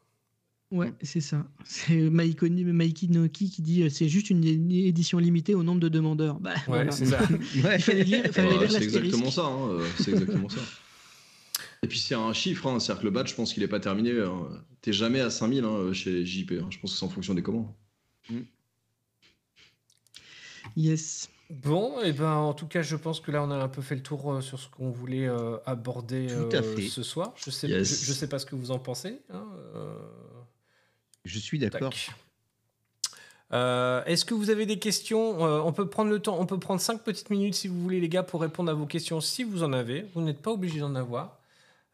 Ouais, 0.71 0.93
c'est 1.01 1.19
ça. 1.19 1.45
C'est 1.65 2.09
Mikey, 2.09 3.07
Noki 3.09 3.49
qui 3.49 3.61
dit 3.61 3.83
euh, 3.83 3.89
c'est 3.89 4.07
juste 4.07 4.29
une, 4.29 4.43
édition 4.45 5.17
limitée 5.19 5.53
au 5.53 5.63
nombre 5.63 5.81
de 5.81 5.89
demandeurs. 5.89 6.39
Bah, 6.39 6.53
Ouais, 6.53 6.61
voilà. 6.67 6.91
c'est 6.91 7.05
ça. 7.07 7.19
Ouais. 7.63 7.75
Il 7.77 7.81
fallait 7.81 8.03
lire, 8.05 8.21
il 8.25 8.31
fallait 8.31 8.47
Ouais, 8.53 8.59
lire 8.59 8.71
c'est 8.71 8.83
exactement 8.83 9.29
ça. 9.31 9.45
hein, 9.45 9.69
euh, 9.71 9.85
c'est 9.99 10.11
exactement 10.11 10.47
ça. 10.49 10.61
Et 11.83 11.87
puis 11.87 11.99
c'est 11.99 12.15
un 12.15 12.31
chiffre, 12.31 12.67
hein, 12.67 12.79
c'est-à-dire 12.79 13.01
que 13.01 13.05
le 13.07 13.11
badge, 13.11 13.31
je 13.31 13.35
pense 13.35 13.53
qu'il 13.53 13.63
est 13.63 13.67
pas 13.67 13.79
terminé. 13.81 14.11
hein. 14.21 14.47
T'es 14.81 14.93
jamais 14.93 15.19
à 15.19 15.29
5000 15.29 15.63
hein, 15.65 15.91
chez 15.93 16.25
JP. 16.25 16.53
hein. 16.61 16.67
Je 16.69 16.79
pense 16.79 16.93
que 16.93 16.97
c'est 16.99 17.05
en 17.05 17.09
fonction 17.09 17.33
des 17.33 17.41
commandes. 17.43 17.67
Yes. 20.77 21.29
Bon, 21.49 21.99
et 22.01 22.13
ben 22.13 22.31
en 22.31 22.53
tout 22.53 22.67
cas, 22.67 22.81
je 22.81 22.95
pense 22.95 23.19
que 23.19 23.29
là, 23.29 23.43
on 23.43 23.51
a 23.51 23.55
un 23.57 23.67
peu 23.67 23.81
fait 23.81 23.95
le 23.95 24.01
tour 24.03 24.31
euh, 24.31 24.39
sur 24.41 24.57
ce 24.57 24.69
qu'on 24.69 24.89
voulait 24.89 25.27
euh, 25.27 25.57
aborder 25.65 26.27
Tout 26.27 26.55
à 26.55 26.59
euh, 26.59 26.75
fait. 26.75 26.83
ce 26.87 27.03
soir. 27.03 27.33
Je 27.35 27.49
sais, 27.51 27.67
Yes. 27.67 27.89
je, 27.89 28.05
je 28.05 28.13
sais 28.13 28.27
pas 28.29 28.39
ce 28.39 28.45
que 28.45 28.55
vous 28.55 28.71
en 28.71 28.79
pensez. 28.79 29.19
hein, 29.33 29.45
euh, 29.75 29.93
Je 31.25 31.39
suis 31.39 31.59
d'accord. 31.59 31.91
Euh, 33.53 34.03
Est-ce 34.05 34.23
que 34.25 34.33
vous 34.33 34.49
avez 34.49 34.65
des 34.65 34.79
questions? 34.79 35.45
Euh, 35.45 35.59
On 35.59 35.73
peut 35.73 35.87
prendre 35.89 36.09
le 36.09 36.19
temps, 36.19 36.37
on 36.39 36.45
peut 36.45 36.59
prendre 36.59 36.79
cinq 36.79 37.03
petites 37.03 37.29
minutes 37.29 37.55
si 37.55 37.67
vous 37.67 37.79
voulez, 37.81 37.99
les 37.99 38.09
gars, 38.09 38.23
pour 38.23 38.41
répondre 38.41 38.71
à 38.71 38.73
vos 38.73 38.85
questions 38.85 39.19
si 39.19 39.43
vous 39.43 39.63
en 39.63 39.73
avez. 39.73 40.05
Vous 40.13 40.21
n'êtes 40.21 40.41
pas 40.41 40.51
obligé 40.51 40.79
d'en 40.79 40.95
avoir. 40.95 41.37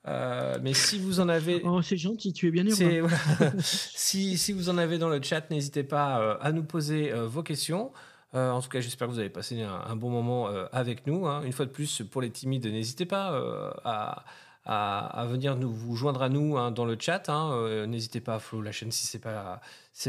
Euh, 0.07 0.57
mais 0.61 0.73
si 0.73 0.99
vous 0.99 1.19
en 1.19 1.27
avez, 1.27 1.61
Oh, 1.65 1.81
c'est 1.81 1.97
gentil, 1.97 2.31
tu 2.31 2.47
es 2.47 2.51
bien 2.51 2.63
heureux. 2.63 3.01
voilà. 3.01 3.51
si, 3.61 4.37
si 4.37 4.53
vous 4.53 4.69
en 4.69 4.77
avez 4.77 4.97
dans 4.99 5.09
le 5.09 5.21
chat, 5.21 5.49
n'hésitez 5.49 5.83
pas 5.83 6.21
euh, 6.21 6.37
à 6.39 6.51
nous 6.51 6.63
poser 6.63 7.11
euh, 7.11 7.27
vos 7.27 7.43
questions. 7.43 7.91
Euh, 8.35 8.51
en 8.51 8.61
tout 8.61 8.69
cas, 8.69 8.79
j'espère 8.79 9.07
que 9.07 9.13
vous 9.13 9.19
avez 9.19 9.29
passé 9.29 9.61
un, 9.63 9.73
un 9.73 9.95
bon 9.95 10.09
moment 10.09 10.47
euh, 10.47 10.65
avec 10.71 11.07
nous. 11.07 11.27
hein. 11.27 11.41
Une 11.43 11.51
fois 11.53 11.65
de 11.65 11.71
plus, 11.71 12.03
pour 12.09 12.21
les 12.21 12.29
timides, 12.29 12.65
n'hésitez 12.67 13.05
pas 13.05 13.33
euh, 13.33 13.71
à, 13.83 14.23
à- 14.67 15.25
venir 15.25 15.55
nous, 15.55 15.71
vous 15.71 15.95
joindre 15.95 16.21
à 16.21 16.29
nous 16.29 16.57
hein, 16.57 16.71
dans 16.71 16.85
le 16.85 16.97
chat. 16.99 17.29
hein. 17.29 17.51
Euh, 17.53 17.85
n'hésitez 17.85 18.21
pas 18.21 18.35
à 18.35 18.39
follow 18.39 18.61
la 18.61 18.71
chaîne 18.71 18.91
si 18.91 19.07
ce 19.07 19.17
n'est 19.17 19.21
pas, 19.21 19.61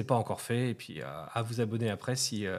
pas 0.06 0.14
encore 0.16 0.40
fait. 0.40 0.70
Et 0.70 0.74
puis 0.74 1.00
à, 1.02 1.24
à 1.32 1.42
vous 1.42 1.60
abonner 1.60 1.90
après 1.90 2.16
si, 2.16 2.46
euh, 2.46 2.58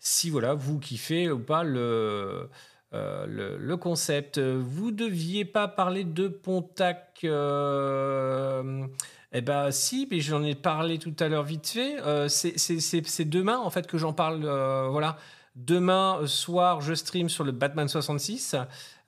si 0.00 0.30
voilà, 0.30 0.54
vous 0.54 0.78
kiffez 0.78 1.30
ou 1.30 1.38
pas 1.38 1.62
le, 1.64 2.48
euh, 2.94 3.26
le, 3.26 3.76
concept. 3.76 4.38
Vous 4.38 4.90
deviez 4.90 5.44
pas 5.44 5.68
parler 5.68 6.04
de 6.04 6.28
Pontac. 6.28 7.20
euh, 7.24 8.86
eh 9.32 9.40
ben 9.42 9.70
si, 9.70 10.08
mais 10.10 10.20
j'en 10.20 10.42
ai 10.42 10.54
parlé 10.54 10.98
tout 10.98 11.14
à 11.20 11.28
l'heure 11.28 11.44
vite 11.44 11.68
fait. 11.68 12.00
Euh, 12.02 12.28
c'est- 12.28 13.24
demain 13.24 13.58
en 13.58 13.70
fait 13.70 13.86
que 13.86 13.96
j'en 13.98 14.12
parle. 14.12 14.42
euh, 14.44 14.88
voilà, 14.90 15.16
demain 15.56 16.18
euh, 16.22 16.26
soir, 16.26 16.80
je 16.80 16.94
stream 16.94 17.28
sur 17.28 17.44
le 17.44 17.52
Batman 17.52 17.86
66 17.88 18.56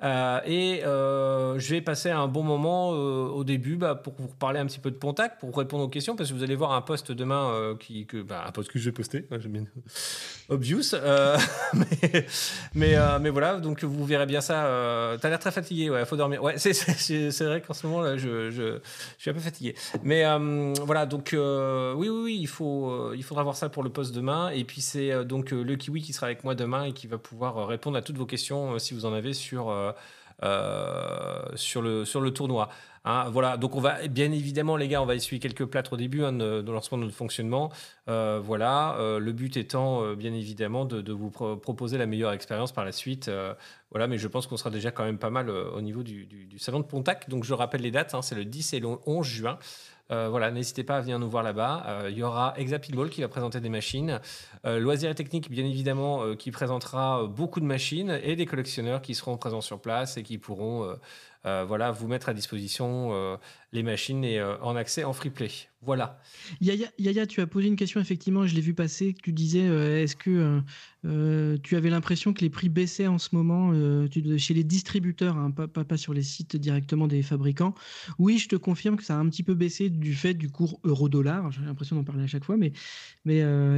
euh, 0.03 0.41
et 0.47 0.85
euh, 0.85 1.59
je 1.59 1.75
vais 1.75 1.81
passer 1.81 2.11
un 2.11 2.27
bon 2.27 2.43
moment 2.43 2.93
euh, 2.93 3.29
au 3.29 3.45
début 3.45 3.77
bah, 3.77 3.95
pour 3.95 4.15
vous 4.19 4.27
parler 4.29 4.59
un 4.59 4.67
petit 4.67 4.81
peu 4.81 4.91
de 4.91 4.97
Pontac, 4.97 5.39
pour 5.39 5.57
répondre 5.57 5.85
aux 5.85 5.89
questions 5.89 6.17
parce 6.17 6.31
que 6.31 6.35
vous 6.35 6.43
allez 6.43 6.57
voir 6.57 6.73
un 6.73 6.81
post 6.81 7.13
demain 7.13 7.77
qui 7.79 8.07
bah, 8.27 8.45
un 8.47 8.51
post 8.53 8.71
que 8.71 8.79
j'ai 8.79 8.93
posté. 8.93 9.27
Ouais, 9.31 9.39
j'aime 9.41 9.53
bien. 9.53 9.65
Obvious, 10.49 10.93
mais 11.75 12.27
mais, 12.75 12.97
mais 13.21 13.31
voilà, 13.31 13.61
donc 13.61 13.85
vous 13.85 14.05
verrez 14.05 14.27
bien 14.27 14.41
ça. 14.41 15.17
T'as 15.21 15.29
l'air 15.29 15.39
très 15.39 15.53
fatigué, 15.53 15.91
ouais, 15.91 16.05
faut 16.05 16.17
dormir. 16.17 16.43
Ouais, 16.43 16.55
c'est- 16.59 17.43
vrai 17.43 17.61
qu'en 17.61 17.75
ce 17.75 17.87
moment 17.87 18.01
là, 18.03 18.17
je, 18.17 18.51
je, 18.51 18.79
je 19.17 19.23
suis 19.23 19.31
un 19.31 19.35
peu 19.35 19.41
fatigué. 19.41 19.75
Mais 20.03 20.25
voilà, 20.85 21.07
donc 21.07 21.31
oui, 21.33 22.09
oui, 22.09 22.23
oui, 22.25 22.39
il, 22.41 22.49
faut, 22.49 23.13
il 23.15 23.23
faudra 23.23 23.43
voir 23.45 23.57
ça 23.57 23.69
pour 23.69 23.83
le 23.83 23.91
poste 23.91 24.15
demain. 24.15 24.51
Et 24.51 24.65
puis 24.65 24.81
c'est 24.81 25.25
donc 25.25 25.51
le 25.53 25.77
Kiwi 25.77 26.03
qui 26.03 26.13
sera 26.13 26.27
avec 26.27 26.43
moi 26.45 26.55
demain 26.55 26.85
et 26.85 26.93
qui 26.93 27.07
va 27.07 27.19
pouvoir 27.19 27.67
répondre 27.69 27.97
à 27.97 28.03
toutes 28.03 28.17
vos 28.19 28.27
questions 28.27 28.79
si 28.79 28.95
vous 28.95 29.05
en 29.05 29.13
avez 29.13 29.33
sur, 29.33 29.71
euh, 30.43 30.45
euh, 30.45 31.43
sur, 31.55 31.83
le, 31.83 32.05
sur 32.05 32.21
le 32.21 32.33
tournoi. 32.33 32.69
Hein, 33.05 33.29
voilà, 33.31 33.57
donc 33.57 33.77
on 33.77 33.81
va 33.81 34.07
bien 34.09 34.31
évidemment, 34.33 34.77
les 34.77 34.89
gars, 34.89 35.03
on 35.03 35.07
va 35.07 35.15
essuyer 35.15 35.41
quelques 35.41 35.67
plâtres 35.67 35.93
au 35.93 35.97
début 35.97 36.25
hein, 36.25 36.33
de, 36.33 36.71
lancement 36.71 36.99
de 36.99 37.05
notre 37.05 37.15
fonctionnement. 37.17 37.71
Euh, 38.09 38.41
voilà, 38.43 38.97
le 38.99 39.33
but 39.33 39.57
étant 39.57 40.15
bien 40.15 40.33
évidemment 40.33 40.85
de, 40.85 41.13
vous 41.13 41.31
pro- 41.31 41.57
proposer 41.57 41.99
la 41.99 42.07
meilleure 42.07 42.33
expérience 42.33 42.73
par 42.73 42.85
la 42.85 42.93
suite. 42.93 43.31
Voilà, 43.91 44.07
mais 44.07 44.19
je 44.19 44.29
pense 44.29 44.47
qu'on 44.47 44.57
sera 44.57 44.71
déjà 44.71 44.91
quand 44.91 45.05
même 45.05 45.19
pas 45.19 45.31
mal 45.31 45.51
au 45.51 45.81
niveau 45.81 46.03
du 46.03 46.59
salon 46.59 46.81
de 46.81 46.85
Pontac. 46.85 47.29
Donc 47.29 47.45
je 47.45 47.55
rappelle 47.55 47.83
les 47.83 47.91
dates, 47.91 48.15
hein, 48.15 48.23
c'est 48.23 48.37
le 48.37 48.45
10 48.45 48.73
et 48.75 48.81
le 48.81 48.89
11 49.07 49.27
juin. 49.27 49.59
Euh, 50.13 50.29
voilà, 50.29 50.51
n'hésitez 50.51 50.85
pas 50.85 50.97
à 50.97 51.01
venir 51.01 51.19
nous 51.19 51.29
voir 51.29 51.43
là-bas. 51.43 51.85
Euh, 51.87 52.11
Il 52.11 52.19
y 52.19 52.23
aura 52.23 52.53
Exapilball 52.57 53.09
qui 53.09 53.23
va 53.23 53.29
présenter 53.29 53.61
des 53.61 53.71
machines. 53.71 54.21
Euh, 54.67 54.79
Loisirs 54.79 55.11
et 55.11 55.15
Techniques, 55.15 55.51
bien 55.51 55.65
évidemment, 55.65 56.23
euh, 56.23 56.35
qui 56.35 56.51
présentera 56.51 57.27
beaucoup 57.27 57.61
de 57.61 57.65
machines 57.65 58.21
et 58.23 58.37
des 58.37 58.45
collectionneurs 58.45 59.01
qui 59.01 59.15
seront 59.15 59.39
présents 59.39 59.63
sur 59.63 59.81
place 59.81 60.19
et 60.19 60.23
qui 60.23 60.39
pourront 60.39 60.97
vous 61.45 62.07
mettre 62.07 62.29
à 62.29 62.35
disposition 62.35 63.39
les 63.73 63.83
machines 63.83 64.23
et 64.23 64.39
euh, 64.39 64.59
en 64.61 64.77
accès 64.77 65.05
en 65.05 65.13
free 65.13 65.31
play. 65.31 65.51
Voilà. 65.85 66.21
Yaya, 66.61 66.87
Yaya, 66.99 67.27
tu 67.27 67.41
as 67.41 67.47
posé 67.49 67.67
une 67.67 67.75
question, 67.75 68.01
effectivement, 68.01 68.47
je 68.47 68.55
l'ai 68.55 68.61
vu 68.61 68.73
passer, 68.73 69.17
tu 69.21 69.33
disais, 69.33 69.67
euh, 69.67 70.01
est-ce 70.01 70.15
que 70.15 70.63
euh, 71.05 71.59
tu 71.65 71.75
avais 71.75 71.91
l'impression 71.91 72.33
que 72.33 72.41
les 72.43 72.51
prix 72.51 72.69
baissaient 72.69 73.09
en 73.09 73.19
ce 73.19 73.31
moment 73.35 73.73
chez 74.39 74.55
les 74.55 74.63
distributeurs, 74.63 75.37
hein, 75.37 75.51
pas, 75.51 75.97
sur 75.97 76.15
les 76.15 76.23
sites 76.23 76.55
directement 76.55 77.09
des 77.09 77.23
fabricants? 77.23 77.75
Oui, 78.21 78.39
je 78.39 78.49
te 78.49 78.55
confirme 78.55 78.97
que 78.97 79.03
ça 79.03 79.17
a 79.17 79.19
un 79.19 79.29
petit 79.29 79.43
peu 79.43 79.55
baissé 79.55 79.91
du 79.91 80.15
fait 80.15 80.35
du 80.35 80.51
cours 80.51 80.79
euro-dollar, 80.85 81.51
j'ai 81.51 81.63
l'impression 81.63 81.97
d'en 81.97 82.05
parler 82.05 82.23
à 82.23 82.29
chaque 82.29 82.45
fois, 82.45 82.57
mais, 82.57 82.73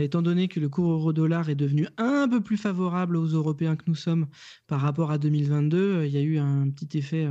étant 0.04 0.20
donné 0.20 0.48
que 0.48 0.60
le 0.60 0.68
cours 0.68 0.90
euro-dollar 0.90 1.48
est 1.48 1.54
devenu 1.54 1.86
un 1.96 2.28
peu 2.28 2.42
plus 2.42 2.58
favorable 2.58 3.16
aux 3.16 3.28
Européens 3.28 3.76
que 3.76 3.84
nous 3.86 3.94
sommes 3.94 4.26
par 4.66 4.82
rapport 4.82 5.10
à 5.10 5.16
2022, 5.16 5.78
euh, 5.78 6.06
il 6.06 6.12
y 6.12 6.18
a 6.18 6.22
eu 6.22 6.36
un 6.36 6.68
petit 6.68 6.98
effet 6.98 7.26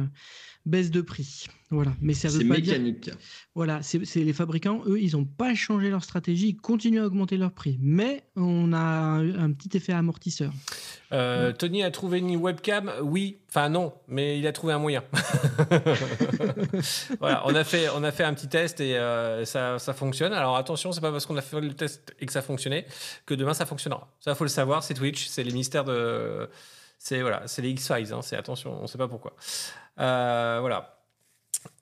baisse 0.65 0.91
de 0.91 1.01
prix. 1.01 1.45
Voilà, 1.69 1.91
mais 2.01 2.13
ça 2.13 2.29
C'est 2.29 2.43
veut 2.43 2.49
pas 2.49 2.59
dire 2.59 2.73
mécanique. 2.73 3.09
voilà, 3.55 3.81
c'est 3.81 3.99
les 4.15 4.33
fabricants, 4.33 4.83
eux, 4.85 5.01
ils 5.01 5.13
n'ont 5.13 5.25
pas 5.25 5.55
changé 5.55 5.89
leur 5.89 6.03
stratégie, 6.03 6.49
ils 6.49 6.55
continuent 6.55 7.01
à 7.01 7.05
augmenter 7.07 7.35
leur 7.35 7.51
prix. 7.51 7.77
Mais 7.81 8.23
on 8.35 8.73
a 8.73 8.77
un, 8.77 9.45
un 9.45 9.51
petit 9.51 9.75
effet 9.75 9.93
amortisseur. 9.93 10.53
Euh, 11.11 11.51
Tony 11.51 11.83
a 11.83 11.89
trouvé 11.91 12.19
une 12.19 12.35
webcam 12.35 12.91
Oui, 13.01 13.39
enfin 13.49 13.69
non, 13.69 13.93
mais 14.07 14.37
il 14.39 14.45
a 14.45 14.51
trouvé 14.51 14.73
un 14.73 14.79
moyen. 14.79 15.03
voilà, 17.19 17.43
on 17.45 17.55
a, 17.55 17.63
fait, 17.63 17.87
on 17.95 18.03
a 18.03 18.11
fait 18.11 18.23
un 18.23 18.33
petit 18.33 18.49
test 18.49 18.79
et 18.79 18.97
euh, 18.97 19.45
ça, 19.45 19.79
ça 19.79 19.93
fonctionne. 19.93 20.33
Alors 20.33 20.57
attention, 20.57 20.91
c'est 20.91 21.01
pas 21.01 21.11
parce 21.11 21.25
qu'on 21.25 21.37
a 21.37 21.41
fait 21.41 21.61
le 21.61 21.73
test 21.73 22.13
et 22.19 22.25
que 22.25 22.31
ça 22.31 22.41
fonctionnait 22.41 22.85
que 23.25 23.33
demain 23.33 23.53
ça 23.53 23.65
fonctionnera. 23.65 24.13
Ça, 24.19 24.35
faut 24.35 24.43
le 24.43 24.49
savoir, 24.49 24.83
c'est 24.83 24.93
Twitch, 24.93 25.27
c'est 25.27 25.43
les 25.43 25.53
mystères 25.53 25.85
de. 25.85 26.49
C'est 27.05 27.21
voilà, 27.21 27.45
c'est 27.47 27.61
les 27.61 27.69
X-Files, 27.71 28.13
hein, 28.13 28.21
c'est 28.21 28.37
attention, 28.37 28.81
on 28.81 28.87
sait 28.87 28.97
pas 28.97 29.09
pourquoi. 29.09 29.33
Euh, 29.99 30.59
voilà. 30.61 31.02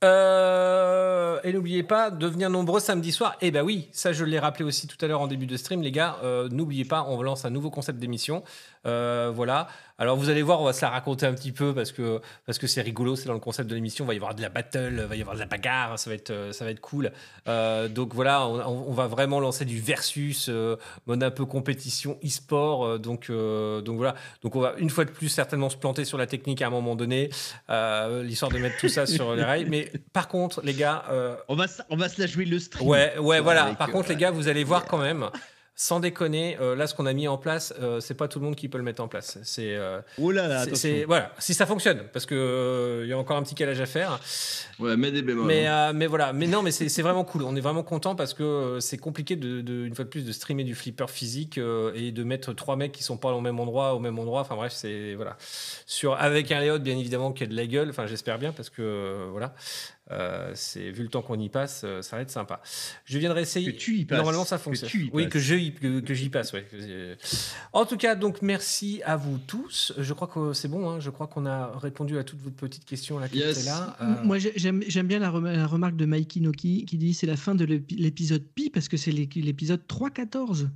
Euh, 0.04 1.40
et 1.44 1.54
n'oubliez 1.54 1.84
pas 1.84 2.10
de 2.10 2.28
venir 2.28 2.50
nombreux 2.50 2.80
samedi 2.80 3.12
soir. 3.12 3.36
Eh 3.42 3.52
ben 3.52 3.62
oui, 3.64 3.88
ça 3.92 4.14
je 4.14 4.26
l'ai 4.26 4.40
rappelé 4.40 4.64
aussi 4.66 4.88
tout 4.88 4.98
à 5.04 5.08
l'heure 5.08 5.22
en 5.22 5.28
début 5.28 5.46
de 5.46 5.58
stream, 5.58 5.82
les 5.82 5.92
gars. 5.92 6.18
euh, 6.24 6.50
n'oubliez 6.50 6.86
pas, 6.86 7.06
on 7.08 7.22
lance 7.22 7.46
un 7.46 7.50
nouveau 7.52 7.70
concept 7.70 8.00
d'émission. 8.00 8.44
Euh, 8.88 9.32
voilà. 9.34 9.68
Alors 10.00 10.18
vous 10.18 10.30
allez 10.32 10.42
voir, 10.42 10.60
on 10.62 10.66
va 10.66 10.74
se 10.74 10.82
la 10.82 10.90
raconter 10.90 11.28
un 11.28 11.34
petit 11.36 11.52
peu 11.52 11.76
parce 11.76 11.92
que 11.92 12.20
parce 12.48 12.58
que 12.58 12.66
c'est 12.66 12.82
rigolo, 12.82 13.16
c'est 13.16 13.28
dans 13.28 13.36
le 13.36 13.40
concept 13.40 13.70
de 13.70 13.76
l'émission. 13.76 14.06
Il 14.06 14.08
va 14.08 14.14
y 14.16 14.18
avoir 14.18 14.34
de 14.34 14.42
la 14.42 14.50
battle, 14.50 14.98
il 15.02 15.06
va 15.08 15.16
y 15.16 15.22
avoir 15.22 15.36
de 15.36 15.40
la 15.42 15.46
bagarre, 15.46 16.00
ça 16.00 16.10
va 16.10 16.16
être 16.16 16.50
ça 16.52 16.66
va 16.66 16.72
être 16.72 16.80
cool. 16.82 17.12
Donc 17.46 18.16
voilà, 18.16 18.48
on, 18.48 18.60
on- 18.60 18.86
on 18.90 18.94
va 18.94 19.06
vraiment 19.06 19.40
lancer 19.40 19.64
du 19.66 19.80
versus, 19.80 20.48
euh, 20.50 20.76
mode 21.06 21.22
un 21.22 21.30
peu 21.30 21.46
compétition 21.46 22.18
e-sport. 22.26 22.98
donc 22.98 23.30
donc 23.30 23.98
voilà. 23.98 24.16
Donc 24.42 24.56
on 24.56 24.62
va 24.62 24.74
une 24.80 24.90
fois 24.90 25.06
de 25.06 25.12
plus 25.12 25.30
certainement 25.30 25.70
se 25.70 25.78
planter 25.78 26.04
sur 26.04 26.18
la 26.18 26.26
technique 26.26 26.64
à 26.64 26.68
un 26.68 26.72
moment 26.72 26.96
donné, 26.96 27.30
l'histoire 28.24 28.52
de 28.52 28.58
mettre 28.58 28.78
tout 28.80 28.90
ça 28.90 29.06
sur 29.06 29.36
les 29.36 29.44
rails. 29.44 29.66
Mais 29.72 29.90
par 30.12 30.28
contre, 30.28 30.62
les 30.64 30.74
gars. 30.74 31.06
euh, 31.10 31.36
On 31.48 31.56
va, 31.56 31.68
se- 31.68 31.82
on 31.90 31.96
va 31.96 32.10
se 32.10 32.20
la 32.20 32.28
jouer 32.28 32.44
le 32.44 32.60
stream. 32.60 32.88
Ouais, 32.88 33.18
ouais, 33.18 33.40
voilà. 33.40 33.64
Avec, 33.64 33.78
Par 33.78 33.88
euh, 33.88 33.92
contre, 33.94 34.10
les 34.10 34.18
gars, 34.18 34.30
vous 34.30 34.50
allez 34.50 34.66
voir 34.66 34.86
quand 34.86 34.98
même. 34.98 35.30
Sans 35.84 36.00
déconner, 36.00 36.60
euh, 36.62 36.76
là, 36.76 36.86
ce 36.86 36.94
qu'on 36.94 37.08
a 37.08 37.14
mis 37.14 37.28
en 37.28 37.40
place, 37.40 37.74
euh, 37.82 38.00
c'est 38.02 38.14
pas 38.14 38.28
tout 38.28 38.38
le 38.38 38.46
monde 38.46 38.56
qui 38.56 38.70
peut 38.70 38.78
le 38.78 38.84
mettre 38.84 39.02
en 39.02 39.08
place. 39.08 39.40
C'est, 39.42 39.76
euh, 39.76 40.00
Oh 40.20 40.30
là 40.30 40.48
là, 40.48 40.66
voilà, 41.08 41.34
si 41.40 41.56
ça 41.56 41.66
fonctionne, 41.66 42.04
parce 42.14 42.28
que 42.28 42.36
euh, 42.36 43.02
il 43.04 43.10
y 43.10 43.14
a 43.14 43.18
encore 43.18 43.36
un 43.36 43.42
petit 43.42 43.56
calage 43.56 43.82
à 43.82 43.88
faire. 43.88 44.20
Ouais, 44.78 44.96
mets 44.96 45.12
des 45.12 45.24
bémols. 45.24 45.48
Mais, 45.48 45.66
hein. 45.66 45.90
euh, 45.90 45.94
mais 45.96 46.06
voilà, 46.06 46.34
mais 46.34 46.46
non, 46.46 46.62
mais 46.62 46.70
c'est 46.70 47.02
vraiment 47.02 47.24
cool. 47.24 47.42
On 47.42 47.56
est 47.56 47.62
vraiment 47.62 47.82
content 47.82 48.14
parce 48.16 48.36
que 48.36 48.44
euh, 48.44 48.80
c'est 48.80 49.00
compliqué 49.00 49.36
de, 49.36 49.62
de- 49.62 49.86
une 49.86 49.96
fois 49.96 50.06
de 50.06 50.10
plus 50.12 50.24
de 50.24 50.32
streamer 50.32 50.64
du 50.66 50.76
flipper 50.76 51.10
physique 51.10 51.58
euh, 51.58 51.92
et 51.96 52.12
de 52.12 52.24
mettre 52.24 52.54
trois 52.54 52.76
mecs 52.76 52.92
qui 52.92 53.02
sont 53.02 53.18
pas 53.18 53.32
au 53.32 53.42
même 53.42 53.60
endroit, 53.60 53.96
au 53.96 54.00
même 54.00 54.20
endroit. 54.20 54.42
Enfin 54.42 54.56
bref, 54.56 54.74
c'est 54.76 55.16
voilà. 55.16 55.36
Sur 55.88 56.14
avec 56.14 56.52
un 56.52 56.60
layout 56.60 56.78
bien 56.78 56.96
évidemment 56.96 57.32
qui 57.32 57.44
a 57.44 57.48
de 57.48 57.56
la 57.56 57.66
gueule. 57.66 57.90
Enfin 57.90 58.06
j'espère 58.06 58.38
bien 58.38 58.52
parce 58.52 58.70
que 58.70 58.84
euh, 58.84 59.28
voilà, 59.32 59.56
Euh, 60.12 60.52
c'est 60.56 60.92
vu 60.92 61.04
le 61.04 61.10
temps 61.10 61.22
qu'on 61.22 61.40
y 61.40 61.48
passe, 61.50 61.82
euh, 61.86 62.02
ça 62.02 62.16
va 62.18 62.22
être 62.22 62.30
sympa. 62.32 62.62
Je 63.06 63.18
viens 63.18 63.30
de 63.30 63.34
réessayer. 63.34 63.72
Que 63.74 63.78
tu 63.80 63.98
y 63.98 64.06
passes. 64.06 64.18
Normalement 64.18 64.44
ça 64.46 64.58
Que 64.58 64.64
fonctionne. 64.64 64.90
tu 64.90 65.06
y 65.06 65.10
oui, 65.14 65.30
que 65.30 65.40
je 65.40 65.56
y- 65.56 65.74
que, 65.74 66.02
que 66.02 66.14
j'y 66.14 66.30
passe. 66.30 66.52
Ouais. 66.54 66.66
Euh, 66.74 67.16
En 67.74 67.86
tout 67.86 67.98
cas, 67.98 68.16
donc 68.16 68.42
merci 68.42 69.02
à 69.06 69.16
vous 69.16 69.38
tous. 69.48 69.94
Je 69.98 70.14
crois 70.14 70.28
que 70.28 70.54
c'est 70.54 70.68
bon. 70.68 70.90
hein. 70.90 71.00
Je 71.00 71.10
crois 71.10 71.28
qu'on 71.28 71.46
a 71.46 71.78
répondu 71.80 72.18
à 72.18 72.24
toutes 72.24 72.40
vos 72.40 72.50
petites 72.52 72.86
questions 72.86 73.20
là 73.20 73.28
Yes. 73.34 73.68
Euh, 74.02 74.06
Moi, 74.24 74.38
j'ai- 74.38 74.54
j'aime 74.58 74.84
j'aime 74.88 75.08
bien 75.08 75.20
la, 75.20 75.30
rem- 75.30 75.46
la 75.52 75.66
remarque 75.68 75.96
de 75.96 76.06
Mikey 76.06 76.40
Noki 76.42 76.86
qui 76.86 76.98
dit 76.98 77.14
c'est 77.14 77.28
la 77.28 77.38
fin 77.38 77.56
de 77.56 77.64
l'épi- 77.66 77.96
l'épisode 77.96 78.44
Pi 78.54 78.70
parce 78.70 78.88
que 78.90 78.98
c'est 78.98 79.12
l'é- 79.12 79.30
l'épisode 79.36 79.82
3.14. 79.88 80.70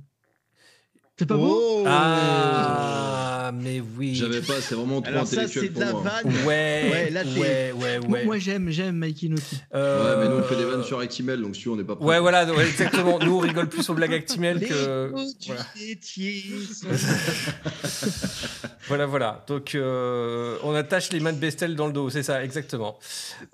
C'est 1.18 1.26
pas 1.26 1.36
beau? 1.36 1.82
Oh 1.84 1.84
Ah, 3.48 3.52
mais 3.52 3.80
oui. 3.98 4.14
J'avais 4.14 4.40
pas, 4.40 4.60
c'est 4.60 4.74
vraiment 4.74 5.00
trop 5.00 5.10
Alors 5.12 5.26
ça, 5.26 5.42
intellectuel 5.42 5.64
c'est 5.64 5.68
de 5.68 5.74
pour 5.74 5.82
la 5.84 5.92
moi. 5.92 6.02
vanne. 6.02 6.34
Ouais, 6.46 6.88
Ouais, 6.90 7.10
là, 7.10 7.22
ouais, 7.24 7.72
ouais, 7.72 7.98
Moi- 8.00 8.18
ouais. 8.18 8.24
Moi, 8.24 8.38
j'aime 8.38 8.70
j'aime 8.70 8.96
Mikey 8.96 9.28
Noki. 9.28 9.60
Euh, 9.74 9.96
Ouais, 10.20 10.24
mais 10.24 10.28
nous 10.34 10.40
on 10.40 10.42
fait 10.42 10.56
des 10.56 10.64
vannes 10.64 10.82
sur 10.84 10.98
Actimel, 10.98 11.40
donc 11.40 11.56
si 11.56 11.68
on 11.68 11.76
n'est 11.76 11.84
pas 11.84 11.96
prêt. 11.96 12.04
Ouais, 12.04 12.20
voilà, 12.20 12.44
ouais, 12.52 12.66
exactement. 12.66 13.18
Nous, 13.20 13.36
on 13.36 13.38
rigole 13.38 13.68
plus 13.68 13.88
aux 13.90 13.94
blagues 13.94 14.14
Actimel 14.14 14.58
Les 14.58 14.66
que. 14.66 15.10
Voilà, 15.12 15.66
voilà. 18.88 19.06
voilà. 19.06 19.44
Donc, 19.46 19.74
euh, 19.74 20.56
on 20.62 20.74
attache 20.74 21.12
les 21.12 21.20
mains 21.20 21.32
de 21.32 21.38
Bestel 21.38 21.76
dans 21.76 21.86
le 21.86 21.92
dos, 21.92 22.10
c'est 22.10 22.22
ça, 22.22 22.42
exactement. 22.44 22.98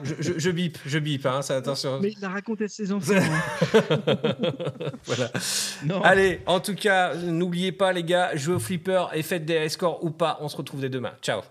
je, 0.03 0.13
je- 0.19 0.39
je 0.39 0.49
bip, 0.49 0.77
je 0.85 0.99
bip, 0.99 1.25
hein, 1.25 1.41
ça, 1.41 1.55
attention. 1.55 1.99
Mais 2.01 2.13
il 2.17 2.25
a 2.25 2.29
raconté 2.29 2.65
à 2.65 2.67
ses 2.67 2.91
enfants. 2.91 3.13
hein. 3.15 3.75
voilà. 5.05 5.31
Non. 5.85 6.01
Allez, 6.01 6.41
en 6.47 6.59
tout 6.59 6.75
cas, 6.75 7.13
n'oubliez 7.15 7.71
pas, 7.71 7.93
les 7.93 8.03
gars, 8.03 8.35
jouez 8.35 8.55
au 8.55 8.59
flipper 8.59 9.05
et 9.13 9.21
faites 9.23 9.45
des 9.45 9.69
scores 9.69 10.03
ou 10.03 10.09
pas. 10.11 10.37
On 10.41 10.49
se 10.49 10.57
retrouve 10.57 10.81
dès 10.81 10.89
demain. 10.89 11.13
Ciao. 11.21 11.41